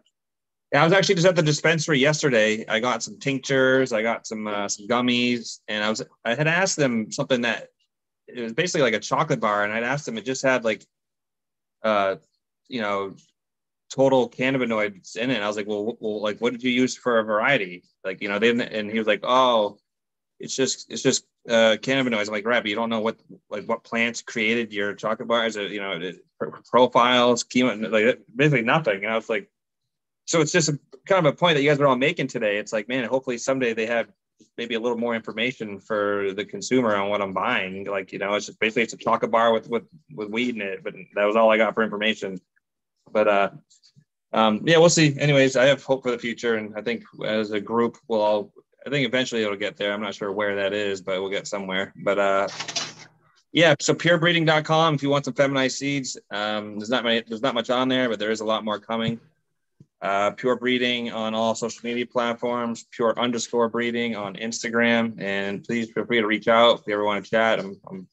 I 0.73 0.83
was 0.83 0.93
actually 0.93 1.15
just 1.15 1.27
at 1.27 1.35
the 1.35 1.43
dispensary 1.43 1.99
yesterday. 1.99 2.65
I 2.67 2.79
got 2.79 3.03
some 3.03 3.19
tinctures, 3.19 3.93
I 3.93 4.01
got 4.01 4.25
some 4.25 4.47
uh, 4.47 4.67
some 4.67 4.87
gummies, 4.87 5.59
and 5.67 5.83
I 5.83 5.89
was 5.89 6.01
I 6.25 6.33
had 6.33 6.47
asked 6.47 6.77
them 6.77 7.11
something 7.11 7.41
that 7.41 7.67
it 8.27 8.41
was 8.41 8.53
basically 8.53 8.81
like 8.81 8.93
a 8.93 8.99
chocolate 8.99 9.39
bar, 9.39 9.63
and 9.63 9.73
I'd 9.73 9.83
asked 9.83 10.07
him 10.07 10.17
it 10.17 10.25
just 10.25 10.43
had 10.43 10.63
like, 10.63 10.85
uh, 11.83 12.15
you 12.67 12.81
know, 12.81 13.15
total 13.89 14.29
cannabinoids 14.29 15.15
in 15.15 15.29
it. 15.29 15.35
And 15.35 15.43
I 15.43 15.47
was 15.47 15.57
like, 15.57 15.67
well, 15.67 15.97
well, 15.99 16.21
like, 16.21 16.39
what 16.39 16.53
did 16.53 16.63
you 16.63 16.71
use 16.71 16.95
for 16.95 17.19
a 17.19 17.23
variety? 17.23 17.83
Like, 18.03 18.21
you 18.21 18.29
know, 18.29 18.39
they 18.39 18.49
and 18.49 18.91
he 18.91 18.97
was 18.97 19.07
like, 19.07 19.21
oh, 19.23 19.77
it's 20.39 20.55
just 20.55 20.91
it's 20.91 21.03
just 21.03 21.25
uh, 21.47 21.77
cannabinoids. 21.79 22.27
I'm 22.27 22.33
like, 22.33 22.45
right, 22.45 22.61
but 22.61 22.69
you 22.69 22.75
don't 22.75 22.89
know 22.89 22.99
what 22.99 23.19
like 23.49 23.65
what 23.65 23.83
plants 23.83 24.21
created 24.21 24.73
your 24.73 24.93
chocolate 24.93 25.27
bars, 25.27 25.57
or 25.57 25.67
you 25.67 25.79
know, 25.79 26.11
pro- 26.39 26.61
profiles, 26.69 27.43
chemo, 27.43 27.91
like 27.91 28.19
basically 28.35 28.63
nothing. 28.63 29.03
And 29.03 29.11
I 29.11 29.15
was 29.15 29.29
like, 29.29 29.49
so 30.25 30.41
it's 30.41 30.51
just 30.51 30.69
a, 30.69 30.79
kind 31.07 31.25
of 31.25 31.33
a 31.33 31.37
point 31.37 31.55
that 31.55 31.61
you 31.61 31.69
guys 31.69 31.79
are 31.79 31.87
all 31.87 31.95
making 31.95 32.27
today. 32.27 32.57
It's 32.57 32.73
like, 32.73 32.87
man, 32.87 33.05
hopefully 33.05 33.37
someday 33.37 33.73
they 33.73 33.85
have 33.85 34.09
maybe 34.57 34.75
a 34.75 34.79
little 34.79 34.97
more 34.97 35.15
information 35.15 35.79
for 35.79 36.33
the 36.33 36.45
consumer 36.45 36.95
on 36.95 37.09
what 37.09 37.21
I'm 37.21 37.33
buying. 37.33 37.85
Like, 37.85 38.11
you 38.11 38.19
know, 38.19 38.33
it's 38.35 38.45
just 38.45 38.59
basically 38.59 38.83
it's 38.83 38.93
a 38.93 38.97
chocolate 38.97 39.31
bar 39.31 39.53
with 39.53 39.69
with 39.69 39.83
with 40.13 40.29
weed 40.29 40.55
in 40.55 40.61
it. 40.61 40.83
But 40.83 40.95
that 41.15 41.25
was 41.25 41.35
all 41.35 41.51
I 41.51 41.57
got 41.57 41.73
for 41.73 41.83
information. 41.83 42.39
But 43.11 43.27
uh 43.27 43.49
um 44.33 44.61
yeah, 44.65 44.77
we'll 44.77 44.89
see. 44.89 45.17
Anyways, 45.19 45.55
I 45.55 45.65
have 45.65 45.83
hope 45.83 46.03
for 46.03 46.11
the 46.11 46.19
future 46.19 46.55
and 46.55 46.73
I 46.75 46.81
think 46.81 47.03
as 47.25 47.51
a 47.51 47.59
group 47.59 47.97
we'll 48.07 48.21
all 48.21 48.53
I 48.85 48.89
think 48.89 49.07
eventually 49.07 49.43
it'll 49.43 49.55
get 49.55 49.77
there. 49.77 49.93
I'm 49.93 50.01
not 50.01 50.15
sure 50.15 50.31
where 50.31 50.55
that 50.55 50.73
is, 50.73 51.01
but 51.01 51.21
we'll 51.21 51.31
get 51.31 51.47
somewhere. 51.47 51.93
But 52.03 52.19
uh 52.19 52.47
yeah, 53.51 53.75
so 53.79 53.93
purebreeding.com 53.93 54.95
if 54.95 55.03
you 55.03 55.09
want 55.09 55.25
some 55.25 55.33
feminized 55.33 55.77
seeds. 55.77 56.17
Um 56.31 56.77
there's 56.77 56.89
not 56.89 57.03
many 57.03 57.23
there's 57.27 57.41
not 57.41 57.55
much 57.55 57.69
on 57.69 57.87
there, 57.87 58.09
but 58.09 58.19
there 58.19 58.31
is 58.31 58.41
a 58.41 58.45
lot 58.45 58.65
more 58.65 58.79
coming 58.79 59.19
uh, 60.01 60.31
pure 60.31 60.55
breeding 60.55 61.11
on 61.11 61.33
all 61.33 61.55
social 61.55 61.81
media 61.83 62.05
platforms, 62.05 62.85
pure 62.91 63.17
underscore 63.19 63.69
breeding 63.69 64.15
on 64.15 64.35
Instagram. 64.35 65.19
And 65.21 65.63
please 65.63 65.91
feel 65.91 66.05
free 66.05 66.21
to 66.21 66.27
reach 66.27 66.47
out 66.47 66.79
if 66.79 66.87
you 66.87 66.93
ever 66.93 67.03
want 67.03 67.23
to 67.23 67.29
chat. 67.29 67.59
I'm, 67.59 67.79
I'm 67.89 68.07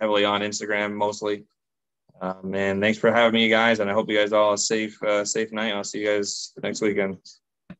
heavily 0.00 0.24
on 0.24 0.40
Instagram 0.40 0.94
mostly. 0.94 1.44
Um, 2.20 2.54
and 2.54 2.80
thanks 2.80 2.98
for 2.98 3.12
having 3.12 3.34
me, 3.34 3.48
guys. 3.48 3.80
And 3.80 3.90
I 3.90 3.92
hope 3.92 4.08
you 4.08 4.16
guys 4.16 4.32
all 4.32 4.54
a 4.54 4.58
safe, 4.58 5.00
uh, 5.02 5.24
safe 5.24 5.52
night. 5.52 5.74
I'll 5.74 5.84
see 5.84 6.00
you 6.00 6.06
guys 6.06 6.52
next 6.62 6.80
weekend. 6.80 7.18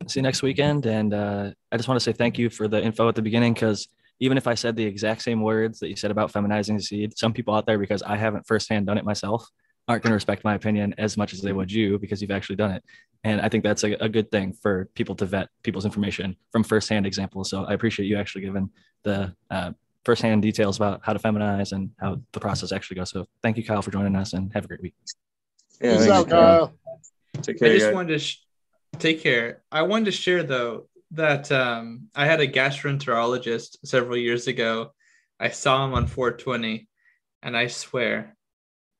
See 0.09 0.21
you 0.21 0.23
next 0.23 0.43
weekend, 0.43 0.87
and 0.87 1.15
uh, 1.15 1.51
I 1.73 1.77
just 1.77 1.89
want 1.89 1.99
to 1.99 2.05
say 2.05 2.13
thank 2.13 2.39
you 2.39 2.51
for 2.51 2.69
the 2.69 2.81
info 2.81 3.09
at 3.09 3.15
the 3.15 3.23
beginning 3.23 3.55
because 3.55 3.89
even 4.21 4.37
if 4.37 4.47
I 4.47 4.55
said 4.55 4.77
the 4.77 4.85
exact 4.85 5.23
same 5.23 5.41
words 5.41 5.81
that 5.81 5.89
you 5.89 5.97
said 5.97 6.11
about 6.11 6.33
feminizing 6.33 6.77
the 6.77 6.83
seed, 6.83 7.19
some 7.19 7.33
people 7.33 7.55
out 7.55 7.67
there 7.67 7.79
because 7.79 8.03
I 8.03 8.17
haven't 8.17 8.47
firsthand 8.47 8.87
done 8.87 8.99
it 8.99 9.05
myself 9.05 9.49
aren't 9.89 10.03
going 10.03 10.11
to 10.11 10.16
respect 10.16 10.45
my 10.45 10.55
opinion 10.55 10.95
as 10.99 11.16
much 11.16 11.32
as 11.32 11.41
they 11.41 11.53
would 11.53 11.70
you 11.70 11.99
because 11.99 12.20
you've 12.20 12.30
actually 12.30 12.57
done 12.57 12.72
it. 12.72 12.82
And 13.24 13.41
I 13.41 13.49
think 13.49 13.64
that's 13.64 13.84
a, 13.84 13.93
a 13.95 14.09
good 14.09 14.30
thing 14.30 14.53
for 14.53 14.89
people 14.95 15.14
to 15.16 15.26
vet 15.26 15.49
people's 15.62 15.84
information 15.84 16.37
from 16.53 16.64
firsthand 16.64 17.07
examples. 17.07 17.51
So 17.51 17.64
I 17.64 17.72
appreciate 17.72 18.07
you 18.07 18.16
actually 18.16 18.43
giving 18.43 18.70
the 19.03 19.34
uh, 19.51 19.72
firsthand 20.05 20.43
details 20.43 20.76
about 20.76 21.01
how 21.03 21.12
to 21.12 21.18
feminize 21.18 21.72
and 21.72 21.91
how 21.99 22.20
the 22.32 22.41
process 22.41 22.72
actually 22.72 22.97
goes. 22.97 23.11
So 23.11 23.26
thank 23.43 23.57
you, 23.57 23.64
Kyle, 23.64 23.82
for 23.82 23.91
joining 23.91 24.14
us, 24.16 24.32
and 24.32 24.53
have 24.55 24.64
a 24.64 24.68
great 24.68 24.82
week. 24.82 24.95
Yeah, 25.80 25.97
Peace 25.97 26.09
out, 26.09 26.28
Kyle. 26.28 26.66
Kyle. 26.68 27.43
Take 27.43 27.62
I 27.62 27.68
just 27.68 27.87
guys. 27.87 27.95
wanted 27.95 28.12
to 28.12 28.18
sh- 28.18 28.43
take 28.99 29.22
care. 29.22 29.62
I 29.70 29.82
wanted 29.82 30.07
to 30.07 30.12
share 30.12 30.43
though 30.43 30.89
that 31.12 31.51
um, 31.53 32.09
I 32.14 32.26
had 32.26 32.41
a 32.41 32.49
gastroenterologist 32.49 33.78
several 33.84 34.16
years 34.16 34.47
ago. 34.47 34.93
I 35.39 35.51
saw 35.51 35.84
him 35.84 35.95
on 35.95 36.07
420, 36.07 36.89
and 37.43 37.57
I 37.57 37.66
swear 37.66 38.37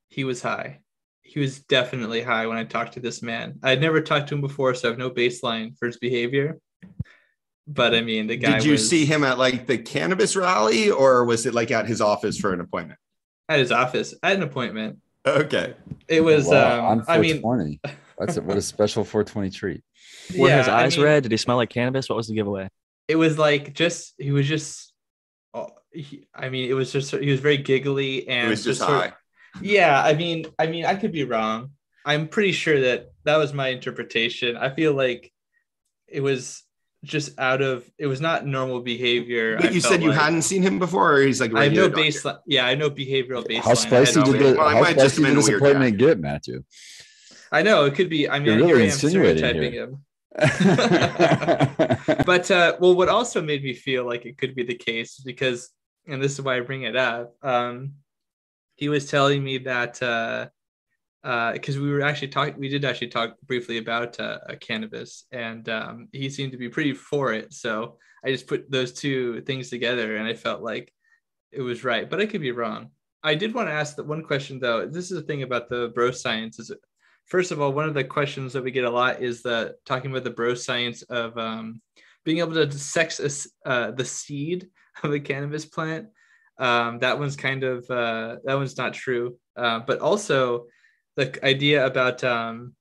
he 0.09 0.23
was 0.23 0.41
high. 0.41 0.79
He 1.21 1.39
was 1.39 1.59
definitely 1.59 2.21
high 2.21 2.47
when 2.47 2.57
I 2.57 2.63
talked 2.63 2.93
to 2.93 2.99
this 2.99 3.21
man. 3.21 3.59
I'd 3.61 3.81
never 3.81 4.01
talked 4.01 4.29
to 4.29 4.35
him 4.35 4.41
before, 4.41 4.73
so 4.73 4.87
I 4.87 4.91
have 4.91 4.99
no 4.99 5.09
baseline 5.09 5.77
for 5.77 5.87
his 5.87 5.97
behavior. 5.97 6.59
But 7.67 7.93
I 7.93 8.01
mean, 8.01 8.27
the 8.27 8.37
guy. 8.37 8.53
Did 8.53 8.65
you 8.65 8.71
was 8.73 8.89
see 8.89 9.05
him 9.05 9.23
at 9.25 9.37
like 9.37 9.67
the 9.67 9.77
cannabis 9.77 10.35
rally 10.37 10.89
or 10.89 11.25
was 11.25 11.45
it 11.45 11.53
like 11.53 11.69
at 11.71 11.85
his 11.85 11.99
office 11.99 12.37
for 12.37 12.53
an 12.53 12.61
appointment? 12.61 12.99
at 13.49 13.59
his 13.59 13.71
office 13.71 14.13
at 14.23 14.35
an 14.35 14.43
appointment? 14.43 14.99
Okay. 15.25 15.73
It 16.07 16.21
was. 16.21 16.47
Wow, 16.47 16.79
um, 16.91 16.99
on 16.99 17.05
I 17.07 17.17
mean, 17.17 17.41
420. 17.41 17.81
That's 18.17 18.37
a, 18.37 18.41
what 18.41 18.57
a 18.57 18.61
special 18.61 19.03
420 19.03 19.49
treat. 19.51 19.83
Were 20.37 20.49
his 20.49 20.67
yeah, 20.67 20.75
I 20.75 20.83
eyes 20.83 20.97
mean- 20.97 21.05
red? 21.05 21.23
Did 21.23 21.31
he 21.31 21.37
smell 21.37 21.57
like 21.57 21.69
cannabis? 21.69 22.07
What 22.09 22.15
was 22.15 22.27
the 22.27 22.35
giveaway? 22.35 22.69
it 23.07 23.15
was 23.15 23.37
like 23.37 23.73
just 23.73 24.13
he 24.17 24.31
was 24.31 24.45
just 24.45 24.91
oh, 25.53 25.69
he, 25.91 26.25
i 26.35 26.49
mean 26.49 26.69
it 26.69 26.73
was 26.73 26.91
just 26.91 27.11
he 27.15 27.31
was 27.31 27.39
very 27.39 27.55
giggly 27.55 28.27
and 28.27 28.47
It 28.47 28.49
was 28.49 28.65
just 28.65 28.79
sort 28.81 28.91
of- 28.91 29.01
high. 29.01 29.13
Yeah 29.61 30.01
i 30.03 30.13
mean 30.13 30.45
i 30.59 30.67
mean 30.67 30.85
i 30.85 30.95
could 30.95 31.11
be 31.11 31.23
wrong 31.23 31.71
i'm 32.05 32.27
pretty 32.27 32.51
sure 32.51 32.79
that 32.81 33.11
that 33.25 33.37
was 33.37 33.53
my 33.53 33.69
interpretation 33.69 34.55
i 34.57 34.69
feel 34.69 34.93
like 34.93 35.31
it 36.07 36.21
was 36.21 36.63
just 37.03 37.37
out 37.39 37.61
of 37.61 37.89
it 37.97 38.07
was 38.07 38.19
not 38.19 38.45
normal 38.45 38.81
behavior 38.81 39.57
But 39.57 39.67
I 39.67 39.69
you 39.69 39.81
said 39.81 40.01
you 40.01 40.09
like. 40.09 40.17
hadn't 40.19 40.41
seen 40.41 40.63
him 40.63 40.79
before, 40.79 41.13
or 41.13 41.21
he's 41.21 41.39
like 41.39 41.53
I 41.55 41.65
have 41.65 41.73
no 41.73 41.87
doctor? 41.87 42.01
baseline 42.03 42.39
yeah 42.47 42.65
i 42.65 42.75
know 42.75 42.89
behavioral 42.89 43.45
baseline 43.45 43.61
How 43.61 43.73
spicy 43.75 44.19
I, 44.19 44.23
did 44.23 44.33
the 44.41 44.57
Well, 44.57 44.67
I 44.67 44.73
how 44.73 44.81
might 44.81 44.95
just 44.97 45.15
spicy 45.15 45.21
been 45.23 45.35
did 45.35 45.37
this 45.37 45.47
weird 45.49 45.61
appointment 45.61 45.97
get, 45.97 46.19
Matthew? 46.19 46.63
I 47.51 47.61
know 47.61 47.85
it 47.85 47.93
could 47.95 48.09
be 48.09 48.27
i 48.29 48.39
mean 48.39 48.47
You're 48.47 48.55
here 48.57 48.65
really 48.67 48.81
i 48.81 48.85
am 48.85 48.91
insinuating 48.91 49.55
here. 49.55 49.85
him 49.85 50.03
but 52.25 52.51
uh 52.51 52.77
well 52.79 52.95
what 52.95 53.09
also 53.09 53.41
made 53.41 53.63
me 53.63 53.73
feel 53.73 54.05
like 54.05 54.25
it 54.25 54.37
could 54.37 54.55
be 54.55 54.63
the 54.63 54.75
case 54.75 55.19
because 55.23 55.69
and 56.07 56.21
this 56.21 56.33
is 56.33 56.41
why 56.41 56.57
i 56.57 56.59
bring 56.61 56.83
it 56.83 56.95
up 56.95 57.35
um 57.43 57.93
he 58.77 58.87
was 58.89 59.09
telling 59.09 59.43
me 59.43 59.57
that 59.57 60.01
uh 60.01 60.47
uh 61.23 61.51
because 61.51 61.77
we 61.77 61.91
were 61.91 62.01
actually 62.01 62.29
talking 62.29 62.55
we 62.57 62.69
did 62.69 62.85
actually 62.85 63.09
talk 63.09 63.35
briefly 63.41 63.77
about 63.77 64.19
uh, 64.19 64.39
uh, 64.49 64.55
cannabis 64.61 65.25
and 65.31 65.67
um 65.67 66.07
he 66.13 66.29
seemed 66.29 66.53
to 66.53 66.57
be 66.57 66.69
pretty 66.69 66.93
for 66.93 67.33
it. 67.33 67.53
So 67.53 67.97
i 68.23 68.31
just 68.31 68.47
put 68.47 68.71
those 68.71 68.93
two 68.93 69.41
things 69.41 69.69
together 69.69 70.17
and 70.17 70.27
i 70.27 70.33
felt 70.33 70.61
like 70.61 70.91
it 71.51 71.61
was 71.61 71.83
right 71.83 72.09
but 72.09 72.21
i 72.21 72.25
could 72.25 72.41
be 72.41 72.51
wrong. 72.51 72.91
I 73.23 73.35
did 73.35 73.53
want 73.53 73.67
to 73.67 73.73
ask 73.73 73.95
that 73.95 74.07
one 74.07 74.23
question 74.23 74.59
though. 74.59 74.85
This 74.85 75.11
is 75.11 75.19
the 75.19 75.27
thing 75.27 75.43
about 75.43 75.67
the 75.67 75.91
bro 75.93 76.11
science 76.11 76.59
is 76.59 76.71
first 77.27 77.51
of 77.51 77.61
all, 77.61 77.73
one 77.73 77.87
of 77.87 77.93
the 77.93 78.03
questions 78.03 78.53
that 78.53 78.63
we 78.63 78.71
get 78.71 78.85
a 78.85 78.89
lot 78.89 79.21
is 79.21 79.41
the 79.41 79.75
talking 79.85 80.11
about 80.11 80.23
the 80.23 80.29
bro 80.29 80.55
science 80.55 81.01
of 81.03 81.37
um, 81.37 81.81
being 82.23 82.39
able 82.39 82.53
to 82.53 82.71
sex 82.71 83.47
uh, 83.65 83.91
the 83.91 84.05
seed 84.05 84.69
of 85.03 85.13
a 85.13 85.19
cannabis 85.19 85.65
plant. 85.65 86.07
Um, 86.59 86.99
that 86.99 87.19
one's 87.19 87.35
kind 87.35 87.63
of 87.63 87.89
uh, 87.89 88.37
that 88.43 88.55
one's 88.55 88.77
not 88.77 88.93
true. 88.93 89.37
Uh, 89.55 89.79
but 89.79 89.99
also 89.99 90.65
the 91.15 91.45
idea 91.45 91.85
about 91.85 92.23
um, 92.23 92.73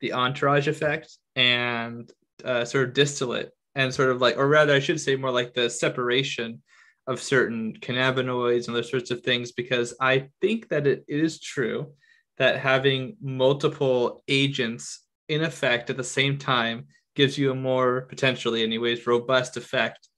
the 0.00 0.12
entourage 0.12 0.68
effect 0.68 1.16
and 1.36 2.10
uh, 2.44 2.64
sort 2.64 2.88
of 2.88 2.94
distillate 2.94 3.50
and 3.74 3.92
sort 3.92 4.10
of 4.10 4.20
like, 4.20 4.36
or 4.36 4.48
rather, 4.48 4.74
I 4.74 4.80
should 4.80 5.00
say 5.00 5.16
more 5.16 5.30
like 5.30 5.54
the 5.54 5.70
separation 5.70 6.62
of 7.06 7.20
certain 7.20 7.74
cannabinoids 7.80 8.66
and 8.66 8.76
those 8.76 8.90
sorts 8.90 9.10
of 9.10 9.22
things, 9.22 9.52
because 9.52 9.94
I 10.00 10.28
think 10.40 10.68
that 10.68 10.86
it 10.86 11.04
is 11.08 11.40
true 11.40 11.92
that 12.38 12.58
having 12.58 13.16
multiple 13.20 14.22
agents 14.28 15.00
in 15.28 15.42
effect 15.42 15.90
at 15.90 15.96
the 15.96 16.04
same 16.04 16.38
time 16.38 16.86
gives 17.14 17.36
you 17.36 17.50
a 17.50 17.54
more 17.54 18.02
potentially 18.02 18.62
anyways 18.62 19.06
robust 19.06 19.56
effect 19.56 20.08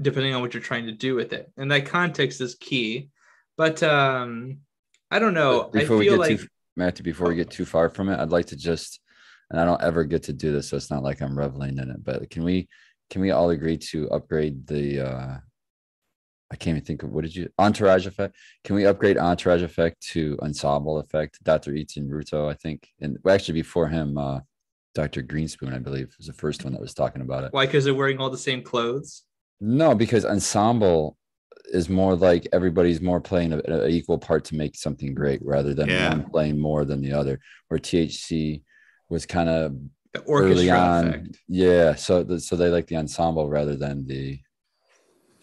depending 0.00 0.34
on 0.34 0.40
what 0.42 0.52
you're 0.54 0.62
trying 0.62 0.86
to 0.86 0.92
do 0.92 1.14
with 1.14 1.32
it 1.32 1.50
and 1.56 1.70
that 1.70 1.86
context 1.86 2.40
is 2.40 2.54
key 2.54 3.08
but 3.56 3.82
um 3.82 4.58
i 5.10 5.18
don't 5.18 5.34
know 5.34 5.70
But 5.72 5.78
i 5.78 5.80
before 5.82 5.96
we 5.96 6.04
get 6.04 6.18
like 6.18 6.38
too 6.38 6.46
Matthew, 6.76 7.04
before 7.04 7.28
we 7.28 7.36
get 7.36 7.50
too 7.50 7.64
far 7.64 7.88
from 7.88 8.10
it, 8.10 8.20
I'd 8.20 8.30
like 8.30 8.46
to 8.46 8.56
just 8.56 9.00
and 9.50 9.60
I 9.60 9.64
don't 9.64 9.82
ever 9.82 10.04
get 10.04 10.24
to 10.24 10.32
do 10.32 10.52
this, 10.52 10.68
so 10.68 10.76
it's 10.76 10.90
not 10.90 11.02
like 11.02 11.22
I'm 11.22 11.38
reveling 11.38 11.78
in 11.78 11.90
it, 11.90 12.04
but 12.04 12.28
can 12.30 12.44
we 12.44 12.68
can 13.10 13.22
we 13.22 13.30
all 13.30 13.50
agree 13.50 13.78
to 13.78 14.10
upgrade 14.10 14.66
the 14.66 15.00
uh 15.00 15.38
I 16.50 16.56
can't 16.56 16.76
even 16.76 16.84
think 16.84 17.02
of 17.02 17.10
what 17.10 17.24
did 17.24 17.34
you 17.34 17.48
entourage 17.58 18.06
effect? 18.06 18.36
Can 18.62 18.76
we 18.76 18.86
upgrade 18.86 19.18
entourage 19.18 19.62
effect 19.62 20.00
to 20.12 20.38
ensemble 20.42 20.98
effect? 20.98 21.42
Dr. 21.42 21.74
Ethan 21.74 22.08
Russo, 22.08 22.48
I 22.48 22.54
think, 22.54 22.88
and 23.00 23.18
well, 23.24 23.34
actually 23.34 23.54
before 23.54 23.88
him, 23.88 24.18
uh 24.18 24.40
Dr. 24.94 25.22
Grinspoon, 25.22 25.74
I 25.74 25.78
believe, 25.78 26.14
was 26.16 26.26
the 26.26 26.32
first 26.32 26.64
one 26.64 26.72
that 26.72 26.80
was 26.80 26.94
talking 26.94 27.22
about 27.22 27.44
it. 27.44 27.52
why 27.52 27.66
because 27.66 27.84
they're 27.84 27.94
wearing 27.94 28.18
all 28.18 28.30
the 28.30 28.38
same 28.38 28.62
clothes 28.62 29.22
No, 29.60 29.94
because 29.94 30.24
ensemble 30.24 31.16
is 31.72 31.88
more 31.88 32.14
like 32.14 32.46
everybody's 32.52 33.00
more 33.00 33.20
playing 33.20 33.52
a, 33.52 33.60
a 33.66 33.88
equal 33.88 34.18
part 34.18 34.44
to 34.46 34.54
make 34.54 34.76
something 34.76 35.14
great 35.14 35.40
rather 35.44 35.74
than 35.74 35.88
Yeah. 35.88 36.10
one 36.10 36.30
playing 36.30 36.58
more 36.60 36.84
than 36.84 37.00
the 37.00 37.12
other. 37.12 37.40
Where 37.68 37.80
THC 37.80 38.62
was 39.08 39.26
kind 39.26 39.48
of 39.48 39.76
the 40.12 40.22
early 40.28 40.70
on, 40.70 41.08
effect 41.08 41.38
yeah. 41.48 41.94
So 41.94 42.22
the, 42.22 42.40
so 42.40 42.56
they 42.56 42.68
like 42.68 42.86
the 42.86 42.96
ensemble 42.96 43.48
rather 43.48 43.76
than 43.76 44.06
the. 44.06 44.38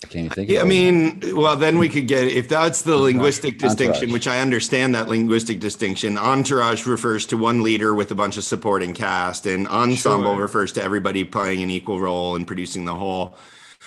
I 0.04 0.08
can't 0.08 0.26
even 0.26 0.36
think. 0.36 0.50
Yeah, 0.50 0.60
I 0.60 0.62
of 0.64 0.68
it. 0.68 0.70
mean, 0.70 1.22
well, 1.36 1.56
then 1.56 1.78
we 1.78 1.88
could 1.88 2.08
get 2.10 2.26
if 2.28 2.50
that's 2.50 2.82
the 2.82 2.98
linguistic 2.98 3.54
Entourage. 3.56 3.72
distinction, 3.76 4.12
which 4.12 4.28
I 4.28 4.42
understand 4.42 4.96
that 4.96 5.08
linguistic 5.08 5.60
distinction. 5.62 6.18
Entourage 6.18 6.86
refers 6.86 7.26
to 7.28 7.38
one 7.38 7.64
leader 7.64 7.94
with 7.94 8.12
a 8.12 8.16
bunch 8.16 8.36
of 8.38 8.44
supporting 8.44 8.94
cast, 8.94 9.46
and 9.46 9.66
ensemble 9.68 10.34
Sure. 10.34 10.42
refers 10.42 10.74
to 10.74 10.84
everybody 10.84 11.24
playing 11.24 11.64
an 11.64 11.70
equal 11.70 12.00
role 12.02 12.36
and 12.36 12.46
producing 12.46 12.84
the 12.86 12.96
whole. 12.96 13.38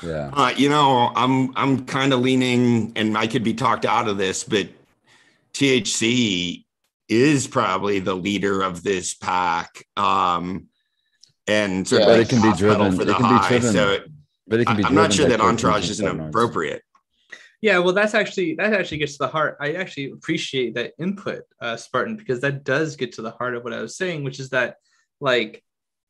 Yeah, 0.03 0.31
Uh, 0.33 0.53
you 0.57 0.69
know, 0.69 1.13
I'm 1.15 1.57
I'm 1.57 1.85
kind 1.87 2.13
of 2.13 2.21
leaning, 2.21 2.93
and 2.97 3.17
I 3.17 3.27
could 3.27 3.45
be 3.45 3.55
talked 3.55 3.85
out 3.85 4.09
of 4.09 4.19
this, 4.19 4.45
but 4.45 4.69
THC 5.55 6.65
is 7.09 7.47
probably 7.47 7.99
the 8.01 8.15
leader 8.15 8.63
of 8.63 8.83
this 8.83 9.15
pack. 9.15 9.85
Um, 9.97 10.67
and 11.49 11.87
sort 11.87 12.03
Yeah, 12.03 12.09
of 12.09 12.13
but 12.15 12.21
it 12.21 12.29
can 12.29 12.43
be 12.43 12.57
driven- 12.59 12.97
for 12.97 13.03
it 13.03 13.05
the 13.07 13.15
can 13.15 13.23
be 13.23 13.29
high. 13.29 13.49
driven 13.49 13.73
So 13.73 13.99
but 14.49 14.61
it 14.61 14.65
can 14.67 14.75
I- 14.75 14.79
be. 14.79 14.85
I'm 14.85 14.95
not 14.95 15.13
sure 15.13 15.29
that 15.29 15.41
entourage 15.41 15.89
isn't 15.91 16.21
appropriate. 16.21 16.83
Yeah, 17.63 17.79
well, 17.79 17.95
that's 17.95 18.15
actually 18.15 18.55
that 18.57 18.75
actually 18.75 18.99
gets 18.99 19.13
to 19.13 19.19
the 19.19 19.29
heart. 19.29 19.57
I 19.61 19.73
actually 19.75 20.11
appreciate 20.11 20.75
that 20.75 20.93
input, 20.99 21.43
uh, 21.61 21.77
Spartan, 21.77 22.17
because 22.17 22.41
that 22.41 22.65
does 22.65 22.97
get 22.97 23.13
to 23.15 23.23
the 23.23 23.31
heart 23.31 23.55
of 23.57 23.65
what 23.65 23.73
I 23.73 23.81
was 23.81 23.97
saying, 23.97 24.25
which 24.25 24.41
is 24.41 24.51
that, 24.51 24.77
like, 25.21 25.65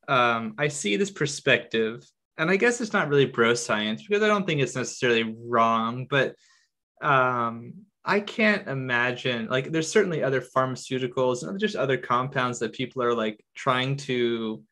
um, 0.09 0.55
I 0.59 0.69
see 0.69 0.97
this 0.97 1.11
perspective, 1.11 2.05
and 2.39 2.51
I 2.51 2.57
guess 2.57 2.81
it's 2.81 2.93
not 2.93 3.09
really 3.09 3.27
bro 3.27 3.55
science 3.55 4.07
because 4.07 4.23
I 4.23 4.29
don't 4.29 4.47
think 4.47 4.61
it's 4.61 4.77
necessarily 4.77 5.37
wrong, 5.47 6.07
but 6.09 6.35
um, 7.03 7.75
I 8.05 8.21
can't 8.21 8.69
imagine 8.69 9.49
like 9.49 9.73
there's 9.73 9.91
certainly 9.91 10.23
other 10.23 10.41
pharmaceuticals 10.41 11.47
and 11.47 11.59
just 11.59 11.77
other 11.77 11.97
compounds 11.97 12.59
that 12.61 12.73
people 12.73 13.03
are 13.03 13.15
like 13.15 13.45
trying 13.55 13.97
to 13.99 14.63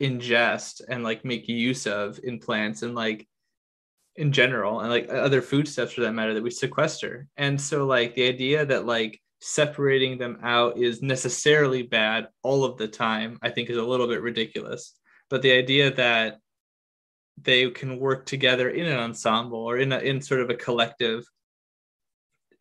ingest 0.00 0.80
and 0.88 1.04
like 1.04 1.24
make 1.24 1.46
use 1.48 1.86
of 1.86 2.18
in 2.24 2.38
plants 2.38 2.82
and 2.82 2.94
like 2.94 3.28
in 4.16 4.32
general 4.32 4.80
and 4.80 4.90
like 4.90 5.08
other 5.08 5.42
foodstuffs 5.42 5.92
for 5.92 6.00
that 6.00 6.12
matter 6.12 6.34
that 6.34 6.42
we 6.42 6.50
sequester. 6.50 7.28
And 7.36 7.60
so 7.60 7.86
like 7.86 8.14
the 8.14 8.28
idea 8.28 8.66
that 8.66 8.86
like 8.86 9.20
separating 9.40 10.18
them 10.18 10.38
out 10.42 10.78
is 10.78 11.00
necessarily 11.00 11.82
bad 11.82 12.28
all 12.42 12.62
of 12.62 12.76
the 12.76 12.86
time 12.86 13.38
i 13.40 13.48
think 13.48 13.70
is 13.70 13.78
a 13.78 13.82
little 13.82 14.08
bit 14.08 14.20
ridiculous. 14.20 14.94
But 15.30 15.42
the 15.42 15.52
idea 15.52 15.94
that 15.94 16.38
they 17.42 17.70
can 17.70 17.98
work 17.98 18.26
together 18.26 18.70
in 18.70 18.86
an 18.86 18.98
ensemble 18.98 19.58
or 19.58 19.78
in 19.78 19.92
a 19.92 19.98
in 19.98 20.20
sort 20.20 20.40
of 20.40 20.50
a 20.50 20.54
collective. 20.54 21.24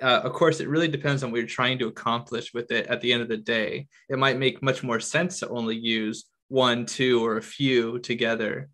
Uh, 0.02 0.22
of 0.24 0.32
course 0.32 0.62
it 0.62 0.70
really 0.70 0.88
depends 0.88 1.24
on 1.24 1.32
what 1.32 1.38
you're 1.38 1.48
trying 1.48 1.78
to 1.78 1.88
accomplish 1.88 2.54
with 2.54 2.72
it 2.72 2.88
at 2.88 3.02
the 3.02 3.12
end 3.12 3.22
of 3.22 3.28
the 3.28 3.38
day. 3.38 3.88
It 4.08 4.18
might 4.18 4.40
make 4.40 4.64
much 4.64 4.82
more 4.82 5.00
sense 5.00 5.40
to 5.40 5.50
only 5.50 5.76
use 5.76 6.26
one 6.48 6.86
two 6.86 7.24
or 7.26 7.38
a 7.38 7.42
few 7.42 8.00
together 8.00 8.70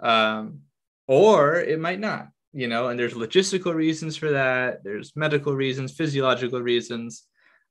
um, 0.00 0.60
or 1.06 1.56
it 1.56 1.78
might 1.78 2.00
not 2.00 2.28
you 2.52 2.66
know 2.66 2.88
and 2.88 2.98
there's 2.98 3.14
logistical 3.14 3.74
reasons 3.74 4.16
for 4.16 4.30
that 4.30 4.82
there's 4.82 5.14
medical 5.14 5.54
reasons 5.54 5.92
physiological 5.92 6.60
reasons. 6.60 7.24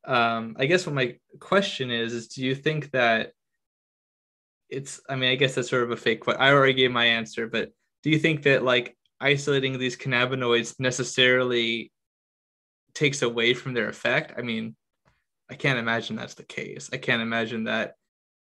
Um, 0.05 0.55
i 0.57 0.65
guess 0.65 0.85
what 0.85 0.95
my 0.95 1.17
question 1.39 1.91
is 1.91 2.13
is 2.13 2.29
do 2.29 2.45
you 2.45 2.55
think 2.55 2.91
that 2.91 3.33
it's 4.69 5.01
i 5.09 5.15
mean 5.15 5.31
i 5.31 5.35
guess 5.35 5.55
that's 5.55 5.69
sort 5.69 5.83
of 5.83 5.91
a 5.91 5.97
fake 5.97 6.21
question 6.21 6.41
i 6.41 6.51
already 6.51 6.73
gave 6.73 6.91
my 6.91 7.05
answer 7.05 7.47
but 7.47 7.71
do 8.03 8.09
you 8.09 8.19
think 8.19 8.43
that 8.43 8.63
like 8.63 8.95
isolating 9.19 9.77
these 9.77 9.97
cannabinoids 9.97 10.79
necessarily 10.79 11.91
takes 12.93 13.21
away 13.21 13.53
from 13.53 13.73
their 13.73 13.89
effect 13.89 14.33
i 14.37 14.41
mean 14.41 14.75
i 15.49 15.55
can't 15.55 15.79
imagine 15.79 16.15
that's 16.15 16.35
the 16.35 16.43
case 16.43 16.89
i 16.93 16.97
can't 16.97 17.21
imagine 17.21 17.65
that 17.65 17.95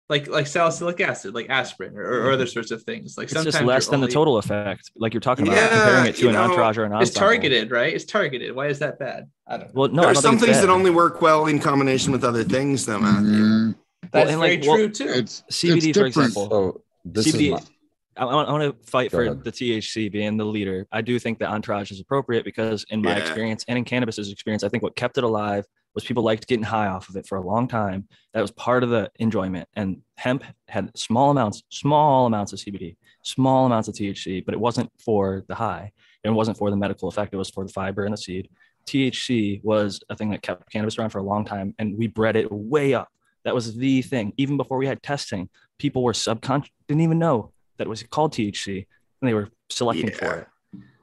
like 0.08 0.28
like 0.28 0.46
salicylic 0.46 1.00
acid, 1.00 1.34
like 1.34 1.48
aspirin, 1.48 1.96
or, 1.96 2.04
or 2.04 2.30
other 2.30 2.46
sorts 2.46 2.70
of 2.70 2.82
things. 2.82 3.16
Like 3.16 3.24
It's 3.24 3.32
sometimes 3.32 3.54
just 3.54 3.64
less 3.64 3.86
than 3.86 3.96
only- 3.96 4.08
the 4.08 4.12
total 4.12 4.36
effect, 4.36 4.90
like 4.96 5.14
you're 5.14 5.20
talking 5.20 5.46
about 5.46 5.56
Yeah, 5.56 5.68
comparing 5.68 6.06
it 6.06 6.16
to 6.16 6.28
an 6.28 6.34
know, 6.34 6.42
entourage 6.42 6.76
or 6.76 6.84
a 6.84 6.88
non. 6.88 7.02
It's 7.02 7.10
targeted, 7.10 7.70
right? 7.70 7.92
It's 7.92 8.04
targeted. 8.04 8.54
Why 8.54 8.66
is 8.66 8.80
that 8.80 8.98
bad? 8.98 9.30
I 9.46 9.56
don't 9.56 9.66
know. 9.68 9.72
Well, 9.74 9.88
no, 9.88 10.02
there 10.02 10.10
are 10.10 10.14
some 10.14 10.32
think 10.38 10.42
it's 10.50 10.58
things 10.58 10.60
that 10.66 10.70
only 10.70 10.90
work 10.90 11.22
well 11.22 11.46
in 11.46 11.58
combination 11.58 12.12
with 12.12 12.22
other 12.22 12.44
things, 12.44 12.84
though, 12.84 12.98
Matthew. 12.98 13.32
Mm, 13.32 13.74
That's 14.12 14.30
and, 14.30 14.40
very 14.40 14.56
like, 14.58 14.66
well, 14.66 14.76
true 14.76 14.88
too. 14.90 15.08
it's 15.08 15.42
CBD, 15.50 15.88
it's 15.88 15.98
for 15.98 16.06
example. 16.06 16.50
So 16.50 16.82
this 17.04 17.28
CBD, 17.28 17.56
is 17.56 17.70
my, 18.16 18.24
I, 18.24 18.26
I 18.26 18.52
want 18.52 18.62
to 18.62 18.90
fight 18.90 19.10
Go 19.10 19.18
for 19.18 19.24
ahead. 19.24 19.44
the 19.44 19.52
THC 19.52 20.10
being 20.10 20.36
the 20.36 20.44
leader. 20.44 20.86
I 20.92 21.00
do 21.00 21.18
think 21.18 21.38
that 21.40 21.50
entourage 21.50 21.90
is 21.90 22.00
appropriate 22.00 22.44
because, 22.44 22.84
in 22.90 23.02
my 23.02 23.10
Yeah. 23.16 23.18
experience 23.22 23.64
and 23.68 23.76
in 23.78 23.84
cannabis's 23.84 24.30
experience, 24.30 24.62
I 24.64 24.68
think 24.68 24.82
what 24.82 24.94
kept 24.96 25.18
it 25.18 25.24
alive 25.24 25.66
was 25.94 26.04
people 26.04 26.22
liked 26.24 26.46
getting 26.48 26.64
high 26.64 26.88
off 26.88 27.08
of 27.08 27.16
it 27.16 27.26
for 27.26 27.38
a 27.38 27.40
long 27.46 27.68
time. 27.68 28.08
That 28.32 28.40
was 28.40 28.50
part 28.50 28.82
of 28.82 28.90
the 28.90 29.10
enjoyment. 29.20 29.68
And 29.74 30.02
hemp 30.16 30.42
had 30.68 30.96
small 30.96 31.30
amounts, 31.30 31.62
small 31.70 32.26
amounts 32.26 32.52
of 32.52 32.58
CBD, 32.58 32.96
small 33.22 33.66
amounts 33.66 33.86
of 33.88 33.94
THC, 33.94 34.44
but 34.44 34.54
it 34.54 34.60
wasn't 34.60 34.90
for 35.04 35.44
the 35.46 35.54
high. 35.54 35.92
It 36.24 36.30
wasn't 36.30 36.56
for 36.58 36.70
the 36.70 36.76
medical 36.76 37.08
effect. 37.08 37.32
It 37.32 37.36
was 37.36 37.50
for 37.50 37.64
the 37.64 37.72
fiber 37.72 38.04
and 38.04 38.12
the 38.12 38.18
seed. 38.18 38.48
THC 38.86 39.62
was 39.62 40.00
a 40.10 40.16
thing 40.16 40.30
that 40.30 40.42
kept 40.42 40.70
cannabis 40.70 40.98
around 40.98 41.10
for 41.10 41.18
a 41.18 41.22
long 41.22 41.44
time, 41.44 41.74
and 41.78 41.96
we 41.96 42.06
bred 42.06 42.36
it 42.36 42.50
way 42.50 42.94
up. 42.94 43.08
That 43.44 43.54
was 43.54 43.76
the 43.76 44.02
thing. 44.02 44.32
Even 44.36 44.56
before 44.56 44.78
we 44.78 44.86
had 44.86 45.02
testing, 45.02 45.48
people 45.78 46.02
were 46.02 46.14
subconscious, 46.14 46.72
didn't 46.88 47.02
even 47.02 47.18
know 47.18 47.52
that 47.76 47.86
it 47.86 47.90
was 47.90 48.02
called 48.02 48.32
THC, 48.32 48.86
and 49.20 49.28
they 49.28 49.34
were 49.34 49.50
selecting 49.68 50.10
for 50.10 50.34
it. 50.34 50.46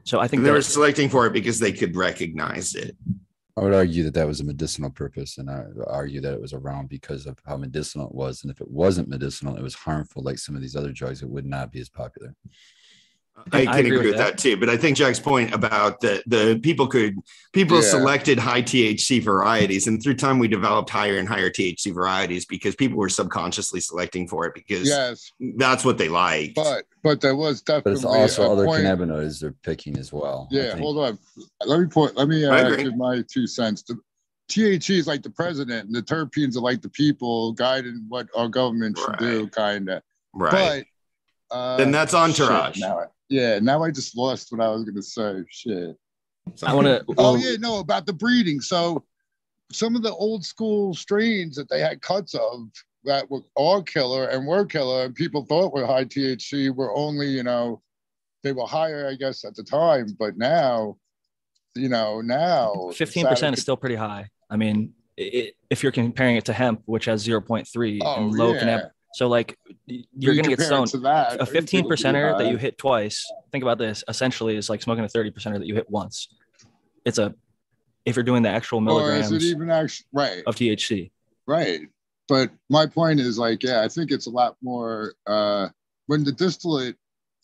So 0.03 0.19
I 0.19 0.27
think 0.27 0.43
they 0.43 0.51
were 0.51 0.61
selecting 0.61 1.09
for 1.09 1.27
it 1.27 1.33
because 1.33 1.59
they 1.59 1.71
could 1.71 1.95
recognize 1.95 2.73
it. 2.75 2.97
I 3.57 3.61
would 3.61 3.73
argue 3.73 4.03
that 4.05 4.13
that 4.13 4.27
was 4.27 4.39
a 4.39 4.45
medicinal 4.45 4.89
purpose, 4.89 5.37
and 5.37 5.49
I 5.49 5.65
would 5.67 5.85
argue 5.87 6.21
that 6.21 6.33
it 6.33 6.41
was 6.41 6.53
around 6.53 6.89
because 6.89 7.25
of 7.25 7.37
how 7.45 7.57
medicinal 7.57 8.07
it 8.07 8.15
was. 8.15 8.41
And 8.41 8.51
if 8.51 8.61
it 8.61 8.71
wasn't 8.71 9.09
medicinal, 9.09 9.55
it 9.55 9.61
was 9.61 9.75
harmful, 9.75 10.23
like 10.23 10.39
some 10.39 10.55
of 10.55 10.61
these 10.61 10.75
other 10.75 10.91
drugs. 10.91 11.21
It 11.21 11.29
would 11.29 11.45
not 11.45 11.71
be 11.71 11.81
as 11.81 11.89
popular. 11.89 12.33
I 13.51 13.61
I 13.61 13.65
can 13.65 13.71
agree 13.71 13.79
agree, 13.87 13.97
with 13.97 14.05
with 14.07 14.17
that. 14.17 14.31
that. 14.31 14.37
too. 14.37 14.57
But 14.57 14.69
I 14.69 14.77
think 14.77 14.97
Jack's 14.97 15.19
point 15.19 15.53
about 15.53 15.99
the 16.01 16.23
the 16.27 16.59
people 16.61 16.87
could 16.87 17.17
people 17.53 17.77
Yeah. 17.77 17.83
selected 17.89 18.39
high 18.39 18.61
THC 18.61 19.19
varieties, 19.21 19.87
and 19.87 20.01
through 20.01 20.15
time 20.15 20.39
we 20.39 20.47
developed 20.47 20.89
higher 20.89 21.17
and 21.17 21.27
higher 21.27 21.49
THC 21.49 21.91
varieties 21.93 22.45
because 22.45 22.75
people 22.75 22.97
were 22.97 23.09
subconsciously 23.09 23.79
selecting 23.79 24.27
for 24.27 24.45
it 24.45 24.53
because 24.53 24.87
yes, 24.87 25.31
that's 25.57 25.83
what 25.85 25.97
they 25.97 26.09
like. 26.09 26.53
but 26.55 26.85
but 27.03 27.21
there 27.21 27.35
was 27.35 27.61
definitely 27.61 27.93
But 27.93 28.01
definitely 28.01 28.19
it's 28.25 28.39
also 28.39 28.49
a 28.49 28.53
other 28.53 28.65
point, 28.65 28.83
cannabinoids 28.83 29.39
they're 29.41 29.55
picking 29.63 29.97
as 29.97 30.11
well. 30.13 30.47
Yeah, 30.51 30.77
hold 30.77 30.97
on. 30.99 31.17
Let 31.65 31.79
me 31.79 31.87
point. 31.87 32.15
Let 32.15 32.27
me 32.27 32.45
I 32.45 32.61
uh, 32.63 32.75
give 32.75 32.95
my 32.95 33.23
two 33.31 33.47
cents. 33.47 33.81
The 33.83 33.97
THC 34.49 34.97
is 34.97 35.07
like 35.07 35.23
the 35.23 35.29
president, 35.29 35.85
and 35.87 35.95
the 35.95 36.01
terpenes 36.01 36.57
are 36.57 36.61
like 36.61 36.81
the 36.81 36.89
people 36.89 37.53
guiding 37.53 38.05
what 38.09 38.27
our 38.35 38.49
government 38.49 38.97
should 38.97 39.17
do, 39.17 39.47
kind 39.47 39.87
of. 39.89 40.03
right. 40.33 40.51
But 40.51 40.85
uh, 41.51 41.77
then 41.77 41.91
that's 41.91 42.13
entourage. 42.13 42.75
shit, 42.75 42.81
now 42.81 42.99
I- 42.99 43.05
yeah, 43.29 43.59
now 43.59 43.81
I 43.83 43.91
just 43.91 44.17
lost 44.17 44.51
what 44.51 44.59
I 44.61 44.67
was 44.69 44.83
gonna 44.83 45.01
say. 45.01 45.43
Shit. 45.49 45.95
I 46.63 46.73
want 46.73 46.87
to. 46.87 47.03
Oh 47.17 47.35
yeah, 47.35 47.55
no, 47.59 47.79
about 47.79 48.05
the 48.05 48.13
breeding. 48.13 48.59
So 48.61 49.03
some 49.71 49.95
of 49.95 50.03
the 50.03 50.11
old 50.13 50.43
school 50.43 50.93
strains 50.93 51.55
that 51.55 51.69
they 51.69 51.79
had 51.79 52.01
cuts 52.01 52.33
of 52.33 52.67
that 53.05 53.29
were 53.31 53.41
all 53.55 53.81
killer 53.81 54.25
and 54.25 54.45
were 54.45 54.65
killer, 54.65 55.05
and 55.05 55.15
people 55.15 55.45
thought 55.45 55.73
were 55.73 55.85
high 55.85 56.03
THC 56.05 56.75
were 56.75 56.93
only, 56.95 57.27
you 57.27 57.43
know, 57.43 57.81
they 58.43 58.51
were 58.51 58.65
higher, 58.65 59.07
I 59.07 59.15
guess, 59.15 59.45
at 59.45 59.55
the 59.55 59.63
time. 59.63 60.07
But 60.19 60.37
now, 60.37 60.97
you 61.75 61.87
know, 61.89 62.19
now 62.21 62.89
Fifteen 62.93 63.25
percent 63.27 63.55
is 63.55 63.61
still 63.61 63.77
pretty 63.77 63.95
high. 63.95 64.27
I 64.49 64.57
mean, 64.57 64.93
it, 65.15 65.55
if 65.69 65.83
you're 65.83 65.91
comparing 65.93 66.35
it 66.35 66.45
to 66.45 66.53
hemp, 66.53 66.81
which 66.85 67.05
has 67.05 67.21
zero 67.21 67.39
point 67.39 67.67
three 67.67 68.01
Oh, 68.03 68.15
and 68.25 68.33
low 68.33 68.53
yeah. 68.53 68.63
cannab, 68.63 68.89
so 69.13 69.27
like 69.27 69.57
you're 69.85 70.35
gonna 70.35 70.47
get 70.55 70.61
stoned. 70.61 70.91
A 71.03 71.45
fifteen 71.45 71.87
percenter 71.89 72.37
that 72.37 72.47
you 72.49 72.57
hit 72.57 72.77
twice. 72.77 73.29
Think 73.51 73.63
about 73.63 73.77
this. 73.77 74.03
Essentially, 74.07 74.55
is 74.55 74.69
like 74.69 74.81
smoking 74.81 75.03
a 75.03 75.09
thirty 75.09 75.31
percenter 75.31 75.59
that 75.59 75.67
you 75.67 75.75
hit 75.75 75.89
once. 75.89 76.29
It's 77.05 77.17
a 77.17 77.33
if 78.05 78.15
you're 78.15 78.23
doing 78.23 78.41
the 78.43 78.49
actual 78.49 78.79
or 78.79 78.81
milligrams 78.81 79.31
is 79.31 79.43
it 79.43 79.47
even 79.55 79.69
actually 79.69 80.05
right? 80.13 80.43
of 80.47 80.55
THC. 80.55 81.11
Right. 81.47 81.81
But 82.27 82.49
my 82.69 82.85
point 82.85 83.19
is 83.19 83.37
like, 83.37 83.61
yeah, 83.63 83.81
I 83.83 83.87
think 83.89 84.11
it's 84.11 84.27
a 84.27 84.29
lot 84.31 84.55
more 84.61 85.13
uh 85.27 85.67
when 86.07 86.23
the 86.23 86.31
distillate, 86.31 86.95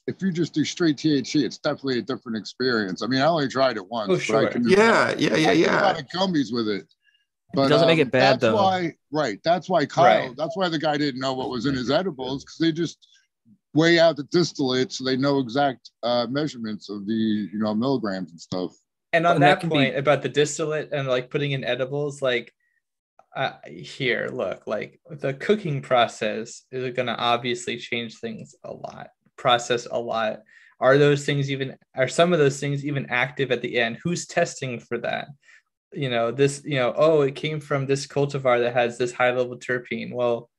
if 0.08 0.22
you 0.22 0.32
just 0.32 0.54
do 0.54 0.64
straight 0.66 0.98
THC, 0.98 1.44
it's 1.44 1.58
definitely 1.58 2.00
a 2.00 2.02
different 2.02 2.38
experience. 2.38 3.02
I 3.04 3.08
mean, 3.08 3.22
I 3.22 3.26
only 3.26 3.48
tried 3.50 3.78
it 3.78 3.88
once, 3.88 4.10
Oh, 4.10 4.16
but 4.16 4.22
I 4.22 4.42
sure. 4.42 4.50
can 4.50 4.70
Yeah, 4.70 5.14
yeah, 5.18 5.36
yeah, 5.36 5.50
I 5.50 5.54
did 5.54 5.68
a 5.68 5.70
yeah. 5.72 5.82
lot 5.82 6.00
of 6.00 6.08
gummies 6.08 6.54
with 6.54 6.68
it. 6.70 6.86
But 7.54 7.70
doesn't 7.70 7.88
make 7.88 7.96
um, 8.00 8.08
it 8.08 8.12
bad, 8.12 8.34
that's 8.34 8.42
though. 8.42 8.56
Why, 8.56 8.94
right. 9.12 9.40
That's 9.44 9.70
why 9.70 9.86
Kyle, 9.86 10.28
Right. 10.28 10.38
that's 10.38 10.58
why 10.58 10.70
the 10.70 10.80
guy 10.80 10.98
didn't 10.98 11.22
know 11.22 11.34
what 11.34 11.50
was 11.50 11.66
in 11.66 11.76
his 11.76 11.90
edibles, 11.90 12.44
because 12.44 12.58
they 12.58 12.72
just 12.72 13.08
weigh 13.74 14.00
out 14.00 14.18
the 14.18 14.24
distillate 14.24 14.92
so 14.92 15.04
they 15.04 15.16
know 15.18 15.40
exact 15.40 15.92
uh 16.04 16.26
measurements 16.30 16.90
of 16.90 17.06
the 17.06 17.14
you 17.14 17.60
know 17.60 17.74
milligrams 17.74 18.32
and 18.32 18.40
stuff. 18.40 18.76
And 19.14 19.26
on 19.26 19.36
And 19.36 19.44
that 19.44 19.48
that, 19.48 19.60
can 19.62 19.70
be- 19.70 19.76
point 19.76 19.98
about 19.98 20.22
the 20.22 20.30
distillate 20.30 20.90
and 20.92 21.08
like 21.08 21.30
putting 21.30 21.52
in 21.54 21.64
edibles, 21.64 22.22
like 22.22 22.54
uh, 23.36 23.54
here, 23.68 24.30
look, 24.34 24.66
like 24.68 25.00
the 25.10 25.34
cooking 25.34 25.82
process 25.82 26.64
is 26.72 26.94
going 26.96 27.06
to 27.06 27.16
obviously 27.16 27.78
change 27.78 28.18
things 28.18 28.56
a 28.64 28.74
lot, 28.74 29.10
process 29.38 29.88
a 29.90 30.00
lot. 30.00 30.42
Are 30.80 30.98
those 30.98 31.26
things 31.26 31.52
even, 31.52 31.78
are 31.96 32.08
some 32.08 32.34
of 32.34 32.40
those 32.40 32.60
things 32.60 32.84
even 32.84 33.06
active 33.10 33.52
at 33.52 33.62
the 33.62 33.78
end? 33.80 34.00
Who's 34.04 34.26
testing 34.26 34.80
for 34.80 34.98
that? 35.00 35.28
You 35.94 36.10
know, 36.10 36.32
this, 36.32 36.62
you 36.66 36.76
know, 36.76 36.94
oh, 36.96 37.22
it 37.22 37.36
came 37.36 37.60
from 37.60 37.86
this 37.86 38.08
cultivar 38.08 38.60
that 38.60 38.74
has 38.74 38.98
this 38.98 39.12
high 39.12 39.32
level 39.32 39.58
terpene. 39.58 40.14
Well, 40.14 40.50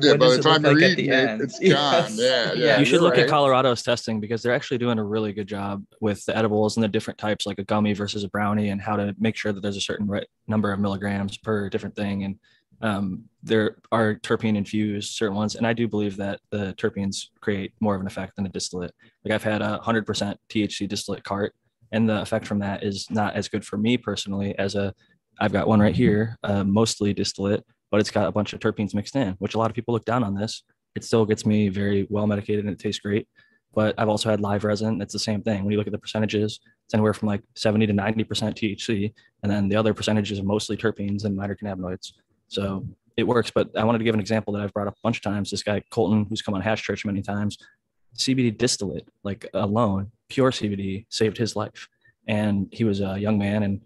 Yeah, 0.00 0.12
what 0.12 0.20
by 0.20 0.26
does 0.26 0.34
the 0.34 0.40
it 0.40 0.44
look 0.44 0.54
time 0.54 0.64
you're 0.64 0.74
like 0.80 0.90
at 0.90 0.96
the 0.96 1.08
it, 1.08 1.12
end? 1.12 1.40
it's 1.40 1.58
gone. 1.68 2.10
Yeah, 2.14 2.52
yeah. 2.52 2.78
you 2.78 2.84
should 2.84 3.00
look 3.00 3.14
right. 3.14 3.22
at 3.22 3.28
Colorado's 3.28 3.82
testing 3.82 4.20
because 4.20 4.42
they're 4.42 4.54
actually 4.54 4.78
doing 4.78 4.98
a 4.98 5.04
really 5.04 5.32
good 5.32 5.48
job 5.48 5.82
with 6.00 6.24
the 6.26 6.36
edibles 6.36 6.76
and 6.76 6.84
the 6.84 6.88
different 6.88 7.18
types, 7.18 7.46
like 7.46 7.58
a 7.58 7.64
gummy 7.64 7.94
versus 7.94 8.22
a 8.22 8.28
brownie, 8.28 8.68
and 8.68 8.80
how 8.80 8.96
to 8.96 9.14
make 9.18 9.34
sure 9.36 9.52
that 9.52 9.60
there's 9.60 9.76
a 9.78 9.80
certain 9.80 10.06
right 10.06 10.26
number 10.46 10.72
of 10.72 10.78
milligrams 10.78 11.38
per 11.38 11.68
different 11.68 11.96
thing. 11.96 12.24
And 12.24 12.38
um, 12.80 13.24
there 13.42 13.78
are 13.90 14.14
terpene 14.16 14.56
infused 14.56 15.14
certain 15.14 15.36
ones, 15.36 15.56
and 15.56 15.66
I 15.66 15.72
do 15.72 15.88
believe 15.88 16.16
that 16.18 16.40
the 16.50 16.74
terpenes 16.74 17.28
create 17.40 17.72
more 17.80 17.94
of 17.94 18.00
an 18.00 18.06
effect 18.06 18.36
than 18.36 18.46
a 18.46 18.50
distillate. 18.50 18.94
Like 19.24 19.34
I've 19.34 19.42
had 19.42 19.62
a 19.62 19.78
hundred 19.78 20.06
percent 20.06 20.38
THC 20.48 20.86
distillate 20.88 21.24
cart, 21.24 21.54
and 21.92 22.08
the 22.08 22.20
effect 22.20 22.46
from 22.46 22.58
that 22.60 22.82
is 22.82 23.06
not 23.10 23.34
as 23.34 23.48
good 23.48 23.64
for 23.64 23.76
me 23.76 23.96
personally 23.96 24.58
as 24.58 24.74
a. 24.74 24.94
I've 25.40 25.52
got 25.52 25.68
one 25.68 25.78
right 25.78 25.94
here, 25.94 26.36
uh, 26.42 26.64
mostly 26.64 27.14
distillate, 27.14 27.64
but 27.90 28.00
it's 28.00 28.10
got 28.10 28.26
a 28.26 28.32
bunch 28.32 28.52
of 28.52 28.60
terpenes 28.60 28.94
mixed 28.94 29.14
in, 29.14 29.34
which 29.38 29.54
a 29.54 29.58
lot 29.58 29.70
of 29.70 29.74
people 29.74 29.94
look 29.94 30.04
down 30.04 30.24
on 30.24 30.34
this. 30.34 30.64
It 30.96 31.04
still 31.04 31.24
gets 31.24 31.46
me 31.46 31.68
very 31.68 32.08
well 32.10 32.26
medicated 32.26 32.64
and 32.64 32.72
it 32.72 32.80
tastes 32.80 33.00
great. 33.00 33.28
But 33.74 33.94
I've 33.98 34.08
also 34.08 34.30
had 34.30 34.40
live 34.40 34.64
resin. 34.64 35.00
It's 35.00 35.12
the 35.12 35.18
same 35.18 35.42
thing. 35.42 35.62
When 35.62 35.70
you 35.70 35.78
look 35.78 35.86
at 35.86 35.92
the 35.92 35.98
percentages, 35.98 36.58
it's 36.86 36.94
anywhere 36.94 37.14
from 37.14 37.28
like 37.28 37.42
70 37.54 37.86
to 37.86 37.92
90% 37.92 38.24
THC. 38.26 39.12
And 39.42 39.52
then 39.52 39.68
the 39.68 39.76
other 39.76 39.94
percentages 39.94 40.40
are 40.40 40.44
mostly 40.44 40.76
terpenes 40.76 41.24
and 41.24 41.36
minor 41.36 41.54
cannabinoids. 41.54 42.14
So 42.48 42.84
it 43.16 43.24
works. 43.24 43.50
But 43.50 43.68
I 43.76 43.84
wanted 43.84 43.98
to 43.98 44.04
give 44.04 44.14
an 44.14 44.20
example 44.20 44.54
that 44.54 44.62
I've 44.62 44.72
brought 44.72 44.88
up 44.88 44.94
a 44.94 45.00
bunch 45.04 45.18
of 45.18 45.22
times. 45.22 45.50
This 45.50 45.62
guy, 45.62 45.82
Colton, 45.90 46.26
who's 46.28 46.42
come 46.42 46.54
on 46.54 46.62
Hash 46.62 46.82
Church 46.82 47.04
many 47.04 47.22
times, 47.22 47.58
CBD 48.16 48.56
distillate, 48.56 49.08
like 49.22 49.46
alone, 49.54 50.10
pure 50.28 50.50
CBD 50.50 51.06
saved 51.08 51.36
his 51.36 51.56
life. 51.56 51.88
And 52.26 52.68
he 52.72 52.84
was 52.84 53.00
a 53.00 53.18
young 53.18 53.38
man. 53.38 53.62
And 53.62 53.80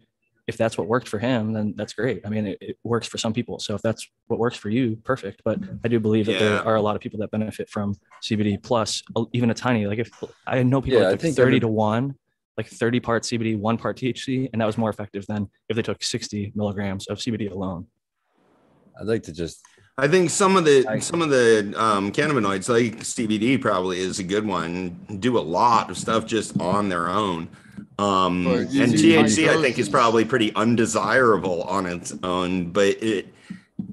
if 0.48 0.56
that's 0.56 0.76
what 0.76 0.88
worked 0.88 1.08
for 1.08 1.18
him, 1.18 1.52
then 1.52 1.74
that's 1.76 1.92
great. 1.92 2.22
I 2.26 2.28
mean, 2.28 2.46
it, 2.48 2.58
it 2.60 2.78
works 2.82 3.06
for 3.06 3.16
some 3.18 3.32
people. 3.32 3.58
So 3.60 3.74
if 3.74 3.82
that's 3.82 4.06
what 4.26 4.40
works 4.40 4.56
for 4.56 4.70
you, 4.70 4.96
perfect. 5.04 5.42
But 5.44 5.60
I 5.84 5.88
do 5.88 6.00
believe 6.00 6.26
that 6.26 6.32
Yeah. 6.32 6.38
there 6.38 6.66
are 6.66 6.74
a 6.76 6.82
lot 6.82 6.96
of 6.96 7.02
people 7.02 7.20
that 7.20 7.30
benefit 7.30 7.68
from 7.68 7.94
CBD 8.22 8.60
plus 8.60 9.02
even 9.32 9.50
a 9.50 9.54
tiny, 9.54 9.86
like 9.86 10.00
if 10.00 10.10
I 10.46 10.62
know 10.64 10.80
people 10.80 11.00
Yeah, 11.00 11.04
that 11.06 11.08
I 11.08 11.12
took 11.12 11.20
think 11.20 11.36
30 11.36 11.60
to 11.60 11.68
one, 11.68 12.16
like 12.56 12.66
30 12.66 13.00
part 13.00 13.22
CBD, 13.22 13.56
one 13.56 13.78
part 13.78 13.96
THC, 13.96 14.48
and 14.52 14.60
that 14.60 14.66
was 14.66 14.76
more 14.76 14.90
effective 14.90 15.24
than 15.26 15.48
if 15.68 15.76
they 15.76 15.82
took 15.82 16.02
60 16.02 16.52
milligrams 16.56 17.06
of 17.06 17.18
CBD 17.18 17.50
alone. 17.50 17.86
I'd 19.00 19.06
like 19.06 19.22
to 19.24 19.32
just 19.32 19.62
I 19.98 20.08
think 20.08 20.30
some 20.30 20.56
of 20.56 20.64
the 20.64 20.86
I- 20.88 20.98
some 21.00 21.20
of 21.20 21.28
the 21.28 21.74
um, 21.76 22.12
cannabinoids, 22.12 22.68
like 22.68 23.00
CBD, 23.00 23.60
probably 23.60 24.00
is 24.00 24.18
a 24.18 24.24
good 24.24 24.46
one. 24.46 25.18
Do 25.20 25.38
a 25.38 25.40
lot 25.40 25.90
of 25.90 25.98
stuff 25.98 26.24
just 26.24 26.58
on 26.60 26.88
their 26.88 27.08
own, 27.08 27.48
um, 27.98 28.46
and 28.46 28.94
THC 28.94 29.48
I 29.48 29.60
think 29.60 29.78
is 29.78 29.88
probably 29.90 30.24
pretty 30.24 30.54
undesirable 30.54 31.62
on 31.64 31.84
its 31.84 32.14
own. 32.22 32.70
But 32.72 33.02
it, 33.02 33.34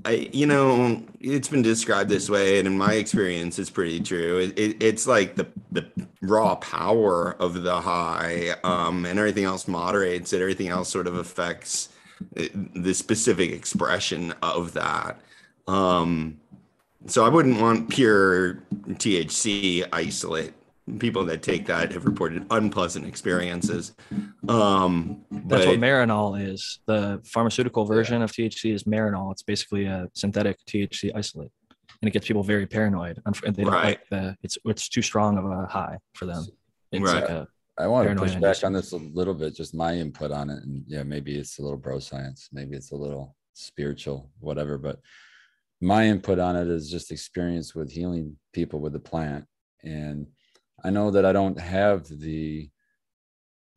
I, 0.05 0.29
you 0.31 0.45
know, 0.45 1.03
it's 1.19 1.49
been 1.49 1.63
described 1.63 2.09
this 2.09 2.29
way, 2.29 2.59
and 2.59 2.67
in 2.67 2.77
my 2.77 2.93
experience, 2.93 3.59
it's 3.59 3.69
pretty 3.69 3.99
true. 3.99 4.37
It, 4.39 4.57
it, 4.57 4.81
it's 4.81 5.05
like 5.05 5.35
the 5.35 5.47
the 5.73 5.85
raw 6.21 6.55
power 6.55 7.35
of 7.41 7.61
the 7.63 7.81
high, 7.81 8.55
um, 8.63 9.05
and 9.05 9.19
everything 9.19 9.43
else 9.43 9.67
moderates 9.67 10.31
it. 10.31 10.41
Everything 10.41 10.69
else 10.69 10.87
sort 10.87 11.07
of 11.07 11.15
affects 11.15 11.89
uh, 12.37 12.45
the 12.73 12.93
specific 12.93 13.51
expression 13.51 14.33
of 14.41 14.71
that. 14.73 15.19
Um, 15.69 16.39
so 17.05 17.25
I 17.25 17.29
wouldn't 17.29 17.61
want 17.61 17.89
pure 17.89 18.55
THC 18.87 19.87
isolate. 19.93 20.53
People 20.97 21.23
that 21.25 21.43
take 21.43 21.67
that 21.67 21.91
have 21.91 22.05
reported 22.05 22.47
unpleasant 22.49 23.05
experiences. 23.05 23.93
Um, 24.47 25.23
That's 25.29 25.65
but 25.65 25.67
what 25.67 25.79
Marinol 25.79 26.41
is. 26.51 26.79
The 26.87 27.21
pharmaceutical 27.25 27.85
version 27.85 28.23
of 28.23 28.31
THC 28.31 28.73
is 28.73 28.85
Marinol. 28.85 29.31
It's 29.31 29.43
basically 29.43 29.85
a 29.85 30.07
synthetic 30.15 30.57
THC 30.67 31.11
isolate. 31.15 31.51
and 32.01 32.07
it 32.07 32.11
gets 32.11 32.27
people 32.27 32.43
very 32.43 32.65
paranoid. 32.65 33.21
And 33.25 33.35
They 33.55 33.63
don't 33.63 33.73
Right. 33.73 33.83
like 33.83 34.09
the 34.09 34.35
it's 34.41 34.57
it's 34.65 34.87
too 34.89 35.01
strong 35.01 35.37
of 35.37 35.45
a 35.45 35.65
high 35.67 35.97
for 36.15 36.25
them. 36.25 36.43
It's 36.91 37.03
Right. 37.03 37.21
like 37.21 37.29
a 37.29 37.47
I 37.77 37.87
want 37.87 38.05
to 38.05 38.07
Paranoid 38.15 38.31
push 38.31 38.41
back 38.41 38.63
on 38.65 38.73
this 38.73 38.91
a 38.93 38.97
little 38.97 39.33
bit, 39.35 39.53
just 39.55 39.73
my 39.75 39.93
input 39.95 40.31
on 40.31 40.49
it. 40.49 40.63
And 40.63 40.83
yeah, 40.87 41.03
maybe 41.03 41.35
it's 41.37 41.59
a 41.59 41.61
little 41.61 41.77
bro 41.77 41.99
science, 41.99 42.49
maybe 42.51 42.75
it's 42.75 42.91
a 42.91 42.95
little 42.95 43.35
spiritual, 43.53 44.31
whatever. 44.39 44.77
But 44.77 44.99
my 45.81 46.07
input 46.07 46.39
on 46.39 46.55
it 46.55 46.67
is 46.67 46.89
just 46.89 47.11
experience 47.11 47.73
with 47.73 47.91
healing 47.91 48.37
people 48.53 48.79
with 48.79 48.93
the 48.93 48.99
plant. 48.99 49.45
And 49.83 50.27
I 50.83 50.89
know 50.89 51.11
that 51.11 51.25
I 51.25 51.31
don't 51.31 51.59
have 51.59 52.07
the 52.07 52.69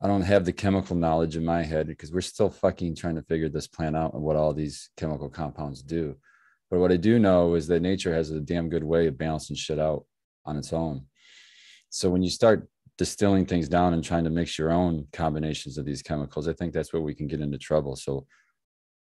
I 0.01 0.09
don't 0.09 0.23
have 0.23 0.45
the 0.45 0.53
chemical 0.53 0.97
knowledge 0.97 1.37
in 1.37 1.45
my 1.45 1.63
head 1.63 1.87
because 1.87 2.13
we're 2.13 2.23
still 2.23 2.51
fucking 2.51 2.97
trying 2.97 3.15
to 3.15 3.23
figure 3.23 3.49
this 3.49 3.69
plant 3.69 3.97
out 3.97 4.15
and 4.15 4.23
what 4.23 4.35
all 4.35 4.53
these 4.53 4.91
chemical 4.97 5.29
compounds 5.29 5.81
do. 5.81 6.17
But 6.73 6.81
what 6.81 6.91
I 6.91 6.97
do 6.97 7.21
know 7.21 7.55
is 7.55 7.69
that 7.69 7.83
nature 7.83 8.13
has 8.13 8.33
a 8.33 8.41
damn 8.41 8.69
good 8.69 8.83
way 8.83 9.07
of 9.07 9.17
balancing 9.17 9.55
shit 9.55 9.79
out 9.79 10.05
on 10.45 10.57
its 10.57 10.73
own. 10.73 11.07
So 11.91 12.11
when 12.11 12.25
you 12.25 12.31
start 12.31 12.69
distilling 12.99 13.47
things 13.47 13.69
down 13.69 13.95
and 13.95 14.03
trying 14.03 14.25
to 14.25 14.31
mix 14.31 14.59
your 14.59 14.73
own 14.73 15.07
combinations 15.13 15.79
of 15.79 15.85
these 15.85 16.03
chemicals, 16.03 16.49
I 16.49 16.53
think 16.53 16.73
that's 16.73 16.93
where 16.93 17.03
we 17.03 17.15
can 17.15 17.29
get 17.29 17.41
into 17.41 17.59
trouble. 17.59 17.95
So 17.95 18.27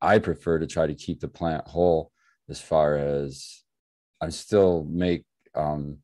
I 0.02 0.20
prefer 0.20 0.60
to 0.60 0.68
try 0.68 0.86
to 0.86 0.94
keep 0.94 1.20
the 1.20 1.28
plant 1.28 1.68
whole 1.68 2.12
as 2.52 2.62
far 2.62 2.98
as 2.98 3.64
I 4.22 4.30
still 4.30 4.86
make 4.88 5.24
um 5.56 5.98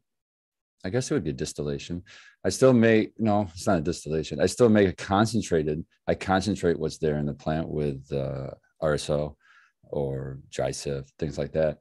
I 0.85 0.89
guess 0.89 1.11
it 1.11 1.13
would 1.15 1.25
be 1.25 1.31
a 1.31 1.43
distillation. 1.43 2.03
I 2.45 2.49
still 2.49 2.71
make 2.71 3.11
no, 3.19 3.49
it's 3.53 3.67
not 3.67 3.79
a 3.79 3.81
distillation. 3.81 4.39
I 4.39 4.45
still 4.45 4.69
make 4.69 4.87
a 4.87 4.93
concentrated. 4.93 5.83
I 6.07 6.15
concentrate 6.15 6.79
what's 6.79 6.97
there 6.97 7.17
in 7.17 7.25
the 7.25 7.33
plant 7.33 7.67
with 7.67 8.09
uh, 8.11 8.51
RSO 8.81 9.35
or 9.83 10.39
dry 10.49 10.71
sift, 10.71 11.11
things 11.19 11.37
like 11.37 11.51
that. 11.53 11.79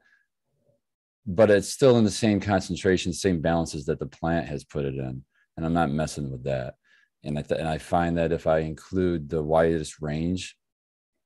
But 1.24 1.50
it's 1.50 1.68
still 1.68 1.98
in 1.98 2.04
the 2.04 2.10
same 2.10 2.40
concentration, 2.40 3.12
same 3.12 3.40
balances 3.40 3.86
that 3.86 4.00
the 4.00 4.06
plant 4.06 4.48
has 4.48 4.64
put 4.64 4.84
it 4.84 4.94
in, 4.94 5.22
and 5.56 5.64
I'm 5.64 5.72
not 5.72 5.90
messing 5.90 6.30
with 6.32 6.42
that. 6.44 6.74
And 7.22 7.38
I 7.38 7.42
th- 7.42 7.60
and 7.60 7.68
I 7.68 7.78
find 7.78 8.18
that 8.18 8.32
if 8.32 8.48
I 8.48 8.58
include 8.60 9.28
the 9.28 9.42
widest 9.42 10.02
range 10.02 10.56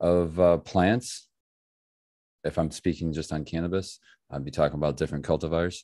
of 0.01 0.39
uh, 0.39 0.59
plants, 0.59 1.30
if 2.45 2.59
I'm 2.59 2.71
speaking 2.71 3.13
just 3.13 3.33
on 3.33 3.45
cannabis, 3.45 3.99
I'd 4.31 4.45
be 4.45 4.51
talking 4.51 4.79
about 4.79 4.97
different 4.97 5.25
cultivars 5.25 5.83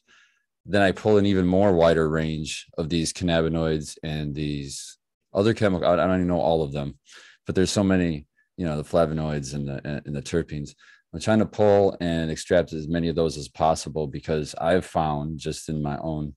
then 0.69 0.83
I 0.83 0.93
pull 0.93 1.17
an 1.17 1.27
even 1.27 1.47
more 1.47 1.73
wider 1.73 2.09
range 2.09 2.67
of 2.77 2.89
these 2.89 3.13
cannabinoids 3.13 3.97
and 4.03 4.35
these 4.35 4.99
other 5.33 5.55
chemical. 5.55 5.89
I 5.89 5.97
don't 5.97 6.17
even 6.17 6.27
know 6.27 6.41
all 6.41 6.63
of 6.63 6.73
them, 6.73 6.99
but 7.47 7.55
there's 7.55 7.71
so 7.71 7.85
many, 7.85 8.27
you 8.57 8.67
know, 8.67 8.77
the 8.77 8.89
flavonoids 8.89 9.55
and 9.55 9.69
the 9.69 10.03
and 10.05 10.17
the 10.17 10.23
terpenes. 10.23 10.75
I'm 11.15 11.21
trying 11.21 11.39
to 11.39 11.47
pull 11.47 11.97
and 12.01 12.31
extract 12.31 12.73
as 12.73 12.89
many 12.89 13.09
of 13.09 13.17
those 13.17 13.39
as 13.39 13.49
possible 13.49 14.07
because 14.07 14.55
I've 14.57 14.85
found 14.85 15.39
just 15.39 15.69
in 15.69 15.83
my 15.83 15.99
own 15.99 16.35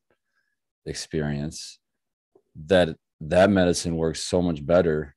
experience 0.86 1.80
that 2.68 2.96
that 3.22 3.50
medicine 3.50 3.98
works 3.98 4.22
so 4.22 4.42
much 4.42 4.66
better 4.66 5.16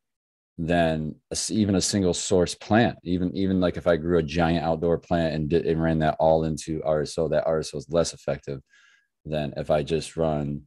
than 0.59 1.15
even 1.51 1.75
a 1.75 1.81
single 1.81 2.15
source 2.15 2.55
plant. 2.55 2.99
Even 3.05 3.35
even 3.37 3.61
like 3.61 3.77
if 3.77 3.87
I 3.87 3.97
grew 3.97 4.19
a 4.19 4.23
giant 4.23 4.65
outdoor 4.65 4.99
plant 4.99 5.35
and 5.35 5.49
did 5.49 5.67
and 5.67 5.83
ran 5.83 5.99
that 6.01 6.17
all 6.19 6.45
into 6.45 6.81
RSO, 6.81 7.31
that 7.31 7.47
RSO 7.47 7.77
is 7.77 7.91
less 7.91 8.13
effective 8.13 8.61
than 9.25 9.55
if 9.57 9.71
I 9.71 9.83
just 9.83 10.17
run, 10.17 10.63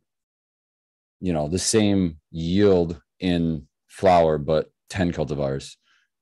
you 1.20 1.34
know, 1.34 1.48
the 1.48 1.60
same 1.60 2.20
yield 2.32 3.00
in 3.20 3.68
flower, 3.88 4.38
but 4.38 4.70
10 4.90 5.12
cultivars 5.12 5.76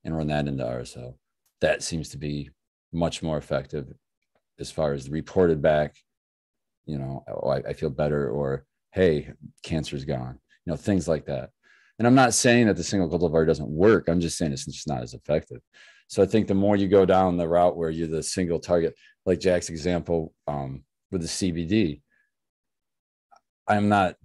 and 0.03 0.15
run 0.15 0.27
that 0.27 0.47
into 0.47 0.63
RSO. 0.63 1.15
That 1.61 1.83
seems 1.83 2.09
to 2.09 2.17
be 2.17 2.49
much 2.91 3.23
more 3.23 3.37
effective 3.37 3.91
as 4.59 4.71
far 4.71 4.93
as 4.93 5.09
reported 5.09 5.61
back, 5.61 5.95
you 6.85 6.97
know, 6.97 7.23
oh, 7.27 7.49
I, 7.49 7.57
I 7.69 7.73
feel 7.73 7.89
better 7.89 8.29
or 8.29 8.65
hey, 8.91 9.31
cancer's 9.63 10.05
gone, 10.05 10.39
you 10.65 10.71
know, 10.71 10.77
things 10.77 11.07
like 11.07 11.25
that. 11.25 11.49
And 11.99 12.07
I'm 12.07 12.15
not 12.15 12.33
saying 12.33 12.67
that 12.67 12.75
the 12.75 12.83
single 12.83 13.09
cultivar 13.09 13.45
doesn't 13.45 13.69
work. 13.69 14.07
I'm 14.07 14.19
just 14.19 14.37
saying 14.37 14.51
it's 14.51 14.65
just 14.65 14.87
not 14.87 15.03
as 15.03 15.13
effective. 15.13 15.59
So 16.07 16.21
I 16.21 16.25
think 16.25 16.47
the 16.47 16.55
more 16.55 16.75
you 16.75 16.87
go 16.87 17.05
down 17.05 17.37
the 17.37 17.47
route 17.47 17.77
where 17.77 17.89
you're 17.89 18.07
the 18.07 18.23
single 18.23 18.59
target, 18.59 18.95
like 19.25 19.39
Jack's 19.39 19.69
example 19.69 20.33
um, 20.47 20.83
with 21.11 21.21
the 21.21 21.27
CBD, 21.27 22.01
I'm 23.67 23.89
not 23.89 24.15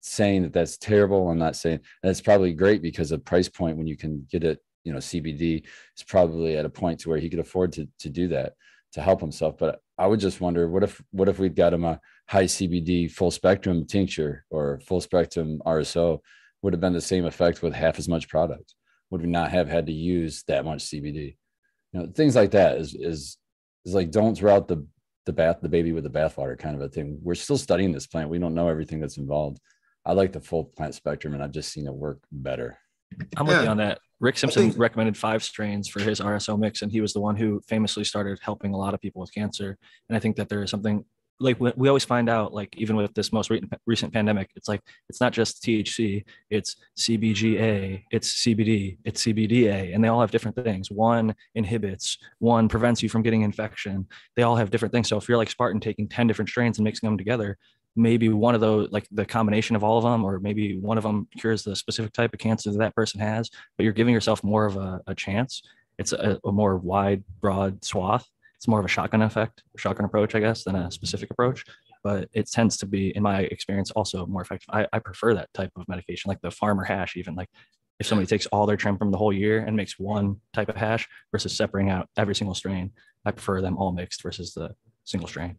saying 0.00 0.42
that 0.42 0.52
that's 0.52 0.78
terrible. 0.78 1.28
I'm 1.28 1.38
not 1.38 1.56
saying 1.56 1.80
that's 2.02 2.20
probably 2.20 2.52
great 2.52 2.80
because 2.80 3.12
of 3.12 3.24
price 3.24 3.48
point 3.48 3.76
when 3.76 3.86
you 3.86 3.96
can 3.96 4.26
get 4.30 4.44
it, 4.44 4.60
you 4.84 4.92
know, 4.92 4.98
CBD 4.98 5.64
is 5.96 6.04
probably 6.04 6.56
at 6.56 6.64
a 6.64 6.70
point 6.70 7.00
to 7.00 7.08
where 7.08 7.18
he 7.18 7.28
could 7.28 7.40
afford 7.40 7.72
to 7.72 7.88
to 7.98 8.08
do 8.08 8.28
that 8.28 8.54
to 8.92 9.02
help 9.02 9.20
himself. 9.20 9.58
But 9.58 9.80
I 9.98 10.06
would 10.06 10.20
just 10.20 10.40
wonder 10.40 10.68
what 10.68 10.84
if 10.84 11.02
what 11.10 11.28
if 11.28 11.38
we'd 11.38 11.56
got 11.56 11.74
him 11.74 11.84
a 11.84 12.00
high 12.28 12.44
CBD 12.44 13.10
full 13.10 13.30
spectrum 13.30 13.84
tincture 13.84 14.44
or 14.50 14.80
full 14.80 15.00
spectrum 15.00 15.60
RSO 15.66 16.20
would 16.62 16.72
have 16.72 16.80
been 16.80 16.92
the 16.92 17.00
same 17.00 17.24
effect 17.24 17.62
with 17.62 17.74
half 17.74 17.98
as 17.98 18.08
much 18.08 18.28
product. 18.28 18.74
Would 19.10 19.22
we 19.22 19.28
not 19.28 19.50
have 19.50 19.68
had 19.68 19.86
to 19.86 19.92
use 19.92 20.42
that 20.48 20.64
much 20.64 20.84
CBD? 20.84 21.36
You 21.92 22.00
know, 22.00 22.06
things 22.14 22.34
like 22.34 22.50
that 22.52 22.78
is 22.78 22.94
is 22.94 23.36
is 23.84 23.94
like 23.94 24.10
don't 24.10 24.36
throw 24.36 24.54
out 24.54 24.68
the 24.68 24.86
the 25.26 25.32
bath 25.32 25.58
the 25.60 25.68
baby 25.68 25.92
with 25.92 26.04
the 26.04 26.10
bathwater 26.10 26.58
kind 26.58 26.74
of 26.74 26.82
a 26.82 26.88
thing. 26.88 27.18
We're 27.22 27.34
still 27.34 27.58
studying 27.58 27.92
this 27.92 28.06
plant. 28.06 28.30
We 28.30 28.38
don't 28.38 28.54
know 28.54 28.68
everything 28.68 29.00
that's 29.00 29.18
involved. 29.18 29.58
I 30.04 30.12
like 30.12 30.32
the 30.32 30.40
full 30.40 30.64
plant 30.64 30.94
spectrum, 30.94 31.34
and 31.34 31.42
I've 31.42 31.50
just 31.50 31.72
seen 31.72 31.86
it 31.86 31.94
work 31.94 32.20
better. 32.30 32.78
I'm 33.36 33.46
with 33.46 33.62
you 33.62 33.68
on 33.68 33.76
that. 33.78 33.98
Rick 34.20 34.38
Simpson 34.38 34.70
think- 34.70 34.78
recommended 34.78 35.16
five 35.16 35.42
strains 35.42 35.88
for 35.88 36.00
his 36.00 36.20
RSO 36.20 36.58
mix, 36.58 36.82
and 36.82 36.90
he 36.90 37.00
was 37.00 37.12
the 37.12 37.20
one 37.20 37.36
who 37.36 37.60
famously 37.68 38.04
started 38.04 38.38
helping 38.42 38.72
a 38.72 38.76
lot 38.76 38.94
of 38.94 39.00
people 39.00 39.20
with 39.20 39.32
cancer. 39.34 39.76
And 40.08 40.16
I 40.16 40.20
think 40.20 40.36
that 40.36 40.48
there 40.48 40.62
is 40.62 40.70
something 40.70 41.04
like 41.38 41.60
we, 41.60 41.88
always 41.88 42.04
find 42.04 42.28
out, 42.28 42.54
like 42.54 42.74
even 42.76 42.96
with 42.96 43.12
this 43.14 43.32
most 43.32 43.50
re- 43.50 43.62
recent 43.86 44.12
pandemic, 44.12 44.50
it's 44.56 44.68
like 44.68 44.80
it's 45.08 45.20
not 45.20 45.32
just 45.32 45.62
THC, 45.62 46.24
it's 46.48 46.76
CBGA, 46.96 48.04
it's 48.10 48.44
CBD, 48.44 48.96
it's 49.04 49.24
CBDA, 49.24 49.94
and 49.94 50.02
they 50.02 50.08
all 50.08 50.20
have 50.20 50.30
different 50.30 50.56
things. 50.56 50.90
One 50.90 51.34
inhibits, 51.54 52.16
one 52.38 52.68
prevents 52.68 53.02
you 53.02 53.08
from 53.08 53.22
getting 53.22 53.42
infection. 53.42 54.06
They 54.34 54.42
all 54.42 54.56
have 54.56 54.70
different 54.70 54.92
things. 54.92 55.08
So 55.08 55.18
if 55.18 55.28
you're 55.28 55.38
like 55.38 55.50
Spartan 55.50 55.80
taking 55.80 56.08
10 56.08 56.26
different 56.26 56.48
strains 56.48 56.78
and 56.78 56.84
mixing 56.84 57.06
them 57.06 57.18
together, 57.18 57.58
maybe 57.96 58.28
one 58.28 58.54
of 58.54 58.60
those 58.60 58.90
like 58.92 59.08
the 59.10 59.24
combination 59.24 59.74
of 59.74 59.82
all 59.82 59.98
of 59.98 60.04
them 60.04 60.24
or 60.24 60.38
maybe 60.38 60.78
one 60.78 60.98
of 60.98 61.02
them 61.02 61.26
cures 61.38 61.64
the 61.64 61.74
specific 61.74 62.12
type 62.12 62.32
of 62.32 62.38
cancer 62.38 62.70
that 62.70 62.78
that 62.78 62.94
person 62.94 63.18
has 63.18 63.50
but 63.76 63.84
you're 63.84 63.92
giving 63.92 64.12
yourself 64.12 64.44
more 64.44 64.66
of 64.66 64.76
a, 64.76 65.00
a 65.06 65.14
chance 65.14 65.62
it's 65.98 66.12
a, 66.12 66.38
a 66.44 66.52
more 66.52 66.76
wide 66.76 67.24
broad 67.40 67.82
swath 67.82 68.28
it's 68.56 68.68
more 68.68 68.78
of 68.78 68.84
a 68.84 68.88
shotgun 68.88 69.22
effect 69.22 69.62
shotgun 69.76 70.06
approach 70.06 70.34
i 70.34 70.40
guess 70.40 70.64
than 70.64 70.76
a 70.76 70.90
specific 70.90 71.30
approach 71.30 71.64
but 72.02 72.28
it 72.32 72.50
tends 72.50 72.76
to 72.76 72.86
be 72.86 73.14
in 73.16 73.22
my 73.22 73.40
experience 73.40 73.90
also 73.92 74.26
more 74.26 74.42
effective 74.42 74.68
i, 74.72 74.86
I 74.92 74.98
prefer 74.98 75.34
that 75.34 75.52
type 75.54 75.70
of 75.76 75.88
medication 75.88 76.28
like 76.28 76.40
the 76.40 76.50
farmer 76.50 76.84
hash 76.84 77.16
even 77.16 77.34
like 77.34 77.48
if 77.98 78.06
somebody 78.06 78.26
takes 78.26 78.46
all 78.46 78.66
their 78.66 78.76
trim 78.76 78.98
from 78.98 79.10
the 79.10 79.18
whole 79.18 79.32
year 79.32 79.60
and 79.60 79.74
makes 79.74 79.98
one 79.98 80.36
type 80.52 80.68
of 80.68 80.76
hash 80.76 81.08
versus 81.32 81.56
separating 81.56 81.90
out 81.90 82.08
every 82.16 82.34
single 82.34 82.54
strain 82.54 82.92
i 83.24 83.30
prefer 83.30 83.60
them 83.60 83.76
all 83.76 83.92
mixed 83.92 84.22
versus 84.22 84.54
the 84.54 84.74
single 85.04 85.28
strain 85.28 85.56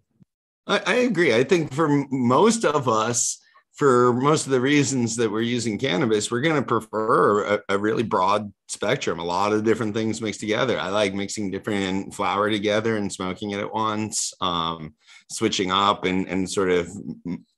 I, 0.68 0.82
I 0.86 0.94
agree. 0.96 1.34
I 1.34 1.44
think 1.44 1.74
for 1.74 1.88
most 2.12 2.66
of 2.66 2.88
us, 2.90 3.40
for 3.78 4.12
most 4.12 4.48
of 4.48 4.52
the 4.52 4.60
reasons 4.60 5.16
that 5.16 5.32
we're 5.32 5.42
using 5.42 5.78
cannabis, 5.78 6.32
we're 6.32 6.42
going 6.42 6.60
to 6.60 6.68
prefer 6.68 7.46
a, 7.46 7.62
a 7.70 7.78
really 7.78 8.02
broad 8.02 8.52
spectrum, 8.68 9.20
a 9.20 9.24
lot 9.24 9.54
of 9.54 9.64
different 9.64 9.94
things 9.94 10.20
mixed 10.20 10.40
together. 10.40 10.80
I 10.80 10.90
like 10.90 11.14
mixing 11.14 11.52
different 11.52 12.14
flour 12.16 12.50
together 12.50 12.98
and 12.98 13.14
smoking 13.14 13.52
it 13.52 13.60
at 13.60 13.72
once. 13.72 14.34
Um, 14.42 14.96
switching 15.30 15.72
up 15.72 16.06
and, 16.06 16.28
and 16.28 16.50
sort 16.50 16.70
of 16.72 16.90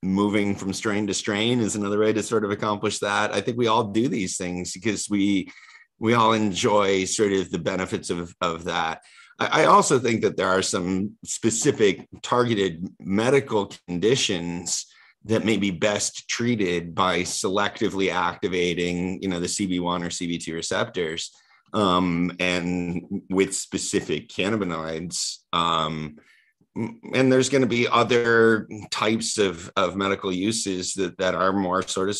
moving 0.04 0.56
from 0.56 0.74
strain 0.74 1.08
to 1.08 1.14
strain 1.14 1.62
is 1.62 1.76
another 1.76 2.00
way 2.00 2.12
to 2.12 2.22
sort 2.22 2.44
of 2.44 2.52
accomplish 2.52 3.00
that. 3.00 3.34
I 3.34 3.40
think 3.40 3.58
we 3.58 3.68
all 3.68 3.86
do 3.86 4.10
these 4.10 4.38
things 4.38 4.74
because 4.74 5.10
we 5.10 5.50
we 6.00 6.14
all 6.16 6.34
enjoy 6.34 7.06
sort 7.06 7.32
of 7.32 7.52
the 7.52 7.60
benefits 7.60 8.10
of, 8.10 8.34
of 8.42 8.66
that. 8.66 9.04
I 9.38 9.62
I 9.62 9.66
also 9.66 10.00
think 10.00 10.22
that 10.22 10.36
there 10.36 10.50
are 10.50 10.62
some 10.62 11.12
specific 11.24 12.08
targeted 12.24 12.90
medical 13.00 13.72
conditions 13.88 14.86
that 15.26 15.46
may 15.46 15.58
be 15.58 15.72
best 15.72 16.30
treated 16.30 16.96
by 16.96 17.22
selectively 17.22 18.12
activating, 18.12 19.22
you 19.22 19.30
know, 19.30 19.40
the 19.40 19.48
CB1 19.48 20.06
or 20.06 20.10
CB2 20.10 20.54
receptors, 20.54 21.32
um, 21.74 22.32
and 22.40 23.24
with 23.30 23.56
specific 23.56 24.30
cannabinoids. 24.30 25.38
Um, 25.54 26.18
and 26.76 27.32
there's 27.32 27.50
going 27.50 27.62
to 27.62 27.68
be 27.68 27.88
other 27.88 28.68
types 28.92 29.38
of, 29.38 29.70
of 29.76 29.96
medical 29.96 30.32
uses 30.32 30.94
that, 30.94 31.18
that 31.18 31.36
are 31.36 31.52
more 31.52 31.82
sort 31.82 32.10
of 32.10 32.18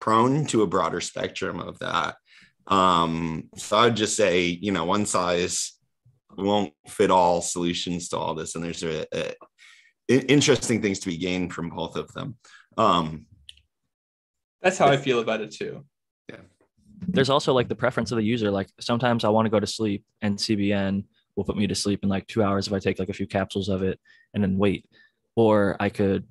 prone 0.00 0.44
to 0.46 0.62
a 0.62 0.66
broader 0.66 1.00
spectrum 1.00 1.60
of 1.60 1.78
that. 1.78 2.16
Um, 2.66 3.48
so 3.56 3.78
I'd 3.78 3.96
just 3.96 4.16
say, 4.16 4.42
you 4.42 4.72
know, 4.72 4.84
one 4.84 5.06
size 5.06 5.72
won't 6.36 6.72
fit 6.88 7.10
all 7.10 7.40
solutions 7.40 8.08
to 8.08 8.18
all 8.18 8.34
this 8.34 8.54
and 8.54 8.64
there's 8.64 8.82
a, 8.82 9.06
a 9.14 9.34
interesting 10.08 10.82
things 10.82 10.98
to 10.98 11.08
be 11.08 11.16
gained 11.16 11.52
from 11.52 11.70
both 11.70 11.96
of 11.96 12.12
them 12.12 12.36
um 12.76 13.26
That's 14.62 14.78
how 14.78 14.86
I 14.86 14.96
feel 14.96 15.20
about 15.20 15.40
it 15.40 15.52
too. 15.52 15.84
Yeah. 16.28 16.40
There's 17.06 17.30
also 17.30 17.52
like 17.52 17.68
the 17.68 17.74
preference 17.74 18.12
of 18.12 18.16
the 18.16 18.24
user. 18.24 18.50
Like 18.50 18.68
sometimes 18.80 19.24
I 19.24 19.28
want 19.28 19.46
to 19.46 19.50
go 19.50 19.60
to 19.60 19.66
sleep 19.66 20.04
and 20.22 20.38
CBN 20.38 21.04
will 21.36 21.44
put 21.44 21.56
me 21.56 21.66
to 21.66 21.74
sleep 21.74 22.00
in 22.02 22.08
like 22.08 22.26
two 22.26 22.42
hours 22.42 22.66
if 22.66 22.72
I 22.72 22.78
take 22.78 22.98
like 22.98 23.10
a 23.10 23.14
few 23.14 23.26
capsules 23.26 23.68
of 23.68 23.82
it 23.82 24.00
and 24.32 24.42
then 24.42 24.56
wait. 24.56 24.86
Or 25.36 25.76
I 25.80 25.90
could, 25.90 26.24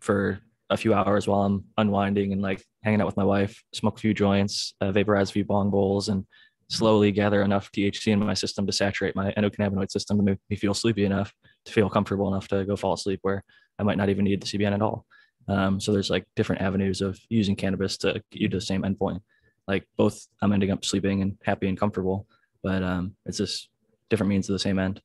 for 0.00 0.40
a 0.68 0.76
few 0.76 0.92
hours 0.92 1.26
while 1.26 1.42
I'm 1.42 1.64
unwinding 1.78 2.32
and 2.32 2.42
like 2.42 2.62
hanging 2.82 3.00
out 3.00 3.06
with 3.06 3.16
my 3.16 3.24
wife, 3.24 3.62
smoke 3.72 3.96
a 3.96 4.00
few 4.00 4.12
joints, 4.12 4.74
uh, 4.80 4.92
vaporize 4.92 5.30
a 5.30 5.32
few 5.32 5.44
bong 5.44 5.70
bowls, 5.70 6.08
and 6.08 6.26
slowly 6.68 7.10
gather 7.12 7.42
enough 7.42 7.72
THC 7.72 8.12
in 8.12 8.18
my 8.18 8.34
system 8.34 8.66
to 8.66 8.72
saturate 8.72 9.16
my 9.16 9.32
endocannabinoid 9.32 9.90
system 9.90 10.18
to 10.18 10.22
make 10.22 10.38
me 10.50 10.56
feel 10.56 10.74
sleepy 10.74 11.04
enough 11.04 11.32
to 11.68 11.72
feel 11.74 11.88
comfortable 11.88 12.28
enough 12.28 12.48
to 12.48 12.64
go 12.64 12.76
fall 12.76 12.94
asleep 12.94 13.20
where 13.22 13.44
I 13.78 13.82
might 13.82 13.96
not 13.96 14.08
even 14.08 14.24
need 14.24 14.42
the 14.42 14.46
CBN 14.46 14.74
at 14.74 14.82
all. 14.82 15.06
Um, 15.46 15.80
so 15.80 15.92
there's 15.92 16.10
like 16.10 16.26
different 16.36 16.62
avenues 16.62 17.00
of 17.00 17.18
using 17.28 17.56
cannabis 17.56 17.96
to 17.98 18.14
get 18.30 18.42
you 18.42 18.48
to 18.48 18.56
the 18.56 18.60
same 18.60 18.82
endpoint. 18.82 19.20
Like 19.66 19.86
both, 19.96 20.26
I'm 20.42 20.52
ending 20.52 20.70
up 20.70 20.84
sleeping 20.84 21.22
and 21.22 21.38
happy 21.42 21.68
and 21.68 21.78
comfortable, 21.78 22.26
but 22.62 22.82
um, 22.82 23.14
it's 23.24 23.38
just 23.38 23.68
different 24.10 24.30
means 24.30 24.46
to 24.46 24.52
the 24.52 24.58
same 24.58 24.78
end. 24.78 25.00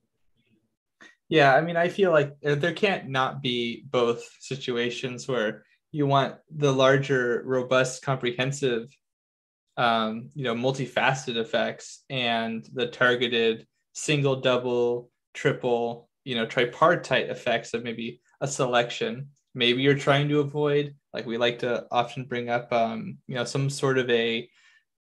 Yeah, 1.29 1.55
I 1.55 1.61
mean, 1.61 1.77
I 1.77 1.89
feel 1.89 2.11
like 2.11 2.33
there 2.41 2.73
can't 2.73 3.09
not 3.09 3.41
be 3.41 3.85
both 3.89 4.29
situations 4.39 5.27
where 5.27 5.63
you 5.91 6.05
want 6.05 6.35
the 6.53 6.71
larger, 6.71 7.43
robust, 7.45 8.03
comprehensive, 8.03 8.89
um, 9.77 10.29
you 10.35 10.43
know, 10.43 10.55
multifaceted 10.55 11.37
effects 11.37 12.03
and 12.09 12.67
the 12.73 12.87
targeted 12.87 13.65
single, 13.93 14.41
double, 14.41 15.09
triple, 15.33 16.09
you 16.23 16.35
know, 16.35 16.45
tripartite 16.45 17.29
effects 17.29 17.73
of 17.73 17.83
maybe 17.83 18.21
a 18.41 18.47
selection. 18.47 19.29
Maybe 19.55 19.81
you're 19.81 19.95
trying 19.95 20.29
to 20.29 20.39
avoid, 20.39 20.95
like 21.13 21.25
we 21.25 21.37
like 21.37 21.59
to 21.59 21.85
often 21.91 22.25
bring 22.25 22.49
up, 22.49 22.71
um, 22.73 23.17
you 23.27 23.35
know, 23.35 23.45
some 23.45 23.69
sort 23.69 23.97
of 23.97 24.09
a 24.09 24.49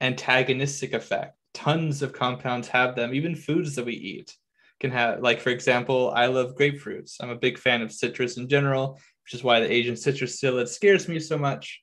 antagonistic 0.00 0.92
effect. 0.92 1.36
Tons 1.54 2.02
of 2.02 2.12
compounds 2.12 2.68
have 2.68 2.96
them, 2.96 3.14
even 3.14 3.34
foods 3.34 3.74
that 3.76 3.86
we 3.86 3.94
eat 3.94 4.36
can 4.82 4.90
have 4.90 5.20
like 5.20 5.40
for 5.40 5.50
example 5.50 6.12
i 6.14 6.26
love 6.26 6.56
grapefruits 6.56 7.14
i'm 7.20 7.30
a 7.30 7.36
big 7.36 7.56
fan 7.56 7.82
of 7.82 7.92
citrus 7.92 8.36
in 8.36 8.48
general 8.48 8.98
which 9.24 9.32
is 9.32 9.44
why 9.44 9.60
the 9.60 9.72
asian 9.72 9.96
citrus 9.96 10.40
psyllid 10.40 10.66
scares 10.68 11.08
me 11.08 11.20
so 11.20 11.38
much 11.38 11.80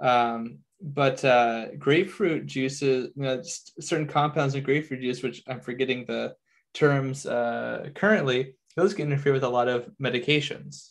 um, 0.00 0.58
but 0.80 1.24
uh, 1.24 1.68
grapefruit 1.78 2.44
juices 2.44 3.10
you 3.16 3.22
know, 3.22 3.40
certain 3.80 4.06
compounds 4.06 4.54
in 4.54 4.62
grapefruit 4.62 5.00
juice 5.00 5.22
which 5.22 5.42
i'm 5.48 5.58
forgetting 5.58 6.04
the 6.06 6.34
terms 6.74 7.24
uh, 7.24 7.88
currently 7.94 8.54
those 8.76 8.94
can 8.94 9.06
interfere 9.06 9.32
with 9.32 9.44
a 9.44 9.48
lot 9.48 9.68
of 9.68 9.90
medications 10.02 10.90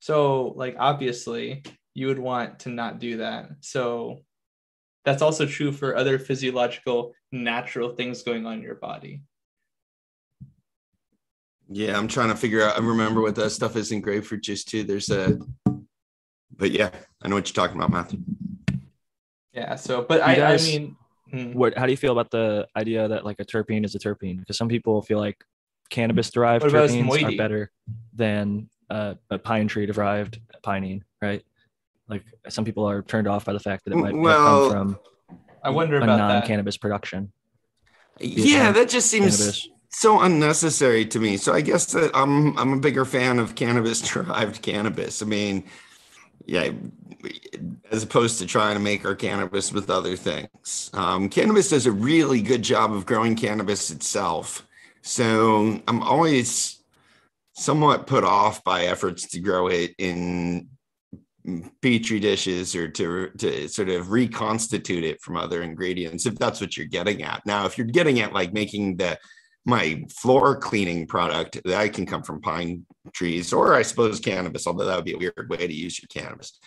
so 0.00 0.52
like 0.56 0.76
obviously 0.78 1.62
you 1.94 2.06
would 2.06 2.18
want 2.18 2.58
to 2.60 2.68
not 2.68 2.98
do 2.98 3.18
that 3.18 3.48
so 3.60 4.18
that's 5.04 5.22
also 5.22 5.46
true 5.46 5.72
for 5.72 5.96
other 5.96 6.18
physiological 6.18 7.12
natural 7.32 7.90
things 7.94 8.22
going 8.22 8.46
on 8.46 8.54
in 8.54 8.62
your 8.62 8.76
body 8.76 9.22
yeah, 11.74 11.96
I'm 11.96 12.08
trying 12.08 12.28
to 12.28 12.36
figure 12.36 12.62
out. 12.62 12.76
I 12.76 12.84
remember 12.84 13.22
what 13.22 13.34
that 13.36 13.50
stuff 13.50 13.76
is 13.76 13.92
in 13.92 14.00
grapefruit 14.00 14.42
juice 14.42 14.64
too. 14.64 14.84
There's 14.84 15.10
a, 15.10 15.38
but 16.54 16.70
yeah, 16.70 16.90
I 17.22 17.28
know 17.28 17.36
what 17.36 17.48
you're 17.48 17.64
talking 17.64 17.76
about, 17.76 17.90
Matthew. 17.90 18.20
Yeah. 19.52 19.76
So, 19.76 20.02
but 20.02 20.20
I, 20.20 20.34
guys, 20.34 20.66
I 20.66 20.70
mean, 20.70 20.96
hmm. 21.30 21.52
what? 21.52 21.76
How 21.76 21.86
do 21.86 21.92
you 21.92 21.96
feel 21.96 22.12
about 22.12 22.30
the 22.30 22.66
idea 22.76 23.08
that 23.08 23.24
like 23.24 23.40
a 23.40 23.44
terpene 23.44 23.84
is 23.84 23.94
a 23.94 23.98
terpene? 23.98 24.40
Because 24.40 24.58
some 24.58 24.68
people 24.68 25.00
feel 25.02 25.18
like 25.18 25.42
cannabis 25.92 26.30
derived 26.30 26.64
terpenes 26.64 27.22
are 27.22 27.36
better 27.36 27.70
than 28.14 28.68
uh, 28.90 29.14
a 29.30 29.38
pine 29.38 29.68
tree 29.68 29.86
derived 29.86 30.40
pinene, 30.64 31.02
right? 31.20 31.42
Like 32.08 32.24
some 32.48 32.64
people 32.64 32.88
are 32.88 33.02
turned 33.02 33.28
off 33.28 33.44
by 33.44 33.52
the 33.52 33.60
fact 33.60 33.84
that 33.84 33.92
it 33.92 33.96
might 33.96 34.14
well, 34.14 34.70
come 34.70 34.98
from. 35.28 35.38
I 35.62 35.70
wonder 35.70 35.98
about 35.98 36.18
non-cannabis 36.18 36.76
production. 36.76 37.32
Yeah, 38.18 38.72
that 38.72 38.88
just 38.88 39.08
seems. 39.08 39.36
Cannabis 39.36 39.68
so 39.94 40.20
unnecessary 40.20 41.04
to 41.04 41.20
me. 41.20 41.36
So 41.36 41.52
I 41.52 41.60
guess 41.60 41.92
that 41.92 42.10
I'm 42.14 42.56
I'm 42.58 42.72
a 42.72 42.78
bigger 42.78 43.04
fan 43.04 43.38
of 43.38 43.54
cannabis 43.54 44.00
derived 44.12 44.62
cannabis. 44.62 45.22
I 45.22 45.26
mean, 45.26 45.64
yeah, 46.46 46.72
as 47.90 48.02
opposed 48.02 48.38
to 48.38 48.46
trying 48.46 48.74
to 48.74 48.80
make 48.80 49.04
our 49.04 49.14
cannabis 49.14 49.72
with 49.72 49.90
other 49.90 50.16
things. 50.16 50.90
Um, 50.94 51.28
cannabis 51.28 51.70
does 51.70 51.86
a 51.86 51.92
really 51.92 52.42
good 52.42 52.62
job 52.62 52.92
of 52.92 53.06
growing 53.06 53.36
cannabis 53.36 53.90
itself. 53.90 54.66
So 55.02 55.80
I'm 55.86 56.02
always 56.02 56.82
somewhat 57.54 58.06
put 58.06 58.24
off 58.24 58.64
by 58.64 58.86
efforts 58.86 59.28
to 59.30 59.40
grow 59.40 59.68
it 59.68 59.94
in 59.98 60.68
petri 61.82 62.20
dishes 62.20 62.74
or 62.76 62.88
to 62.88 63.28
to 63.30 63.68
sort 63.68 63.88
of 63.88 64.12
reconstitute 64.12 65.02
it 65.02 65.20
from 65.20 65.36
other 65.36 65.62
ingredients 65.62 66.24
if 66.24 66.36
that's 66.36 66.60
what 66.60 66.76
you're 66.76 66.86
getting 66.86 67.24
at 67.24 67.44
now 67.44 67.66
if 67.66 67.76
you're 67.76 67.84
getting 67.84 68.20
at 68.20 68.32
like 68.32 68.52
making 68.52 68.96
the 68.96 69.18
my 69.64 70.04
floor 70.10 70.56
cleaning 70.56 71.06
product 71.06 71.60
that 71.64 71.92
can 71.92 72.06
come 72.06 72.22
from 72.22 72.40
pine 72.40 72.84
trees 73.12 73.52
or 73.52 73.74
I 73.74 73.82
suppose 73.82 74.20
cannabis, 74.20 74.66
although 74.66 74.86
that 74.86 74.96
would 74.96 75.04
be 75.04 75.14
a 75.14 75.18
weird 75.18 75.48
way 75.48 75.66
to 75.66 75.72
use 75.72 76.00
your 76.00 76.08
cannabis. 76.08 76.58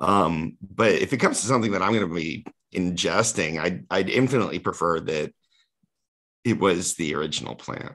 Um, 0.00 0.56
but 0.74 0.92
if 0.92 1.12
it 1.12 1.18
comes 1.18 1.40
to 1.40 1.46
something 1.46 1.72
that 1.72 1.82
I'm 1.82 1.92
going 1.94 2.08
to 2.08 2.14
be 2.14 2.44
ingesting, 2.74 3.60
I'd, 3.60 3.86
I'd 3.90 4.10
infinitely 4.10 4.58
prefer 4.58 5.00
that 5.00 5.32
it 6.44 6.58
was 6.58 6.94
the 6.94 7.14
original 7.14 7.54
plant. 7.54 7.94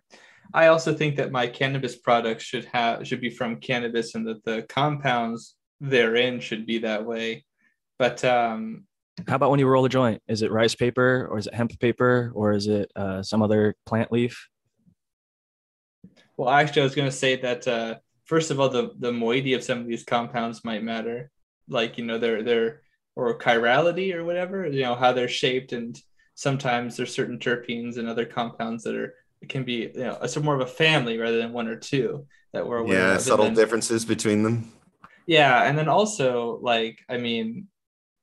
I 0.53 0.67
also 0.67 0.93
think 0.93 1.17
that 1.17 1.31
my 1.31 1.47
cannabis 1.47 1.95
products 1.95 2.43
should 2.43 2.65
have 2.65 3.07
should 3.07 3.21
be 3.21 3.29
from 3.29 3.59
cannabis 3.59 4.15
and 4.15 4.27
that 4.27 4.43
the 4.43 4.63
compounds 4.63 5.55
therein 5.79 6.39
should 6.39 6.65
be 6.65 6.79
that 6.79 7.05
way. 7.05 7.45
But 7.99 8.25
um, 8.25 8.85
how 9.27 9.35
about 9.35 9.51
when 9.51 9.59
you 9.59 9.67
roll 9.67 9.85
a 9.85 9.89
joint? 9.89 10.21
Is 10.27 10.41
it 10.41 10.51
rice 10.51 10.75
paper 10.75 11.27
or 11.29 11.37
is 11.37 11.47
it 11.47 11.53
hemp 11.53 11.77
paper 11.79 12.31
or 12.33 12.53
is 12.53 12.67
it 12.67 12.91
uh, 12.95 13.21
some 13.21 13.41
other 13.41 13.75
plant 13.85 14.11
leaf? 14.11 14.49
Well, 16.37 16.49
actually, 16.49 16.83
I 16.83 16.85
was 16.85 16.95
going 16.95 17.09
to 17.09 17.15
say 17.15 17.35
that 17.37 17.67
uh, 17.67 17.95
first 18.25 18.49
of 18.49 18.59
all, 18.59 18.69
the 18.69 18.91
the 18.97 19.11
moiety 19.11 19.53
of 19.53 19.63
some 19.63 19.79
of 19.79 19.87
these 19.87 20.03
compounds 20.03 20.63
might 20.63 20.83
matter, 20.83 21.29
like 21.67 21.97
you 21.97 22.05
know 22.05 22.17
their 22.17 22.41
their 22.43 22.81
or 23.15 23.37
chirality 23.37 24.13
or 24.13 24.23
whatever, 24.23 24.65
you 24.65 24.83
know 24.83 24.95
how 24.95 25.11
they're 25.11 25.27
shaped, 25.27 25.73
and 25.73 26.01
sometimes 26.39 26.95
there's 26.95 27.13
certain 27.13 27.37
terpenes 27.37 27.97
and 27.97 28.07
other 28.07 28.25
compounds 28.25 28.85
that 28.85 28.95
are 28.95 29.13
can 29.49 29.65
be 29.65 29.91
you 29.93 30.05
know 30.05 30.17
it's 30.21 30.37
more 30.37 30.55
of 30.55 30.61
a 30.61 30.65
family 30.65 31.17
rather 31.17 31.37
than 31.37 31.51
one 31.51 31.67
or 31.67 31.75
two 31.75 32.25
that 32.53 32.65
we're 32.65 32.77
aware 32.77 32.97
yeah 32.97 33.15
of. 33.15 33.21
subtle 33.21 33.43
then, 33.43 33.53
differences 33.53 34.05
between 34.05 34.41
them. 34.43 34.71
Yeah, 35.27 35.63
and 35.63 35.77
then 35.77 35.89
also 35.89 36.57
like 36.61 36.97
I 37.09 37.17
mean 37.17 37.67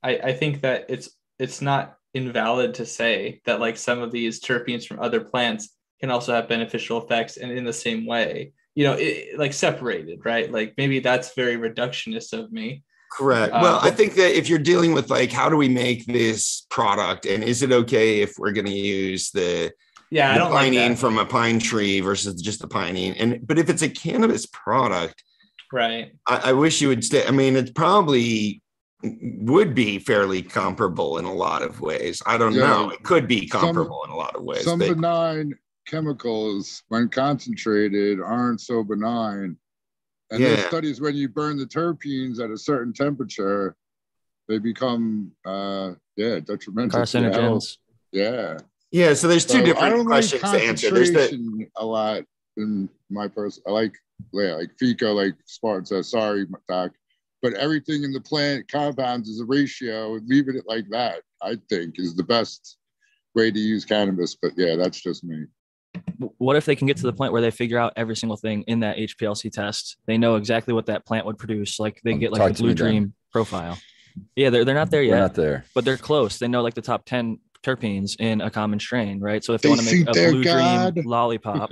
I, 0.02 0.16
I 0.16 0.32
think 0.32 0.62
that 0.62 0.86
it's 0.88 1.10
it's 1.38 1.60
not 1.60 1.98
invalid 2.14 2.72
to 2.74 2.86
say 2.86 3.42
that 3.44 3.60
like 3.60 3.76
some 3.76 4.00
of 4.00 4.12
these 4.12 4.40
terpenes 4.40 4.86
from 4.86 4.98
other 4.98 5.20
plants 5.20 5.68
can 6.00 6.10
also 6.10 6.32
have 6.32 6.48
beneficial 6.48 7.04
effects 7.04 7.36
and 7.36 7.52
in 7.52 7.64
the 7.64 7.72
same 7.72 8.06
way 8.06 8.52
you 8.74 8.84
know 8.84 8.94
it, 8.98 9.38
like 9.38 9.52
separated 9.52 10.24
right 10.24 10.50
like 10.50 10.72
maybe 10.78 11.00
that's 11.00 11.34
very 11.34 11.56
reductionist 11.56 12.32
of 12.32 12.50
me 12.50 12.82
correct 13.12 13.52
uh, 13.52 13.60
well 13.62 13.80
but- 13.80 13.86
i 13.86 13.94
think 13.94 14.14
that 14.14 14.36
if 14.36 14.48
you're 14.48 14.58
dealing 14.58 14.92
with 14.92 15.10
like 15.10 15.30
how 15.30 15.48
do 15.48 15.56
we 15.56 15.68
make 15.68 16.04
this 16.06 16.66
product 16.70 17.26
and 17.26 17.42
is 17.42 17.62
it 17.62 17.72
okay 17.72 18.20
if 18.20 18.38
we're 18.38 18.52
going 18.52 18.66
to 18.66 18.72
use 18.72 19.30
the 19.30 19.70
yeah 20.10 20.28
the 20.28 20.34
I 20.34 20.38
don't 20.38 20.52
pinene 20.52 20.88
like 20.90 20.98
from 20.98 21.18
a 21.18 21.24
pine 21.24 21.58
tree 21.58 22.00
versus 22.00 22.40
just 22.40 22.60
the 22.60 22.68
pinene 22.68 23.14
and 23.18 23.46
but 23.46 23.58
if 23.58 23.68
it's 23.68 23.82
a 23.82 23.88
cannabis 23.88 24.46
product 24.46 25.22
right 25.72 26.12
I, 26.26 26.50
I 26.50 26.52
wish 26.52 26.80
you 26.80 26.88
would 26.88 27.04
stay 27.04 27.26
i 27.26 27.30
mean 27.30 27.56
it's 27.56 27.70
probably 27.70 28.62
would 29.02 29.74
be 29.74 29.98
fairly 29.98 30.42
comparable 30.42 31.18
in 31.18 31.24
a 31.24 31.32
lot 31.32 31.62
of 31.62 31.80
ways. 31.80 32.22
I 32.26 32.38
don't 32.38 32.54
yeah, 32.54 32.66
know. 32.66 32.90
It 32.90 33.02
could 33.02 33.28
be 33.28 33.46
comparable 33.46 34.02
some, 34.04 34.10
in 34.10 34.16
a 34.16 34.18
lot 34.18 34.36
of 34.36 34.42
ways. 34.42 34.64
Some 34.64 34.78
but, 34.78 34.88
benign 34.88 35.54
chemicals, 35.86 36.82
when 36.88 37.08
concentrated, 37.08 38.20
aren't 38.20 38.60
so 38.60 38.82
benign. 38.82 39.56
And 40.30 40.40
yeah. 40.40 40.48
there's 40.48 40.66
studies 40.66 41.00
when 41.00 41.14
you 41.14 41.28
burn 41.28 41.56
the 41.56 41.66
terpenes 41.66 42.40
at 42.40 42.50
a 42.50 42.58
certain 42.58 42.92
temperature, 42.92 43.76
they 44.48 44.58
become 44.58 45.32
uh 45.44 45.92
yeah 46.16 46.40
detrimental. 46.40 47.00
Carcinogens. 47.00 47.76
Yeah. 48.12 48.58
Yeah. 48.90 49.14
So 49.14 49.28
there's 49.28 49.46
two 49.46 49.58
so 49.58 49.64
different 49.64 50.06
questions 50.06 50.42
like 50.42 50.60
to 50.60 50.66
answer. 50.66 50.90
There's 50.90 51.12
the 51.12 51.66
a 51.76 51.84
lot 51.84 52.22
in 52.56 52.88
my 53.10 53.28
person. 53.28 53.62
I 53.66 53.70
like 53.70 53.94
yeah, 54.32 54.54
like 54.54 54.70
FECO, 54.80 55.14
like 55.14 55.34
Spartan 55.44 55.84
says, 55.84 56.10
sorry, 56.10 56.46
doc 56.68 56.92
but 57.42 57.54
everything 57.54 58.02
in 58.02 58.12
the 58.12 58.20
plant 58.20 58.66
compounds 58.68 59.28
is 59.28 59.40
a 59.40 59.44
ratio. 59.44 60.18
Leaving 60.26 60.56
it 60.56 60.64
like 60.66 60.88
that, 60.90 61.22
I 61.42 61.56
think, 61.68 61.98
is 61.98 62.16
the 62.16 62.24
best 62.24 62.76
way 63.34 63.50
to 63.50 63.58
use 63.58 63.84
cannabis. 63.84 64.34
But 64.34 64.52
yeah, 64.56 64.76
that's 64.76 65.00
just 65.00 65.22
me. 65.22 65.44
What 66.38 66.56
if 66.56 66.64
they 66.64 66.76
can 66.76 66.86
get 66.86 66.96
to 66.98 67.02
the 67.04 67.12
point 67.12 67.32
where 67.32 67.42
they 67.42 67.50
figure 67.50 67.78
out 67.78 67.92
every 67.96 68.16
single 68.16 68.36
thing 68.36 68.62
in 68.62 68.80
that 68.80 68.96
HPLC 68.96 69.52
test? 69.52 69.96
They 70.06 70.18
know 70.18 70.36
exactly 70.36 70.74
what 70.74 70.86
that 70.86 71.06
plant 71.06 71.26
would 71.26 71.38
produce. 71.38 71.78
Like 71.78 72.00
they 72.04 72.14
get 72.14 72.32
like 72.32 72.50
a 72.50 72.54
blue 72.54 72.74
dream 72.74 73.14
profile. 73.32 73.78
Yeah, 74.34 74.50
they're, 74.50 74.64
they're 74.64 74.74
not 74.74 74.90
there 74.90 75.02
yet. 75.02 75.12
We're 75.12 75.20
not 75.20 75.34
there. 75.34 75.64
But 75.74 75.84
they're 75.84 75.96
close. 75.96 76.38
They 76.38 76.48
know 76.48 76.62
like 76.62 76.74
the 76.74 76.82
top 76.82 77.04
10 77.04 77.38
terpenes 77.62 78.18
in 78.18 78.40
a 78.40 78.50
common 78.50 78.80
strain, 78.80 79.20
right? 79.20 79.44
So 79.44 79.52
if 79.52 79.60
they, 79.60 79.68
they 79.68 79.74
want 79.74 79.88
to 79.88 79.96
make 79.96 80.08
a 80.08 80.12
blue 80.12 80.44
God. 80.44 80.94
dream 80.94 81.06
lollipop, 81.06 81.70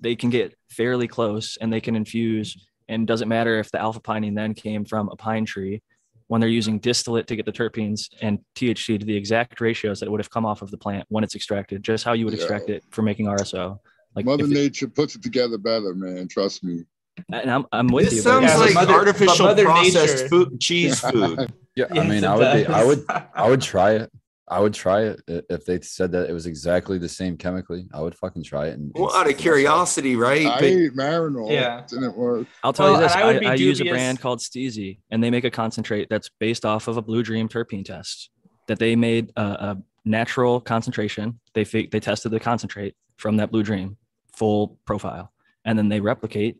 they 0.00 0.16
can 0.16 0.30
get 0.30 0.54
fairly 0.68 1.08
close 1.08 1.56
and 1.60 1.72
they 1.72 1.80
can 1.80 1.96
infuse 1.96 2.56
and 2.88 3.06
doesn't 3.06 3.28
matter 3.28 3.58
if 3.58 3.70
the 3.70 3.80
alpha 3.80 4.00
pinene 4.00 4.34
then 4.34 4.52
came 4.52 4.84
from 4.84 5.08
a 5.08 5.16
pine 5.16 5.44
tree 5.44 5.80
when 6.30 6.40
they're 6.40 6.48
using 6.48 6.78
distillate 6.78 7.26
to 7.26 7.34
get 7.34 7.44
the 7.44 7.50
terpenes 7.50 8.08
and 8.22 8.38
THC 8.54 9.00
to 9.00 9.04
the 9.04 9.16
exact 9.16 9.60
ratios 9.60 9.98
that 9.98 10.08
would 10.08 10.20
have 10.20 10.30
come 10.30 10.46
off 10.46 10.62
of 10.62 10.70
the 10.70 10.78
plant 10.78 11.04
when 11.08 11.24
it's 11.24 11.34
extracted, 11.34 11.82
just 11.82 12.04
how 12.04 12.12
you 12.12 12.24
would 12.24 12.34
extract 12.34 12.70
it 12.70 12.84
for 12.92 13.02
making 13.02 13.26
RSO. 13.26 13.80
Like 14.14 14.24
Mother 14.26 14.44
if- 14.44 14.50
Nature 14.50 14.86
puts 14.86 15.16
it 15.16 15.24
together 15.24 15.58
better, 15.58 15.92
man. 15.92 16.28
Trust 16.28 16.62
me. 16.62 16.84
and 17.32 17.50
I'm 17.50 17.66
I'm 17.72 17.88
with 17.88 18.10
This 18.10 18.14
you. 18.18 18.22
but 18.22 18.30
sounds 18.30 18.44
Yeah, 18.44 18.56
but 18.58 18.66
like 18.66 18.74
Mother- 18.74 18.92
artificial 18.94 19.54
processed 19.56 20.14
Nature- 20.14 20.28
food, 20.28 20.60
cheese 20.60 21.00
food. 21.00 21.52
Yeah, 21.76 21.86
I 21.92 22.06
mean, 22.06 22.24
I 22.24 22.36
would 22.36 22.52
be, 22.54 22.66
I 22.66 22.84
would, 22.84 23.04
I 23.34 23.48
would 23.48 23.62
try 23.62 23.92
it. 23.92 24.10
I 24.50 24.58
would 24.58 24.74
try 24.74 25.02
it 25.02 25.20
if 25.28 25.64
they 25.64 25.80
said 25.80 26.10
that 26.12 26.28
it 26.28 26.32
was 26.32 26.46
exactly 26.46 26.98
the 26.98 27.08
same 27.08 27.36
chemically. 27.36 27.86
I 27.94 28.00
would 28.00 28.16
fucking 28.16 28.42
try 28.42 28.66
it. 28.66 28.72
And, 28.74 28.90
and 28.92 28.92
well, 28.96 29.10
see 29.10 29.16
out 29.16 29.20
of 29.22 29.26
myself. 29.28 29.42
curiosity, 29.42 30.16
right? 30.16 30.44
I 30.46 30.54
But- 30.56 30.64
ate 30.64 30.94
Marinol. 30.96 31.52
Yeah. 31.52 31.84
Didn't 31.88 32.16
work. 32.16 32.48
I'll 32.64 32.72
tell 32.72 32.86
Well, 32.92 32.94
you 33.00 33.06
this: 33.06 33.12
I 33.14 33.20
I, 33.22 33.52
I 33.52 33.54
use 33.54 33.80
a 33.80 33.84
brand 33.84 34.20
called 34.20 34.40
STIIIZY, 34.40 34.98
and 35.12 35.22
they 35.22 35.30
make 35.30 35.44
a 35.44 35.50
concentrate 35.50 36.08
that's 36.10 36.28
based 36.40 36.64
off 36.66 36.88
of 36.88 36.96
a 36.96 37.02
Blue 37.02 37.22
Dream 37.22 37.48
terpene 37.48 37.84
test 37.84 38.30
that 38.66 38.80
they 38.80 38.96
made 38.96 39.30
a, 39.36 39.42
a 39.42 39.82
natural 40.04 40.60
concentration. 40.60 41.38
They 41.54 41.64
fi- 41.64 41.86
they 41.86 42.00
tested 42.00 42.32
the 42.32 42.40
concentrate 42.40 42.96
from 43.18 43.36
that 43.36 43.52
Blue 43.52 43.62
Dream 43.62 43.96
full 44.34 44.78
profile, 44.84 45.32
and 45.64 45.78
then 45.78 45.88
they 45.88 46.00
replicate 46.00 46.56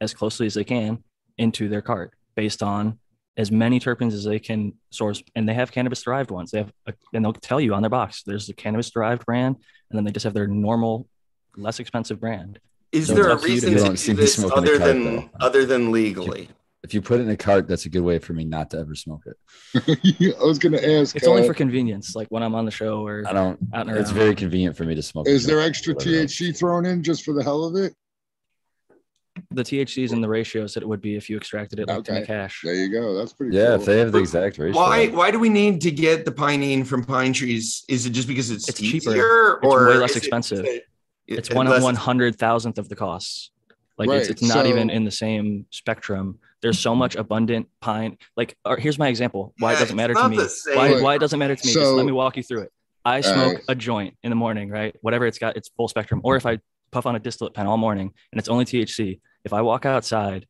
as 0.00 0.14
closely 0.14 0.46
as 0.46 0.54
they 0.54 0.64
can 0.64 1.04
into 1.36 1.68
their 1.68 1.82
cart 1.82 2.14
based 2.34 2.62
on 2.62 2.98
as 3.36 3.50
many 3.50 3.78
terpenes 3.78 4.12
as 4.12 4.24
they 4.24 4.38
can 4.38 4.72
source. 4.90 5.22
And 5.34 5.48
they 5.48 5.54
have 5.54 5.70
cannabis 5.72 6.02
derived 6.02 6.30
ones. 6.30 6.50
They 6.50 6.58
have, 6.58 6.72
a, 6.86 6.94
and 7.12 7.24
they'll 7.24 7.32
tell 7.32 7.60
you 7.60 7.74
on 7.74 7.82
their 7.82 7.90
box 7.90 8.22
there's 8.24 8.46
the 8.46 8.54
cannabis 8.54 8.90
derived 8.90 9.26
brand, 9.26 9.56
and 9.90 9.96
then 9.96 10.04
they 10.04 10.10
just 10.12 10.24
have 10.24 10.34
their 10.34 10.46
normal, 10.46 11.08
less 11.56 11.78
expensive 11.80 12.20
brand. 12.20 12.58
Is 12.92 13.08
So 13.08 13.14
there 13.14 13.28
a 13.28 13.34
up 13.34 13.40
to 13.42 13.52
you 13.52 13.60
to 13.60 13.66
reason 13.66 13.70
do 13.70 13.76
it. 13.76 13.78
do 13.80 13.84
Don't 13.86 13.96
see 13.98 14.12
me 14.12 14.16
this 14.20 14.34
smoking 14.36 14.58
other 14.58 14.78
pipe, 14.78 14.86
than 14.86 15.16
though. 15.16 15.30
other 15.40 15.66
than 15.66 15.92
legally? 15.92 16.48
If 16.82 16.94
you 16.94 17.02
put 17.02 17.18
it 17.18 17.24
in 17.24 17.30
a 17.30 17.36
cart, 17.36 17.66
that's 17.66 17.84
a 17.86 17.88
good 17.88 18.02
way 18.02 18.20
for 18.20 18.32
me 18.32 18.44
not 18.44 18.70
to 18.70 18.78
ever 18.78 18.94
smoke 18.94 19.24
it. 19.26 20.36
I 20.40 20.44
was 20.44 20.58
gonna 20.60 20.78
ask. 20.80 21.16
It's 21.16 21.26
only 21.26 21.42
uh, 21.42 21.46
for 21.46 21.52
convenience, 21.54 22.14
like 22.14 22.28
when 22.28 22.44
I'm 22.44 22.54
on 22.54 22.64
the 22.64 22.70
show 22.70 23.04
or 23.04 23.24
I 23.26 23.32
don't. 23.32 23.58
out 23.74 23.88
and 23.88 23.98
It's 23.98 24.10
around. 24.10 24.18
very 24.18 24.34
convenient 24.36 24.76
for 24.76 24.84
me 24.84 24.94
to 24.94 25.02
smoke. 25.02 25.26
Is 25.26 25.44
it. 25.44 25.48
there 25.48 25.60
extra 25.60 25.94
THC 25.94 26.56
thrown 26.56 26.86
in 26.86 27.02
just 27.02 27.24
for 27.24 27.34
the 27.34 27.42
hell 27.42 27.64
of 27.64 27.74
it? 27.74 27.92
The 29.50 29.62
THCs 29.62 30.12
and 30.12 30.22
the 30.22 30.28
ratios 30.28 30.74
that 30.74 30.82
it 30.82 30.86
would 30.86 31.00
be 31.00 31.16
if 31.16 31.28
you 31.30 31.36
extracted 31.36 31.78
it 31.78 31.88
like 31.88 31.96
in 32.08 32.14
Okay. 32.14 32.20
the 32.20 32.26
cash. 32.26 32.60
There 32.64 32.74
you 32.74 32.88
go. 32.90 33.14
That's 33.14 33.32
pretty. 33.32 33.56
Yeah, 33.56 33.66
cool. 33.66 33.74
if 33.76 33.84
they 33.86 33.98
have 33.98 34.12
the 34.12 34.18
exact 34.18 34.58
ratio. 34.58 34.76
Why 34.76 35.08
why 35.08 35.30
do 35.30 35.38
we 35.38 35.48
need 35.48 35.80
to 35.82 35.90
get 35.90 36.24
the 36.24 36.32
pinene 36.32 36.86
from 36.86 37.04
pine 37.04 37.32
trees? 37.32 37.84
Is 37.88 38.06
it 38.06 38.10
just 38.10 38.28
because 38.28 38.50
it's, 38.50 38.68
It's 38.68 38.80
cheaper. 38.80 39.10
easier 39.10 39.52
It's 39.62 39.66
or 39.66 39.88
way 39.88 39.96
less 39.96 40.10
is 40.10 40.16
it- 40.16 40.18
expensive. 40.20 40.64
it- 40.64 40.84
It's 41.26 41.48
it- 41.50 41.54
one 41.56 41.66
less- 41.66 41.82
one 41.82 41.94
hundred 41.96 42.36
thousandth 42.38 42.78
of 42.78 42.88
the 42.88 42.96
costs. 42.96 43.50
Like 43.98 44.08
it's, 44.10 44.28
Right, 44.28 44.30
it's 44.30 44.42
not 44.42 44.66
even 44.66 44.90
in 44.90 45.04
the 45.04 45.10
same 45.10 45.64
spectrum. 45.70 46.38
There's 46.60 46.78
so 46.78 46.94
much 46.94 47.16
abundant 47.16 47.68
pine. 47.80 48.18
Like, 48.36 48.56
or 48.64 48.76
here's 48.76 48.98
my 48.98 49.08
example. 49.08 49.54
Why 49.58 49.70
Yeah, 49.72 49.76
it 49.76 49.80
doesn't 49.80 49.96
matter 49.96 50.14
to 50.14 50.28
me. 50.28 50.38
Why, 50.74 51.00
why 51.00 51.14
it 51.14 51.18
doesn't 51.18 51.38
matter 51.38 51.56
to 51.56 51.66
me? 51.66 51.72
Just 51.72 51.92
let 51.92 52.04
me 52.04 52.12
walk 52.12 52.36
you 52.36 52.42
through 52.42 52.62
it. 52.62 52.72
I 53.06 53.20
smoke 53.22 53.36
Alright. 53.38 53.64
a 53.68 53.74
joint 53.74 54.16
in 54.22 54.30
the 54.30 54.36
morning, 54.36 54.68
right? 54.68 54.94
Whatever 55.00 55.26
it's 55.26 55.38
got, 55.38 55.56
it's 55.56 55.68
full 55.76 55.88
spectrum. 55.88 56.20
Or 56.24 56.36
if 56.36 56.44
I 56.44 56.58
puff 56.96 57.04
on 57.04 57.14
a 57.14 57.18
distillate 57.18 57.52
pen 57.52 57.66
all 57.66 57.76
morning 57.76 58.10
and 58.32 58.38
it's 58.38 58.48
only 58.48 58.64
THC, 58.64 59.20
if 59.44 59.52
I 59.52 59.60
walk 59.60 59.84
outside 59.84 60.46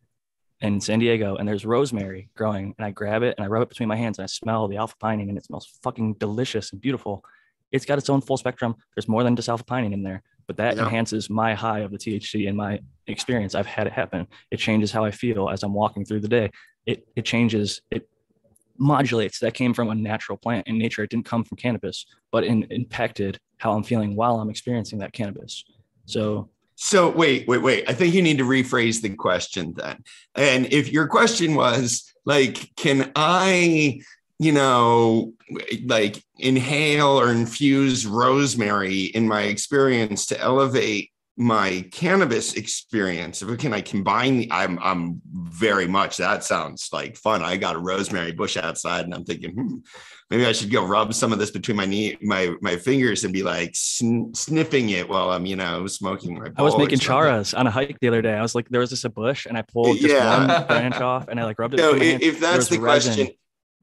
in 0.61 0.81
San 0.81 1.01
Diego 1.01 1.35
and 1.35 1.47
there's 1.49 1.67
rosemary 1.67 2.31
growing 2.37 2.73
and 2.79 2.87
I 2.87 2.93
grab 2.93 3.25
it 3.25 3.35
and 3.37 3.45
I 3.45 3.49
rub 3.49 3.63
it 3.65 3.69
between 3.69 3.89
my 3.89 3.97
hands 3.97 4.19
and 4.19 4.23
I 4.23 4.27
smell 4.27 4.69
the 4.69 4.77
alpha 4.77 4.95
pinene 5.03 5.29
and 5.29 5.37
it 5.37 5.45
smells 5.45 5.67
fucking 5.83 6.15
delicious 6.15 6.71
and 6.71 6.81
beautiful. 6.81 7.25
It's 7.73 7.85
got 7.85 7.99
its 7.99 8.09
own 8.09 8.21
full 8.21 8.37
spectrum. 8.37 8.77
There's 8.95 9.09
more 9.09 9.25
than 9.25 9.35
just 9.35 9.49
alpha 9.49 9.65
pinene 9.65 9.93
in 9.93 10.05
there, 10.05 10.23
but 10.47 10.57
that 10.59 10.77
Yeah. 10.77 10.85
enhances 10.85 11.29
my 11.29 11.53
high 11.55 11.81
of 11.81 11.91
the 11.91 11.99
THC 11.99 12.47
in 12.47 12.55
my 12.55 12.79
experience. 13.09 13.57
I've 13.57 13.67
had 13.67 13.89
it 13.89 13.93
happen. 13.93 14.29
It 14.53 14.59
changes 14.59 14.93
how 14.93 15.05
I 15.05 15.11
feel 15.11 15.49
as 15.51 15.65
I'm 15.65 15.75
walking 15.75 16.05
through 16.05 16.21
the 16.21 16.29
day. 16.29 16.53
It 16.87 17.09
it 17.17 17.25
changes. 17.25 17.83
It 17.91 18.09
modulates. 18.79 19.41
That 19.41 19.55
came 19.55 19.75
from 19.75 19.89
a 19.91 19.97
natural 19.97 20.39
plant 20.39 20.69
in 20.69 20.79
nature. 20.79 21.03
It 21.03 21.11
didn't 21.11 21.27
come 21.27 21.43
from 21.43 21.57
cannabis, 21.57 22.07
but 22.31 22.45
it 22.45 22.51
impacted 22.71 23.41
how 23.59 23.73
I'm 23.73 23.83
feeling 23.83 24.15
while 24.15 24.39
I'm 24.39 24.51
experiencing 24.51 25.01
that 25.01 25.13
cannabis. 25.13 25.65
So 26.07 26.49
So 26.77 27.11
wait, 27.11 27.49
wait, 27.49 27.63
wait. 27.63 27.85
I 27.89 27.95
think 27.95 28.15
you 28.15 28.23
need 28.23 28.39
to 28.39 28.45
rephrase 28.45 29.01
the 29.01 29.15
question 29.15 29.75
then. 29.77 30.03
And 30.35 30.73
if 30.73 30.93
your 30.93 31.07
question 31.09 31.55
was 31.55 32.13
like, 32.25 32.75
can 32.77 33.13
I, 33.17 34.01
you 34.39 34.53
know, 34.53 35.33
like 35.87 36.23
inhale 36.39 37.19
or 37.19 37.31
infuse 37.31 38.07
rosemary 38.07 39.05
in 39.05 39.27
my 39.27 39.43
experience 39.43 40.27
to 40.27 40.41
elevate 40.41 41.11
my 41.37 41.87
cannabis 41.93 42.55
experience? 42.55 43.43
If 43.43 43.59
can 43.59 43.73
I 43.75 43.81
combine 43.83 44.47
I'm 44.51 44.79
I'm 44.83 45.21
very 45.33 45.87
much 45.87 46.17
that 46.17 46.45
sounds 46.45 46.89
like 46.93 47.17
fun. 47.17 47.43
I 47.43 47.57
got 47.57 47.77
a 47.77 47.79
rosemary 47.79 48.33
bush 48.33 48.57
outside 48.57 49.05
and 49.05 49.15
I'm 49.15 49.25
thinking, 49.25 49.51
hmm, 49.53 49.77
maybe 50.31 50.47
I 50.47 50.53
should 50.53 50.71
go 50.71 50.85
rub 50.87 51.13
some 51.13 51.33
of 51.33 51.39
this 51.39 51.51
between 51.51 51.77
my 51.77 51.85
knee, 51.87 52.17
my 52.23 52.55
my 52.63 52.77
fingers 52.77 53.25
and 53.25 53.33
be 53.33 53.43
like 53.43 53.73
sn- 53.75 54.33
sniffing 54.35 54.91
it 54.91 55.09
while 55.09 55.31
I'm, 55.31 55.45
you 55.45 55.57
know, 55.57 55.87
smoking 55.87 56.39
my 56.39 56.51
I 56.57 56.63
was 56.63 56.77
making 56.79 57.01
charas 57.01 57.57
on 57.57 57.67
a 57.67 57.71
hike 57.71 57.99
the 58.01 58.09
other 58.09 58.23
day. 58.23 58.35
I 58.35 58.43
was 58.43 58.55
like, 58.55 58.69
there 58.71 58.81
was 58.81 58.91
just 58.91 59.05
a 59.05 59.11
bush, 59.11 59.47
and 59.47 59.59
I 59.59 59.63
pulled 59.63 59.99
just 59.99 60.15
Yeah. 60.15 60.47
one 60.57 60.67
branch 60.69 60.97
off, 60.97 61.29
and 61.29 61.39
I 61.39 61.45
like 61.45 61.59
rubbed 61.59 61.75
it. 61.79 61.83
My 61.83 61.99
if, 62.05 62.23
if 62.23 62.41
that's 62.41 62.69
the 62.69 62.79
resin. 62.81 63.15
question, 63.15 63.37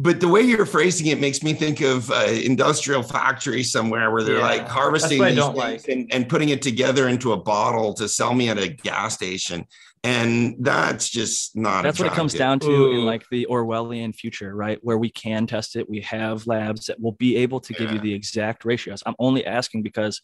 but 0.03 0.19
the 0.19 0.27
way 0.27 0.41
you're 0.41 0.65
phrasing 0.65 1.07
it 1.07 1.19
makes 1.19 1.41
me 1.41 1.53
think 1.53 1.79
of 1.81 2.11
uh, 2.11 2.25
industrial 2.25 3.01
factory 3.01 3.63
somewhere 3.63 4.11
where 4.11 4.21
they're 4.21 4.35
Yeah, 4.39 4.41
like 4.41 4.67
harvesting 4.67 5.19
that's 5.19 5.19
what 5.19 5.25
I 5.25 5.29
these 5.29 5.37
don't 5.37 5.55
things 5.55 5.87
like. 5.87 5.97
and, 5.97 6.13
and 6.13 6.29
putting 6.29 6.49
it 6.49 6.61
together 6.61 7.07
into 7.07 7.31
a 7.31 7.37
bottle 7.37 7.93
to 7.95 8.09
sell 8.09 8.33
me 8.33 8.49
at 8.49 8.57
a 8.57 8.67
gas 8.67 9.13
station, 9.15 9.65
and 10.03 10.55
that's 10.59 11.09
just 11.09 11.55
not. 11.55 11.83
That's 11.83 11.99
what 11.99 12.09
it 12.09 12.13
comes 12.13 12.33
down 12.33 12.59
to 12.59 12.91
in 12.91 13.05
like 13.05 13.23
the 13.31 13.47
Orwellian 13.49 14.13
future, 14.13 14.53
right? 14.53 14.77
Where 14.81 14.97
we 14.97 15.09
can 15.09 15.47
test 15.47 15.77
it. 15.77 15.89
We 15.89 16.01
have 16.01 16.45
labs 16.45 16.87
that 16.87 16.99
will 16.99 17.13
be 17.13 17.37
able 17.37 17.61
to 17.61 17.73
give 17.73 17.91
you 17.93 17.99
the 17.99 18.13
exact 18.13 18.65
ratios. 18.65 19.01
I'm 19.05 19.15
only 19.19 19.45
asking 19.45 19.83
because 19.83 20.21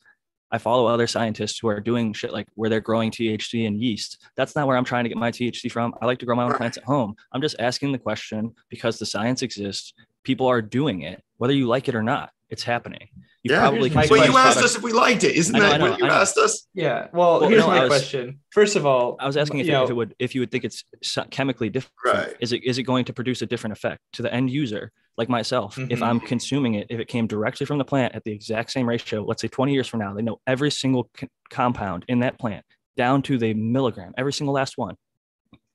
I 0.52 0.58
follow 0.58 0.88
other 0.88 1.08
scientists 1.08 1.60
who 1.60 1.68
are 1.68 1.80
doing 1.80 2.14
shit 2.14 2.34
like 2.34 2.48
where 2.56 2.70
they're 2.70 2.82
growing 2.82 3.12
THC 3.12 3.68
and 3.68 3.82
yeast. 3.82 4.26
That's 4.36 4.56
not 4.56 4.68
where 4.68 4.78
I'm 4.78 4.86
trying 4.86 5.04
to 5.04 5.10
get 5.10 5.18
my 5.18 5.32
THC 5.32 5.72
from. 5.72 5.94
I 6.02 6.06
like 6.06 6.20
to 6.20 6.26
grow 6.26 6.36
my 6.36 6.46
own 6.46 6.56
plants 6.56 6.78
at 6.78 6.84
home. 6.84 7.16
I'm 7.32 7.42
just 7.42 7.56
asking 7.60 7.92
the 7.92 8.00
question 8.00 8.54
because 8.70 8.98
the 8.98 9.06
science 9.06 9.42
exists. 9.42 9.94
People 10.24 10.48
are 10.48 10.62
doing 10.62 11.02
it, 11.02 11.24
whether 11.38 11.54
you 11.54 11.68
like 11.68 11.88
it 11.88 11.96
or 11.96 12.04
not. 12.04 12.32
It's 12.50 12.64
happening. 12.64 13.10
You 13.44 13.54
Yeah. 13.54 13.62
probably 13.62 13.80
Here's 13.90 13.96
my 13.96 14.02
consume 14.02 14.18
Well, 14.20 14.28
you 14.32 14.38
asked 14.38 14.54
products- 14.58 14.66
us 14.74 14.76
if 14.78 14.84
we 14.84 14.92
liked 14.92 15.24
it. 15.24 15.36
Isn't 15.36 15.54
know, 15.54 15.60
that 15.62 15.80
know, 15.80 15.92
what 15.92 16.00
you 16.00 16.06
asked 16.08 16.38
us? 16.38 16.68
Yeah. 16.74 17.08
Well, 17.14 17.40
Well, 17.40 17.50
here's 17.50 17.62
no, 17.62 17.68
my 17.68 17.80
was- 17.82 17.88
question. 17.90 18.40
First 18.52 18.76
of 18.76 18.86
all, 18.86 19.16
I 19.20 19.28
was 19.28 19.38
asking 19.38 19.60
if, 19.62 19.68
you 19.68 19.72
it, 19.74 19.76
if 19.76 19.82
know, 19.90 19.92
it 19.94 19.96
would, 19.96 20.16
if 20.20 20.36
you 20.36 20.42
would 20.42 20.52
think 20.52 20.66
it's 20.66 20.84
chemically 21.32 21.70
different. 21.70 21.94
Right. 22.06 22.36
Is 22.42 22.52
it 22.52 22.64
is 22.66 22.78
it 22.78 22.84
going 22.84 23.06
to 23.06 23.14
produce 23.14 23.42
a 23.42 23.46
different 23.46 23.72
effect 23.72 24.02
to 24.14 24.22
the 24.22 24.34
end 24.34 24.50
user, 24.50 24.92
like 25.18 25.30
myself? 25.30 25.78
If 25.78 26.00
Mhm. 26.00 26.04
I'm 26.06 26.20
consuming 26.20 26.74
it, 26.74 26.88
if 26.90 27.00
it 27.00 27.08
came 27.08 27.28
directly 27.28 27.66
from 27.66 27.78
the 27.78 27.86
plant 27.86 28.14
at 28.14 28.26
the 28.26 28.32
exact 28.34 28.72
same 28.72 28.88
ratio, 28.90 29.24
let's 29.24 29.42
say 29.42 29.48
20 29.48 29.72
years 29.74 29.88
from 29.88 30.02
now, 30.02 30.14
they 30.14 30.22
know 30.22 30.42
every 30.46 30.70
single 30.70 31.10
c- 31.18 31.28
compound 31.50 32.04
in 32.10 32.20
that 32.20 32.38
plant 32.40 32.66
down 32.98 33.22
to 33.22 33.38
the 33.38 33.54
milligram, 33.54 34.14
every 34.18 34.34
single 34.34 34.54
last 34.54 34.78
one. 34.78 34.96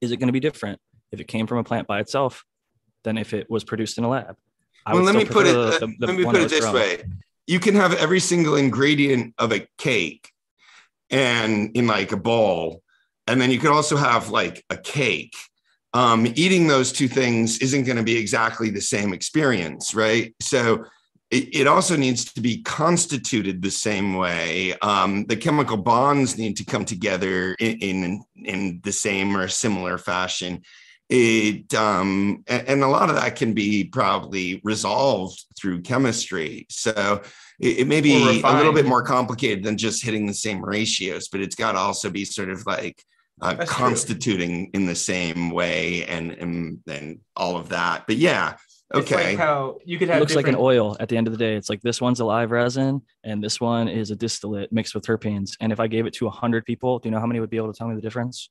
Is 0.02 0.12
it 0.12 0.18
going 0.18 0.26
to 0.28 0.32
be 0.34 0.40
different 0.40 0.78
if 1.12 1.18
it 1.20 1.28
came 1.28 1.46
from 1.46 1.56
a 1.56 1.64
plant 1.64 1.86
by 1.86 2.00
itself 2.00 2.44
than 3.04 3.16
if 3.16 3.32
it 3.32 3.48
was 3.48 3.64
produced 3.64 3.96
in 3.96 4.04
a 4.04 4.08
lab? 4.08 4.36
I 4.84 4.92
well, 4.92 5.02
let 5.02 5.14
me 5.14 5.24
put 5.24 5.46
it. 5.46 5.54
prefer 5.54 5.54
the- 5.54 5.86
let- 5.86 5.98
the 5.98 6.06
let 6.08 6.16
me 6.16 6.24
put 6.24 6.36
it 6.36 6.50
this 6.50 6.60
grown. 6.60 6.74
way: 6.74 7.02
you 7.46 7.60
can 7.60 7.74
have 7.74 7.94
every 7.94 8.20
single 8.20 8.56
ingredient 8.56 9.34
of 9.38 9.52
a 9.52 9.66
cake, 9.78 10.30
and 11.10 11.76
in 11.76 11.86
like 11.86 12.12
a 12.12 12.16
bowl, 12.16 12.82
and 13.26 13.40
then 13.40 13.50
you 13.50 13.58
could 13.58 13.70
also 13.70 13.96
have 13.96 14.30
like 14.30 14.64
a 14.70 14.76
cake. 14.76 15.34
Um, 15.92 16.26
eating 16.34 16.66
those 16.66 16.90
two 16.90 17.06
things 17.06 17.58
isn't 17.58 17.84
going 17.84 17.96
to 17.96 18.02
be 18.02 18.16
exactly 18.16 18.70
the 18.70 18.80
same 18.80 19.12
experience, 19.12 19.94
right? 19.94 20.34
So 20.42 20.84
it, 21.30 21.54
it 21.54 21.66
also 21.68 21.96
needs 21.96 22.32
to 22.32 22.40
be 22.40 22.62
constituted 22.62 23.62
the 23.62 23.70
same 23.70 24.14
way. 24.14 24.74
Um, 24.80 25.24
the 25.26 25.36
chemical 25.36 25.76
bonds 25.76 26.36
need 26.36 26.56
to 26.56 26.64
come 26.64 26.84
together 26.84 27.54
in, 27.60 27.78
in 27.78 28.24
in 28.36 28.80
the 28.82 28.92
same 28.92 29.36
or 29.36 29.48
similar 29.48 29.98
fashion 29.98 30.62
it 31.14 31.74
um 31.74 32.42
and, 32.46 32.68
and 32.68 32.82
a 32.82 32.88
lot 32.88 33.08
of 33.08 33.16
that 33.16 33.36
can 33.36 33.52
be 33.54 33.84
probably 33.84 34.60
resolved 34.64 35.44
through 35.58 35.80
chemistry 35.80 36.66
so 36.68 37.22
it, 37.60 37.78
it 37.80 37.86
may 37.86 38.00
be 38.00 38.40
a 38.42 38.56
little 38.56 38.72
bit 38.72 38.86
more 38.86 39.02
complicated 39.02 39.62
than 39.64 39.78
just 39.78 40.04
hitting 40.04 40.26
the 40.26 40.34
same 40.34 40.64
ratios 40.64 41.28
but 41.28 41.40
it's 41.40 41.54
got 41.54 41.72
to 41.72 41.78
also 41.78 42.10
be 42.10 42.24
sort 42.24 42.50
of 42.50 42.66
like 42.66 43.02
uh, 43.40 43.54
That's 43.54 43.70
true. 43.70 43.86
constituting 43.86 44.70
in 44.74 44.86
the 44.86 44.94
same 44.94 45.50
way 45.50 46.04
and 46.06 46.32
and 46.32 46.80
and 46.88 47.20
all 47.36 47.56
of 47.56 47.68
that 47.68 48.04
but 48.06 48.16
yeah 48.16 48.56
it's 48.94 49.10
okay 49.10 49.30
like 49.30 49.38
how 49.38 49.78
you 49.84 49.98
could 49.98 50.08
It 50.08 50.12
have 50.12 50.20
looks 50.20 50.34
like 50.36 50.48
an 50.48 50.56
oil 50.56 50.96
at 51.00 51.08
the 51.08 51.16
end 51.16 51.26
of 51.26 51.32
the 51.32 51.38
day. 51.38 51.56
It's 51.56 51.68
like 51.68 51.80
this 51.80 52.00
one's 52.00 52.20
a 52.20 52.24
live 52.24 52.50
resin 52.50 53.02
and 53.24 53.42
this 53.42 53.60
one 53.60 53.88
is 53.88 54.10
a 54.10 54.16
distillate 54.16 54.72
mixed 54.72 54.94
with 54.94 55.04
terpenes. 55.04 55.52
And 55.58 55.72
if 55.72 55.80
I 55.80 55.86
gave 55.88 56.06
it 56.06 56.12
to 56.14 56.26
100 56.26 56.64
people, 56.64 56.98
do 56.98 57.08
you 57.08 57.10
know 57.10 57.18
how 57.18 57.26
many 57.26 57.40
would 57.40 57.50
be 57.50 57.56
able 57.56 57.72
to 57.72 57.76
tell 57.76 57.88
me 57.88 57.96
the 57.96 58.02
difference? 58.02 58.50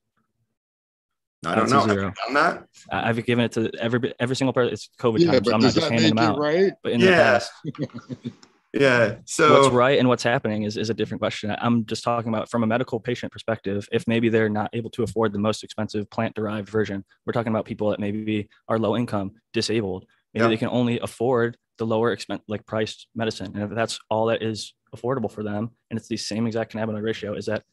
I 1.46 1.56
don't 1.56 1.70
that's 1.70 1.72
a 1.72 1.76
know 1.76 1.82
have 1.82 1.90
you 1.90 1.94
zero. 2.02 2.14
done 2.26 2.34
that 2.34 2.66
I- 2.92 3.10
I've 3.10 3.26
given 3.26 3.46
it 3.46 3.52
to 3.54 3.72
every 3.80 4.14
every 4.20 4.36
single 4.36 4.54
person. 4.54 4.74
It's 4.74 4.90
COVID 5.00 5.20
Yeah, 5.20 5.32
time, 5.34 5.44
so 5.46 5.54
I'm 5.54 5.62
not 5.62 5.74
just 5.74 5.90
handing 5.90 6.16
them 6.16 6.18
out. 6.20 6.38
right? 6.40 6.74
But 6.84 6.92
in 6.94 7.00
the 7.02 7.08
Yeah. 7.08 7.16
past, 7.18 7.52
yeah 8.74 9.18
so 9.26 9.54
what's 9.54 9.74
right 9.74 10.00
and 10.00 10.08
what's 10.10 10.24
happening 10.24 10.64
is, 10.64 10.78
is 10.78 10.90
a 10.90 10.94
different 10.94 11.22
question. 11.22 11.56
I'm 11.60 11.86
just 11.86 12.04
talking 12.04 12.30
about 12.34 12.50
from 12.50 12.64
a 12.64 12.68
medical 12.68 13.00
patient 13.00 13.32
perspective. 13.32 13.88
If 13.92 14.08
maybe 14.08 14.30
they're 14.30 14.50
not 14.50 14.70
able 14.74 14.90
to 14.92 15.04
afford 15.04 15.32
the 15.34 15.40
most 15.40 15.64
expensive 15.64 16.10
plant 16.10 16.36
derived 16.36 16.68
version, 16.70 17.06
we're 17.26 17.34
talking 17.34 17.52
about 17.54 17.66
people 17.66 17.90
that 17.92 18.00
maybe 18.00 18.50
are 18.68 18.80
low 18.80 18.98
income, 18.98 19.32
disabled. 19.54 20.06
Maybe 20.34 20.44
Yeah. 20.46 20.50
they 20.50 20.58
can 20.58 20.70
only 20.70 21.00
afford 21.00 21.58
the 21.78 21.86
lower 21.86 22.12
expense, 22.12 22.42
like 22.48 22.66
priced 22.66 23.08
medicine. 23.16 23.52
And 23.54 23.64
if 23.64 23.70
that's 23.76 24.00
all 24.10 24.26
that 24.28 24.42
is 24.42 24.74
affordable 24.96 25.32
for 25.32 25.44
them, 25.44 25.72
and 25.90 25.98
it's 26.00 26.08
the 26.08 26.18
same 26.18 26.48
exact 26.48 26.74
cannabinoid 26.74 27.04
ratio, 27.04 27.34
is 27.36 27.46
that 27.46 27.64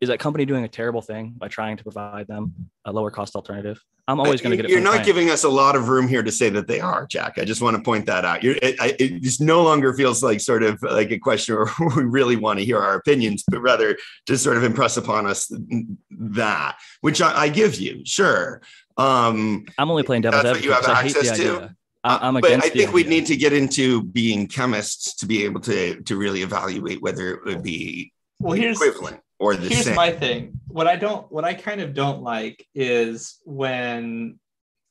is 0.00 0.08
that 0.08 0.18
company 0.20 0.44
doing 0.44 0.64
a 0.64 0.68
terrible 0.68 1.02
thing 1.02 1.34
by 1.36 1.48
trying 1.48 1.76
to 1.76 1.82
provide 1.82 2.26
them 2.28 2.54
a 2.84 2.92
lower 2.92 3.10
cost 3.10 3.34
alternative? 3.34 3.82
I'm 4.06 4.20
always 4.20 4.40
going 4.40 4.52
to 4.52 4.56
get 4.56 4.64
it. 4.64 4.70
You're 4.70 4.78
from 4.80 4.96
not 4.96 5.04
giving 5.04 5.28
us 5.28 5.44
a 5.44 5.48
lot 5.50 5.76
of 5.76 5.88
room 5.88 6.08
here 6.08 6.22
to 6.22 6.32
say 6.32 6.48
that 6.50 6.66
they 6.66 6.80
are, 6.80 7.06
Jack. 7.06 7.36
I 7.36 7.44
just 7.44 7.60
want 7.60 7.76
to 7.76 7.82
point 7.82 8.06
that 8.06 8.24
out. 8.24 8.42
You're, 8.42 8.54
it, 8.62 8.76
it 8.98 9.22
just 9.22 9.40
no 9.42 9.62
longer 9.62 9.92
feels 9.92 10.22
like 10.22 10.40
sort 10.40 10.62
of 10.62 10.80
like 10.82 11.10
a 11.10 11.18
question 11.18 11.56
where 11.56 11.66
we 11.96 12.04
really 12.04 12.36
want 12.36 12.58
to 12.58 12.64
hear 12.64 12.78
our 12.78 12.94
opinions, 12.94 13.44
but 13.50 13.60
rather 13.60 13.98
to 14.26 14.38
sort 14.38 14.56
of 14.56 14.64
impress 14.64 14.96
upon 14.96 15.26
us 15.26 15.52
that, 16.10 16.78
which 17.02 17.20
I, 17.20 17.42
I 17.42 17.48
give 17.48 17.74
you, 17.76 18.02
sure. 18.06 18.62
Um, 18.96 19.66
I'm 19.76 19.90
only 19.90 20.04
playing 20.04 20.22
devil's 20.22 20.42
That's 20.42 20.56
what 20.56 20.64
you 20.64 20.72
advocate. 20.72 20.96
have 20.96 20.96
'cause 20.96 21.04
I 21.04 21.06
hate 21.06 21.12
the 21.12 21.30
access 21.30 21.38
to? 21.38 21.56
idea. 21.56 21.76
I- 22.04 22.28
I'm 22.28 22.34
but 22.34 22.44
I 22.52 22.60
think 22.60 22.92
we 22.92 23.00
idea. 23.02 23.10
need 23.10 23.26
to 23.26 23.36
get 23.36 23.52
into 23.52 24.04
being 24.04 24.46
chemists 24.46 25.14
to 25.16 25.26
be 25.26 25.44
able 25.44 25.60
to 25.62 26.00
to 26.02 26.16
really 26.16 26.42
evaluate 26.42 27.02
whether 27.02 27.30
it 27.34 27.44
would 27.44 27.62
be 27.62 28.12
Well, 28.38 28.54
here's 28.54 28.80
equivalent 28.80 29.20
or 29.38 29.54
the 29.54 29.68
here's 29.68 29.84
same. 29.84 29.94
my 29.94 30.10
thing. 30.10 30.60
What 30.68 30.86
I 30.86 30.96
don't, 30.96 31.30
what 31.30 31.44
I 31.44 31.54
kind 31.54 31.80
of 31.80 31.94
don't 31.94 32.22
like 32.22 32.66
is 32.74 33.38
when 33.44 34.38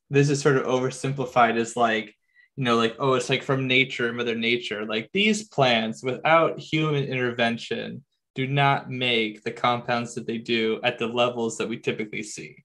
this 0.10 0.30
is 0.30 0.41
sort 0.41 0.57
of 0.57 0.65
oversimplified 0.65 1.57
as 1.57 1.76
like, 1.76 2.14
you 2.56 2.64
know, 2.64 2.76
like, 2.76 2.95
oh, 2.99 3.14
it's 3.14 3.30
like 3.30 3.44
from 3.44 3.68
nature, 3.68 4.11
Mother 4.14 4.36
Nature. 4.36 4.86
Like 4.86 5.10
these 5.14 5.48
plants, 5.48 6.03
without 6.03 6.60
human 6.60 7.03
intervention, 7.03 8.03
do 8.36 8.48
not 8.48 8.90
make 8.90 9.44
the 9.44 9.52
compounds 9.52 10.15
that 10.15 10.26
they 10.26 10.38
do 10.38 10.80
at 10.84 10.98
the 10.98 11.07
levels 11.07 11.57
that 11.57 11.69
we 11.69 11.78
typically 11.78 12.24
see. 12.24 12.64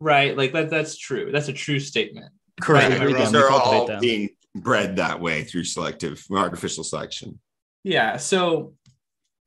Right? 0.00 0.36
Like 0.36 0.52
that, 0.52 0.70
that's 0.70 0.98
true. 0.98 1.30
That's 1.32 1.48
a 1.48 1.52
true 1.52 1.78
statement. 1.80 2.32
Correct. 2.60 2.98
Right, 2.98 3.12
right. 3.12 3.32
They're 3.32 3.50
all 3.50 3.86
them. 3.86 4.00
being 4.00 4.30
bred 4.54 4.96
that 4.96 5.20
way 5.20 5.44
through 5.44 5.64
selective 5.64 6.24
artificial 6.30 6.84
selection. 6.84 7.38
Yeah. 7.84 8.16
So 8.16 8.74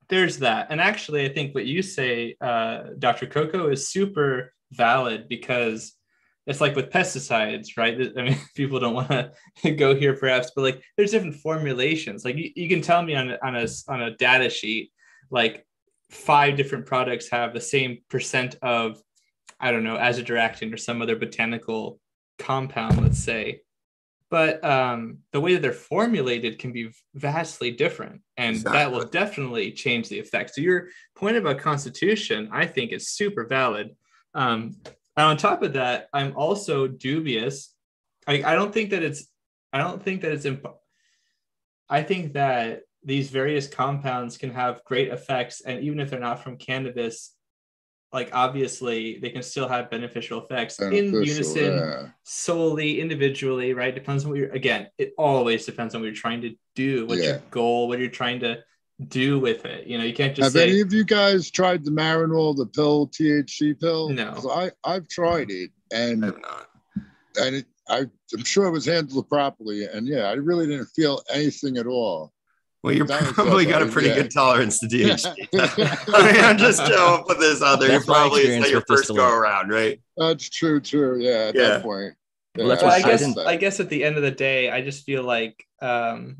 there's 0.08 0.38
that. 0.38 0.68
And 0.70 0.80
actually, 0.80 1.24
I 1.24 1.32
think 1.32 1.54
what 1.54 1.66
you 1.66 1.82
say, 1.82 2.36
uh, 2.40 2.84
Dr. 2.98 3.26
Coco, 3.26 3.68
is 3.68 3.88
super 3.88 4.52
valid 4.72 5.28
because 5.28 5.92
it's 6.46 6.60
like 6.60 6.76
with 6.76 6.90
pesticides, 6.90 7.76
right? 7.76 7.98
I 8.16 8.22
mean, 8.22 8.38
people 8.54 8.78
don't 8.78 8.94
want 8.94 9.08
to 9.08 9.70
go 9.72 9.94
here 9.94 10.14
perhaps, 10.14 10.52
but 10.54 10.62
like 10.62 10.82
there's 10.96 11.10
different 11.10 11.36
formulations. 11.36 12.24
Like 12.24 12.36
you, 12.36 12.50
you 12.54 12.68
can 12.68 12.82
tell 12.82 13.02
me 13.02 13.14
on, 13.14 13.36
on, 13.42 13.56
a, 13.56 13.66
on 13.88 14.02
a 14.02 14.16
data 14.16 14.48
sheet, 14.48 14.92
like 15.30 15.66
five 16.10 16.56
different 16.56 16.86
products 16.86 17.28
have 17.30 17.52
the 17.52 17.60
same 17.60 17.98
percent 18.08 18.56
of, 18.62 19.00
I 19.58 19.72
don't 19.72 19.84
know, 19.84 19.96
azadirachtin 19.96 20.72
or 20.72 20.76
some 20.76 21.02
other 21.02 21.16
botanical 21.16 21.98
compound, 22.38 23.02
let's 23.02 23.22
say 23.22 23.62
but 24.30 24.64
um, 24.64 25.18
the 25.32 25.40
way 25.40 25.54
that 25.54 25.62
they're 25.62 25.72
formulated 25.72 26.58
can 26.58 26.72
be 26.72 26.90
vastly 27.14 27.70
different 27.70 28.22
and 28.36 28.56
that 28.62 28.90
will 28.90 29.04
definitely 29.04 29.72
change 29.72 30.08
the 30.08 30.18
effect. 30.18 30.54
So 30.54 30.60
your 30.60 30.88
point 31.14 31.36
about 31.36 31.58
constitution 31.58 32.48
i 32.52 32.66
think 32.66 32.92
is 32.92 33.08
super 33.08 33.44
valid. 33.44 33.96
Um, 34.34 34.76
and 35.16 35.26
on 35.26 35.36
top 35.36 35.62
of 35.62 35.74
that 35.74 36.08
i'm 36.12 36.36
also 36.36 36.86
dubious. 36.86 37.72
I, 38.26 38.42
I 38.42 38.54
don't 38.54 38.72
think 38.72 38.90
that 38.90 39.02
it's 39.02 39.26
i 39.72 39.78
don't 39.78 40.02
think 40.02 40.22
that 40.22 40.32
it's 40.32 40.44
imp- 40.44 40.66
i 41.88 42.02
think 42.02 42.32
that 42.32 42.82
these 43.04 43.30
various 43.30 43.68
compounds 43.68 44.36
can 44.36 44.50
have 44.50 44.82
great 44.84 45.08
effects 45.08 45.60
and 45.60 45.84
even 45.84 46.00
if 46.00 46.10
they're 46.10 46.18
not 46.18 46.42
from 46.42 46.56
cannabis 46.56 47.35
like 48.16 48.30
obviously 48.32 49.18
they 49.20 49.28
can 49.28 49.42
still 49.42 49.68
have 49.68 49.90
beneficial 49.90 50.42
effects 50.42 50.80
in 50.80 51.04
unison 51.12 51.74
yeah. 51.76 52.06
solely 52.22 52.98
individually, 52.98 53.74
right? 53.74 53.94
Depends 53.94 54.24
on 54.24 54.30
what 54.30 54.38
you're 54.40 54.50
again, 54.52 54.88
it 54.96 55.12
always 55.18 55.66
depends 55.66 55.94
on 55.94 56.00
what 56.00 56.06
you're 56.06 56.14
trying 56.26 56.40
to 56.40 56.50
do, 56.74 57.06
what's 57.06 57.20
Yeah. 57.22 57.28
your 57.32 57.42
goal, 57.50 57.88
what 57.88 57.98
you're 57.98 58.08
trying 58.22 58.40
to 58.40 58.52
do 59.08 59.38
with 59.38 59.66
it. 59.66 59.86
You 59.86 59.98
know, 59.98 60.04
you 60.04 60.14
can't 60.14 60.34
just 60.34 60.46
Have 60.46 60.52
say 60.54 60.70
any 60.70 60.80
of 60.80 60.90
you 60.94 61.04
guys 61.04 61.50
tried 61.50 61.84
the 61.84 61.90
Marinol, 61.90 62.56
the 62.56 62.64
pill, 62.66 63.08
THC 63.08 63.78
pill? 63.78 64.08
no 64.08 64.32
I 64.50 64.70
I've 64.82 65.06
tried 65.08 65.50
it, 65.50 65.70
and 65.92 66.24
I 66.24 66.28
have 66.28 66.40
not. 66.40 66.68
and 67.42 67.56
it, 67.56 67.66
I, 67.88 67.98
I'm 68.34 68.44
sure 68.44 68.64
it 68.66 68.70
was 68.70 68.86
handled 68.86 69.28
properly. 69.28 69.84
And 69.84 70.08
yeah, 70.08 70.24
I 70.30 70.32
really 70.50 70.66
didn't 70.66 70.88
feel 70.96 71.22
anything 71.30 71.76
at 71.76 71.86
all. 71.86 72.32
Well, 72.86 72.94
you're 72.94 73.04
That 73.06 73.22
probably 73.34 73.66
got 73.66 73.82
a 73.82 73.86
pretty 73.86 74.10
yeah. 74.10 74.14
good 74.14 74.30
tolerance 74.30 74.78
to 74.78 74.86
DHT. 74.92 75.48
I 76.14 76.32
mean, 76.32 76.44
I'm 76.44 76.56
just 76.56 76.86
Joe 76.86 77.24
put 77.26 77.40
this 77.40 77.60
other. 77.60 77.88
there. 77.88 77.96
That's 77.98 78.06
You're 78.06 78.14
probably 78.14 78.42
it's 78.42 78.60
not 78.60 78.70
your 78.70 78.84
first 78.86 79.08
go 79.12 79.28
around, 79.28 79.70
right? 79.70 80.00
That's 80.16 80.48
true, 80.48 80.78
too. 80.78 81.16
Yeah, 81.18 81.48
at 81.48 81.56
Yeah. 81.56 81.62
that 81.68 81.82
point. 81.82 82.14
Well, 82.56 82.68
that's 82.68 82.82
Yeah, 82.82 82.88
well, 82.88 82.96
what 83.00 83.04
I 83.04 83.10
guess 83.10 83.20
didn't- 83.20 83.38
I 83.46 83.56
guess 83.56 83.80
at 83.80 83.88
the 83.88 84.04
end 84.04 84.14
of 84.16 84.22
the 84.22 84.30
day, 84.30 84.70
I 84.70 84.82
just 84.82 85.04
feel 85.04 85.24
like 85.24 85.66
um 85.82 86.36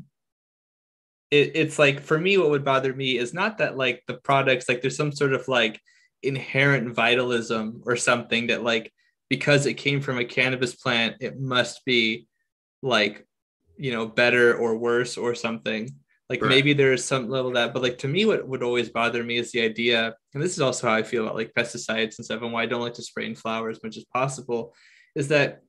it, 1.29 1.51
it's 1.55 1.77
like 1.77 1.99
for 1.99 2.17
me 2.17 2.37
what 2.37 2.49
would 2.49 2.63
bother 2.63 2.93
me 2.93 3.17
is 3.17 3.33
not 3.33 3.57
that 3.57 3.75
like 3.75 4.01
the 4.07 4.13
products 4.13 4.69
like 4.69 4.81
there's 4.81 4.95
some 4.95 5.11
sort 5.11 5.33
of 5.33 5.45
like 5.49 5.81
inherent 6.23 6.95
vitalism 6.95 7.83
or 7.85 7.97
something 7.97 8.47
that 8.47 8.63
like 8.63 8.93
because 9.29 9.65
it 9.65 9.73
came 9.73 9.99
from 9.99 10.17
a 10.17 10.23
cannabis 10.25 10.73
plant 10.75 11.17
it 11.19 11.37
must 11.37 11.83
be 11.83 12.25
like 12.81 13.27
you 13.77 13.91
know 13.91 14.05
better 14.07 14.55
or 14.57 14.77
worse 14.77 15.17
or 15.17 15.35
something 15.35 15.93
like 16.29 16.41
Right. 16.41 16.49
maybe 16.49 16.73
there 16.73 16.93
is 16.93 17.05
some 17.05 17.29
level 17.29 17.49
of 17.49 17.55
that 17.55 17.73
but 17.73 17.81
like 17.81 17.97
to 17.99 18.07
me 18.07 18.25
what 18.25 18.47
would 18.47 18.63
always 18.63 18.89
bother 18.89 19.23
me 19.23 19.37
is 19.37 19.51
the 19.51 19.61
idea 19.61 20.15
and 20.33 20.43
this 20.43 20.53
is 20.53 20.61
also 20.61 20.87
how 20.87 20.93
i 20.93 21.03
feel 21.03 21.23
about 21.23 21.35
like 21.35 21.53
pesticides 21.53 22.17
and 22.17 22.25
stuff 22.25 22.41
and 22.41 22.51
why 22.51 22.63
i 22.63 22.65
don't 22.65 22.81
like 22.81 22.93
to 22.95 23.01
spray 23.01 23.25
in 23.25 23.35
flower 23.35 23.69
as 23.69 23.81
much 23.83 23.97
as 23.97 24.05
possible 24.05 24.73
is 25.15 25.27
that 25.29 25.61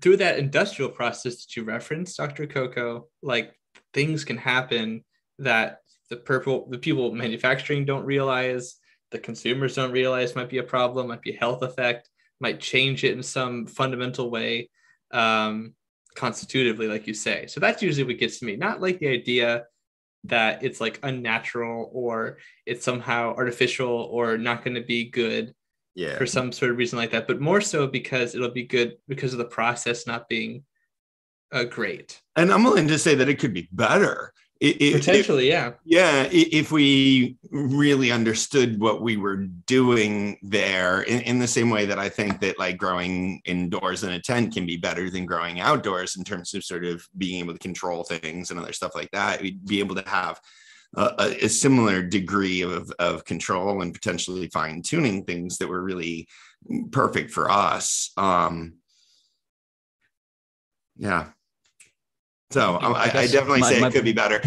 through 0.00 0.16
that 0.16 0.38
industrial 0.38 0.90
process 0.90 1.36
that 1.36 1.56
you 1.56 1.64
referenced 1.64 2.16
dr 2.16 2.46
coco 2.48 3.06
like 3.22 3.52
things 3.92 4.24
can 4.24 4.36
happen 4.38 5.04
that 5.38 5.78
the 6.10 6.16
purple 6.16 6.68
the 6.70 6.78
people 6.78 7.12
manufacturing 7.12 7.84
don't 7.84 8.04
realize 8.04 8.76
the 9.10 9.18
consumers 9.18 9.74
don't 9.74 9.92
realize 9.92 10.34
might 10.34 10.48
be 10.48 10.58
a 10.58 10.62
problem 10.62 11.08
might 11.08 11.22
be 11.22 11.34
a 11.34 11.38
health 11.38 11.62
effect 11.62 12.08
might 12.40 12.60
change 12.60 13.04
it 13.04 13.12
in 13.12 13.22
some 13.22 13.66
fundamental 13.66 14.30
way 14.30 14.68
um, 15.12 15.74
constitutively 16.14 16.88
like 16.88 17.06
you 17.06 17.14
say 17.14 17.46
so 17.46 17.60
that's 17.60 17.82
usually 17.82 18.04
what 18.04 18.18
gets 18.18 18.38
to 18.38 18.44
me 18.46 18.56
not 18.56 18.80
like 18.80 18.98
the 18.98 19.08
idea 19.08 19.64
that 20.28 20.62
it's 20.62 20.80
like 20.80 20.98
unnatural 21.02 21.90
or 21.92 22.38
it's 22.66 22.84
somehow 22.84 23.34
artificial 23.34 23.88
or 23.88 24.36
not 24.38 24.64
going 24.64 24.74
to 24.74 24.82
be 24.82 25.08
good 25.10 25.54
Yeah. 25.94 26.16
for 26.18 26.26
some 26.26 26.52
sort 26.52 26.70
of 26.70 26.78
reason 26.78 26.98
like 26.98 27.10
that 27.12 27.26
but 27.26 27.40
more 27.40 27.60
so 27.60 27.86
because 27.86 28.34
it'll 28.34 28.50
be 28.50 28.64
good 28.64 28.96
because 29.08 29.32
of 29.32 29.38
the 29.38 29.44
process 29.58 30.06
not 30.06 30.28
being 30.28 30.64
uh, 31.52 31.64
great 31.64 32.20
And 32.34 32.52
I'm 32.52 32.64
willing 32.64 32.88
to 32.88 32.98
say 32.98 33.14
that 33.14 33.28
it 33.28 33.38
could 33.38 33.54
be 33.54 33.68
better. 33.72 34.32
It- 34.60 34.80
it- 34.80 34.94
potentially 34.94 35.48
yeah 35.48 35.72
Yeah, 35.84 36.28
if 36.32 36.72
we 36.72 37.36
really 37.50 38.10
understood 38.10 38.80
what 38.80 39.02
we 39.02 39.16
were 39.18 39.36
doing 39.36 40.38
there, 40.42 41.02
in, 41.02 41.20
in 41.22 41.38
the 41.38 41.46
same 41.46 41.68
way 41.70 41.84
that 41.86 41.98
I 41.98 42.08
think 42.08 42.40
that 42.40 42.58
like 42.58 42.78
growing 42.78 43.42
indoors 43.44 44.02
in 44.02 44.12
a 44.12 44.20
tent 44.20 44.54
can 44.54 44.64
be 44.64 44.76
better 44.78 45.10
than 45.10 45.26
growing 45.26 45.60
outdoors 45.60 46.16
in 46.16 46.24
terms 46.24 46.54
of 46.54 46.64
sort 46.64 46.84
of 46.84 47.06
being 47.18 47.40
able 47.40 47.52
to 47.52 47.58
control 47.58 48.02
things 48.04 48.50
and 48.50 48.58
other 48.58 48.72
stuff 48.72 48.94
like 48.94 49.10
that, 49.12 49.42
we'd 49.42 49.64
be 49.66 49.78
able 49.80 49.94
to 49.96 50.08
have 50.08 50.40
a, 50.96 51.02
a, 51.18 51.44
a 51.44 51.48
similar 51.48 52.02
degree 52.02 52.62
of, 52.62 52.90
of 52.98 53.24
control 53.26 53.82
and 53.82 53.92
potentially 53.92 54.48
fine 54.48 54.80
tuning 54.80 55.24
things 55.24 55.58
that 55.58 55.68
were 55.68 55.82
really 55.82 56.26
perfect 56.92 57.30
for 57.30 57.50
us. 57.50 58.10
Um, 58.16 58.76
yeah. 60.96 61.26
So 62.50 62.76
I, 62.76 63.04
I 63.04 63.26
definitely 63.26 63.60
my- 63.60 63.70
say 63.70 63.80
my- 63.80 63.88
it 63.88 63.92
could 63.92 64.04
be 64.04 64.12
better. 64.12 64.40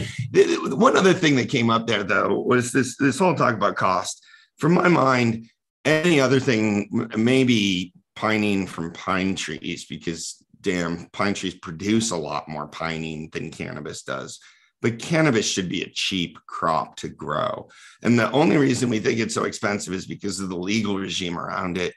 One 0.76 0.96
other 0.96 1.14
thing 1.14 1.36
that 1.36 1.50
came 1.50 1.70
up 1.70 1.88
there 1.88 2.04
though 2.04 2.40
was 2.40 2.72
this 2.72 2.96
this 2.98 3.20
whole 3.20 3.36
talk 3.36 3.56
about 3.56 3.76
cost. 3.76 4.24
From 4.58 4.74
my 4.74 4.88
mind, 4.88 5.48
any 5.86 6.20
other 6.20 6.40
thing 6.40 6.90
maybe 7.16 7.94
pinene 8.16 8.68
from 8.68 8.92
pine 8.92 9.36
trees 9.36 9.86
because 9.86 10.44
damn 10.62 11.08
pine 11.14 11.34
trees 11.34 11.56
produce 11.56 12.12
a 12.12 12.18
lot 12.18 12.50
more 12.50 12.68
pinene 12.70 13.32
than 13.32 13.52
cannabis 13.52 14.04
does. 14.04 14.40
But 14.82 15.00
cannabis 15.00 15.46
should 15.46 15.68
be 15.68 15.84
a 15.84 15.90
cheap 15.90 16.38
crop 16.48 16.96
to 16.98 17.10
grow. 17.10 17.68
And 18.02 18.18
the 18.18 18.32
only 18.32 18.56
reason 18.56 18.90
we 18.90 19.00
think 19.00 19.20
it's 19.20 19.34
so 19.34 19.44
expensive 19.44 19.94
is 19.94 20.06
because 20.06 20.40
of 20.40 20.48
the 20.50 20.58
legal 20.58 20.98
regime 20.98 21.38
around 21.38 21.78
it. 21.78 21.94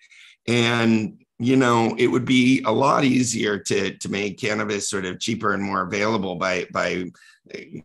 And 0.48 1.21
you 1.38 1.56
know, 1.56 1.94
it 1.98 2.06
would 2.06 2.24
be 2.24 2.62
a 2.64 2.72
lot 2.72 3.04
easier 3.04 3.58
to 3.58 3.96
to 3.96 4.08
make 4.08 4.40
cannabis 4.40 4.88
sort 4.88 5.04
of 5.04 5.18
cheaper 5.18 5.54
and 5.54 5.62
more 5.62 5.82
available 5.82 6.36
by 6.36 6.66
by 6.72 7.04
eh, 7.52 7.80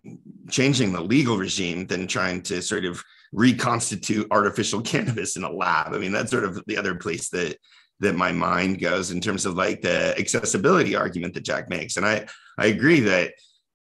changing 0.49 0.93
the 0.93 1.01
legal 1.01 1.37
regime 1.37 1.87
than 1.87 2.07
trying 2.07 2.41
to 2.43 2.61
sort 2.61 2.85
of 2.85 3.03
reconstitute 3.31 4.27
artificial 4.31 4.81
cannabis 4.91 5.35
in 5.37 5.43
a 5.43 5.51
lab. 5.51 5.93
I 5.93 5.97
mean, 5.97 6.11
that's 6.11 6.31
sort 6.31 6.45
of 6.45 6.63
the 6.67 6.77
other 6.77 6.95
place 6.95 7.29
that 7.29 7.57
that 7.99 8.15
my 8.15 8.31
mind 8.31 8.79
goes 8.79 9.09
in 9.09 9.19
terms 9.19 9.45
of 9.45 9.55
like 9.55 9.81
the 9.81 10.17
accessibility 10.19 10.95
argument 10.95 11.33
that 11.33 11.45
Jack 11.45 11.69
makes. 11.69 11.97
And 11.97 12.05
I 12.05 12.27
I 12.57 12.67
agree 12.67 12.99
that 13.01 13.33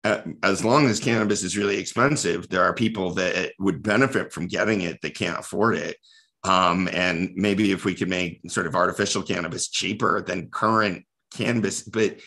uh, 0.04 0.22
as 0.44 0.64
long 0.64 0.88
as 0.88 1.00
cannabis 1.00 1.44
is 1.44 1.58
really 1.58 1.78
expensive, 1.78 2.48
there 2.50 2.64
are 2.64 2.74
people 2.74 3.14
that 3.16 3.52
would 3.60 3.84
benefit 3.84 4.32
from 4.32 4.48
getting 4.48 4.82
it 4.82 5.02
that 5.02 5.16
can't 5.16 5.40
afford 5.40 5.76
it. 5.76 5.98
Um, 6.44 6.88
and 6.92 7.32
maybe 7.36 7.72
if 7.72 7.84
we 7.84 7.96
could 7.96 8.10
make 8.10 8.40
sort 8.50 8.68
of 8.68 8.76
artificial 8.76 9.24
cannabis 9.24 9.68
cheaper 9.68 10.22
than 10.22 10.50
current 10.50 11.06
cannabis, 11.34 11.82
but 11.82 12.20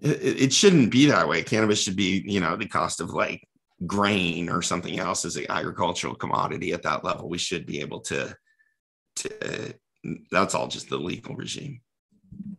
it, 0.00 0.42
it 0.42 0.52
shouldn't 0.52 0.90
be 0.90 1.06
that 1.06 1.28
way. 1.28 1.42
Cannabis 1.42 1.80
should 1.80 1.96
be, 1.96 2.22
you 2.26 2.40
know, 2.40 2.56
the 2.56 2.66
cost 2.66 3.00
of 3.00 3.10
like 3.10 3.46
grain 3.86 4.48
or 4.48 4.62
something 4.62 4.98
else 4.98 5.24
as 5.24 5.36
an 5.36 5.46
agricultural 5.48 6.14
commodity 6.14 6.72
at 6.72 6.82
that 6.82 7.04
level. 7.04 7.28
We 7.28 7.38
should 7.38 7.66
be 7.66 7.80
able 7.80 8.00
to 8.00 8.34
to 9.16 9.74
that's 10.30 10.54
all 10.54 10.68
just 10.68 10.88
the 10.88 10.96
legal 10.96 11.36
regime. 11.36 11.80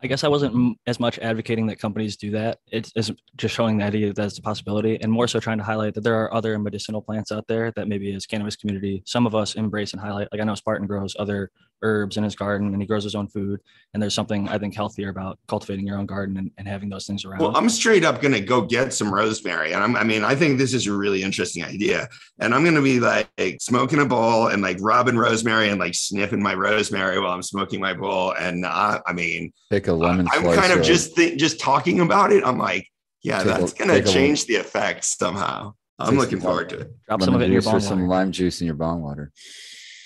I 0.03 0.07
guess 0.07 0.23
I 0.23 0.27
wasn't 0.27 0.77
as 0.85 0.99
much 0.99 1.17
advocating 1.19 1.67
that 1.67 1.79
companies 1.79 2.17
do 2.17 2.31
that. 2.31 2.59
It's, 2.71 2.91
just 3.37 3.55
showing 3.55 3.77
the 3.77 3.85
idea 3.85 4.07
that 4.07 4.15
that's 4.15 4.37
a 4.37 4.41
possibility, 4.41 4.99
and 5.01 5.11
more 5.11 5.27
so 5.27 5.39
trying 5.39 5.57
to 5.59 5.63
highlight 5.63 5.93
that 5.93 6.03
there 6.03 6.21
are 6.21 6.33
other 6.33 6.59
medicinal 6.59 7.01
plants 7.01 7.31
out 7.31 7.47
there 7.47 7.71
that 7.75 7.87
maybe 7.87 8.13
as 8.13 8.25
cannabis 8.25 8.55
community, 8.55 9.01
some 9.05 9.25
of 9.25 9.33
us 9.33 9.55
embrace 9.55 9.93
and 9.93 10.01
highlight. 10.01 10.27
Like 10.31 10.41
I 10.41 10.43
know 10.43 10.55
Spartan 10.55 10.87
grows 10.87 11.15
other 11.17 11.51
herbs 11.83 12.17
in 12.17 12.23
his 12.23 12.35
garden, 12.35 12.73
and 12.73 12.81
he 12.81 12.87
grows 12.87 13.03
his 13.03 13.13
own 13.13 13.27
food. 13.27 13.59
And 13.93 14.01
there's 14.01 14.15
something 14.15 14.49
I 14.49 14.57
think 14.57 14.73
healthier 14.75 15.09
about 15.09 15.37
cultivating 15.47 15.85
your 15.85 15.97
own 15.99 16.07
garden 16.07 16.37
and, 16.37 16.49
and 16.57 16.67
having 16.67 16.89
those 16.89 17.05
things 17.05 17.25
around. 17.25 17.41
Well, 17.41 17.55
I'm 17.55 17.69
straight 17.69 18.03
up 18.03 18.21
gonna 18.21 18.39
go 18.39 18.61
get 18.61 18.93
some 18.93 19.13
rosemary, 19.13 19.73
and 19.73 19.83
I'm, 19.83 19.95
I 19.95 20.03
mean, 20.03 20.23
I 20.23 20.33
think 20.33 20.57
this 20.57 20.73
is 20.73 20.87
a 20.87 20.93
really 20.93 21.21
interesting 21.21 21.63
idea, 21.63 22.07
and 22.39 22.55
I'm 22.55 22.63
gonna 22.63 22.81
be 22.81 22.99
like, 22.99 23.29
smoking 23.59 23.99
a 23.99 24.05
bowl 24.05 24.47
and 24.47 24.61
like 24.63 24.77
rubbing 24.81 25.17
rosemary 25.17 25.69
and 25.69 25.79
like 25.79 25.93
sniffing 25.93 26.41
my 26.41 26.55
rosemary 26.55 27.19
while 27.19 27.31
I'm 27.33 27.43
smoking 27.43 27.79
my 27.79 27.93
bowl, 27.93 28.33
and 28.39 28.65
uh, 28.65 28.99
I 29.05 29.13
mean, 29.13 29.51
Pick 29.69 29.87
a 29.87 29.93
lemon. 29.93 30.27
I'm 30.31 30.41
slice 30.41 30.57
kind 30.59 30.73
of 30.73 30.79
or- 30.79 30.83
just 30.83 31.15
thi- 31.15 31.35
just 31.35 31.59
talking 31.59 31.99
about 31.99 32.31
it. 32.31 32.43
I'm 32.43 32.57
like, 32.57 32.87
yeah, 33.21 33.39
Take 33.43 33.47
that's 33.47 33.73
gonna 33.73 33.93
take 33.93 34.05
a- 34.05 34.09
change 34.09 34.45
the 34.45 34.55
effects 34.55 35.17
somehow. 35.17 35.73
I'm 35.99 36.17
looking 36.17 36.41
forward 36.41 36.69
to 36.69 36.79
it. 36.79 36.91
Drop 37.07 37.21
some 37.21 37.35
of 37.35 37.41
it 37.41 37.43
lemon 37.43 37.45
in 37.45 37.51
your 37.53 37.61
juice 37.61 37.67
or 37.67 37.71
bong 37.73 37.79
some 37.81 37.99
water. 37.99 38.09
lime 38.09 38.31
juice 38.31 38.59
in 38.61 38.65
your 38.65 38.75
bong 38.75 39.01
water. 39.03 39.31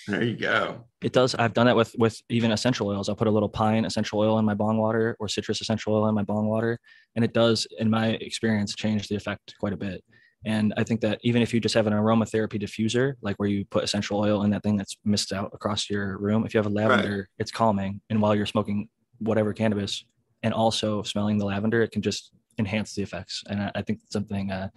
There 0.08 0.24
you 0.24 0.36
go. 0.36 0.86
It 1.02 1.12
does. 1.12 1.36
I've 1.36 1.54
done 1.54 1.66
that 1.68 1.76
with 1.76 1.94
with 1.98 2.22
even 2.30 2.52
essential 2.52 2.88
oils. 2.88 3.10
I'll 3.10 3.16
put 3.16 3.28
a 3.28 3.32
little 3.32 3.50
pine 3.50 3.86
essential 3.86 4.20
oil 4.20 4.40
in 4.40 4.46
my 4.46 4.54
bong 4.54 4.78
water 4.78 5.16
or 5.20 5.28
citrus 5.28 5.62
essential 5.62 5.94
oil 5.94 6.08
in 6.08 6.16
my 6.16 6.24
bong 6.24 6.48
water, 6.48 6.80
and 7.16 7.26
it 7.26 7.34
does, 7.34 7.68
in 7.80 7.90
my 7.90 8.10
experience, 8.22 8.74
change 8.74 9.08
the 9.08 9.16
effect 9.16 9.56
quite 9.60 9.74
a 9.74 9.78
bit. 9.78 10.04
And 10.46 10.74
I 10.78 10.84
think 10.84 11.02
that 11.02 11.20
even 11.24 11.42
if 11.42 11.54
you 11.54 11.60
just 11.60 11.76
have 11.76 11.88
an 11.88 11.94
aromatherapy 11.94 12.62
diffuser, 12.62 13.16
like 13.22 13.36
where 13.38 13.50
you 13.50 13.66
put 13.66 13.84
essential 13.84 14.20
oil 14.20 14.44
in 14.44 14.52
that 14.52 14.64
thing 14.64 14.78
that's 14.78 14.96
missed 15.04 15.34
out 15.34 15.52
across 15.54 15.90
your 15.90 16.18
room, 16.20 16.46
if 16.46 16.54
you 16.54 16.60
have 16.60 16.68
a 16.68 16.70
lavender, 16.70 17.28
it's 17.38 17.52
calming. 17.52 18.00
And 18.10 18.22
while 18.22 18.34
you're 18.34 18.46
smoking 18.46 18.88
whatever 19.20 19.52
cannabis 19.52 20.06
and 20.44 20.54
also 20.54 21.04
smelling 21.04 21.38
the 21.38 21.46
lavender, 21.46 21.82
it 21.82 21.92
can 21.92 22.02
just 22.02 22.32
enhance 22.60 22.94
the 22.94 23.02
effects. 23.02 23.44
And 23.50 23.62
I, 23.62 23.72
I 23.76 23.82
think 23.82 24.00
something 24.10 24.52
uh, 24.52 24.70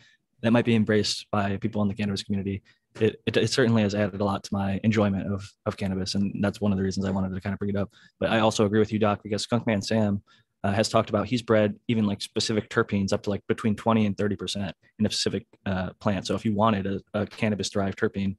that 0.43 0.51
might 0.51 0.65
be 0.65 0.75
embraced 0.75 1.27
by 1.31 1.57
people 1.59 1.83
in 1.83 1.89
the 1.89 1.95
cannabis 1.95 2.23
community 2.23 2.63
it, 2.99 3.21
it, 3.27 3.37
it 3.37 3.51
certainly 3.51 3.83
has 3.83 3.95
added 3.95 4.21
a 4.21 4.25
lot 4.25 4.43
to 4.45 4.51
my 4.53 4.81
enjoyment 4.83 5.33
of 5.33 5.49
of 5.67 5.77
cannabis, 5.77 6.15
and 6.15 6.43
that's 6.43 6.61
one 6.61 6.73
of 6.73 6.79
the 6.79 6.85
reasons 6.85 7.07
I 7.07 7.11
wanted 7.11 7.35
to 7.35 7.41
kind 7.41 7.53
of 7.53 7.59
bring 7.59 7.71
it 7.71 7.77
up. 7.77 7.91
But 8.19 8.31
I 8.31 8.41
also 8.41 8.65
agree 8.67 8.81
with 8.81 8.93
you, 8.93 8.99
Doc, 8.99 9.21
because 9.23 9.47
Skunkman 9.47 9.85
Sam 9.85 10.23
uh, 10.65 10.73
has 10.73 10.89
talked 10.89 11.09
about 11.09 11.27
he's 11.27 11.43
bred 11.43 11.75
even 11.89 12.05
like 12.05 12.21
specific 12.21 12.69
terpenes 12.69 13.13
up 13.13 13.23
to 13.23 13.31
like 13.31 13.47
between 13.47 13.77
twenty 13.77 14.07
and 14.07 14.17
thirty 14.17 14.37
percent 14.37 14.75
in 14.99 15.07
a 15.07 15.11
specific 15.11 15.47
uh, 15.67 15.91
plant. 16.01 16.27
So 16.27 16.35
if 16.35 16.45
you 16.45 16.55
wanted 16.55 16.87
a, 16.87 17.01
a 17.15 17.27
cannabis 17.27 17.71
derived 17.71 17.99
terpene 17.99 18.37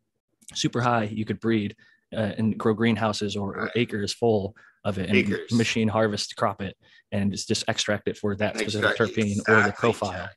super 0.54 0.82
high, 0.82 1.04
you 1.04 1.26
could 1.26 1.40
breed 1.40 1.76
uh, 2.14 2.34
and 2.38 2.58
grow 2.58 2.74
greenhouses 2.74 3.38
or, 3.38 3.56
or 3.56 3.72
acres 3.76 4.14
full 4.14 4.56
of 4.84 4.98
it 4.98 5.08
and 5.10 5.18
Acres. 5.18 5.52
machine 5.52 5.88
harvest 5.88 6.36
crop 6.36 6.62
it 6.62 6.76
and 7.12 7.32
just, 7.32 7.48
just 7.48 7.64
extract 7.68 8.08
it 8.08 8.18
for 8.18 8.36
that 8.36 8.58
specific 8.58 8.90
Exactly, 8.92 9.24
terpene 9.24 9.38
or 9.48 9.54
the 9.54 9.60
exactly, 9.60 9.80
profile. 9.80 10.30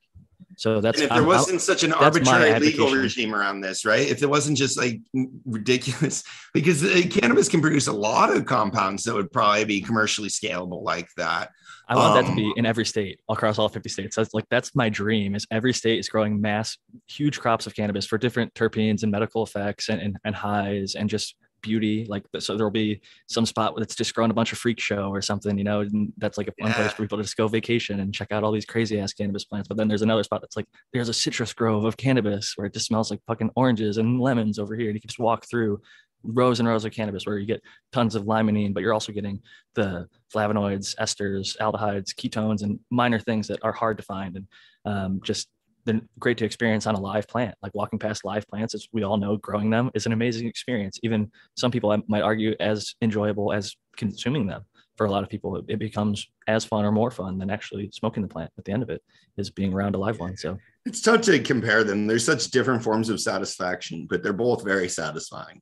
So 0.57 0.81
that's 0.81 0.99
and 1.01 1.05
if 1.05 1.11
there 1.11 1.19
I'll- 1.19 1.27
wasn't 1.27 1.61
such 1.61 1.83
an 1.85 1.93
arbitrary 1.93 2.59
legal 2.59 2.91
regime 2.91 3.35
around 3.35 3.61
this, 3.61 3.85
right? 3.85 4.07
If 4.07 4.21
there 4.21 4.29
wasn't 4.29 4.59
just 4.59 4.77
like 4.79 5.01
ridiculous, 5.45 6.23
because 6.55 6.85
uh, 6.85 7.03
cannabis 7.11 7.49
can 7.49 7.61
produce 7.61 7.87
a 7.87 7.93
lot 7.93 8.35
of 8.35 8.47
compounds 8.47 9.05
that 9.05 9.15
would 9.15 9.33
probably 9.33 9.65
be 9.65 9.81
commercially 9.81 10.29
scalable 10.29 10.83
like 10.83 11.09
that. 11.17 11.51
I 11.87 11.97
want 11.97 12.15
that 12.15 12.23
to 12.23 12.31
Um, 12.31 12.37
be 12.37 12.53
in 12.57 12.65
every 12.65 12.87
state 12.87 13.21
across 13.29 13.59
all 13.59 13.69
50 13.69 13.89
states. 13.91 14.17
That's 14.17 14.33
like 14.33 14.47
that's 14.51 14.75
my 14.75 14.89
dream 14.89 15.35
is 15.35 15.47
every 15.51 15.75
state 15.75 15.99
is 15.99 16.09
growing 16.09 16.41
mass 16.41 16.79
huge 17.09 17.39
crops 17.41 17.67
of 17.67 17.75
cannabis 17.75 18.07
for 18.07 18.17
different 18.17 18.55
terpenes 18.55 19.03
and 19.03 19.13
medical 19.13 19.43
effects 19.43 19.91
and, 19.91 20.01
and, 20.01 20.17
and 20.25 20.35
highs 20.35 20.95
and 20.95 21.11
just 21.11 21.37
beauty. 21.65 22.07
Like 22.09 22.23
so 22.39 22.57
there'll 22.57 22.71
be 22.71 23.01
some 23.27 23.45
spot 23.47 23.75
that's 23.77 23.97
just 23.97 24.15
growing 24.15 24.31
a 24.31 24.35
bunch 24.35 24.53
of 24.53 24.59
freak 24.59 24.79
show 24.79 25.09
or 25.09 25.21
something, 25.21 25.59
you 25.59 25.65
know, 25.65 25.81
and 25.81 26.13
that's 26.19 26.39
like 26.39 26.47
a 26.47 26.53
fun 26.63 26.73
place 26.73 26.87
Yeah. 26.87 26.89
for 26.91 27.03
people 27.03 27.19
to 27.19 27.25
just 27.25 27.37
go 27.37 27.49
vacation 27.49 27.99
and 28.01 28.15
check 28.15 28.31
out 28.31 28.45
all 28.45 28.53
these 28.53 28.67
crazy 28.67 29.01
ass 29.01 29.13
cannabis 29.13 29.45
plants. 29.45 29.67
But 29.67 29.77
then 29.79 29.89
there's 29.89 30.03
another 30.03 30.23
spot 30.23 30.43
that's 30.43 30.57
like 30.57 30.67
there's 30.93 31.09
a 31.09 31.15
citrus 31.15 31.53
grove 31.53 31.85
of 31.85 31.97
cannabis 31.97 32.53
where 32.55 32.67
it 32.67 32.75
just 32.75 32.87
smells 32.87 33.11
like 33.11 33.21
fucking 33.27 33.51
oranges 33.57 33.97
and 33.99 34.21
lemons 34.21 34.61
over 34.61 34.77
here. 34.77 34.87
And 34.89 34.95
you 34.95 35.01
can 35.01 35.09
just 35.09 35.19
walk 35.19 35.47
through 35.51 35.81
rows 36.23 36.59
and 36.61 36.69
rows 36.69 36.85
of 36.85 36.93
cannabis 36.93 37.27
where 37.27 37.39
you 37.39 37.47
get 37.47 37.61
tons 37.93 38.15
of 38.15 38.25
limonene, 38.25 38.73
but 38.73 38.83
you're 38.83 38.95
also 38.95 39.13
getting 39.13 39.41
the 39.75 40.07
flavonoids, 40.35 40.95
esters, 40.97 41.57
aldehydes, 41.59 42.15
ketones, 42.15 42.63
and 42.63 42.79
minor 42.91 43.19
things 43.19 43.49
that 43.49 43.59
are 43.63 43.73
hard 43.73 43.97
to 43.99 44.03
find 44.05 44.37
and 44.37 44.47
um, 44.87 45.21
just 45.25 45.49
they're 45.85 46.01
great 46.19 46.39
to 46.39 46.45
experience 46.45 46.87
on 46.87 46.95
a 46.95 47.01
live 47.01 47.29
plant. 47.29 47.55
Like 47.63 47.75
walking 47.75 47.99
past 47.99 48.25
live 48.25 48.47
plants, 48.49 48.75
as 48.75 48.89
we 48.93 49.03
all 49.03 49.17
know, 49.17 49.37
growing 49.37 49.71
them 49.71 49.91
is 49.95 50.07
an 50.07 50.13
amazing 50.13 50.49
experience. 50.49 50.99
Even 51.03 51.31
some 51.57 51.71
people 51.71 51.97
might 52.09 52.23
argue 52.23 52.55
as 52.61 52.95
enjoyable 53.03 53.53
as 53.53 53.75
consuming 53.97 54.47
them. 54.47 54.63
For 54.97 55.07
a 55.07 55.11
lot 55.11 55.25
of 55.25 55.29
people, 55.29 55.57
it, 55.57 55.65
it 55.69 55.79
becomes 55.81 56.29
as 56.47 56.65
fun 56.65 56.85
or 56.85 56.93
more 56.93 57.11
fun 57.11 57.39
than 57.39 57.51
actually 57.51 57.91
smoking 57.93 58.23
the 58.23 58.29
plant. 58.29 58.53
At 58.57 58.65
the 58.65 58.73
end 58.73 58.83
of 58.83 58.91
it, 58.91 59.03
is 59.37 59.51
being 59.51 59.75
around 59.75 59.97
a 59.97 59.99
live 59.99 60.21
one. 60.21 60.37
So 60.37 60.57
It's 60.87 61.03
tough 61.03 61.23
to 61.23 61.39
compare 61.41 61.83
them. 61.83 62.07
There's 62.07 62.25
such 62.25 62.45
different 62.53 62.83
forms 62.83 63.09
of 63.09 63.21
satisfaction, 63.21 64.07
but 64.09 64.23
they're 64.23 64.33
both 64.33 64.63
very 64.65 64.89
satisfying. 64.89 65.61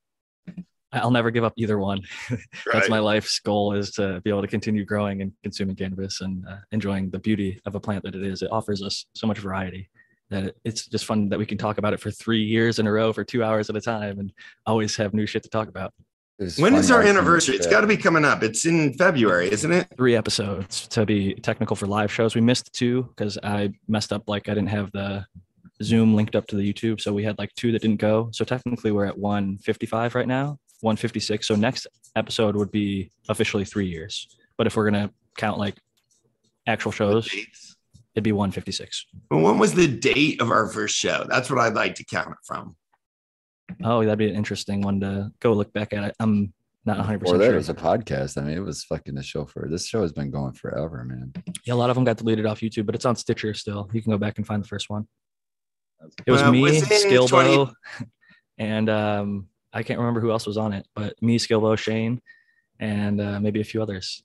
I'll 0.93 1.11
never 1.11 1.31
give 1.31 1.45
up 1.45 1.55
either 1.57 1.79
one. 1.79 2.03
That's 2.31 2.43
Right. 2.67 2.91
my 2.91 2.99
life's 2.99 3.41
goal 3.41 3.73
is 3.73 3.93
to 3.93 4.21
be 4.21 4.29
able 4.29 4.43
to 4.43 4.49
continue 4.49 4.85
growing 4.85 5.23
and 5.23 5.33
consuming 5.43 5.75
cannabis 5.75 6.21
and 6.21 6.47
uh, 6.47 6.57
enjoying 6.71 7.09
the 7.09 7.19
beauty 7.19 7.59
of 7.65 7.75
a 7.75 7.81
plant 7.81 8.05
that 8.05 8.15
it 8.15 8.23
is. 8.23 8.43
It 8.43 8.53
offers 8.53 8.83
us 8.83 9.07
so 9.15 9.27
much 9.27 9.39
variety 9.39 9.89
that 10.33 10.55
it's 10.65 10.87
just 10.87 11.05
fun 11.05 11.29
that 11.29 11.39
we 11.39 11.47
can 11.47 11.59
talk 11.59 11.79
about 11.79 11.93
it 11.93 12.01
for 12.01 12.11
three 12.11 12.43
years 12.43 12.79
in 12.79 12.87
a 12.87 12.93
row 12.93 13.13
for 13.13 13.25
two 13.25 13.45
hours 13.45 13.71
at 13.71 13.77
a 13.77 13.81
time 13.81 14.19
and 14.19 14.33
always 14.67 14.97
have 14.97 15.15
new 15.15 15.27
shit 15.27 15.43
to 15.45 15.49
talk 15.49 15.69
about. 15.69 15.93
It's 16.39 16.59
When 16.59 16.75
is 16.75 16.91
our 16.91 17.03
anniversary? 17.03 17.57
It's 17.57 17.67
got 17.67 17.83
to 17.83 17.87
be 17.87 17.97
coming 17.97 18.25
up. 18.25 18.43
It's 18.43 18.65
in 18.65 18.95
February, 18.95 19.51
isn't 19.53 19.71
it? 19.71 19.87
Three 19.97 20.17
episodes 20.17 20.89
to 20.89 21.07
be 21.07 21.35
technical 21.35 21.77
for 21.77 21.87
live 21.87 22.11
shows. 22.11 22.35
We 22.35 22.41
missed 22.41 22.73
two 22.73 23.05
because 23.15 23.39
I 23.43 23.73
messed 23.87 24.13
up. 24.13 24.29
Like 24.29 24.49
I 24.49 24.55
didn't 24.55 24.71
have 24.71 24.91
the 24.93 25.25
Zoom 25.83 26.15
linked 26.15 26.35
up 26.35 26.47
to 26.49 26.57
the 26.57 26.73
YouTube. 26.73 27.01
So 27.01 27.13
we 27.13 27.25
had 27.25 27.39
like 27.39 27.53
two 27.55 27.73
that 27.73 27.83
didn't 27.83 28.01
go. 28.01 28.31
So 28.33 28.45
technically 28.45 28.93
we're 28.93 29.07
at 29.07 29.19
155 29.19 30.15
right 30.15 30.29
now, 30.29 30.59
156. 30.81 31.47
So 31.47 31.55
next 31.55 31.87
episode 32.17 32.57
would 32.57 32.71
be 32.71 33.11
officially 33.29 33.65
three 33.65 33.87
years. 33.87 34.37
But 34.57 34.67
if 34.67 34.77
we're 34.77 34.91
going 34.91 35.09
to 35.09 35.15
count 35.37 35.59
like 35.59 35.77
actual 36.67 36.93
shows, 36.93 37.29
Dates. 37.29 37.72
It'd 38.15 38.25
be 38.25 38.33
156. 38.33 39.07
But 39.31 39.39
when 39.39 39.59
was 39.59 39.75
the 39.75 39.89
date 39.89 40.41
of 40.41 40.51
our 40.51 40.69
first 40.69 40.97
show? 40.97 41.25
That's 41.29 41.51
what 41.51 41.59
I'd 41.59 41.75
like 41.75 41.95
to 41.97 42.05
count 42.05 42.31
it 42.31 42.39
from. 42.45 42.77
Oh, 43.83 44.05
that'd 44.05 44.19
be 44.19 44.29
an 44.29 44.37
interesting 44.37 44.83
one 44.83 45.01
to 45.01 45.33
go 45.41 45.53
look 45.53 45.73
back 45.73 45.93
at. 45.93 46.15
I'm 46.21 46.53
not 46.85 46.99
100% 46.99 47.21
Before 47.21 47.39
that, 47.39 47.45
sure. 47.45 47.55
it 47.55 47.57
was 47.57 47.69
a 47.69 47.75
podcast. 47.75 48.37
I 48.37 48.45
mean, 48.45 48.57
it 48.57 48.61
was 48.61 48.85
fucking 48.85 49.17
a 49.17 49.23
show 49.23 49.45
for 49.47 49.69
this 49.71 49.87
show 49.87 50.03
has 50.03 50.13
been 50.13 50.31
going 50.31 50.53
forever, 50.53 51.05
man. 51.05 51.33
Yeah, 51.65 51.75
a 51.75 51.77
lot 51.77 51.91
of 51.91 51.95
them 51.95 52.05
got 52.05 52.17
deleted 52.17 52.45
off 52.45 52.61
YouTube, 52.61 52.87
but 52.87 52.95
it's 52.95 53.05
on 53.05 53.17
Stitcher 53.17 53.55
still. 53.55 53.89
You 53.93 54.03
can 54.03 54.11
go 54.11 54.19
back 54.19 54.39
and 54.39 54.47
find 54.47 54.63
the 54.63 54.69
first 54.69 54.91
one. 54.91 55.07
It 56.27 56.31
was 56.31 56.43
Well, 56.43 56.53
me, 56.53 56.63
within 56.63 56.83
Skilbo, 56.83 57.73
and 58.59 58.91
um, 58.91 59.49
I 59.73 59.85
can't 59.85 60.01
remember 60.01 60.21
who 60.21 60.33
else 60.33 60.47
was 60.47 60.59
on 60.59 60.73
it, 60.73 60.87
but 60.95 61.15
me, 61.23 61.39
Skilbo, 61.39 61.79
Shane, 61.79 62.21
and 62.81 63.21
uh, 63.21 63.39
maybe 63.41 63.61
a 63.61 63.65
few 63.65 63.81
others. 63.81 64.25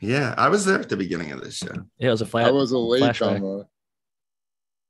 Yeah, 0.00 0.34
I 0.36 0.48
was 0.48 0.64
there 0.64 0.78
at 0.78 0.88
the 0.88 0.96
beginning 0.96 1.32
of 1.32 1.40
this 1.40 1.56
show. 1.56 1.72
Yeah, 1.98 2.08
it 2.08 2.10
was 2.12 2.22
a 2.22 2.26
I 2.26 2.28
flat. 2.28 2.54
was 2.54 2.72
a 2.72 2.78
late 2.78 3.16
comer. 3.16 3.66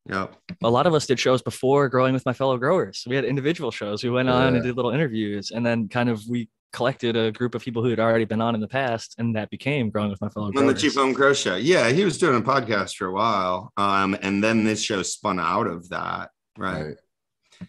Yep. 0.07 0.35
a 0.63 0.71
lot 0.71 0.87
of 0.87 0.95
us 0.95 1.07
did 1.07 1.21
shows 1.21 1.43
before 1.43 1.87
growing 1.91 2.15
with 2.15 2.25
my 2.25 2.33
fellow 2.33 2.57
growers. 2.57 3.05
We 3.07 3.15
had 3.15 3.27
individual 3.27 3.71
shows. 3.71 4.03
We 4.03 4.09
went 4.09 4.31
on 4.31 4.55
and 4.55 4.65
did 4.65 4.75
little 4.75 4.91
interviews, 4.91 5.51
and 5.51 5.65
then 5.67 5.89
kind 5.89 6.09
of 6.09 6.23
we 6.29 6.49
collected 6.73 7.15
a 7.17 7.31
group 7.31 7.55
of 7.55 7.63
people 7.63 7.83
who 7.83 7.91
had 7.91 8.01
already 8.01 8.25
been 8.25 8.41
on 8.41 8.55
in 8.55 8.61
the 8.63 8.69
past, 8.69 9.15
and 9.19 9.37
that 9.37 9.51
became 9.51 9.91
growing 9.91 10.11
with 10.11 10.21
my 10.23 10.29
fellow 10.31 10.47
On 10.47 10.55
the 10.55 10.61
growers. 10.61 10.81
Cheap 10.81 10.95
Home 10.95 11.13
Grow 11.13 11.35
Show. 11.35 11.57
Yeah, 11.57 11.91
he 11.91 12.05
was 12.05 12.17
doing 12.17 12.37
a 12.37 12.43
podcast 12.45 12.97
for 12.97 13.07
a 13.07 13.13
while. 13.13 13.71
Um, 13.77 14.17
and 14.23 14.43
then 14.43 14.65
this 14.65 14.83
show 14.83 15.03
spun 15.03 15.39
out 15.39 15.67
of 15.67 15.89
that. 15.91 16.31
Right. 16.57 16.87
Right. 16.87 16.97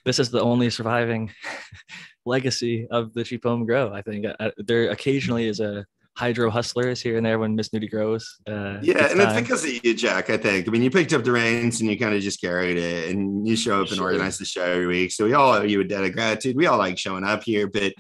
this 0.06 0.20
is 0.20 0.32
the 0.32 0.42
only 0.42 0.70
surviving 0.70 1.32
legacy 2.26 2.88
of 2.90 3.14
the 3.14 3.24
cheap 3.24 3.44
home 3.44 3.66
grow. 3.66 3.94
I 3.94 4.02
think 4.02 4.26
uh, 4.40 4.52
there 4.58 4.92
occasionally 4.92 5.48
is 5.48 5.60
a 5.60 5.86
hydro 6.20 6.50
hustlers 6.50 7.00
here 7.02 7.16
and 7.16 7.26
there 7.26 7.40
when 7.40 7.56
Miss 7.56 7.70
Nudie 7.70 7.90
grows. 7.90 8.38
Uh, 8.46 8.78
Yeah, 8.82 8.96
gets 8.96 9.14
and 9.14 9.22
it's 9.22 9.34
because 9.42 9.64
of 9.64 9.72
you, 9.72 9.94
Jack. 9.94 10.30
I 10.30 10.38
think. 10.38 10.68
I 10.68 10.72
mean, 10.72 10.84
you 10.84 10.92
picked 10.92 11.14
up 11.14 11.24
the 11.24 11.32
reins 11.32 11.80
and 11.80 11.90
you 11.90 11.98
kind 11.98 12.14
of 12.14 12.22
just 12.22 12.42
carried 12.42 12.78
it, 12.78 13.10
and 13.10 13.48
you 13.48 13.56
show 13.56 13.82
up 13.82 13.92
and 13.92 14.02
organize 14.02 14.38
the 14.38 14.46
show 14.46 14.64
every 14.64 14.88
week. 14.88 15.12
So 15.12 15.24
we 15.26 15.34
all 15.34 15.54
owe 15.54 15.62
you 15.64 15.80
a 15.80 15.84
debt 15.86 16.04
of 16.04 16.12
gratitude. 16.14 16.58
We 16.58 16.68
all 16.68 16.78
like 16.78 16.98
showing 16.98 17.24
up 17.24 17.44
here, 17.44 17.68
but 17.68 17.94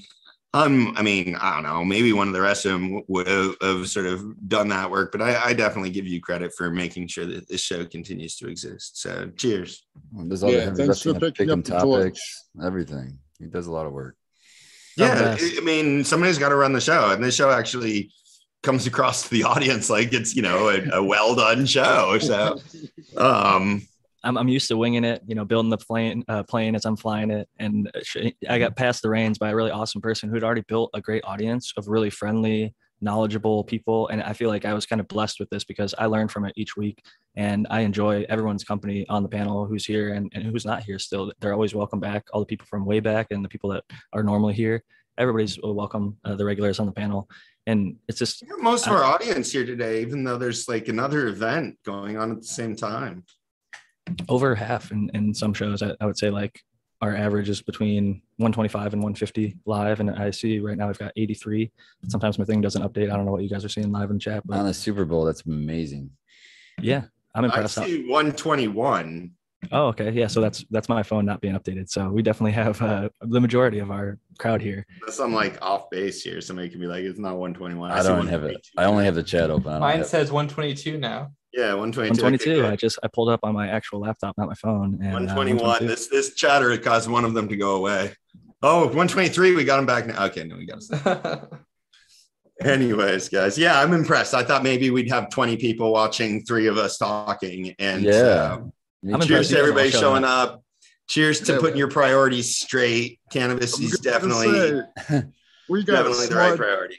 um, 0.53 0.93
I 0.97 1.01
mean, 1.03 1.35
I 1.35 1.53
don't 1.53 1.63
know. 1.63 1.85
Maybe 1.85 2.11
one 2.11 2.27
of 2.27 2.33
the 2.33 2.41
rest 2.41 2.65
of 2.65 2.71
them 2.73 3.01
would 3.07 3.27
have, 3.27 3.55
have 3.61 3.89
sort 3.89 4.07
of 4.07 4.19
done 4.49 4.67
that 4.69 4.89
work, 4.89 5.11
but 5.11 5.21
I, 5.21 5.49
I 5.49 5.53
definitely 5.53 5.91
give 5.91 6.07
you 6.07 6.19
credit 6.19 6.51
for 6.57 6.69
making 6.71 7.07
sure 7.07 7.25
that 7.25 7.47
this 7.47 7.61
show 7.61 7.85
continues 7.85 8.35
to 8.37 8.47
exist. 8.47 8.99
So, 8.99 9.31
cheers. 9.37 9.85
Well, 10.11 10.27
there's 10.27 10.43
other 10.43 10.53
Yeah, 10.53 10.61
him 10.65 10.75
thanks 10.75 11.01
for 11.03 11.13
picking 11.13 11.31
picking 11.33 11.51
up 11.51 11.63
the 11.63 11.79
torch. 11.79 12.19
everything. 12.63 13.19
He 13.39 13.45
does 13.45 13.67
a 13.67 13.71
lot 13.71 13.85
of 13.85 13.93
work. 13.93 14.15
Yeah. 14.99 15.37
I 15.39 15.61
mean, 15.61 16.03
somebody's 16.03 16.37
got 16.37 16.49
to 16.49 16.55
run 16.55 16.73
the 16.73 16.81
show, 16.81 17.11
and 17.11 17.23
this 17.23 17.35
show 17.35 17.49
actually 17.49 18.11
comes 18.61 18.85
across 18.85 19.23
to 19.23 19.29
the 19.29 19.43
audience 19.43 19.89
like 19.89 20.13
it's 20.13 20.35
you 20.35 20.41
know 20.41 20.69
a, 20.69 20.97
a 20.97 21.03
well 21.03 21.35
done 21.35 21.65
show. 21.65 22.17
So, 22.19 22.59
um, 23.17 23.87
I'm, 24.23 24.37
I'm 24.37 24.47
used 24.47 24.67
to 24.67 24.77
winging 24.77 25.05
it, 25.05 25.21
you 25.25 25.35
know, 25.35 25.45
building 25.45 25.69
the 25.69 25.77
plane, 25.77 26.23
uh, 26.27 26.43
plane 26.43 26.75
as 26.75 26.85
I'm 26.85 26.97
flying 26.97 27.31
it. 27.31 27.47
And 27.57 27.89
I 28.49 28.59
got 28.59 28.75
passed 28.75 29.01
the 29.01 29.09
reins 29.09 29.37
by 29.37 29.49
a 29.49 29.55
really 29.55 29.71
awesome 29.71 30.01
person 30.01 30.29
who'd 30.29 30.43
already 30.43 30.63
built 30.67 30.89
a 30.93 31.01
great 31.01 31.23
audience 31.23 31.73
of 31.77 31.87
really 31.87 32.09
friendly, 32.09 32.73
knowledgeable 33.01 33.63
people. 33.63 34.07
And 34.09 34.21
I 34.21 34.33
feel 34.33 34.49
like 34.49 34.65
I 34.65 34.73
was 34.73 34.85
kind 34.85 34.99
of 34.99 35.07
blessed 35.07 35.39
with 35.39 35.49
this 35.49 35.63
because 35.63 35.95
I 35.97 36.05
learn 36.05 36.27
from 36.27 36.45
it 36.45 36.53
each 36.55 36.75
week 36.75 37.03
and 37.35 37.67
I 37.69 37.81
enjoy 37.81 38.25
everyone's 38.29 38.63
company 38.63 39.05
on 39.09 39.23
the 39.23 39.29
panel 39.29 39.65
who's 39.65 39.85
here 39.85 40.13
and, 40.13 40.31
and 40.33 40.43
who's 40.43 40.65
not 40.65 40.83
here 40.83 40.99
still. 40.99 41.31
They're 41.39 41.53
always 41.53 41.75
welcome 41.75 41.99
back. 41.99 42.25
All 42.33 42.41
the 42.41 42.45
people 42.45 42.67
from 42.69 42.85
way 42.85 42.99
back 42.99 43.27
and 43.31 43.43
the 43.43 43.49
people 43.49 43.69
that 43.71 43.83
are 44.13 44.23
normally 44.23 44.53
here. 44.53 44.83
Everybody's 45.17 45.59
welcome, 45.61 46.17
uh, 46.23 46.35
the 46.35 46.45
regulars 46.45 46.79
on 46.79 46.85
the 46.85 46.91
panel. 46.91 47.29
And 47.67 47.97
it's 48.07 48.19
just 48.19 48.43
most 48.59 48.87
of 48.87 48.93
our 48.93 49.03
audience 49.03 49.51
here 49.51 49.65
today, 49.65 50.01
even 50.01 50.23
though 50.23 50.37
there's 50.37 50.67
like 50.67 50.87
another 50.87 51.27
event 51.27 51.77
going 51.85 52.17
on 52.17 52.31
at 52.31 52.41
the 52.41 52.47
same 52.47 52.75
time. 52.75 53.23
over 54.27 54.55
half 54.55 54.91
in, 54.91 55.11
in 55.13 55.33
some 55.33 55.53
shows. 55.53 55.81
I, 55.81 55.93
I 56.01 56.05
would 56.05 56.17
say 56.17 56.29
like 56.29 56.61
our 57.01 57.15
average 57.15 57.49
is 57.49 57.61
between 57.61 58.21
125 58.37 58.93
and 58.93 59.01
150 59.01 59.55
live. 59.65 59.99
And 59.99 60.11
I 60.11 60.31
see 60.31 60.59
right 60.59 60.77
now 60.77 60.89
I've 60.89 60.99
got 60.99 61.11
83. 61.15 61.71
Sometimes 62.09 62.37
my 62.37 62.45
thing 62.45 62.61
doesn't 62.61 62.81
update. 62.81 63.11
I 63.11 63.15
don't 63.15 63.25
know 63.25 63.31
what 63.31 63.43
you 63.43 63.49
guys 63.49 63.63
are 63.63 63.69
seeing 63.69 63.91
live 63.91 64.11
in 64.11 64.19
chat, 64.19 64.45
But 64.45 64.55
On 64.57 64.63
but 64.63 64.67
the 64.67 64.73
Super 64.73 65.05
Bowl, 65.05 65.23
that's 65.25 65.45
amazing. 65.45 66.09
yeah, 66.81 67.03
I'm 67.33 67.45
impressed. 67.45 67.77
I 67.77 67.83
impressed. 67.83 68.03
see 68.05 68.09
121. 68.09 69.31
Oh, 69.71 69.87
okay. 69.87 70.09
Yeah. 70.11 70.27
So 70.27 70.39
that's, 70.41 70.65
that's 70.71 70.87
my 70.89 71.03
phone 71.03 71.25
not 71.25 71.41
being 71.41 71.53
updated. 71.53 71.89
So 71.89 72.09
we 72.09 72.21
definitely 72.21 72.53
have 72.53 72.81
uh, 72.81 73.09
the 73.21 73.41
majority 73.41 73.79
of 73.79 73.91
our 73.91 74.17
crowd 74.37 74.61
here. 74.61 74.85
Unless 75.01 75.19
I'm 75.19 75.33
like 75.33 75.57
off 75.61 75.89
base 75.89 76.21
here, 76.23 76.39
somebody 76.41 76.69
can 76.69 76.79
be 76.79 76.87
like, 76.87 77.03
it's 77.03 77.19
not 77.19 77.37
121. 77.37 77.91
I 77.91 78.01
see 78.01 78.07
don't 78.07 78.27
have 78.27 78.43
it. 78.43 78.65
I 78.77 78.85
only 78.85 79.05
have 79.05 79.15
the 79.15 79.23
chat 79.23 79.49
open. 79.49 79.79
Mine 79.79 79.97
have- 79.97 80.07
says 80.07 80.31
122 80.31 80.97
now. 80.97 81.31
Yeah, 81.53 81.73
122. 81.73 82.21
122. 82.23 82.51
Okay, 82.61 82.67
I 82.67 82.75
just, 82.75 82.99
I 83.03 83.07
pulled 83.07 83.29
up 83.29 83.39
on 83.43 83.53
my 83.53 83.67
actual 83.67 83.99
laptop, 84.01 84.37
not 84.37 84.47
my 84.47 84.55
phone. 84.55 84.95
And, 85.01 85.29
uh, 85.29 85.33
121. 85.35 85.57
122. 85.63 85.87
This 85.87 86.07
this 86.07 86.35
chatter 86.35 86.77
caused 86.77 87.09
one 87.09 87.25
of 87.25 87.33
them 87.33 87.47
to 87.49 87.55
go 87.57 87.75
away. 87.75 88.13
Oh, 88.61 88.81
123. 88.85 89.55
We 89.55 89.63
got 89.63 89.79
him 89.79 89.85
back 89.85 90.05
now. 90.07 90.25
Okay, 90.25 90.43
no, 90.43 90.57
we 90.57 90.65
got 90.65 90.83
him. 90.83 91.47
Anyways, 92.61 93.29
guys, 93.29 93.57
yeah, 93.57 93.79
I'm 93.79 93.93
impressed. 93.93 94.33
I 94.33 94.43
thought 94.43 94.63
maybe 94.63 94.89
we'd 94.89 95.09
have 95.09 95.29
20 95.29 95.55
people 95.57 95.93
watching, 95.93 96.43
three 96.43 96.67
of 96.67 96.77
us 96.77 96.97
talking, 96.97 97.73
and 97.79 98.03
Yeah. 98.03 98.11
uh, 98.13 98.57
I'm 99.13 99.21
cheers 99.21 99.23
impressed 99.23 99.29
to 99.29 99.33
you 99.33 99.37
guys 99.37 99.53
all 99.53 99.59
everybody 99.61 99.89
showed 99.91 99.99
showing 100.01 100.23
up. 100.25 100.49
up. 100.49 100.63
Cheers 101.07 101.39
to 101.41 101.53
Yeah. 101.53 101.59
putting 101.59 101.77
your 101.77 101.87
priorities 101.89 102.57
straight. 102.57 103.19
Cannabis 103.31 103.79
is 103.79 103.97
definitely 103.99 104.81
say, 105.07 105.23
we 105.69 105.83
got 105.83 105.93
a 106.05 106.09
definitely 106.09 106.27
the 106.27 106.35
right 106.35 106.45
smart, 106.47 106.57
priority. 106.57 106.97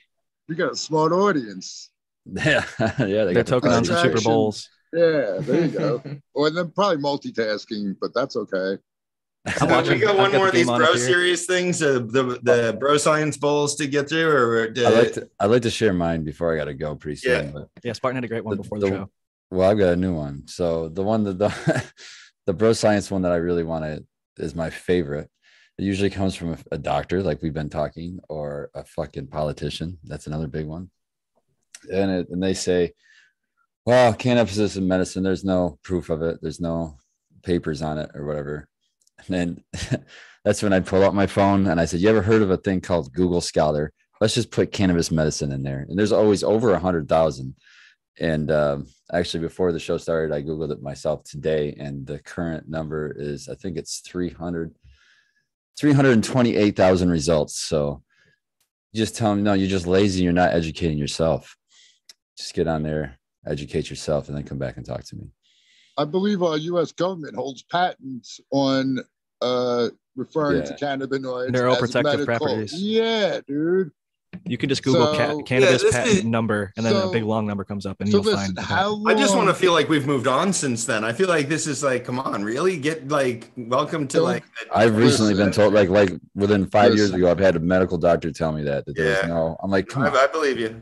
we 0.49 0.55
got 0.55 0.73
a 0.73 0.77
smart 0.77 1.13
audience. 1.13 1.90
Yeah, 2.45 2.65
yeah. 2.79 2.95
They 2.99 3.07
They're 3.07 3.35
got 3.35 3.47
the 3.47 3.51
token 3.51 3.73
on 3.73 3.85
some 3.85 3.97
Super 4.03 4.21
Bowls. 4.21 4.69
Yeah, 4.93 5.39
there 5.41 5.65
you 5.67 5.69
go. 5.69 6.03
or 6.35 6.51
then 6.51 6.71
probably 6.73 6.97
multitasking, 6.99 7.97
but 8.01 8.13
that's 8.15 8.37
okay. 8.37 8.79
I'm 9.47 9.69
Uh, 9.71 9.73
watching. 9.77 9.93
we 9.95 10.01
got 10.01 10.17
one 10.17 10.31
got 10.33 10.37
more 10.39 10.47
the 10.47 10.49
of 10.51 10.55
these 10.55 10.67
bro 10.67 10.77
up 10.77 10.97
here. 10.97 10.99
serious 10.99 11.47
things, 11.47 11.83
uh, 11.83 11.95
the 12.01 12.39
the 12.43 12.77
bro 12.79 12.97
science 12.99 13.37
bowls 13.39 13.75
to 13.77 13.87
get 13.87 14.09
through, 14.09 14.29
or 14.31 14.73
I 14.77 14.85
uh, 14.85 14.91
like 14.91 15.13
to 15.15 15.31
I 15.41 15.47
like 15.47 15.63
to 15.63 15.71
share 15.71 15.93
mine 15.95 16.25
before 16.25 16.53
I 16.53 16.57
got 16.57 16.65
to 16.67 16.75
go 16.75 16.95
pretty 16.97 17.17
soon. 17.17 17.47
Yeah. 17.47 17.53
But 17.53 17.69
Yeah. 17.83 17.93
Spartan 17.95 18.17
had 18.17 18.25
a 18.25 18.29
great 18.29 18.45
one 18.45 18.57
The- 18.57 18.63
before 18.63 18.79
the, 18.81 18.87
the- 18.87 18.93
show. 18.97 19.11
well, 19.51 19.71
I've 19.71 19.79
got 19.79 19.93
a 19.95 19.97
new 19.97 20.15
one. 20.15 20.47
So 20.47 20.89
the 20.91 21.03
one 21.03 21.25
that 21.25 21.39
the 21.39 21.85
the 22.47 22.53
bro 22.53 22.73
science 22.75 23.11
one 23.11 23.23
that 23.23 23.33
I 23.33 23.37
really 23.37 23.65
want 23.65 23.85
to 23.85 24.05
is 24.45 24.55
my 24.55 24.71
favorite. 24.71 25.31
It 25.79 25.85
usually 25.85 26.11
comes 26.11 26.35
from 26.35 26.53
a, 26.53 26.59
a 26.73 26.79
doctor, 26.79 27.23
like 27.23 27.41
we've 27.41 27.55
been 27.55 27.71
talking, 27.71 28.19
or 28.29 28.71
a 28.75 28.85
fucking 28.85 29.29
politician. 29.29 29.99
That's 30.05 30.27
another 30.27 30.49
big 30.49 30.67
one. 30.67 30.91
And 31.93 32.11
it, 32.11 32.29
and 32.31 32.43
they 32.43 32.55
say, 32.55 32.93
well, 33.87 34.13
cannabis 34.15 34.59
is 34.59 34.77
a 34.77 34.81
medicine. 34.81 35.23
There's 35.23 35.45
no 35.45 35.79
proof 35.83 36.11
of 36.11 36.23
it. 36.23 36.39
There's 36.43 36.61
no 36.61 36.99
papers 37.43 37.83
on 37.83 37.99
it 37.99 38.11
or 38.15 38.25
whatever. 38.27 38.69
And 39.27 39.63
then 39.73 40.05
that's 40.45 40.63
when 40.63 40.73
I 40.73 40.81
pull 40.81 41.05
out 41.05 41.15
my 41.15 41.27
phone 41.27 41.67
and 41.67 41.81
I 41.81 41.85
said, 41.85 42.01
"You 42.01 42.09
ever 42.09 42.23
heard 42.23 42.43
of 42.43 42.51
a 42.51 42.57
thing 42.57 42.81
called 42.81 43.13
Google 43.13 43.41
Scholar? 43.41 43.93
Let's 44.21 44.35
just 44.35 44.51
put 44.51 44.73
cannabis 44.73 45.11
medicine 45.11 45.53
in 45.53 45.63
there." 45.63 45.87
And 45.89 45.99
there's 45.99 46.13
always 46.13 46.43
over 46.43 46.73
a 46.73 46.79
hundred 46.79 47.09
thousand. 47.09 47.55
And 48.19 48.51
um, 48.51 48.87
actually, 49.13 49.41
before 49.41 49.73
the 49.73 49.81
show 49.81 49.97
started, 49.97 50.35
I 50.35 50.43
googled 50.43 50.73
it 50.73 50.83
myself 50.83 51.25
today, 51.25 51.75
and 51.79 52.07
the 52.07 52.19
current 52.19 52.69
number 52.69 53.15
is 53.17 53.49
I 53.49 53.55
think 53.55 53.77
it's 53.79 54.01
300, 54.01 54.75
328,000 55.79 57.11
results. 57.11 57.63
So 57.63 58.03
just 58.95 59.17
tell 59.17 59.31
them, 59.31 59.43
no, 59.43 59.55
you're 59.55 59.69
just 59.69 59.87
lazy. 59.87 60.23
You're 60.23 60.33
not 60.33 60.53
educating 60.53 60.99
yourself. 60.99 61.57
Just 62.41 62.55
get 62.55 62.67
on 62.67 62.83
there, 62.83 63.19
educate 63.47 63.91
yourself, 63.91 64.29
and 64.29 64.37
then 64.37 64.45
come 64.45 64.57
back 64.57 64.79
and 64.79 64.87
talk 64.87 65.05
to 65.05 65.15
me. 65.17 65.31
I 65.99 66.07
believe 66.07 66.43
our 66.43 66.57
U.S. 66.57 66.91
government 66.91 67.37
holds 67.37 67.63
patents 67.65 68.41
on 68.51 68.99
uh, 69.43 69.91
referring 70.17 70.65
to 70.65 70.73
cannabinoids. 70.75 71.51
Neuroprotective 71.51 72.21
as 72.21 72.25
properties. 72.25 72.73
Yeah, 72.83 73.41
dude. 73.47 73.91
You 74.47 74.57
can 74.57 74.71
just 74.71 74.83
Google 74.83 75.13
ca- 75.15 75.43
cannabis 75.43 75.83
Yeah, 75.85 75.91
patent 75.91 76.19
is- 76.19 76.25
number 76.25 76.73
and 76.79 76.87
then 76.87 76.97
a 76.97 77.11
big 77.11 77.25
long 77.25 77.47
number 77.47 77.63
comes 77.65 77.85
up 77.85 78.01
and 78.01 78.09
So 78.09 78.19
you'll 78.19 78.25
listen, 78.25 78.41
find 78.41 78.57
the 78.57 78.63
how 78.63 78.91
long? 78.91 79.09
I 79.15 79.15
just 79.19 79.37
want 79.37 79.49
to 79.49 79.55
feel 79.55 79.73
like 79.73 79.89
we've 79.91 80.07
moved 80.07 80.27
on 80.29 80.53
since 80.55 80.87
then. 80.87 81.05
I 81.05 81.13
feel 81.13 81.29
like 81.29 81.49
this 81.49 81.67
is 81.67 81.83
like, 81.83 82.05
come 82.05 82.19
on, 82.21 82.43
really 82.43 82.79
get 82.79 83.09
like 83.09 83.51
welcome 83.57 84.07
to 84.09 84.17
Don't- 84.19 84.25
like. 84.27 84.45
I've 84.75 84.97
recently 84.97 85.35
been 85.35 85.53
told, 85.53 85.75
like, 85.75 85.91
like 85.91 86.13
within 86.35 86.65
five 86.71 86.95
years 86.95 87.13
ago, 87.13 87.31
I've 87.31 87.39
had 87.41 87.57
a 87.57 87.61
medical 87.61 87.99
doctor 87.99 88.33
tell 88.33 88.53
me 88.53 88.63
that 88.63 88.87
that 88.87 88.97
there 88.97 89.09
was 89.11 89.19
Yeah. 89.23 89.27
no. 89.29 89.57
I'm 89.63 89.71
like, 89.71 89.89
come 89.89 90.05
I, 90.05 90.09
on. 90.09 90.17
I 90.17 90.27
believe 90.29 90.59
you. 90.59 90.81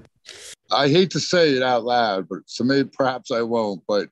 I 0.70 0.88
hate 0.88 1.10
to 1.10 1.20
say 1.20 1.50
it 1.50 1.62
out 1.62 1.84
loud, 1.84 2.28
but 2.28 2.40
so 2.46 2.64
maybe 2.64 2.88
perhaps 2.92 3.30
I 3.30 3.42
won't. 3.42 3.82
But 3.88 4.08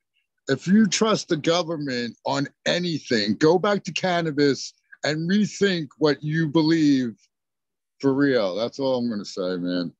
if 0.48 0.66
you 0.66 0.86
trust 0.86 1.28
the 1.28 1.36
government 1.36 2.16
on 2.24 2.48
anything, 2.66 3.34
go 3.36 3.58
back 3.58 3.84
to 3.84 3.92
cannabis 3.92 4.72
and 5.04 5.28
rethink 5.30 5.88
what 5.98 6.22
you 6.22 6.48
believe 6.48 7.16
for 8.00 8.14
real. 8.14 8.54
That's 8.54 8.78
all 8.78 8.98
I'm 8.98 9.08
going 9.08 9.20
to 9.20 9.24
say, 9.24 9.56
man. 9.56 9.92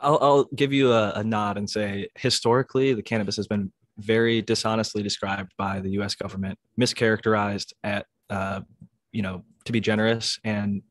I'll, 0.00 0.18
I'll 0.20 0.44
give 0.54 0.72
you 0.72 0.92
a, 0.92 1.12
a 1.12 1.24
nod 1.24 1.56
and 1.56 1.68
say 1.68 2.08
historically, 2.16 2.94
the 2.94 3.02
cannabis 3.02 3.36
has 3.36 3.46
been 3.46 3.72
very 3.98 4.42
dishonestly 4.42 5.02
described 5.02 5.52
by 5.56 5.80
the 5.80 5.90
U.S. 5.90 6.14
government, 6.14 6.58
mischaracterized 6.78 7.72
at, 7.82 8.06
uh, 8.28 8.60
you 9.12 9.22
know, 9.22 9.44
to 9.64 9.72
be 9.72 9.80
generous, 9.80 10.38
and 10.44 10.82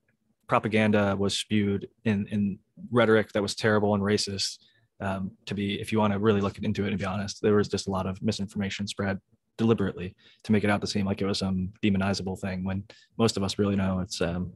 propaganda 0.53 1.15
was 1.17 1.33
spewed 1.35 1.87
in 2.05 2.27
in 2.27 2.59
rhetoric 2.91 3.31
that 3.31 3.41
was 3.41 3.55
terrible 3.55 3.95
and 3.95 4.03
racist. 4.03 4.59
Um, 4.99 5.31
to 5.47 5.55
be, 5.55 5.81
if 5.81 5.91
you 5.91 5.97
want 5.97 6.13
to 6.13 6.19
really 6.19 6.41
look 6.41 6.59
into 6.59 6.85
it 6.85 6.89
and 6.89 6.99
be 6.99 7.05
honest, 7.05 7.41
there 7.41 7.55
was 7.55 7.67
just 7.67 7.87
a 7.87 7.89
lot 7.89 8.05
of 8.05 8.21
misinformation 8.21 8.85
spread 8.87 9.17
deliberately 9.57 10.15
to 10.43 10.51
make 10.51 10.63
it 10.63 10.69
out 10.69 10.79
to 10.81 10.87
seem 10.87 11.07
like 11.07 11.21
it 11.21 11.25
was 11.25 11.39
some 11.39 11.73
demonizable 11.83 12.39
thing 12.39 12.63
when 12.63 12.83
most 13.17 13.35
of 13.35 13.41
us 13.41 13.57
really 13.57 13.75
know 13.75 13.99
it's 13.99 14.21
um, 14.21 14.53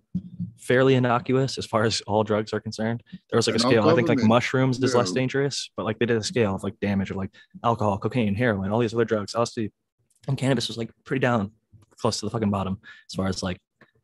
fairly 0.60 0.94
innocuous 0.94 1.58
as 1.58 1.66
far 1.66 1.84
as 1.84 2.00
all 2.02 2.24
drugs 2.24 2.54
are 2.54 2.60
concerned. 2.60 3.02
There 3.30 3.38
was 3.38 3.48
like 3.48 3.56
a 3.56 3.62
And 3.64 3.70
scale. 3.70 3.90
I 3.90 3.96
think 3.96 4.08
like 4.08 4.20
mushrooms 4.20 4.80
is 4.84 4.94
less 4.94 5.12
dangerous, 5.12 5.72
but 5.76 5.84
like 5.88 5.98
they 5.98 6.06
did 6.06 6.18
a 6.18 6.24
scale 6.24 6.54
of 6.54 6.64
like 6.64 6.80
damage 6.80 7.10
of 7.10 7.18
like 7.18 7.32
alcohol, 7.64 7.98
cocaine, 7.98 8.36
heroin, 8.36 8.72
all 8.72 8.80
these 8.80 8.94
other 8.94 9.06
drugs, 9.06 9.34
LSD, 9.34 9.72
and 10.28 10.38
cannabis 10.38 10.68
was 10.68 10.78
like 10.78 10.92
pretty 11.06 11.22
down 11.22 11.52
close 12.00 12.20
to 12.20 12.28
the 12.28 12.30
fucking 12.30 12.52
bottom 12.52 12.78
as 13.10 13.16
far 13.16 13.28
as 13.28 13.42
like 13.42 13.60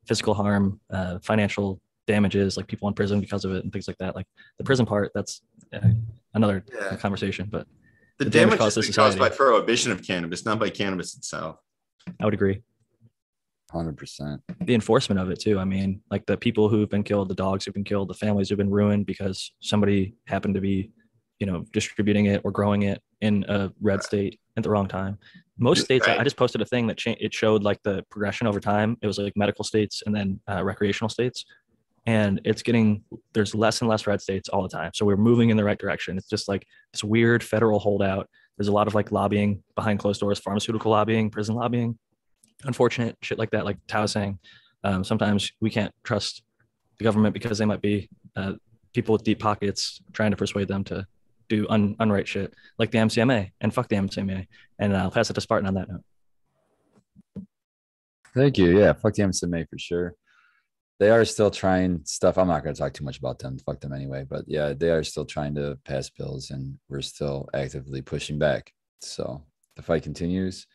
physical 0.07 0.34
harm, 0.34 0.80
uh, 0.90 1.20
financial 1.20 1.80
damages, 2.07 2.57
like 2.57 2.67
people 2.67 2.88
in 2.88 2.93
prison 2.93 3.19
because 3.19 3.45
of 3.45 3.51
it 3.53 3.63
and 3.63 3.71
things 3.71 3.88
like 3.88 3.97
that. 3.99 4.15
Like 4.15 4.27
the 4.57 4.63
prison 4.63 4.85
part, 4.85 5.11
that's 5.13 5.41
uh, 5.73 5.80
another 6.34 6.63
Yeah. 6.73 6.95
conversation, 6.97 7.47
but 7.49 7.67
The, 8.19 8.25
The 8.25 8.30
damage 8.31 8.49
damage 8.49 8.59
caused 8.59 8.75
has 8.75 8.88
to 8.88 8.93
caused 8.93 9.17
by 9.19 9.30
prohibition 9.30 9.91
of 9.91 10.03
cannabis, 10.05 10.45
not 10.45 10.59
by 10.59 10.69
cannabis 10.69 11.15
itself. 11.17 11.57
I 12.19 12.25
would 12.25 12.34
agree. 12.34 12.61
Hundred 13.71 13.97
percent. 13.97 14.39
the 14.61 14.75
enforcement 14.75 15.19
of 15.19 15.31
it 15.31 15.39
too. 15.39 15.57
I 15.57 15.65
mean, 15.65 16.01
like 16.11 16.27
the 16.27 16.38
people 16.38 16.69
who've 16.69 16.89
been 16.89 17.01
killed, 17.03 17.27
the 17.27 17.34
dogs 17.34 17.65
who've 17.65 17.73
been 17.73 17.84
killed, 17.84 18.07
the 18.07 18.13
families 18.13 18.49
who've 18.49 18.57
been 18.57 18.69
ruined 18.69 19.07
because 19.07 19.51
somebody 19.61 20.13
happened 20.27 20.53
to 20.53 20.61
be, 20.61 20.91
you 21.39 21.47
know, 21.47 21.65
distributing 21.73 22.25
it 22.27 22.41
or 22.43 22.51
growing 22.51 22.84
it 22.84 23.01
in 23.21 23.43
a 23.49 23.71
red 23.81 24.03
state 24.03 24.39
at 24.57 24.63
the 24.63 24.69
wrong 24.69 24.88
time. 24.88 25.17
Most 25.57 25.85
states, 25.85 26.07
I- 26.07 26.17
I 26.17 26.23
just 26.23 26.38
posted 26.38 26.61
a 26.61 26.65
thing 26.65 26.85
that 26.88 26.97
cha- 26.97 27.15
it 27.19 27.34
showed 27.34 27.63
like 27.63 27.81
the 27.84 28.05
progression 28.11 28.45
over 28.45 28.59
time. 28.59 28.95
It 29.01 29.07
was 29.07 29.17
like 29.17 29.34
medical 29.35 29.63
states 29.65 30.03
and 30.05 30.13
then 30.15 30.39
uh, 30.47 30.63
recreational 30.63 31.09
states, 31.09 31.43
and 32.05 32.41
it's 32.43 32.61
getting 32.61 33.03
there's 33.34 33.55
less 33.55 33.81
and 33.81 33.89
less 33.89 34.05
red 34.05 34.21
states 34.21 34.49
all 34.49 34.61
the 34.61 34.69
time. 34.69 34.91
So 34.93 35.05
we're 35.05 35.17
moving 35.17 35.49
in 35.49 35.57
the 35.57 35.63
right 35.63 35.80
direction. 35.80 36.17
It's 36.17 36.27
just 36.27 36.47
like 36.47 36.65
this 36.91 37.03
weird 37.03 37.43
federal 37.43 37.80
holdout. 37.80 38.30
There's 38.57 38.67
a 38.67 38.73
lot 38.73 38.88
of 38.88 38.95
like 38.95 39.11
lobbying 39.11 39.63
behind 39.75 39.99
closed 39.99 40.19
doors, 40.19 40.39
pharmaceutical 40.39 40.91
lobbying, 40.91 41.30
prison 41.30 41.55
lobbying, 41.55 41.97
unfortunate 42.65 43.17
shit 43.21 43.39
like 43.39 43.51
that. 43.51 43.65
Like 43.65 43.77
Tao 43.88 44.05
saying, 44.05 44.39
um, 44.84 45.03
sometimes 45.03 45.51
we 45.61 45.69
can't 45.69 45.93
trust 46.03 46.43
the 46.97 47.03
government 47.03 47.34
because 47.34 47.57
they 47.57 47.65
might 47.65 47.81
be 47.81 48.09
uh, 48.35 48.53
people 48.93 49.13
with 49.13 49.23
deep 49.23 49.39
pockets 49.39 50.01
trying 50.11 50.31
to 50.31 50.38
persuade 50.38 50.67
them 50.67 50.84
to 50.85 51.07
do 51.49 51.65
un- 51.69 51.95
unright 51.99 52.27
shit, 52.27 52.53
like 52.77 52.91
the 52.91 52.97
MCMA 52.97 53.51
and 53.61 53.73
fuck 53.73 53.88
the 53.88 53.95
MCMA. 53.95 54.47
And 54.77 54.95
I'll 54.95 55.11
pass 55.11 55.30
it 55.30 55.34
to 55.34 55.41
Spartan 55.41 55.67
on 55.67 55.73
that 55.75 55.88
note. 55.89 57.45
Thank 58.35 58.57
you. 58.57 58.77
Yeah, 58.77 58.93
fuck 58.93 59.13
the 59.13 59.23
MCMA 59.23 59.69
for 59.69 59.77
sure. 59.77 60.15
They 60.99 61.10
are 61.10 61.26
still 61.26 61.52
trying 61.52 62.02
stuff. 62.06 62.38
I'm 62.38 62.48
not 62.48 62.64
going 62.64 62.76
to 62.76 62.80
talk 62.80 62.94
too 62.94 63.03
much 63.03 63.18
about 63.18 63.40
them. 63.40 63.57
Fuck 63.60 63.82
them 63.82 63.94
anyway. 63.94 64.26
But 64.30 64.45
yeah, 64.48 64.74
they 64.74 64.90
are 64.91 65.03
still 65.03 65.26
trying 65.26 65.56
to 65.56 65.78
pass 65.86 66.10
bills, 66.10 66.52
and 66.52 66.78
we're 66.88 67.02
still 67.02 67.49
actively 67.53 68.02
pushing 68.02 68.38
back. 68.40 68.72
So 69.02 69.44
the 69.76 69.82
fight 69.82 70.03
continues. 70.03 70.68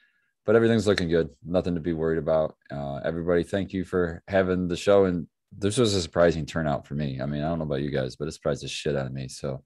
but 0.45 0.57
everything's 0.57 0.87
looking 0.87 1.11
good. 1.11 1.29
Nothing 1.45 1.75
to 1.75 1.81
be 1.81 1.93
worried 1.93 2.19
about. 2.19 2.57
Uh, 2.71 3.01
everybody, 3.05 3.43
thank 3.43 3.75
you 3.75 3.85
for 3.85 4.23
having 4.29 4.67
the 4.67 4.77
show. 4.77 5.05
And 5.05 5.27
this 5.53 5.77
was 5.77 5.95
a 5.95 6.01
surprising 6.01 6.47
turnout 6.47 6.87
for 6.87 6.95
me. 6.95 7.21
I 7.21 7.27
mean, 7.27 7.43
I 7.43 7.49
don't 7.51 7.59
know 7.59 7.67
about 7.67 7.83
you 7.83 7.91
guys, 7.91 8.17
but 8.17 8.29
it 8.29 8.33
surprised 8.33 8.63
the 8.63 8.69
shit 8.69 8.97
out 8.97 9.05
of 9.07 9.13
me. 9.13 9.29
So 9.29 9.63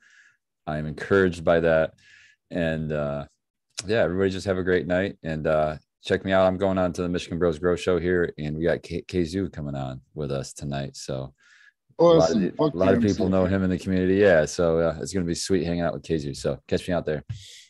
I'm 0.67 0.87
encouraged 0.87 1.45
by 1.45 1.61
that. 1.61 1.95
And 2.51 2.91
uh, 2.93 3.27
yeah, 3.87 4.03
everybody 4.03 4.31
just 4.31 4.47
have 4.47 4.59
a 4.59 4.65
great 4.65 4.89
night 4.89 5.19
and 5.23 5.47
uh, 5.47 5.77
check 6.05 6.25
me 6.25 6.33
out. 6.33 6.47
I'm 6.47 6.57
going 6.59 6.79
on 6.79 6.93
to 6.95 7.03
the 7.03 7.09
Michigan 7.09 7.39
Bros 7.39 7.59
Grow 7.59 7.77
Show 7.77 7.99
here, 7.99 8.33
and 8.39 8.57
we 8.57 8.65
got 8.65 8.83
K- 8.83 9.03
Kazoo 9.03 9.53
coming 9.53 9.75
on 9.75 10.01
with 10.15 10.31
us 10.33 10.53
tonight. 10.53 10.97
So 10.97 11.33
Awesome. 11.99 12.43
a 12.59 12.63
lot 12.63 12.69
of, 12.69 12.75
a 12.75 12.77
lot 12.79 12.95
of 12.95 13.03
people 13.03 13.29
know 13.29 13.45
him 13.45 13.63
in 13.63 13.71
the 13.71 13.79
community. 13.79 14.17
Yeah, 14.17 14.45
so 14.45 14.79
uh, 14.79 14.99
it's 15.01 15.13
gonna 15.13 15.27
be 15.27 15.35
sweet 15.35 15.65
hanging 15.65 15.83
out 15.83 15.93
with 15.93 16.03
Kazoo. 16.03 16.37
So 16.37 16.59
catch 16.67 16.89
me 16.89 16.95
out 16.95 17.07
there. 17.07 17.23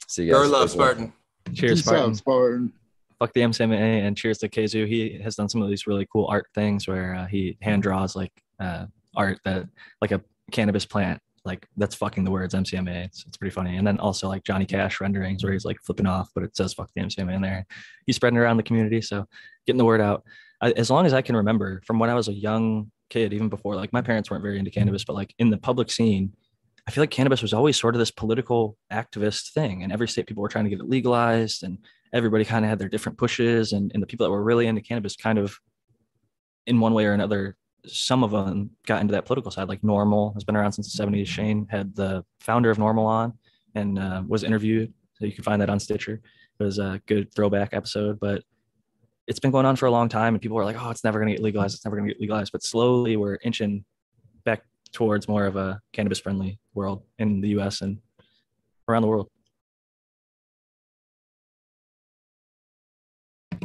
See 0.08 0.24
you 0.24 0.32
guys. 0.32 0.40
Your 0.40 0.48
love, 0.48 0.70
Spartan. 0.70 1.12
Cheers, 1.52 1.80
Peace 1.80 1.84
Spartan. 1.84 2.10
out, 2.10 2.16
Spartan. 2.16 2.72
Fuck 3.18 3.32
the 3.34 3.40
MCMA 3.42 3.76
and 4.06 4.16
cheers 4.16 4.38
to 4.38 4.48
Keizu. 4.48 4.86
He 4.86 5.18
has 5.22 5.36
done 5.36 5.48
some 5.48 5.62
of 5.62 5.68
these 5.68 5.86
really 5.86 6.06
cool 6.12 6.26
art 6.28 6.46
things 6.54 6.88
where 6.88 7.14
uh, 7.14 7.26
he 7.26 7.56
hand 7.60 7.82
draws 7.82 8.16
like 8.16 8.32
uh, 8.58 8.86
art 9.14 9.38
that 9.44 9.66
like 10.00 10.12
a 10.12 10.20
cannabis 10.50 10.86
plant. 10.86 11.20
Like 11.44 11.66
that's 11.76 11.94
fucking 11.94 12.24
the 12.24 12.30
words 12.30 12.54
MCMA. 12.54 13.06
It's, 13.06 13.24
it's 13.26 13.36
pretty 13.36 13.52
funny. 13.52 13.76
And 13.76 13.86
then 13.86 13.98
also 13.98 14.28
like 14.28 14.44
Johnny 14.44 14.64
Cash 14.64 15.00
renderings 15.00 15.42
where 15.42 15.52
he's 15.52 15.64
like 15.64 15.80
flipping 15.82 16.06
off, 16.06 16.30
but 16.34 16.44
it 16.44 16.56
says 16.56 16.72
fuck 16.72 16.90
the 16.94 17.02
MCMA 17.02 17.34
in 17.34 17.42
there. 17.42 17.66
He's 18.06 18.16
spreading 18.16 18.38
around 18.38 18.56
the 18.58 18.62
community. 18.62 19.00
So 19.00 19.26
getting 19.66 19.78
the 19.78 19.84
word 19.84 20.00
out. 20.00 20.24
I, 20.60 20.70
as 20.72 20.90
long 20.90 21.06
as 21.06 21.12
I 21.12 21.22
can 21.22 21.36
remember 21.36 21.82
from 21.84 21.98
when 21.98 22.10
I 22.10 22.14
was 22.14 22.28
a 22.28 22.32
young 22.32 22.90
kid, 23.10 23.32
even 23.32 23.48
before 23.48 23.74
like 23.74 23.92
my 23.92 24.02
parents 24.02 24.30
weren't 24.30 24.42
very 24.42 24.58
into 24.58 24.70
cannabis, 24.70 25.04
but 25.04 25.14
like 25.14 25.34
in 25.38 25.50
the 25.50 25.58
public 25.58 25.90
scene, 25.90 26.32
I 26.86 26.90
feel 26.90 27.02
like 27.02 27.10
cannabis 27.10 27.42
was 27.42 27.52
always 27.52 27.76
sort 27.76 27.94
of 27.94 27.98
this 27.98 28.10
political 28.10 28.76
activist 28.92 29.52
thing. 29.52 29.82
And 29.82 29.92
every 29.92 30.08
state 30.08 30.26
people 30.26 30.42
were 30.42 30.48
trying 30.48 30.64
to 30.64 30.70
get 30.70 30.80
it 30.80 30.88
legalized 30.88 31.62
and 31.64 31.78
everybody 32.12 32.44
kind 32.44 32.64
of 32.64 32.68
had 32.68 32.78
their 32.78 32.88
different 32.88 33.18
pushes. 33.18 33.72
And, 33.72 33.90
and 33.94 34.02
the 34.02 34.06
people 34.06 34.26
that 34.26 34.30
were 34.30 34.42
really 34.42 34.66
into 34.66 34.80
cannabis 34.80 35.16
kind 35.16 35.38
of 35.38 35.58
in 36.66 36.80
one 36.80 36.94
way 36.94 37.06
or 37.06 37.12
another, 37.12 37.56
some 37.86 38.22
of 38.22 38.30
them 38.30 38.70
got 38.86 39.00
into 39.00 39.12
that 39.12 39.24
political 39.24 39.50
side, 39.50 39.68
like 39.68 39.82
NORML 39.82 40.34
has 40.34 40.44
been 40.44 40.56
around 40.56 40.72
since 40.72 40.94
the 40.94 41.02
70s. 41.02 41.26
Shane 41.26 41.66
had 41.70 41.94
the 41.94 42.24
founder 42.40 42.70
of 42.70 42.78
NORML 42.78 43.04
on 43.04 43.32
and 43.74 43.98
uh, 43.98 44.22
was 44.26 44.44
interviewed. 44.44 44.92
So 45.14 45.26
you 45.26 45.32
can 45.32 45.44
find 45.44 45.60
that 45.60 45.70
on 45.70 45.80
Stitcher. 45.80 46.20
It 46.58 46.62
was 46.62 46.78
a 46.78 47.00
good 47.06 47.34
throwback 47.34 47.70
episode, 47.72 48.20
but 48.20 48.42
it's 49.26 49.40
been 49.40 49.50
going 49.50 49.66
on 49.66 49.76
for 49.76 49.86
a 49.86 49.90
long 49.90 50.08
time. 50.08 50.34
And 50.34 50.42
people 50.42 50.56
were 50.56 50.64
like, 50.64 50.76
oh, 50.78 50.90
it's 50.90 51.04
never 51.04 51.18
going 51.18 51.28
to 51.28 51.34
get 51.34 51.42
legalized. 51.42 51.74
It's 51.74 51.84
never 51.84 51.96
going 51.96 52.08
to 52.08 52.14
get 52.14 52.20
legalized. 52.20 52.52
But 52.52 52.62
slowly 52.62 53.16
we're 53.16 53.38
inching 53.42 53.84
back 54.44 54.62
towards 54.92 55.28
more 55.28 55.46
of 55.46 55.56
a 55.56 55.80
cannabis 55.92 56.20
friendly 56.20 56.58
world 56.74 57.02
in 57.18 57.40
the 57.40 57.48
US 57.60 57.80
and 57.80 57.98
around 58.88 59.02
the 59.02 59.08
world. 59.08 59.28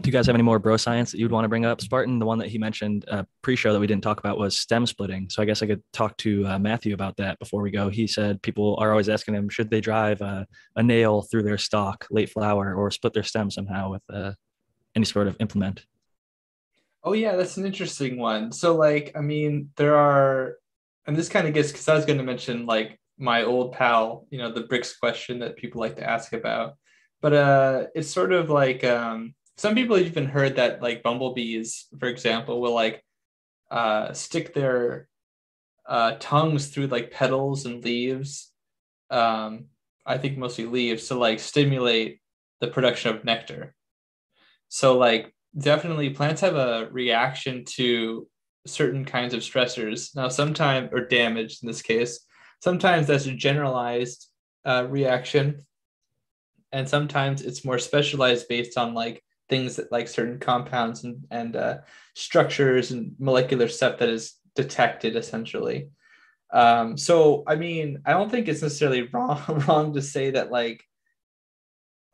You 0.08 0.14
guys 0.14 0.26
have 0.28 0.36
any 0.36 0.44
more 0.44 0.58
bro 0.58 0.78
science 0.78 1.12
that 1.12 1.20
you'd 1.20 1.34
want 1.34 1.44
to 1.44 1.50
bring 1.50 1.66
up? 1.66 1.82
Spartan, 1.82 2.18
the 2.18 2.26
one 2.26 2.38
that 2.38 2.48
he 2.48 2.58
mentioned 2.58 3.04
uh, 3.10 3.24
pre-show 3.42 3.74
that 3.74 3.80
we 3.80 3.88
didn't 3.88 4.04
talk 4.04 4.22
about 4.22 4.38
was 4.38 4.58
stem 4.58 4.86
splitting. 4.86 5.30
So 5.30 5.42
I 5.42 5.46
guess 5.46 5.62
I 5.62 5.68
could 5.68 5.84
talk 5.92 6.16
to 6.20 6.48
uh, 6.48 6.58
Matthew 6.58 6.94
about 6.94 7.18
that 7.18 7.38
before 7.40 7.62
we 7.62 7.72
go. 7.72 7.90
He 7.90 8.08
said 8.08 8.42
people 8.42 8.78
are 8.80 8.92
always 8.92 9.10
asking 9.10 9.36
him, 9.36 9.50
should 9.50 9.70
they 9.70 9.82
drive 9.82 10.22
a 10.22 10.48
nail 10.82 11.24
through 11.24 11.44
their 11.44 11.58
stalk, 11.58 12.08
late 12.10 12.30
flower, 12.30 12.74
or 12.74 12.90
split 12.90 13.12
their 13.12 13.24
stem 13.24 13.52
somehow 13.52 13.92
with 13.92 14.02
uh, 14.10 14.32
any 14.96 15.04
sort 15.04 15.28
of 15.28 15.36
implement? 15.42 15.86
Oh 17.04 17.12
yeah, 17.12 17.36
that's 17.36 17.58
an 17.58 17.66
interesting 17.66 18.18
one. 18.18 18.54
So 18.54 18.78
like, 18.78 19.12
I 19.14 19.20
mean, 19.20 19.72
there 19.76 19.98
are, 19.98 20.56
and 21.06 21.18
this 21.18 21.28
kind 21.28 21.50
of 21.50 21.54
gets 21.54 21.74
because 21.74 21.90
I 21.90 21.96
was 21.96 22.06
going 22.06 22.20
to 22.20 22.24
mention 22.24 22.66
like 22.66 22.98
my 23.18 23.44
old 23.44 23.74
pal, 23.74 24.26
you 24.30 24.38
know, 24.38 24.54
the 24.54 24.64
Brix 24.64 24.98
question 24.98 25.40
that 25.40 25.58
people 25.58 25.82
like 25.82 25.98
to 25.98 26.10
ask 26.10 26.32
about, 26.32 26.78
but 27.22 27.34
uh, 27.34 27.88
it's 27.94 28.10
sort 28.10 28.32
of 28.32 28.50
like 28.50 28.86
um, 28.86 29.34
some 29.58 29.76
people 29.76 29.98
even 29.98 30.26
heard 30.26 30.56
that 30.58 30.82
like 30.82 31.04
bumblebees, 31.04 31.88
for 32.00 32.08
example, 32.08 32.62
will 32.62 32.74
like 32.74 33.04
uh, 33.72 34.14
stick 34.14 34.54
their 34.54 35.10
uh, 35.88 36.16
tongues 36.20 36.68
through 36.68 36.88
like 36.88 37.12
petals 37.12 37.66
and 37.66 37.84
leaves. 37.84 38.52
Um, 39.10 39.66
I 40.06 40.18
think 40.18 40.38
mostly 40.38 40.66
leaves 40.66 41.08
to 41.08 41.16
like 41.16 41.40
stimulate 41.40 42.22
the 42.62 42.68
production 42.68 43.16
of 43.16 43.26
nectar. 43.26 43.74
So 44.70 44.98
like 44.98 45.34
definitely 45.58 46.12
plants 46.12 46.42
have 46.42 46.56
a 46.56 46.88
reaction 46.92 47.66
to 47.66 48.28
certain 48.68 49.06
kinds 49.06 49.34
of 49.34 49.42
stressors. 49.42 50.16
Now, 50.16 50.28
sometimes 50.28 50.90
or 50.92 51.02
damage 51.02 51.60
in 51.62 51.68
this 51.68 51.82
case, 51.82 52.26
sometimes 52.62 53.08
that's 53.08 53.26
a 53.26 53.34
generalized 53.34 54.28
uh, 54.66 54.86
reaction, 54.90 55.66
and 56.72 56.88
sometimes 56.88 57.42
it's 57.42 57.66
more 57.66 57.80
specialized 57.80 58.48
based 58.48 58.78
on 58.78 58.94
like 58.94 59.24
things 59.50 59.78
that 59.78 59.92
like 59.92 60.08
certain 60.08 60.40
compounds 60.40 61.04
and 61.04 61.26
and 61.32 61.56
uh, 61.56 61.78
structures 62.16 62.92
and 62.92 63.16
molecular 63.20 63.68
stuff 63.68 64.00
that 64.00 64.10
is 64.10 64.36
detected 64.56 65.16
essentially. 65.16 65.90
Um, 66.54 66.98
so 66.98 67.44
I 67.48 67.56
mean, 67.56 68.02
I 68.06 68.12
don't 68.12 68.30
think 68.30 68.48
it's 68.48 68.62
necessarily 68.62 69.04
wrong 69.14 69.42
wrong 69.68 69.94
to 69.94 70.02
say 70.02 70.32
that 70.32 70.52
like 70.52 70.84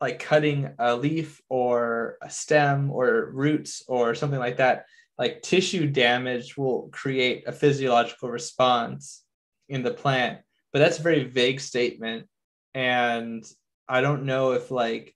like 0.00 0.18
cutting 0.18 0.70
a 0.78 0.96
leaf 0.96 1.40
or 1.48 2.18
a 2.20 2.28
stem 2.28 2.90
or 2.90 3.30
roots 3.32 3.82
or 3.88 4.14
something 4.14 4.38
like 4.38 4.58
that, 4.58 4.86
like 5.18 5.42
tissue 5.42 5.86
damage 5.86 6.56
will 6.56 6.88
create 6.92 7.44
a 7.46 7.52
physiological 7.52 8.28
response 8.28 9.22
in 9.68 9.82
the 9.82 9.92
plant. 9.92 10.40
But 10.72 10.80
that's 10.80 10.98
a 10.98 11.02
very 11.02 11.24
vague 11.24 11.60
statement. 11.60 12.26
And 12.74 13.44
I 13.88 14.00
don't 14.00 14.24
know 14.24 14.52
if 14.52 14.70
like 14.70 15.14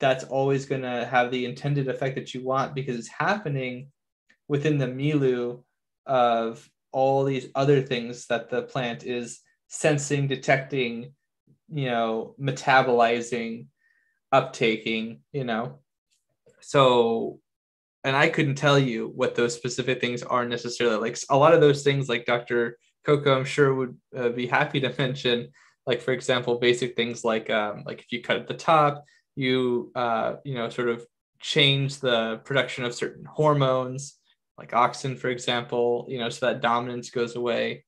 that's 0.00 0.24
always 0.24 0.66
going 0.66 0.82
to 0.82 1.06
have 1.06 1.30
the 1.30 1.44
intended 1.44 1.88
effect 1.88 2.14
that 2.14 2.34
you 2.34 2.44
want 2.44 2.74
because 2.74 2.98
it's 2.98 3.08
happening 3.08 3.88
within 4.46 4.78
the 4.78 4.86
milieu 4.86 5.58
of 6.06 6.68
all 6.92 7.24
these 7.24 7.48
other 7.54 7.82
things 7.82 8.26
that 8.26 8.48
the 8.48 8.62
plant 8.62 9.04
is 9.04 9.40
sensing, 9.68 10.26
detecting, 10.26 11.12
you 11.72 11.86
know, 11.86 12.34
metabolizing, 12.40 13.66
uptaking, 14.32 15.18
you 15.32 15.44
know. 15.44 15.80
So, 16.60 17.40
and 18.04 18.16
I 18.16 18.28
couldn't 18.28 18.54
tell 18.54 18.78
you 18.78 19.12
what 19.14 19.34
those 19.34 19.54
specific 19.54 20.00
things 20.00 20.22
are 20.22 20.46
necessarily. 20.46 20.96
Like 20.96 21.18
a 21.28 21.36
lot 21.36 21.54
of 21.54 21.60
those 21.60 21.82
things, 21.82 22.08
like 22.08 22.24
Dr. 22.24 22.78
Coco, 23.04 23.36
I'm 23.36 23.44
sure 23.44 23.74
would 23.74 23.96
uh, 24.16 24.30
be 24.30 24.46
happy 24.46 24.80
to 24.80 24.94
mention. 24.98 25.48
Like 25.86 26.00
for 26.00 26.12
example, 26.12 26.58
basic 26.58 26.96
things 26.96 27.24
like 27.24 27.50
um, 27.50 27.82
like 27.86 28.00
if 28.00 28.12
you 28.12 28.22
cut 28.22 28.36
at 28.36 28.46
the 28.48 28.54
top, 28.54 29.04
you 29.38 29.92
uh, 29.94 30.34
you 30.44 30.54
know 30.54 30.68
sort 30.68 30.88
of 30.88 31.06
change 31.40 32.00
the 32.00 32.40
production 32.44 32.84
of 32.84 32.94
certain 32.94 33.24
hormones, 33.24 34.18
like 34.58 34.72
auxin, 34.72 35.16
for 35.16 35.28
example. 35.28 36.06
You 36.08 36.18
know, 36.18 36.28
so 36.28 36.46
that 36.46 36.60
dominance 36.60 37.10
goes 37.10 37.36
away. 37.36 37.84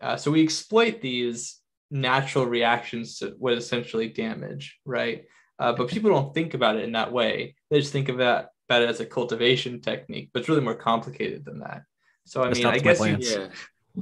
Uh, 0.00 0.16
so 0.16 0.30
we 0.30 0.42
exploit 0.42 1.00
these 1.00 1.60
natural 1.90 2.46
reactions 2.46 3.18
to 3.18 3.34
what 3.38 3.52
essentially 3.54 4.08
damage, 4.08 4.78
right? 4.84 5.24
Uh, 5.58 5.72
but 5.72 5.88
people 5.88 6.10
don't 6.10 6.34
think 6.34 6.54
about 6.54 6.76
it 6.76 6.84
in 6.84 6.92
that 6.92 7.12
way. 7.12 7.54
They 7.70 7.80
just 7.80 7.92
think 7.92 8.08
of 8.08 8.18
that 8.18 8.48
about 8.68 8.82
it 8.82 8.88
as 8.88 9.00
a 9.00 9.06
cultivation 9.06 9.80
technique, 9.80 10.30
but 10.32 10.40
it's 10.40 10.48
really 10.48 10.62
more 10.62 10.74
complicated 10.74 11.44
than 11.44 11.60
that. 11.60 11.82
So 12.24 12.42
I 12.42 12.46
That's 12.46 12.58
mean, 12.58 12.64
not 12.64 12.74
I 12.74 12.78
guess 12.78 12.98
plants. 12.98 13.30
you, 13.30 13.48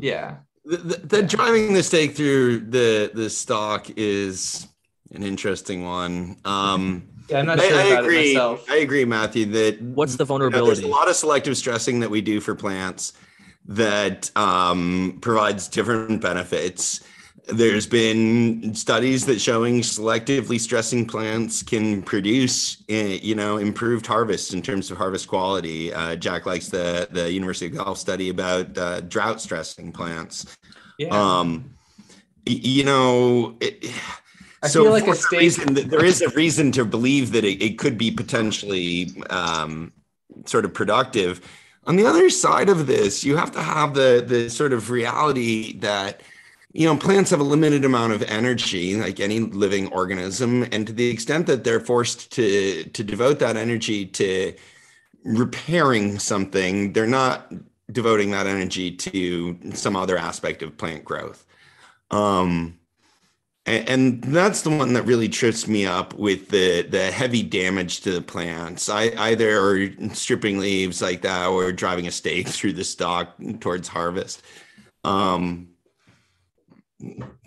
yeah, 0.01 0.37
The, 0.65 0.77
the, 0.77 0.97
the 1.07 1.23
driving 1.23 1.73
the 1.75 1.83
stake 1.83 2.15
through 2.15 2.61
the 2.71 3.11
the 3.13 3.29
stock 3.29 3.91
is 3.97 4.67
an 5.13 5.23
interesting 5.23 5.85
one. 5.85 6.37
Um, 6.45 7.09
yeah. 7.29 7.41
I'm 7.41 7.47
not 7.47 7.61
sure 7.61 7.77
I 7.77 7.83
about 7.85 8.05
agree. 8.05 8.31
it 8.31 8.35
myself. 8.35 8.71
I 8.71 8.77
agree, 8.77 9.05
Matthew. 9.05 9.47
That 9.47 9.81
What's 9.81 10.17
the 10.17 10.25
you 10.25 10.25
know, 10.25 10.29
vulnerability? 10.29 10.81
there's 10.81 10.85
a 10.85 10.95
lot 10.95 11.09
of 11.09 11.17
selective 11.17 11.57
stressing 11.57 12.01
that 12.01 12.11
we 12.11 12.21
do 12.21 12.41
for 12.41 12.55
plants 12.55 13.13
that 13.67 14.31
um, 14.37 15.19
provides 15.21 15.69
different 15.69 16.21
benefits. 16.23 17.01
There's 17.47 17.87
been 17.87 18.75
studies 18.75 19.25
that 19.27 19.41
showing 19.41 19.81
selectively 19.81 20.61
stressing 20.61 21.07
plants 21.07 21.63
can 21.63 22.03
produce, 22.03 22.83
eh, 22.91 23.19
you 23.23 23.35
know, 23.35 23.57
improved 23.57 24.07
harvest 24.07 24.53
in 24.53 24.61
terms 24.61 24.91
of 24.91 24.99
harvest 24.99 25.29
quality. 25.29 25.93
Uh, 25.93 26.17
Jack 26.17 26.45
likes 26.45 26.69
the 26.69 27.09
the 27.11 27.33
University 27.33 27.67
of 27.67 27.73
Guelph 27.73 27.99
study 27.99 28.29
about 28.29 28.77
uh, 28.77 29.01
drought 29.01 29.41
stressing 29.41 29.93
plants. 29.93 30.59
yeah. 30.99 31.09
Um, 31.09 31.75
you 32.45 32.85
know, 32.85 33.57
it, 33.61 33.91
I 34.63 34.69
so 34.69 34.85
feel 34.85 34.93
like 34.93 35.07
a 35.07 35.15
stake- 35.15 35.41
reason, 35.41 35.75
there 35.75 36.05
is 36.05 36.21
a 36.21 36.29
reason 36.37 36.73
to 36.73 36.85
believe 36.85 37.33
that 37.33 37.45
it, 37.45 37.63
it 37.63 37.79
could 37.79 37.97
be 37.97 38.11
potentially 38.11 39.11
um, 39.31 39.93
sort 40.47 40.65
of 40.65 40.75
productive. 40.75 41.41
On 41.87 41.97
the 41.97 42.07
other 42.07 42.29
side 42.29 42.69
of 42.69 42.87
this, 42.87 43.25
you 43.25 43.37
have 43.37 43.53
to 43.53 43.63
have 43.63 43.95
the 43.95 44.25
the 44.27 44.51
sort 44.51 44.73
of 44.73 44.91
reality 44.91 45.79
that 45.79 46.23
you 46.73 46.87
know 46.87 46.97
plants 46.97 47.31
have 47.31 47.41
a 47.41 47.45
limited 47.45 47.85
amount 47.85 48.13
of 48.13 48.23
energy, 48.25 48.97
like 48.97 49.21
any 49.21 49.41
living 49.41 49.89
organism, 49.89 50.65
and 50.73 50.87
to 50.87 50.93
the 50.93 51.09
extent 51.09 51.47
that 51.47 51.65
they're 51.65 51.81
forced 51.81 52.33
to 52.33 52.85
to 52.85 53.05
devote 53.05 53.39
that 53.39 53.57
energy 53.57 54.05
to 54.07 54.55
repairing 55.25 56.19
something, 56.19 56.93
they're 56.93 57.07
not 57.07 57.53
devoting 57.91 58.33
that 58.33 58.47
energy 58.47 58.91
to 58.91 59.59
some 59.73 59.97
other 59.97 60.19
aspect 60.19 60.63
of 60.63 60.77
plant 60.77 61.05
growth. 61.05 61.47
Um, 62.11 62.78
and, 63.69 63.89
and 63.89 64.25
that's 64.35 64.63
the 64.63 64.71
one 64.71 64.95
that 64.95 65.03
really 65.03 65.29
trips 65.29 65.69
me 65.69 65.85
up 65.85 66.15
with 66.15 66.49
the 66.49 66.83
the 66.83 67.11
heavy 67.11 67.43
damage 67.43 68.01
to 68.01 68.13
the 68.13 68.23
plants. 68.23 68.89
I 68.89 69.13
either 69.17 69.61
or 69.61 69.91
stripping 70.15 70.59
leaves 70.59 71.03
like 71.03 71.23
that 71.23 71.49
or 71.49 71.71
driving 71.73 72.07
a 72.07 72.11
stake 72.11 72.49
through 72.57 72.73
the 72.73 72.85
stalk 72.85 73.37
towards 73.61 73.89
harvest. 73.89 74.43
Um, 75.05 75.69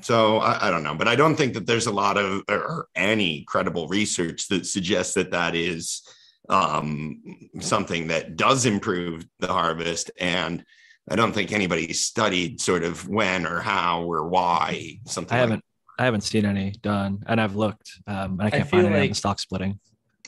so 0.02 0.38
I, 0.38 0.68
I, 0.68 0.72
don't 0.72 0.84
know, 0.84 0.96
but 0.96 1.10
I 1.10 1.16
don't 1.18 1.36
think 1.36 1.54
that 1.56 1.68
there's 1.68 1.88
a 1.88 1.92
lot 1.92 2.18
of 2.18 2.44
or 2.48 2.88
any 2.96 3.44
credible 3.44 3.88
research 3.90 4.48
that 4.48 4.66
suggests 4.66 5.16
that 5.16 5.32
that 5.32 5.56
is 5.56 6.02
um, 6.48 7.50
something 7.60 8.08
that 8.08 8.38
does 8.38 8.66
improve 8.66 9.26
the 9.40 9.48
harvest. 9.48 10.10
And 10.18 10.64
I 11.10 11.16
don't 11.16 11.34
think 11.34 11.52
anybody 11.52 11.92
studied 11.92 12.62
sort 12.62 12.84
of 12.84 13.10
when 13.10 13.46
or 13.46 13.60
how 13.60 14.04
or 14.04 14.28
why 14.28 15.00
something. 15.06 15.36
I 15.36 15.42
haven't. 15.42 15.64
I 16.02 16.06
haven't 16.06 16.22
seen 16.22 16.46
any 16.46 16.72
done, 16.82 17.22
and 17.28 17.40
I've 17.40 17.56
looked, 17.56 17.92
um, 18.08 18.40
and 18.40 18.42
I 18.42 18.50
can't 18.50 18.64
I 18.64 18.68
find 18.68 18.84
feel 18.84 18.92
any 18.92 19.00
like- 19.02 19.10
on 19.12 19.14
stalk 19.14 19.40
splitting. 19.40 19.80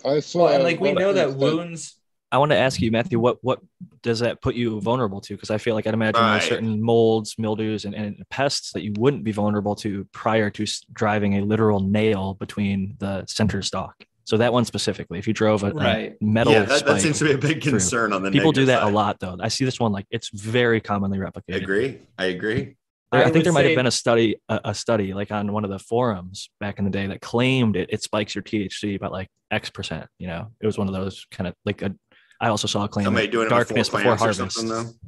I 0.05 0.19
saw. 0.19 0.43
Well, 0.43 0.53
and 0.53 0.63
like 0.63 0.79
we 0.79 0.91
know 0.91 1.13
that 1.13 1.29
that- 1.29 1.37
wounds. 1.37 1.95
I 2.31 2.37
want 2.37 2.51
to 2.51 2.57
ask 2.57 2.79
you, 2.81 2.91
Matthew, 2.91 3.19
what 3.19 3.37
what 3.43 3.59
does 4.03 4.19
that 4.19 4.41
put 4.41 4.53
you 4.55 4.79
vulnerable 4.81 5.19
to? 5.21 5.33
Because 5.35 5.49
I 5.49 5.57
feel 5.57 5.73
like 5.75 5.87
I'd 5.87 5.93
imagine 5.95 6.21
Right. 6.21 6.33
there's 6.39 6.49
certain 6.49 6.81
molds, 6.81 7.35
mildews, 7.39 7.85
and, 7.85 7.93
and 7.95 8.23
pests 8.29 8.71
that 8.73 8.83
you 8.83 8.91
wouldn't 8.99 9.23
be 9.23 9.31
vulnerable 9.31 9.75
to 9.77 10.05
prior 10.13 10.49
to 10.51 10.65
driving 10.93 11.37
a 11.37 11.41
literal 11.41 11.79
nail 11.79 12.33
between 12.35 12.95
the 12.99 13.23
center 13.27 13.61
stalk. 13.63 14.05
So 14.25 14.37
that 14.37 14.51
one 14.53 14.65
specifically, 14.65 15.19
if 15.19 15.27
you 15.27 15.33
drove 15.33 15.63
a, 15.63 15.67
a 15.67 15.73
Right. 15.73 16.21
metal 16.21 16.53
yeah, 16.53 16.63
that, 16.65 16.85
that 16.85 17.01
seems 17.01 17.19
to 17.19 17.25
be 17.25 17.31
a 17.33 17.37
big 17.37 17.61
through. 17.63 17.73
concern 17.73 18.13
on 18.13 18.21
the 18.23 18.31
people 18.31 18.51
do 18.51 18.61
negative 18.65 18.81
that 18.81 18.91
a 18.91 18.95
lot 18.95 19.19
though. 19.19 19.37
I 19.39 19.47
see 19.49 19.63
this 19.65 19.79
one 19.79 19.91
like 19.91 20.05
it's 20.11 20.29
very 20.29 20.81
commonly 20.81 21.17
replicated. 21.19 21.43
I 21.49 21.51
replicated. 21.59 21.63
agree. 21.63 21.99
I 22.17 22.25
agree. 22.25 22.75
There- 23.13 23.21
I, 23.25 23.29
I 23.29 23.31
think 23.31 23.43
there 23.43 23.53
might 23.53 23.65
have 23.65 23.75
been 23.75 23.87
a 23.87 23.91
study, 23.91 24.35
a, 24.49 24.59
a 24.65 24.73
study 24.75 25.13
like 25.13 25.31
on 25.31 25.51
one 25.51 25.63
of 25.63 25.69
the 25.69 25.79
forums 25.79 26.49
back 26.59 26.79
in 26.79 26.85
the 26.85 26.91
day 26.91 27.07
that 27.07 27.21
claimed 27.21 27.75
it 27.75 27.89
it 27.91 28.01
spikes 28.03 28.35
your 28.35 28.43
THC 28.43 28.99
by 28.99 29.07
like 29.07 29.27
X 29.51 29.69
percent. 29.69 30.07
You 30.19 30.27
know, 30.27 30.47
it 30.61 30.65
was 30.65 30.77
one 30.77 30.87
of 30.87 30.93
those 30.93 31.25
kind 31.31 31.47
of 31.47 31.53
like 31.65 31.81
a. 31.81 31.93
I 32.41 32.49
also 32.49 32.67
saw 32.67 32.83
a 32.83 32.89
claim 32.89 33.05
Somebody 33.05 33.27
that 33.27 33.31
doing 33.31 33.45
it 33.47 33.49
darkness 33.49 33.87
before, 33.87 34.13
before, 34.13 34.17
harvest. 34.17 34.57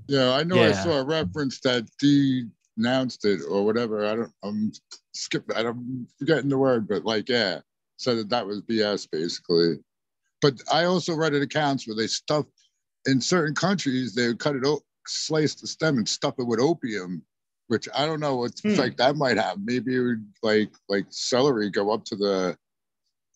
Yeah, 0.07 0.33
I 0.33 0.43
know. 0.43 0.55
I 0.55 0.83
saw 0.83 0.99
a 0.99 1.03
reference 1.03 1.59
that 1.61 1.85
denounced 2.77 3.25
it 3.25 3.41
or 3.49 3.65
whatever. 3.65 4.05
I 4.05 4.15
don't. 4.15 4.31
I'm 4.43 4.71
skip. 5.13 5.43
I 5.55 5.63
don't 5.63 5.77
I'm 5.77 6.07
forgetting 6.19 6.49
the 6.49 6.57
word, 6.57 6.87
but 6.87 7.03
like, 7.05 7.27
yeah, 7.29 7.59
said 7.97 8.17
that 8.17 8.29
that 8.29 8.45
was 8.45 8.61
BS 8.61 9.09
basically. 9.11 9.75
But 10.41 10.61
I 10.71 10.85
also 10.85 11.15
read 11.15 11.33
it 11.33 11.41
accounts 11.41 11.87
where 11.87 11.95
they 11.95 12.07
stuff 12.07 12.45
in 13.07 13.19
certain 13.19 13.55
countries 13.55 14.13
they 14.13 14.27
would 14.27 14.39
cut 14.39 14.55
it, 14.55 14.63
o- 14.65 14.81
slice 15.07 15.55
the 15.55 15.67
stem 15.67 15.97
and 15.97 16.07
stuff 16.07 16.35
it 16.39 16.43
with 16.47 16.59
opium, 16.59 17.21
which 17.67 17.87
I 17.95 18.05
don't 18.05 18.19
know 18.19 18.35
what 18.35 18.51
Hmm. 18.61 18.69
effect 18.69 18.97
that 18.97 19.15
might 19.15 19.37
have. 19.37 19.57
Maybe 19.63 19.95
it 19.95 19.99
would 20.01 20.25
like 20.43 20.71
like 20.89 21.05
celery 21.09 21.69
go 21.69 21.91
up 21.91 22.05
to 22.05 22.15
the 22.15 22.57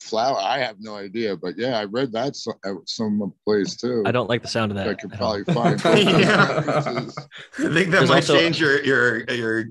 flower. 0.02 0.38
I 0.40 0.60
have 0.60 0.78
no 0.80 0.96
idea, 0.96 1.36
but 1.36 1.58
yeah, 1.58 1.78
I 1.78 1.84
read 1.86 2.12
that 2.14 2.36
so, 2.36 2.54
at 2.64 2.74
some 2.86 3.34
place 3.46 3.76
too. 3.76 4.04
I 4.06 4.12
don't 4.12 4.30
like 4.30 4.42
the 4.42 4.48
sound 4.48 4.72
of 4.72 4.78
that. 4.78 4.88
I 4.88 4.94
could 4.94 5.12
at 5.14 5.22
all. 5.22 5.44
probably 5.44 5.78
find. 5.78 6.08
Yeah. 6.20 6.64
I 6.66 7.74
think 7.74 7.74
that 7.74 7.90
There's 7.92 8.10
might 8.10 8.16
also- 8.18 8.38
change 8.38 8.60
your 8.60 8.82
your 8.84 9.24
your 9.32 9.66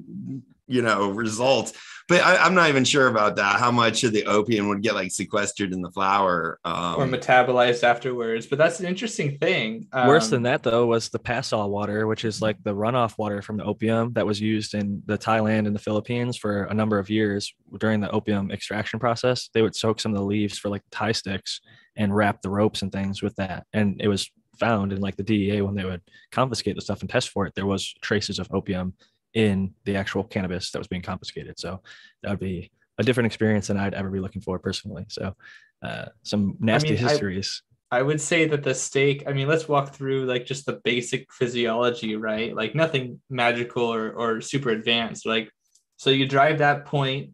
you 0.67 0.83
know 0.83 1.11
results. 1.11 1.73
But 2.09 2.23
I, 2.23 2.37
I'm 2.39 2.55
not 2.55 2.71
even 2.71 2.85
sure 2.85 3.07
about 3.07 3.37
that. 3.37 3.61
How 3.61 3.71
much 3.71 4.03
of 4.03 4.13
the 4.13 4.25
opium 4.25 4.69
would 4.69 4.83
get 4.83 4.95
like 4.95 5.11
sequestered 5.11 5.75
in 5.75 5.83
the 5.83 5.91
flower? 5.91 6.59
Um, 6.65 6.95
or 6.97 7.07
metabolized 7.07 7.85
afterwards. 7.85 8.47
But 8.47 8.57
that's 8.57 8.81
an 8.81 8.87
interesting 8.87 9.37
thing. 9.37 9.87
Worse 9.93 10.25
Um, 10.25 10.31
than 10.31 10.43
that, 10.45 10.63
though, 10.63 10.87
was 10.87 11.11
the 11.11 11.19
Passol 11.19 11.69
water, 11.69 12.07
which 12.07 12.25
is 12.25 12.41
like 12.41 12.57
the 12.65 12.75
runoff 12.75 13.19
water 13.19 13.43
from 13.43 13.59
the 13.59 13.65
opium 13.65 14.15
that 14.15 14.27
was 14.27 14.41
used 14.41 14.73
in 14.73 15.03
the 15.05 15.19
Thailand 15.19 15.67
and 15.67 15.75
the 15.75 15.81
Philippines 15.81 16.39
for 16.39 16.65
a 16.65 16.75
number 16.75 16.99
of 16.99 17.11
years 17.11 17.53
during 17.79 18.01
the 18.01 18.11
opium 18.11 18.51
extraction 18.51 18.99
process. 18.99 19.51
They 19.53 19.61
would 19.61 19.77
soak 19.77 20.01
some 20.01 20.13
of 20.13 20.19
the 20.19 20.25
leaves 20.25 20.59
for 20.59 20.71
like 20.71 20.83
Thai 20.91 21.13
sticks 21.13 21.61
and 21.95 22.17
wrap 22.17 22.41
the 22.41 22.51
ropes 22.51 22.81
and 22.81 22.91
things 22.91 23.23
with 23.23 23.37
that. 23.37 23.67
And 23.75 24.01
it 24.01 24.09
was 24.09 24.31
found 24.59 24.93
in 24.93 25.01
like 25.01 25.17
the 25.17 25.23
DEA 25.23 25.61
when 25.61 25.75
they 25.75 25.85
would 25.85 26.03
confiscate 26.33 26.75
the 26.75 26.81
stuff 26.81 27.03
and 27.03 27.11
test 27.11 27.29
for 27.29 27.45
it, 27.47 27.55
there 27.55 27.67
was 27.67 27.95
traces 28.01 28.39
of 28.39 28.49
opium 28.51 28.95
in 29.35 29.75
the 29.85 29.97
actual 29.97 30.25
cannabis 30.25 30.71
that 30.71 30.79
was 30.79 30.89
being 30.89 31.03
confiscated. 31.03 31.59
So 31.59 31.83
that 32.23 32.31
would 32.31 32.41
be 32.41 32.71
a 32.99 33.03
different 33.03 33.27
experience 33.27 33.69
than 33.69 33.77
I'd 33.77 33.95
ever 33.95 34.11
be 34.11 34.21
looking 34.21 34.43
for 34.43 34.59
personally. 34.59 35.07
So 35.09 35.35
uh, 35.83 36.07
some 36.23 36.57
nasty 36.59 36.91
mean, 36.91 36.99
histories. 36.99 37.63
I 37.91 38.03
would 38.03 38.21
say 38.21 38.47
that 38.49 38.63
the 38.63 38.75
stake, 38.75 39.25
I 39.27 39.33
mean, 39.33 39.49
let's 39.49 39.69
walk 39.69 39.95
through 39.95 40.27
like 40.27 40.45
just 40.45 40.67
the 40.67 40.81
basic 40.85 41.33
physiology, 41.33 42.17
right? 42.17 42.55
Like 42.55 42.75
nothing 42.75 43.21
magical 43.31 43.85
or, 43.85 44.11
or 44.11 44.41
super 44.41 44.71
advanced. 44.71 45.25
Like, 45.25 45.51
so 45.97 46.11
you 46.11 46.27
drive 46.27 46.59
that 46.59 46.85
point. 46.85 47.31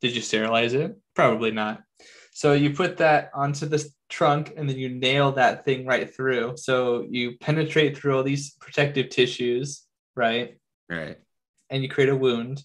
Did 0.00 0.14
you 0.14 0.22
sterilize 0.22 0.72
it? 0.72 0.96
Probably 1.14 1.50
not. 1.50 1.82
So 2.32 2.54
you 2.54 2.70
put 2.70 2.96
that 2.98 3.30
onto 3.34 3.66
the 3.66 3.84
trunk 4.08 4.54
and 4.56 4.68
then 4.68 4.78
you 4.78 4.88
nail 4.88 5.32
that 5.32 5.64
thing 5.64 5.84
right 5.84 6.12
through. 6.12 6.56
So 6.56 7.06
you 7.10 7.36
penetrate 7.38 7.96
through 7.96 8.16
all 8.16 8.22
these 8.22 8.54
protective 8.54 9.10
tissues, 9.10 9.82
right? 10.16 10.56
right. 10.88 11.18
And 11.70 11.82
you 11.82 11.88
create 11.88 12.10
a 12.10 12.16
wound. 12.16 12.62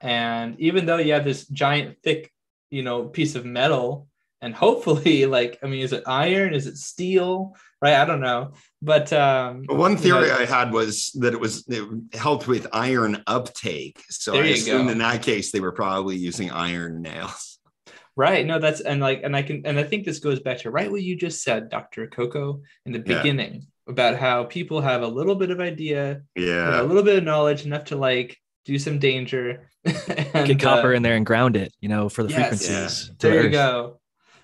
And 0.00 0.58
even 0.60 0.86
though 0.86 0.98
you 0.98 1.12
have 1.12 1.24
this 1.24 1.46
giant, 1.46 1.98
thick, 2.02 2.32
you 2.70 2.82
know, 2.82 3.04
piece 3.04 3.34
of 3.34 3.44
metal, 3.44 4.08
and 4.40 4.54
hopefully, 4.54 5.26
like, 5.38 5.58
I 5.62 5.66
mean, 5.66 5.82
is 5.82 5.92
it 5.92 6.04
iron? 6.06 6.54
Is 6.54 6.66
it 6.66 6.76
steel? 6.76 7.56
Right? 7.80 7.94
I 7.94 8.04
don't 8.04 8.20
know. 8.20 8.52
But 8.82 9.12
um, 9.12 9.64
One 9.66 9.92
you 9.92 9.98
theory 9.98 10.28
know, 10.28 10.36
I 10.36 10.44
had 10.44 10.72
was 10.72 11.12
that 11.20 11.32
it 11.32 11.40
was 11.40 11.66
it 11.68 11.88
helped 12.12 12.48
with 12.48 12.66
iron 12.72 13.22
uptake. 13.26 14.02
So 14.08 14.34
I 14.34 14.44
you 14.44 14.54
assumed 14.54 14.86
go. 14.86 14.92
in 14.92 14.98
that 14.98 15.22
case 15.22 15.52
they 15.52 15.60
were 15.60 15.72
probably 15.72 16.16
using 16.16 16.50
iron 16.50 17.02
nails. 17.02 17.58
right? 18.16 18.44
No, 18.44 18.58
that's 18.58 18.80
and 18.80 19.00
like, 19.00 19.22
and 19.22 19.36
I 19.36 19.42
can, 19.42 19.64
and 19.64 19.78
I 19.78 19.84
think 19.84 20.04
this 20.04 20.18
goes 20.18 20.40
back 20.40 20.58
to 20.58 20.72
right 20.72 20.90
what 20.90 21.02
you 21.02 21.14
just 21.14 21.42
said, 21.42 21.68
Doctor 21.68 22.08
Coco, 22.08 22.62
in 22.84 22.92
the 22.92 22.98
Yeah. 23.06 23.62
Beginning 23.88 24.12
about 24.14 24.20
how 24.20 24.44
people 24.44 24.80
have 24.80 25.02
a 25.02 25.06
little 25.08 25.34
bit 25.34 25.50
of 25.50 25.60
idea, 25.60 26.22
Yeah. 26.36 26.80
a 26.80 26.84
little 26.84 27.02
bit 27.02 27.18
of 27.18 27.24
knowledge 27.24 27.64
enough 27.64 27.84
to 27.86 27.96
like 27.96 28.36
do 28.64 28.78
some 28.78 28.98
danger. 28.98 29.70
and, 29.84 30.46
Get 30.46 30.60
copper 30.60 30.92
uh, 30.92 30.96
in 30.96 31.02
there 31.02 31.16
and 31.16 31.24
ground 31.24 31.56
it, 31.56 31.72
you 31.80 31.88
know, 31.88 32.08
for 32.08 32.22
the 32.22 32.30
Yes. 32.30 32.38
frequencies. 32.66 33.10
to 33.18 33.26
There 33.28 33.42
you 33.44 33.50
go. 33.50 34.00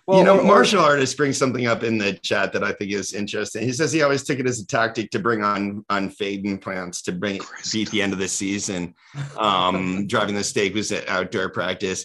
Well, 0.06 0.18
you 0.18 0.24
know, 0.24 0.36
or- 0.36 0.40
or- 0.40 0.44
martial 0.44 0.80
artist 0.82 1.16
brings 1.16 1.36
something 1.38 1.66
up 1.66 1.82
in 1.82 1.96
the 1.98 2.12
chat 2.14 2.52
that 2.52 2.62
I 2.62 2.72
think 2.72 2.92
is 2.92 3.12
interesting. 3.14 3.62
He 3.62 3.72
says 3.72 3.90
he 3.92 4.02
always 4.02 4.22
took 4.22 4.38
it 4.38 4.46
as 4.46 4.60
a 4.60 4.66
tactic 4.66 5.10
to 5.10 5.18
bring 5.18 5.42
on 5.42 5.84
on 5.88 6.10
faden 6.10 6.60
plants 6.60 7.02
to 7.02 7.12
bring 7.12 7.40
beat 7.72 7.90
the 7.90 8.02
end 8.02 8.12
of 8.12 8.18
the 8.18 8.28
season. 8.28 8.94
Um, 9.36 10.06
driving 10.08 10.34
the 10.34 10.44
stake 10.44 10.74
was 10.74 10.92
an 10.92 11.04
outdoor 11.08 11.48
practice. 11.48 12.04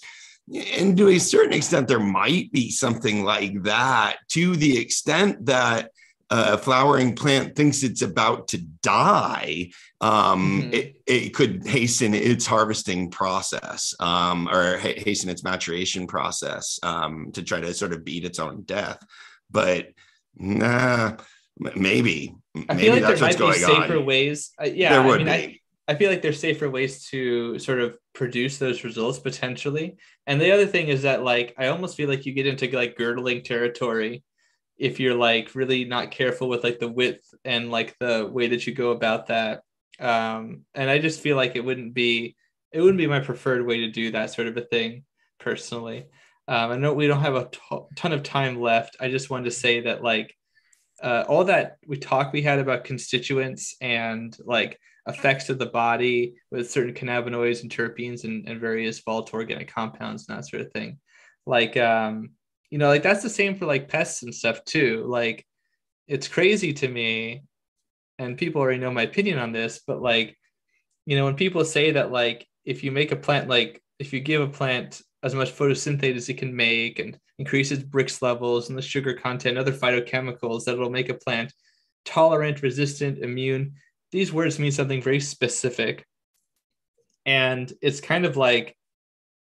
And 0.77 0.97
to 0.97 1.09
a 1.09 1.19
certain 1.19 1.53
extent, 1.53 1.87
there 1.87 1.99
might 1.99 2.51
be 2.51 2.71
something 2.71 3.23
like 3.23 3.61
that 3.63 4.17
to 4.29 4.55
the 4.55 4.79
extent 4.79 5.45
that 5.45 5.91
a 6.29 6.57
flowering 6.57 7.15
plant 7.15 7.55
thinks 7.55 7.81
it's 7.83 8.01
about 8.01 8.49
to 8.49 8.57
die. 8.83 9.71
Um, 10.01 10.63
Mhm. 10.63 10.73
it, 10.73 10.95
it 11.07 11.33
could 11.33 11.65
hasten 11.67 12.13
its 12.13 12.45
harvesting 12.45 13.09
process 13.11 13.93
um, 13.99 14.47
or 14.47 14.77
ha- 14.77 14.99
hasten 14.99 15.29
its 15.29 15.43
maturation 15.43 16.07
process 16.07 16.79
um, 16.83 17.31
to 17.33 17.41
try 17.43 17.59
to 17.59 17.73
sort 17.73 17.93
of 17.93 18.05
beat 18.05 18.25
its 18.25 18.39
own 18.39 18.61
death. 18.61 18.99
But 19.49 19.89
nah, 20.37 21.17
maybe. 21.75 22.35
I 22.69 22.73
maybe 22.73 22.81
feel 22.83 22.93
like 22.93 23.01
there 23.01 23.09
what's 23.27 23.39
might 23.39 23.53
be 23.53 23.59
safer 23.59 23.97
on. 23.97 24.05
ways. 24.05 24.51
Uh, 24.61 24.65
yeah, 24.65 24.91
there 24.93 25.01
I 25.01 25.05
would 25.07 25.17
mean, 25.17 25.25
be. 25.27 25.31
I, 25.31 25.59
I 25.93 25.95
feel 25.95 26.11
like 26.11 26.21
there's 26.21 26.39
safer 26.39 26.69
ways 26.69 27.07
to 27.07 27.57
sort 27.59 27.79
of 27.79 27.97
produce 28.13 28.57
those 28.59 28.83
results 28.83 29.17
potentially. 29.19 29.97
And 30.27 30.39
the 30.39 30.51
other 30.51 30.67
thing 30.67 30.87
is 30.89 31.01
that 31.01 31.23
like 31.23 31.55
I 31.57 31.67
almost 31.67 31.97
feel 31.97 32.07
like 32.07 32.25
you 32.27 32.33
get 32.33 32.45
into 32.47 32.69
like 32.69 32.95
girdling 32.95 33.41
territory 33.43 34.23
if 34.79 34.99
you're 34.99 35.15
like 35.15 35.53
really 35.53 35.83
not 35.83 36.09
careful 36.09 36.47
with 36.47 36.63
like 36.63 36.79
the 36.79 36.87
width 36.87 37.33
and 37.43 37.69
like 37.69 37.95
the 37.99 38.27
way 38.31 38.47
that 38.47 38.65
you 38.65 38.73
go 38.73 38.91
about 38.91 39.27
that. 39.27 39.61
Um, 39.99 40.61
and 40.73 40.89
I 40.89 40.99
just 40.99 41.19
feel 41.19 41.35
like 41.35 41.55
it 41.55 41.63
wouldn't 41.63 41.93
be 41.93 42.35
it 42.71 42.79
wouldn't 42.79 42.97
be 42.97 43.07
my 43.07 43.19
preferred 43.19 43.65
way 43.65 43.81
to 43.81 43.91
do 43.91 44.11
that 44.11 44.31
sort 44.31 44.47
of 44.47 44.55
a 44.55 44.61
thing 44.61 45.03
personally. 45.39 46.07
Um, 46.47 46.71
I 46.71 46.77
know 46.77 46.93
we 46.93 47.07
don't 47.07 47.21
have 47.21 47.35
a 47.35 47.49
ton 47.95 48.13
of 48.13 48.23
time 48.23 48.59
left. 48.59 48.97
I 48.99 49.09
just 49.09 49.29
wanted 49.29 49.45
to 49.45 49.51
say 49.51 49.81
that 49.81 50.03
like 50.03 50.35
uh, 51.03 51.25
all 51.27 51.45
that 51.45 51.77
we 51.85 51.97
talk 51.97 52.31
we 52.31 52.41
had 52.41 52.59
about 52.59 52.83
constituents 52.83 53.75
and 53.81 54.35
like 54.45 54.79
effects 55.07 55.49
of 55.49 55.59
the 55.59 55.65
body 55.65 56.35
with 56.51 56.71
certain 56.71 56.93
cannabinoids 56.93 57.61
and 57.61 57.71
terpenes 57.71 58.23
and, 58.23 58.47
and 58.47 58.61
various 58.61 58.99
volatile 58.99 59.39
organic 59.39 59.67
compounds 59.67 60.27
and 60.27 60.37
that 60.37 60.47
sort 60.47 60.61
of 60.61 60.71
thing. 60.71 60.99
Like, 61.45 61.77
um, 61.77 62.31
you 62.69 62.77
know, 62.77 62.87
like 62.87 63.03
that's 63.03 63.23
the 63.23 63.29
same 63.29 63.55
for 63.55 63.65
like 63.65 63.89
pests 63.89 64.23
and 64.23 64.33
stuff 64.33 64.63
too. 64.65 65.05
Like, 65.07 65.45
it's 66.07 66.27
crazy 66.27 66.73
to 66.73 66.87
me, 66.87 67.43
and 68.17 68.37
people 68.37 68.61
already 68.61 68.79
know 68.79 68.91
my 68.91 69.03
opinion 69.03 69.39
on 69.39 69.51
this, 69.51 69.81
but 69.85 70.01
like, 70.01 70.37
you 71.05 71.15
know, 71.15 71.25
when 71.25 71.35
people 71.35 71.63
say 71.65 71.91
that, 71.91 72.11
like, 72.11 72.47
if 72.65 72.83
you 72.83 72.91
make 72.91 73.11
a 73.11 73.15
plant, 73.15 73.47
like, 73.47 73.81
if 73.99 74.13
you 74.13 74.19
give 74.19 74.41
a 74.41 74.47
plant 74.47 75.01
as 75.23 75.35
much 75.35 75.55
photosynthate 75.55 76.15
as 76.15 76.29
it 76.29 76.37
can 76.37 76.55
make 76.55 76.99
and 76.99 77.17
increase 77.37 77.71
its 77.71 77.83
Brix 77.83 78.21
levels 78.21 78.69
and 78.69 78.77
the 78.77 78.81
sugar 78.81 79.13
content, 79.13 79.57
other 79.57 79.71
phytochemicals 79.71 80.65
that 80.65 80.77
will 80.77 80.89
make 80.89 81.09
a 81.09 81.13
plant 81.13 81.53
tolerant, 82.05 82.61
resistant, 82.61 83.19
immune. 83.19 83.73
These 84.11 84.33
words 84.33 84.59
mean 84.59 84.71
something 84.71 85.01
very 85.01 85.19
specific. 85.19 86.05
And 87.25 87.71
it's 87.81 88.01
kind 88.01 88.25
of 88.25 88.37
like 88.37 88.75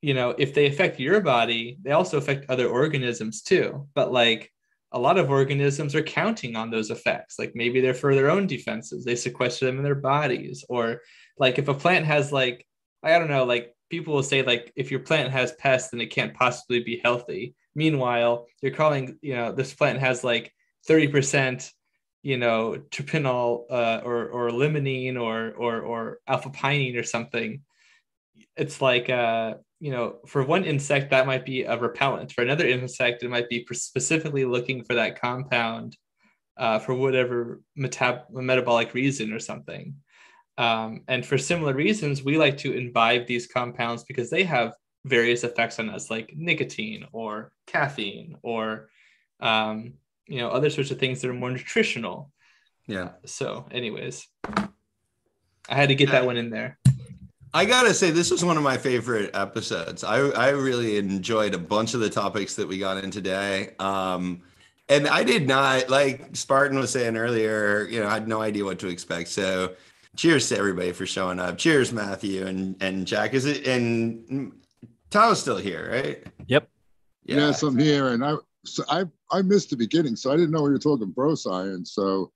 you 0.03 0.15
know, 0.15 0.35
if 0.39 0.55
they 0.55 0.67
affect 0.67 0.99
your 0.99 1.21
body, 1.21 1.79
they 1.83 1.91
also 1.91 2.17
affect 2.17 2.49
other 2.49 2.69
organisms 2.69 3.43
too. 3.43 3.87
But 3.95 4.13
like 4.13 4.51
a 4.93 4.99
lot 4.99 5.19
of 5.19 5.31
organisms 5.31 5.95
are 5.95 6.03
counting 6.03 6.57
on 6.57 6.71
those 6.71 6.91
effects. 6.91 7.39
Like 7.39 7.53
maybe 7.55 7.81
they're 7.81 7.95
for 7.95 8.15
their 8.15 8.31
own 8.31 8.47
defenses, 8.47 9.05
they 9.05 9.15
sequester 9.15 9.67
them 9.67 9.77
in 9.77 9.85
their 9.85 9.95
bodies. 9.95 10.65
Or 10.69 11.03
like 11.39 11.59
if 11.59 11.69
a 11.69 11.75
plant 11.75 12.07
has 12.07 12.33
like, 12.33 12.67
I 13.03 13.19
don't 13.19 13.31
know, 13.31 13.45
like 13.45 13.75
people 13.91 14.15
will 14.15 14.23
say 14.23 14.43
like 14.43 14.73
if 14.75 14.91
your 14.91 15.01
plant 15.01 15.33
has 15.33 15.53
pests, 15.53 15.91
then 15.91 16.01
it 16.01 16.07
can't 16.07 16.35
possibly 16.35 16.83
be 16.83 17.01
healthy. 17.03 17.55
Meanwhile, 17.75 18.47
you're 18.63 18.75
calling, 18.75 19.19
you 19.23 19.35
know, 19.35 19.53
this 19.53 19.75
plant 19.75 20.01
has 20.01 20.25
like 20.25 20.53
30% 20.89 21.71
you 22.23 22.37
know 22.37 22.83
terpenol 22.91 23.65
uh, 23.71 24.03
or 24.05 24.29
or 24.29 24.51
limonene 24.51 25.19
or 25.19 25.53
or 25.53 25.81
or 25.81 26.19
alpha 26.29 26.51
pinene 26.51 26.99
or 26.99 27.03
something 27.03 27.63
it's 28.57 28.83
like 28.83 29.09
uh 29.09 29.55
you 29.81 29.91
know 29.91 30.17
for 30.27 30.45
one 30.45 30.65
insect 30.65 31.11
that 31.11 31.27
might 31.27 31.45
be 31.45 31.63
a 31.63 31.77
repellent. 31.77 32.33
For 32.33 32.43
another 32.43 32.67
insect 32.67 33.23
it 33.23 33.31
might 33.31 33.49
be 33.49 33.67
specifically 33.73 34.45
looking 34.45 34.85
for 34.85 34.95
that 34.95 35.21
compound 35.21 35.97
uh, 36.57 36.79
for 36.79 36.95
whatever 36.95 37.63
metab- 37.79 38.31
metabolic 38.31 38.95
reason 38.95 39.33
or 39.33 39.39
something. 39.39 39.97
Um, 40.59 41.03
and 41.09 41.25
for 41.25 41.39
similar 41.39 41.75
reasons 41.75 42.23
we 42.23 42.37
like 42.37 42.59
to 42.59 42.75
imbibe 42.75 43.27
these 43.27 43.47
compounds 43.47 44.05
because 44.05 44.29
they 44.29 44.45
have 44.45 44.75
various 45.07 45.45
effects 45.45 45.79
on 45.79 45.89
us 45.89 46.11
like 46.11 46.35
nicotine 46.37 47.07
or 47.13 47.53
caffeine 47.67 48.37
or 48.43 48.91
um, 49.41 49.95
you 50.27 50.39
know 50.39 50.51
other 50.51 50.69
sorts 50.69 50.91
of 50.91 50.99
things 50.99 51.21
that 51.21 51.31
are 51.31 51.35
more 51.35 51.51
nutritional. 51.51 52.31
Yeah. 52.87 53.11
so 53.25 53.67
anyways 53.71 54.27
i 55.69 55.75
had 55.77 55.91
to 55.91 55.95
get 55.95 56.11
that 56.11 56.27
one 56.27 56.37
in 56.37 56.51
there 56.51 56.80
I 57.53 57.65
gotta 57.65 57.93
say, 57.95 58.11
this 58.11 58.31
was 58.31 58.45
one 58.45 58.57
of 58.57 58.63
my 58.63 58.77
favorite 58.77 59.35
episodes. 59.35 60.05
I 60.05 60.19
I 60.31 60.51
really 60.51 60.99
enjoyed 60.99 61.55
a 61.55 61.59
bunch 61.59 61.95
of 61.95 62.01
the 62.01 62.11
topics 62.11 62.55
that 62.57 62.69
we 62.69 62.79
got 62.79 63.03
in 63.03 63.11
today. 63.11 63.75
Um, 63.79 64.43
and 64.89 65.09
I 65.09 65.25
did 65.25 65.49
not 65.49 65.89
like 65.89 66.37
Spartan 66.37 66.79
was 66.79 66.91
saying 66.91 67.17
earlier. 67.17 67.87
You 67.91 68.01
know, 68.01 68.09
I 68.09 68.15
had 68.15 68.29
no 68.29 68.41
idea 68.41 68.65
what 68.65 68.79
to 68.81 68.89
expect. 68.89 69.29
So, 69.29 69.75
cheers 70.17 70.49
to 70.49 70.59
everybody 70.59 70.93
for 70.93 71.07
showing 71.07 71.41
up. 71.41 71.59
Cheers, 71.59 71.93
Matthew 71.93 72.47
and 72.47 72.77
and 72.81 73.07
Jack. 73.07 73.35
Is 73.35 73.47
it 73.47 73.67
and 73.67 74.53
Tao's 75.11 75.41
still 75.41 75.57
here, 75.57 75.91
right? 75.91 76.27
Yep. 76.47 76.69
Yes, 77.25 77.63
I'm 77.63 77.79
here, 77.79 78.09
and 78.09 78.25
I 78.25 78.37
so 78.65 78.85
I 78.89 79.05
I 79.31 79.43
missed 79.43 79.71
the 79.71 79.77
beginning, 79.77 80.17
so 80.17 80.33
I 80.33 80.37
didn't 80.37 80.53
know 80.53 80.63
we 80.63 80.71
were 80.71 80.79
talking 80.79 81.11
bro 81.11 81.35
science. 81.35 81.93
So 81.93 82.33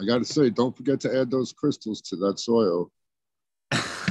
I 0.00 0.04
got 0.06 0.18
to 0.18 0.24
say, 0.24 0.50
don't 0.50 0.76
forget 0.76 1.00
to 1.00 1.18
add 1.18 1.30
those 1.30 1.52
crystals 1.52 2.00
to 2.02 2.16
that 2.16 2.38
soil. 2.38 2.90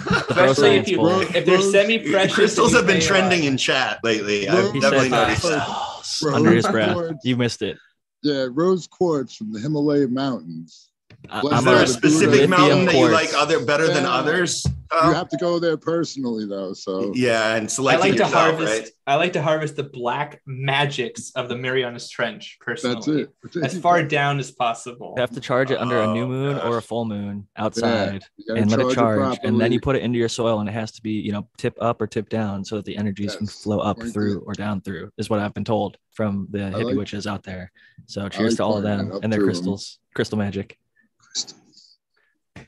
Especially 0.07 0.49
if 0.49 0.55
science 0.57 0.89
you 0.89 0.97
bowl. 0.97 1.21
if 1.21 1.45
they're 1.45 1.61
semi-precious 1.61 2.33
Crystals 2.35 2.73
have 2.73 2.87
been 2.87 2.97
uh, 2.97 3.01
trending 3.01 3.43
in 3.43 3.57
chat 3.57 3.99
lately. 4.03 4.47
I've 4.47 4.73
He 4.73 4.79
definitely 4.79 5.09
said 5.09 5.27
noticed 5.27 5.43
that. 5.43 5.65
crystals 5.65 6.33
under 6.33 6.51
his 6.51 6.67
breath. 6.67 7.17
You 7.23 7.37
missed 7.37 7.61
it. 7.61 7.77
Yeah, 8.23 8.47
rose 8.51 8.85
quartz 8.87 9.35
from 9.35 9.53
the 9.53 9.59
Himalaya 9.59 10.07
mountains. 10.07 10.88
I- 11.29 11.39
Is 11.39 11.43
Is 11.45 11.51
I'm 11.51 11.65
there 11.65 11.75
a 11.75 11.81
a 11.83 11.87
specific 11.87 12.49
mountain 12.49 12.85
that 12.85 12.93
you 12.95 12.99
quartz. 13.07 13.13
like 13.13 13.29
other 13.35 13.63
better 13.65 13.87
than 13.87 14.03
Yeah. 14.03 14.13
others? 14.13 14.65
Um, 14.65 14.73
you 14.73 15.11
Oh, 15.11 15.13
have 15.13 15.29
to 15.29 15.37
go 15.37 15.59
there 15.59 15.77
personally, 15.77 16.47
though. 16.47 16.73
So 16.73 17.11
yeah, 17.13 17.55
and 17.55 17.69
select. 17.69 17.99
I 18.01 18.07
selecting 18.07 18.11
like 18.11 18.17
to 18.31 18.35
yourself, 18.37 18.55
harvest. 18.57 18.73
right? 18.83 18.89
I 19.05 19.15
like 19.15 19.33
to 19.33 19.41
harvest 19.41 19.75
the 19.75 19.83
black 19.83 20.41
magics 20.47 21.31
of 21.35 21.47
the 21.49 21.55
Marianas 21.55 22.09
Trench 22.09 22.57
personally. 22.61 23.27
that's 23.43 23.55
it. 23.55 23.63
As 23.63 23.77
far 23.77 24.01
down 24.01 24.39
as 24.39 24.49
possible. 24.51 25.13
You 25.17 25.21
have 25.21 25.29
to 25.31 25.39
charge 25.39 25.69
it 25.71 25.77
under 25.79 25.99
a 25.99 26.07
new 26.13 26.23
Oh, 26.23 26.27
moon 26.27 26.57
or 26.59 26.77
a 26.77 26.81
full 26.81 27.05
moon 27.05 27.47
outside 27.57 28.23
You 28.37 28.45
gotta 28.47 28.61
and 28.61 28.71
let 28.71 28.79
it 28.79 28.93
charge. 28.95 29.37
and 29.43 29.59
then 29.61 29.71
you 29.71 29.79
put 29.79 29.95
it 29.95 30.01
into 30.01 30.17
your 30.17 30.29
soil 30.29 30.59
and 30.59 30.67
it 30.69 30.71
has 30.73 30.91
to 30.93 31.01
be, 31.03 31.11
you 31.11 31.31
know, 31.33 31.47
tip 31.57 31.75
up 31.79 32.01
or 32.01 32.07
tip 32.07 32.29
down 32.29 32.63
so 32.65 32.77
that 32.77 32.85
the 32.85 32.97
energies 32.97 33.35
can 33.35 33.45
flow 33.45 33.79
up 33.79 33.99
point 33.99 34.13
through 34.13 34.37
it. 34.39 34.43
or 34.47 34.53
down 34.53 34.81
through, 34.81 35.11
is 35.17 35.29
what 35.29 35.39
I've 35.39 35.53
been 35.53 35.65
told 35.65 35.97
from 36.13 36.47
the 36.49 36.59
hippie 36.59 36.85
like- 36.85 36.95
witches 36.95 37.27
out 37.27 37.43
there. 37.43 37.71
So 38.07 38.27
cheers 38.29 38.53
like 38.53 38.57
to 38.57 38.63
all 38.63 38.77
of 38.77 38.83
them 38.83 39.11
and 39.21 39.31
their 39.31 39.39
to 39.39 39.45
'em. 39.45 39.51
crystals, 39.51 39.99
crystal 40.15 40.37
magic. 40.37 40.79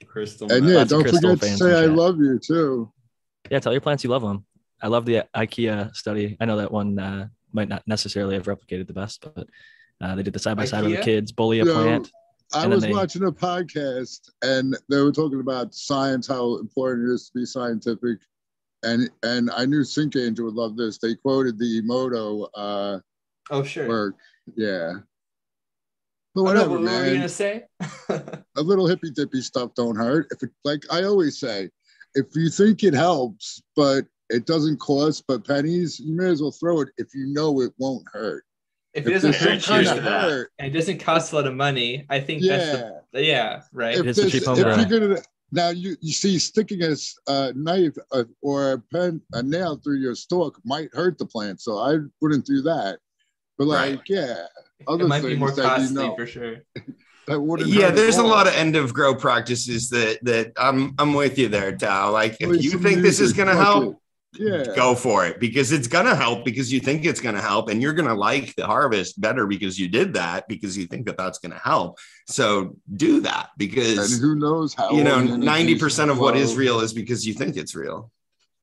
Crystal. 0.07 0.51
And 0.51 0.65
meth. 0.65 0.73
yeah, 0.73 0.83
don't 0.83 1.01
crystal 1.03 1.35
forget 1.37 1.51
to 1.51 1.57
say 1.57 1.77
I 1.77 1.81
chat. 1.87 1.91
love 1.95 2.17
you 2.19 2.39
too. 2.39 2.91
Yeah, 3.49 3.59
tell 3.59 3.71
your 3.71 3.81
plants 3.81 4.03
you 4.03 4.09
love 4.09 4.21
them. 4.21 4.45
I 4.81 4.87
love 4.87 5.05
the 5.05 5.25
IKEA 5.35 5.95
study. 5.95 6.37
I 6.39 6.45
know 6.45 6.57
that 6.57 6.71
one 6.71 6.97
uh, 6.99 7.27
might 7.53 7.69
not 7.69 7.83
necessarily 7.87 8.35
have 8.35 8.45
replicated 8.45 8.87
the 8.87 8.93
best, 8.93 9.21
but 9.35 9.47
uh, 10.01 10.15
they 10.15 10.23
did 10.23 10.33
the 10.33 10.39
side 10.39 10.57
by 10.57 10.65
side 10.65 10.83
with 10.83 10.95
the 10.95 11.01
kids, 11.01 11.31
bully 11.31 11.59
a 11.59 11.65
Yo, 11.65 11.73
plant. 11.73 12.11
I 12.53 12.67
was 12.67 12.81
they- 12.83 12.91
watching 12.91 13.23
a 13.23 13.31
podcast 13.31 14.29
and 14.41 14.75
they 14.89 14.99
were 15.01 15.11
talking 15.11 15.39
about 15.39 15.73
science, 15.73 16.27
how 16.27 16.57
important 16.57 17.09
it 17.09 17.13
is 17.13 17.27
to 17.27 17.33
be 17.39 17.45
scientific. 17.45 18.19
And 18.83 19.09
and 19.23 19.51
I 19.51 19.65
knew 19.65 19.83
Sync 19.83 20.15
Angel 20.15 20.45
would 20.45 20.55
love 20.55 20.75
this. 20.75 20.97
They 20.97 21.13
quoted 21.15 21.59
the 21.59 21.81
Emoto 21.81 22.47
uh 22.55 22.99
oh 23.51 23.63
sure. 23.63 23.87
work. 23.87 24.15
Yeah. 24.55 24.93
But 26.33 26.41
Oh, 26.41 26.43
no, 26.45 26.49
whatever, 26.51 26.69
what 26.79 26.81
were 26.81 27.07
you 27.07 27.15
gonna 27.15 27.29
say? 27.29 27.65
A 28.09 28.61
little 28.61 28.87
hippy 28.87 29.11
dippy 29.11 29.41
stuff 29.41 29.71
don't 29.75 29.95
hurt. 29.95 30.27
If 30.31 30.43
it 30.43 30.51
like 30.63 30.83
I 30.91 31.03
always 31.03 31.39
say, 31.39 31.69
if 32.15 32.27
you 32.35 32.49
think 32.49 32.83
it 32.83 32.93
helps, 32.93 33.61
but 33.75 34.05
it 34.29 34.45
doesn't 34.45 34.79
cost 34.79 35.25
but 35.27 35.45
pennies, 35.45 35.99
you 35.99 36.15
may 36.15 36.29
as 36.29 36.41
well 36.41 36.51
throw 36.51 36.81
it 36.81 36.89
if 36.97 37.13
you 37.13 37.27
know 37.27 37.61
it 37.61 37.73
won't 37.77 38.05
hurt. 38.13 38.43
if 38.93 39.05
it 39.07 39.11
doesn't 39.11 39.31
there's 39.31 39.65
hurt 39.65 39.85
kind 39.85 39.99
hurt, 39.99 40.51
and 40.59 40.67
it 40.73 40.77
doesn't 40.77 40.99
cost 40.99 41.33
a 41.33 41.35
lot 41.35 41.47
of 41.47 41.53
money, 41.55 42.05
I 42.09 42.19
think 42.21 42.41
yeah. 42.43 42.57
that's 42.57 42.93
the 43.13 43.23
yeah 43.25 43.61
right. 43.73 43.95
if, 43.95 44.01
It 44.01 44.07
is 44.07 44.17
a 44.17 44.21
this- 44.21 44.31
cheap 44.31 44.41
if 44.43 44.47
home 44.47 44.57
you're 44.57 44.99
gonna 44.99 45.21
now 45.51 45.69
you 45.69 45.97
you 45.99 46.13
see 46.13 46.39
sticking 46.39 46.81
a 46.83 46.91
s- 46.91 47.17
a 47.27 47.51
knife 47.55 47.97
uh, 48.13 48.23
or 48.41 48.71
a 48.73 48.79
pen 48.93 49.21
a 49.33 49.43
nail 49.43 49.75
through 49.83 49.97
your 49.97 50.15
stalk 50.15 50.57
might 50.63 50.89
hurt 50.93 51.17
the 51.17 51.25
plant, 51.25 51.59
so 51.59 51.77
I 51.77 51.97
wouldn't 52.21 52.45
do 52.45 52.61
that. 52.61 52.99
But 53.57 53.67
like, 53.67 53.89
Right. 53.97 54.01
yeah, 54.07 54.45
other 54.87 55.05
it 55.05 55.07
might 55.07 55.21
be 55.21 55.29
things 55.29 55.39
more 55.39 55.51
that 55.51 55.63
costly 55.63 56.03
you 56.03 56.09
know 56.09 56.15
for 56.15 56.25
sure. 56.27 56.57
that 57.27 57.39
wouldn't. 57.39 57.69
Yeah, 57.69 57.91
there's 57.91 58.17
at 58.17 58.25
a 58.25 58.27
lot 58.27 58.47
of 58.47 58.53
end 58.53 58.75
of 58.75 58.93
grow 58.93 59.15
practices 59.15 59.89
that 59.89 60.19
that 60.23 60.53
I'm 60.57 60.93
I'm 60.97 61.13
with 61.13 61.37
you 61.37 61.47
there, 61.47 61.75
Tao. 61.75 62.11
Like 62.11 62.37
if 62.39 62.49
Play 62.49 62.57
you 62.59 62.71
some 62.71 62.81
think 62.81 63.01
this 63.01 63.19
is 63.19 63.33
gonna 63.33 63.55
help, 63.55 63.97
it. 64.39 64.67
yeah, 64.67 64.75
go 64.75 64.95
for 64.95 65.25
it 65.25 65.39
because 65.39 65.71
it's 65.71 65.87
gonna 65.87 66.15
help 66.15 66.45
because 66.45 66.71
you 66.71 66.79
think 66.79 67.05
it's 67.05 67.21
gonna 67.21 67.41
help 67.41 67.69
and 67.69 67.81
you're 67.81 67.93
gonna 67.93 68.15
like 68.15 68.55
the 68.55 68.65
harvest 68.65 69.19
better 69.19 69.47
because 69.47 69.79
you 69.79 69.87
did 69.87 70.13
that 70.13 70.47
because 70.47 70.77
you 70.77 70.87
think 70.87 71.05
that 71.05 71.17
that's 71.17 71.39
gonna 71.39 71.61
help. 71.63 71.99
So 72.27 72.75
do 72.95 73.21
that 73.21 73.49
and 73.49 73.57
because 73.57 74.19
who 74.19 74.35
knows 74.35 74.73
how 74.73 74.91
you 74.91 75.03
know 75.03 75.15
long 75.15 75.25
the 75.25 75.31
energy's 75.33 75.45
ninety 75.45 75.79
percent 75.79 76.11
of 76.11 76.19
what 76.19 76.35
is 76.35 76.55
real 76.55 76.79
is 76.79 76.93
because 76.93 77.25
you 77.25 77.33
think 77.33 77.57
it's 77.57 77.75
real. 77.75 78.11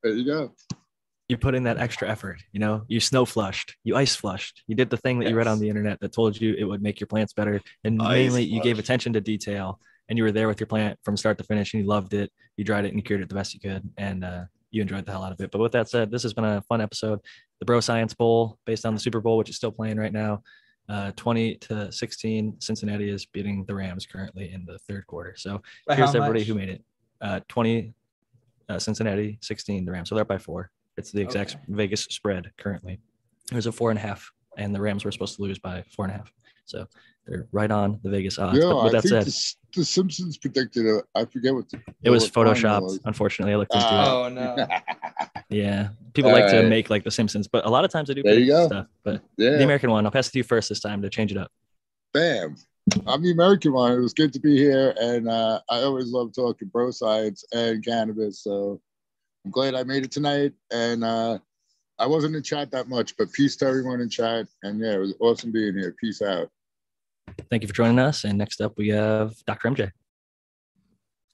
There 0.02 0.12
you 0.12 0.24
go. 0.24 0.54
You 1.28 1.36
put 1.36 1.54
in 1.54 1.64
that 1.64 1.78
extra 1.78 2.08
effort 2.08 2.42
you 2.52 2.60
know? 2.60 2.84
You 2.88 3.00
snow 3.00 3.24
flushed 3.24 3.76
you 3.84 3.96
ice 3.96 4.14
flushed 4.14 4.62
you 4.66 4.74
did 4.74 4.90
the 4.90 4.96
thing 4.96 5.18
that 5.20 5.28
you 5.28 5.36
read 5.36 5.46
on 5.46 5.58
the 5.58 5.68
internet 5.68 6.00
that 6.00 6.12
told 6.12 6.40
you 6.40 6.54
it 6.58 6.64
would 6.64 6.82
make 6.82 7.00
your 7.00 7.06
plants 7.06 7.32
better 7.32 7.60
and 7.84 8.00
Ice 8.02 8.08
mainly 8.08 8.44
you 8.44 8.62
gave 8.62 8.78
attention 8.78 9.12
to 9.14 9.20
detail 9.20 9.80
and 10.08 10.16
you 10.16 10.24
were 10.24 10.32
there 10.32 10.48
with 10.48 10.60
your 10.60 10.66
plant 10.66 10.98
from 11.02 11.16
start 11.16 11.38
to 11.38 11.44
finish 11.44 11.74
and 11.74 11.82
you 11.82 11.88
loved 11.88 12.14
it 12.14 12.32
you 12.56 12.64
dried 12.64 12.84
it 12.84 12.88
and 12.88 12.96
you 12.96 13.02
cured 13.02 13.20
it 13.20 13.28
the 13.28 13.34
best 13.34 13.54
you 13.54 13.60
could 13.60 13.88
and 13.96 14.24
uh, 14.24 14.44
you 14.70 14.82
enjoyed 14.82 15.06
the 15.06 15.12
hell 15.12 15.24
out 15.24 15.32
of 15.32 15.40
it. 15.40 15.50
But 15.50 15.60
with 15.60 15.72
that 15.72 15.88
said 15.88 16.10
this 16.10 16.22
has 16.22 16.34
been 16.34 16.44
a 16.44 16.62
fun 16.62 16.80
episode. 16.80 17.20
The 17.58 17.64
bro 17.64 17.80
science 17.80 18.14
bowl 18.14 18.58
based 18.66 18.84
on 18.84 18.94
the 18.94 19.00
super 19.00 19.20
bowl 19.20 19.38
which 19.38 19.50
is 19.50 19.56
still 19.56 19.72
playing 19.72 19.98
right 19.98 20.12
now 20.12 20.42
uh, 20.88 21.12
20 21.16 21.56
to 21.56 21.92
16 21.92 22.60
cincinnati 22.60 23.10
is 23.10 23.26
beating 23.26 23.64
the 23.66 23.74
rams 23.74 24.06
currently 24.06 24.52
in 24.52 24.64
the 24.64 24.78
third 24.88 25.06
quarter. 25.06 25.34
So 25.36 25.60
By 25.86 25.96
here's 25.96 26.14
everybody 26.14 26.44
who 26.44 26.54
made 26.54 26.70
it. 26.70 26.84
Uh, 27.20 27.40
20 27.48 27.92
uh, 28.68 28.78
cincinnati 28.78 29.38
16 29.42 29.84
the 29.84 29.92
rams. 29.92 30.08
So 30.08 30.14
they're 30.14 30.22
up 30.22 30.28
by 30.28 30.38
four 30.38 30.70
it's 30.98 31.12
the 31.12 31.20
exact 31.22 31.54
Okay. 31.54 31.64
vegas 31.68 32.02
spread 32.04 32.50
currently 32.58 32.98
it 33.50 33.54
was 33.54 33.66
a 33.66 33.72
four 33.72 33.90
and 33.90 33.98
a 33.98 34.02
half 34.02 34.30
and 34.56 34.74
the 34.74 34.80
rams 34.80 35.04
were 35.04 35.12
supposed 35.12 35.36
to 35.36 35.42
lose 35.42 35.58
by 35.58 35.82
four 35.94 36.04
and 36.04 36.12
a 36.14 36.18
half 36.18 36.32
so 36.66 36.86
they're 37.26 37.46
right 37.52 37.70
on 37.70 37.98
the 38.02 38.10
vegas 38.10 38.38
odds 38.38 38.58
Yeah, 38.58 38.70
but 38.70 38.84
with 38.84 38.94
I 38.94 38.96
that 38.96 39.02
think 39.02 39.24
said 39.24 39.26
the, 39.26 39.54
the 39.80 39.84
Simpsons 39.84 40.36
predicted 40.38 40.84
it. 40.86 41.04
I 41.14 41.24
forget 41.24 41.54
what 41.54 41.68
the 41.70 41.78
it 42.02 42.10
was 42.10 42.24
what 42.24 42.32
final 42.32 42.52
photoshopped 42.54 42.82
was. 42.82 43.00
unfortunately 43.04 43.54
i 43.54 43.56
looked 43.56 43.72
into 43.74 43.86
Ah. 43.90 44.24
Oh 44.24 44.28
no. 44.28 44.66
yeah 45.50 45.88
people 46.14 46.30
like 46.32 46.46
to 46.48 46.62
make 46.68 46.90
like 46.90 47.04
the 47.04 47.10
simpsons 47.10 47.48
but 47.48 47.64
a 47.64 47.70
lot 47.70 47.84
of 47.84 47.90
times 47.90 48.08
they 48.08 48.14
do 48.14 48.22
There 48.22 48.34
you 48.34 48.46
go. 48.48 48.66
stuff 48.66 48.86
but 49.04 49.22
the 49.38 49.62
american 49.64 49.90
one 49.90 50.04
i'll 50.04 50.10
pass 50.12 50.28
it 50.28 50.32
to 50.32 50.38
you 50.38 50.44
first 50.44 50.68
this 50.68 50.80
time 50.80 51.00
to 51.02 51.08
change 51.10 51.30
it 51.32 51.38
up 51.38 51.50
bam. 52.12 52.56
I'm 53.06 53.22
the 53.22 53.32
American 53.32 53.74
one. 53.74 53.92
It 53.92 53.98
was 54.00 54.14
good 54.14 54.32
to 54.32 54.40
be 54.40 54.56
here, 54.56 54.94
and 54.98 55.28
uh, 55.28 55.60
I 55.68 55.82
always 55.82 56.10
love 56.10 56.32
talking 56.34 56.68
bro 56.68 56.90
science 56.90 57.44
and 57.52 57.84
cannabis. 57.84 58.40
So 58.42 58.80
I'm 59.44 59.50
glad 59.50 59.74
I 59.74 59.82
made 59.82 60.04
it 60.04 60.12
tonight. 60.12 60.52
And 60.72 61.04
uh, 61.04 61.38
I 61.98 62.06
wasn't 62.06 62.36
in 62.36 62.42
chat 62.42 62.70
that 62.72 62.88
much, 62.88 63.16
but 63.16 63.32
peace 63.32 63.56
to 63.56 63.66
everyone 63.66 64.00
in 64.00 64.08
chat. 64.08 64.46
And 64.62 64.80
yeah, 64.80 64.94
it 64.94 64.98
was 64.98 65.14
awesome 65.20 65.52
being 65.52 65.74
here. 65.74 65.94
Peace 66.00 66.22
out. 66.22 66.50
thank 67.50 67.62
you 67.62 67.68
for 67.68 67.74
joining 67.74 67.98
us 67.98 68.24
and 68.24 68.38
next 68.38 68.60
up 68.60 68.72
we 68.78 68.88
have 68.88 69.34
dr 69.44 69.68
mj 69.68 69.92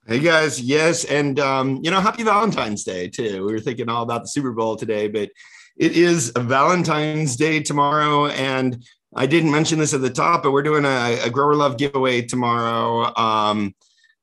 Hey 0.06 0.18
guys, 0.18 0.60
yes, 0.60 1.06
and 1.06 1.40
um, 1.40 1.80
you 1.82 1.90
know, 1.90 1.98
happy 1.98 2.24
Valentine's 2.24 2.84
Day 2.84 3.08
too. 3.08 3.46
We 3.46 3.52
were 3.54 3.58
thinking 3.58 3.88
all 3.88 4.02
about 4.02 4.20
the 4.20 4.28
Super 4.28 4.52
Bowl 4.52 4.76
today, 4.76 5.08
but 5.08 5.30
it 5.78 5.92
is 5.96 6.30
a 6.36 6.40
Valentine's 6.40 7.36
Day 7.36 7.60
tomorrow, 7.60 8.26
and 8.26 8.84
I 9.16 9.24
didn't 9.24 9.50
mention 9.50 9.78
this 9.78 9.94
at 9.94 10.02
the 10.02 10.10
top, 10.10 10.42
but 10.42 10.52
we're 10.52 10.62
doing 10.62 10.84
a, 10.84 11.20
a 11.24 11.30
grower 11.30 11.54
love 11.54 11.78
giveaway 11.78 12.20
tomorrow. 12.20 13.16
Um, 13.16 13.74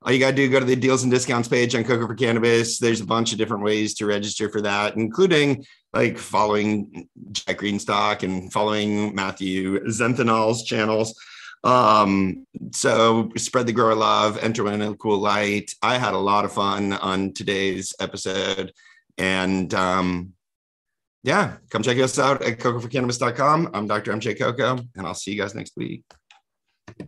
all 0.03 0.11
you 0.11 0.19
got 0.19 0.31
to 0.31 0.35
do 0.35 0.49
go 0.49 0.59
to 0.59 0.65
the 0.65 0.75
deals 0.75 1.03
and 1.03 1.11
discounts 1.11 1.47
page 1.47 1.75
on 1.75 1.83
Coco 1.83 2.07
for 2.07 2.15
Cannabis. 2.15 2.79
There's 2.79 3.01
a 3.01 3.05
bunch 3.05 3.31
of 3.31 3.37
different 3.37 3.63
ways 3.63 3.93
to 3.95 4.07
register 4.07 4.49
for 4.49 4.61
that, 4.61 4.95
including 4.95 5.65
like 5.93 6.17
following 6.17 7.07
Jack 7.31 7.59
Greenstock 7.59 8.23
and 8.23 8.51
following 8.51 9.13
Matthew 9.13 9.79
Zenthanol's 9.85 10.63
channels. 10.63 11.13
Um, 11.63 12.47
so 12.71 13.29
spread 13.37 13.67
the 13.67 13.73
grower 13.73 13.93
love, 13.93 14.39
enter 14.39 14.67
in 14.71 14.81
a 14.81 14.95
cool 14.95 15.19
light. 15.19 15.71
I 15.83 15.99
had 15.99 16.15
a 16.15 16.17
lot 16.17 16.45
of 16.45 16.53
fun 16.53 16.93
on 16.93 17.33
today's 17.33 17.93
episode. 17.99 18.73
And 19.19 19.71
um, 19.75 20.33
yeah, 21.23 21.57
come 21.69 21.83
check 21.83 21.99
us 21.99 22.17
out 22.17 22.41
at 22.41 22.57
cocoforcannabis.com. 22.57 23.69
I'm 23.75 23.85
Dr. 23.85 24.13
MJ 24.13 24.37
Coco, 24.37 24.79
and 24.95 25.05
I'll 25.05 25.13
see 25.13 25.31
you 25.31 25.37
guys 25.37 25.53
next 25.53 25.73
week. 25.77 26.03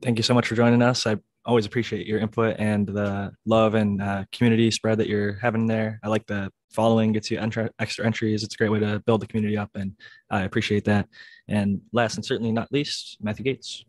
Thank 0.04 0.20
you 0.20 0.24
so 0.24 0.36
much 0.36 0.48
for 0.48 0.54
joining 0.56 0.84
us. 0.84 1.08
I 1.08 1.18
always 1.46 1.66
appreciate 1.66 2.08
your 2.08 2.20
input 2.20 2.56
and 2.60 2.88
the 2.88 3.32
love 3.46 3.76
and 3.76 4.02
uh, 4.02 4.24
community 4.32 4.72
spread 4.72 4.98
that 5.00 5.08
you're 5.08 5.34
having 5.34 5.68
there. 5.68 6.00
I 6.04 6.08
like 6.08 6.26
the 6.26 6.52
following 6.72 7.12
gets 7.12 7.30
you 7.30 7.40
extra 7.40 8.06
entries. 8.06 8.44
It's 8.44 8.56
a 8.56 8.58
great 8.58 8.72
way 8.72 8.80
to 8.80 9.02
build 9.06 9.22
the 9.22 9.28
community 9.28 9.58
up, 9.58 9.72
and 9.76 9.94
I 10.30 10.44
appreciate 10.44 10.86
that. 10.86 11.08
And 11.48 11.82
last 11.92 12.16
and 12.16 12.26
certainly 12.26 12.52
not 12.52 12.72
least, 12.72 13.18
Matthew 13.22 13.46
Gates. 13.46 13.86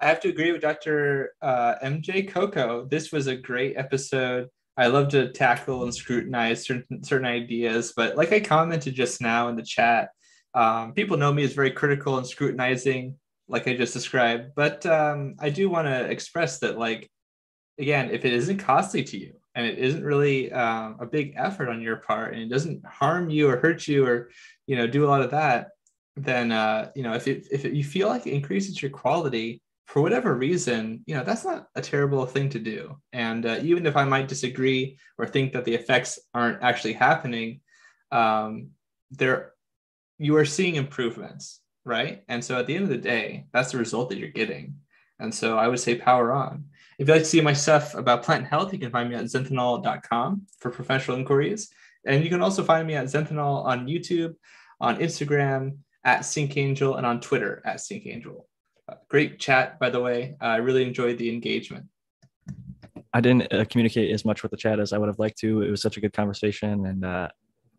I 0.00 0.06
have 0.06 0.20
to 0.20 0.28
agree 0.28 0.52
with 0.52 0.60
Dr. 0.60 1.32
Uh, 1.42 1.74
MJ 1.82 2.28
Coco. 2.28 2.84
This 2.84 3.10
was 3.10 3.26
a 3.26 3.36
great 3.36 3.76
episode. 3.76 4.48
I 4.76 4.86
love 4.86 5.08
to 5.08 5.32
tackle 5.32 5.82
and 5.82 5.92
scrutinize 5.92 6.64
certain 6.64 7.02
certain 7.02 7.26
ideas, 7.26 7.92
but 7.96 8.16
like 8.16 8.32
I 8.32 8.38
commented 8.38 8.94
just 8.94 9.20
now 9.20 9.48
in 9.48 9.56
the 9.56 9.62
chat, 9.62 10.10
um, 10.54 10.92
people 10.92 11.16
know 11.16 11.32
me 11.32 11.42
as 11.42 11.52
very 11.52 11.72
critical 11.72 12.16
and 12.16 12.26
scrutinizing, 12.26 13.16
like 13.48 13.66
I 13.66 13.76
just 13.76 13.94
described. 13.94 14.52
But 14.54 14.84
um, 14.86 15.36
I 15.38 15.50
do 15.50 15.68
want 15.68 15.86
to 15.86 16.04
express 16.04 16.58
that, 16.60 16.78
like, 16.78 17.10
again, 17.78 18.10
if 18.10 18.24
it 18.24 18.32
isn't 18.32 18.58
costly 18.58 19.02
to 19.04 19.18
you 19.18 19.34
and 19.54 19.66
it 19.66 19.78
isn't 19.78 20.04
really 20.04 20.52
um, 20.52 20.96
a 21.00 21.06
big 21.06 21.34
effort 21.36 21.68
on 21.68 21.80
your 21.80 21.96
part, 21.96 22.34
and 22.34 22.42
it 22.42 22.48
doesn't 22.48 22.84
harm 22.86 23.30
you 23.30 23.48
or 23.48 23.56
hurt 23.56 23.86
you 23.88 24.06
or 24.06 24.30
you 24.66 24.76
know 24.76 24.86
do 24.86 25.04
a 25.04 25.08
lot 25.08 25.22
of 25.22 25.30
that, 25.30 25.68
then 26.16 26.52
uh, 26.52 26.90
you 26.94 27.02
know 27.02 27.14
if 27.14 27.26
it, 27.26 27.48
if 27.50 27.64
it, 27.64 27.72
you 27.72 27.84
feel 27.84 28.08
like 28.08 28.26
it 28.26 28.32
increases 28.32 28.80
your 28.80 28.90
quality 28.90 29.62
for 29.88 30.02
whatever 30.02 30.34
reason, 30.34 31.02
you 31.06 31.14
know, 31.14 31.24
that's 31.24 31.46
not 31.46 31.68
a 31.74 31.80
terrible 31.80 32.26
thing 32.26 32.50
to 32.50 32.58
do. 32.58 32.94
And 33.14 33.46
uh, 33.46 33.58
even 33.62 33.86
if 33.86 33.96
I 33.96 34.04
might 34.04 34.28
disagree 34.28 34.98
or 35.16 35.26
think 35.26 35.54
that 35.54 35.64
the 35.64 35.74
effects 35.74 36.18
aren't 36.34 36.62
actually 36.62 36.92
happening, 36.92 37.62
um, 38.12 38.68
there 39.10 39.54
you 40.18 40.36
are 40.36 40.44
seeing 40.44 40.74
improvements, 40.74 41.60
right? 41.88 42.22
And 42.28 42.44
so 42.44 42.58
at 42.58 42.66
the 42.66 42.74
end 42.74 42.84
of 42.84 42.90
the 42.90 42.98
day, 42.98 43.46
that's 43.52 43.72
the 43.72 43.78
result 43.78 44.08
that 44.10 44.18
you're 44.18 44.28
getting. 44.28 44.76
And 45.18 45.34
so 45.34 45.58
I 45.58 45.66
would 45.66 45.80
say 45.80 45.96
power 45.96 46.32
on. 46.32 46.66
If 46.98 47.08
you'd 47.08 47.14
like 47.14 47.22
to 47.22 47.28
see 47.28 47.40
my 47.40 47.52
stuff 47.52 47.94
about 47.94 48.22
plant 48.22 48.46
health, 48.46 48.72
you 48.72 48.78
can 48.78 48.90
find 48.90 49.08
me 49.08 49.16
at 49.16 49.24
zenthanol.com 49.24 50.42
for 50.60 50.70
professional 50.70 51.16
inquiries. 51.16 51.70
And 52.04 52.22
you 52.22 52.30
can 52.30 52.42
also 52.42 52.62
find 52.62 52.86
me 52.86 52.94
at 52.94 53.06
Zenthanol 53.06 53.64
on 53.64 53.86
YouTube, 53.86 54.36
on 54.80 54.98
Instagram, 54.98 55.78
at 56.04 56.20
SyncAngel, 56.20 56.96
and 56.96 57.04
on 57.04 57.20
Twitter 57.20 57.60
at 57.64 57.78
SyncAngel 57.78 58.44
great 59.08 59.38
chat, 59.38 59.78
by 59.78 59.90
the 59.90 60.00
way. 60.00 60.36
I 60.40 60.56
really 60.56 60.84
enjoyed 60.84 61.18
the 61.18 61.32
engagement. 61.32 61.86
I 63.12 63.20
didn't 63.20 63.52
uh, 63.52 63.64
communicate 63.64 64.12
as 64.12 64.24
much 64.24 64.42
with 64.42 64.50
the 64.50 64.56
chat 64.56 64.80
as 64.80 64.92
I 64.92 64.98
would 64.98 65.08
have 65.08 65.18
liked 65.18 65.38
to. 65.38 65.62
It 65.62 65.70
was 65.70 65.82
such 65.82 65.96
a 65.96 66.00
good 66.00 66.12
conversation, 66.12 66.86
and 66.86 67.04
uh, 67.04 67.28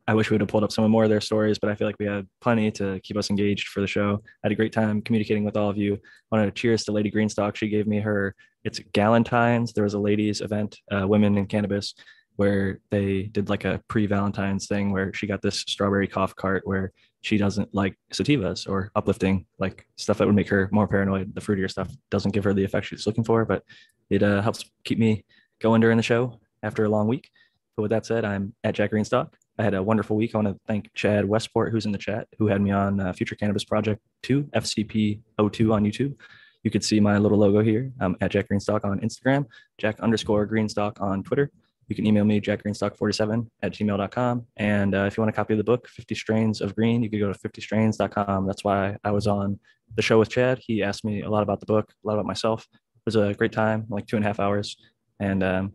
I 0.10 0.16
wish 0.16 0.32
we 0.32 0.34
would 0.34 0.42
have 0.42 0.50
pulled 0.50 0.64
up 0.64 0.72
some 0.72 0.90
more 0.90 1.04
of 1.04 1.12
their 1.12 1.22
stories. 1.22 1.60
But 1.60 1.70
I 1.70 1.76
feel 1.76 1.88
like 1.88 2.00
we 2.00 2.08
had 2.08 2.28
plenty 2.42 2.72
to 2.72 3.00
keep 3.02 3.16
us 3.16 3.30
engaged 3.30 3.68
for 3.68 3.80
the 3.80 3.86
show. 3.86 4.20
I 4.26 4.48
had 4.48 4.52
a 4.52 4.56
great 4.56 4.74
time 4.74 5.04
communicating 5.04 5.44
with 5.44 5.56
all 5.56 5.70
of 5.70 5.78
you. 5.78 5.94
I 5.94 6.36
wanted 6.36 6.48
to 6.48 6.60
cheers 6.60 6.84
to 6.86 6.92
Lady 6.92 7.12
Greenstock. 7.12 7.56
She 7.56 7.70
gave 7.70 7.86
me 7.86 8.00
her. 8.00 8.34
It's 8.64 8.80
Galentine's. 8.80 9.72
There 9.72 9.84
was 9.84 9.94
a 9.94 10.00
ladies' 10.00 10.42
event, 10.42 10.80
uh, 10.92 11.08
women 11.08 11.38
in 11.38 11.46
cannabis, 11.46 11.94
where 12.38 12.80
they 12.90 13.24
did 13.24 13.50
like 13.50 13.66
a 13.66 13.84
pre-Valentine's 13.88 14.66
thing 14.66 14.92
where 14.92 15.14
she 15.14 15.28
got 15.28 15.44
this 15.44 15.60
strawberry 15.60 16.08
cough 16.08 16.36
cart 16.36 16.64
where 16.66 16.92
she 17.22 17.38
doesn't 17.38 17.70
like 17.76 17.96
sativas 18.12 18.68
or 18.68 18.90
uplifting, 18.96 19.46
like 19.60 19.86
stuff 19.98 20.18
that 20.18 20.26
would 20.26 20.36
make 20.36 20.50
her 20.50 20.70
more 20.72 20.88
paranoid. 20.88 21.36
The 21.36 21.42
fruitier 21.42 21.70
stuff 21.70 21.90
doesn't 22.10 22.32
give 22.32 22.46
her 22.46 22.54
the 22.56 22.64
effect 22.64 22.88
she's 22.88 23.06
looking 23.06 23.24
for, 23.24 23.46
but 23.46 23.62
it 24.10 24.24
uh, 24.24 24.42
helps 24.42 24.66
keep 24.86 24.98
me 24.98 25.24
going 25.62 25.82
during 25.82 25.98
the 25.98 26.04
show 26.04 26.40
after 26.64 26.84
a 26.86 26.90
long 26.90 27.08
week. 27.08 27.30
But 27.76 27.84
with 27.84 27.92
that 27.92 28.08
said, 28.08 28.26
I'm 28.26 28.56
at 28.64 28.74
Jack 28.74 28.92
Greenstock. 28.92 29.34
I 29.60 29.64
had 29.64 29.74
a 29.74 29.84
wonderful 29.84 30.16
week. 30.16 30.34
I 30.34 30.40
want 30.40 30.48
to 30.48 30.60
thank 30.68 30.92
Chad 30.96 31.26
Westport, 31.26 31.72
who's 31.72 31.86
in 31.86 31.92
the 31.92 31.98
chat, 31.98 32.28
who 32.38 32.48
had 32.48 32.62
me 32.62 32.72
on 32.72 33.00
uh, 33.00 33.14
Future 33.14 33.36
Cannabis 33.36 33.66
Project 33.66 34.02
2, 34.24 34.44
FCP02 34.56 35.74
on 35.74 35.84
YouTube. 35.84 36.16
You 36.64 36.72
could 36.72 36.84
see 36.84 37.00
my 37.00 37.18
little 37.18 37.38
logo 37.38 37.62
here. 37.62 37.92
I'm 38.00 38.16
at 38.22 38.32
Jack 38.32 38.48
Greenstock 38.50 38.86
on 38.86 39.00
Instagram, 39.02 39.46
Jack 39.78 40.00
underscore 40.00 40.48
Greenstock 40.48 41.00
on 41.02 41.24
Twitter 41.24 41.52
you 41.90 41.96
can 41.96 42.06
email 42.06 42.24
me, 42.24 42.40
jackgreenstock47 42.40 43.48
at 43.64 43.74
gmail.com. 43.74 44.46
And 44.58 44.96
uh, 44.96 45.06
if 45.06 45.18
you 45.18 45.22
want 45.22 45.34
a 45.34 45.36
copy 45.36 45.54
of 45.56 45.58
the 45.58 45.64
book, 45.64 45.88
50 45.90 46.16
Strains 46.16 46.62
of 46.62 46.76
Green, 46.76 47.02
you 47.02 47.10
could 47.10 47.20
go 47.20 47.34
to 47.34 47.40
50strains.com. 47.40 48.46
That's 48.46 48.64
why 48.64 48.96
I 49.04 49.12
was 49.12 49.26
on 49.26 49.60
the 49.96 50.04
show 50.04 50.20
with 50.20 50.30
Chad. 50.30 50.60
He 50.62 50.84
asked 50.84 51.04
me 51.04 51.24
a 51.24 51.30
lot 51.30 51.42
about 51.42 51.60
the 51.60 51.66
book, 51.66 51.92
a 51.92 52.08
lot 52.08 52.14
about 52.14 52.28
myself. 52.28 52.68
It 52.72 53.02
was 53.06 53.16
a 53.16 53.34
great 53.34 53.52
time, 53.52 53.86
like 53.90 54.06
two 54.06 54.18
and 54.18 54.24
a 54.24 54.28
half 54.28 54.40
hours. 54.40 54.78
And 55.20 55.44
um, 55.44 55.74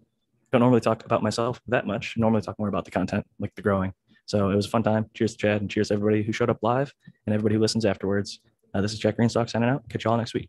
don't 0.55 0.61
normally 0.61 0.81
talk 0.81 1.05
about 1.05 1.21
myself 1.21 1.61
that 1.67 1.85
much. 1.85 2.15
I 2.17 2.21
normally 2.21 2.41
talk 2.41 2.57
more 2.61 2.69
about 2.69 2.85
the 2.85 2.93
content, 2.93 3.27
like 3.41 3.53
the 3.57 3.63
growing. 3.63 3.93
So 4.25 4.51
it 4.51 4.55
was 4.55 4.67
a 4.67 4.69
fun 4.69 4.85
time. 4.85 5.11
Cheers 5.13 5.33
to 5.33 5.39
Chad 5.39 5.61
and 5.61 5.69
cheers 5.69 5.89
to 5.89 5.95
everybody 5.95 6.23
who 6.23 6.31
showed 6.31 6.49
up 6.49 6.59
live 6.63 6.95
and 7.27 7.35
everybody 7.35 7.57
who 7.57 7.61
listens 7.61 7.85
afterwards. 7.85 8.39
Uh, 8.73 8.81
this 8.81 8.93
is 8.93 9.01
Jack 9.01 9.17
Greenstock 9.17 9.51
signing 9.51 9.69
out. 9.69 9.83
Catch 9.89 10.05
y'all 10.05 10.17
next 10.17 10.33
week. 10.33 10.49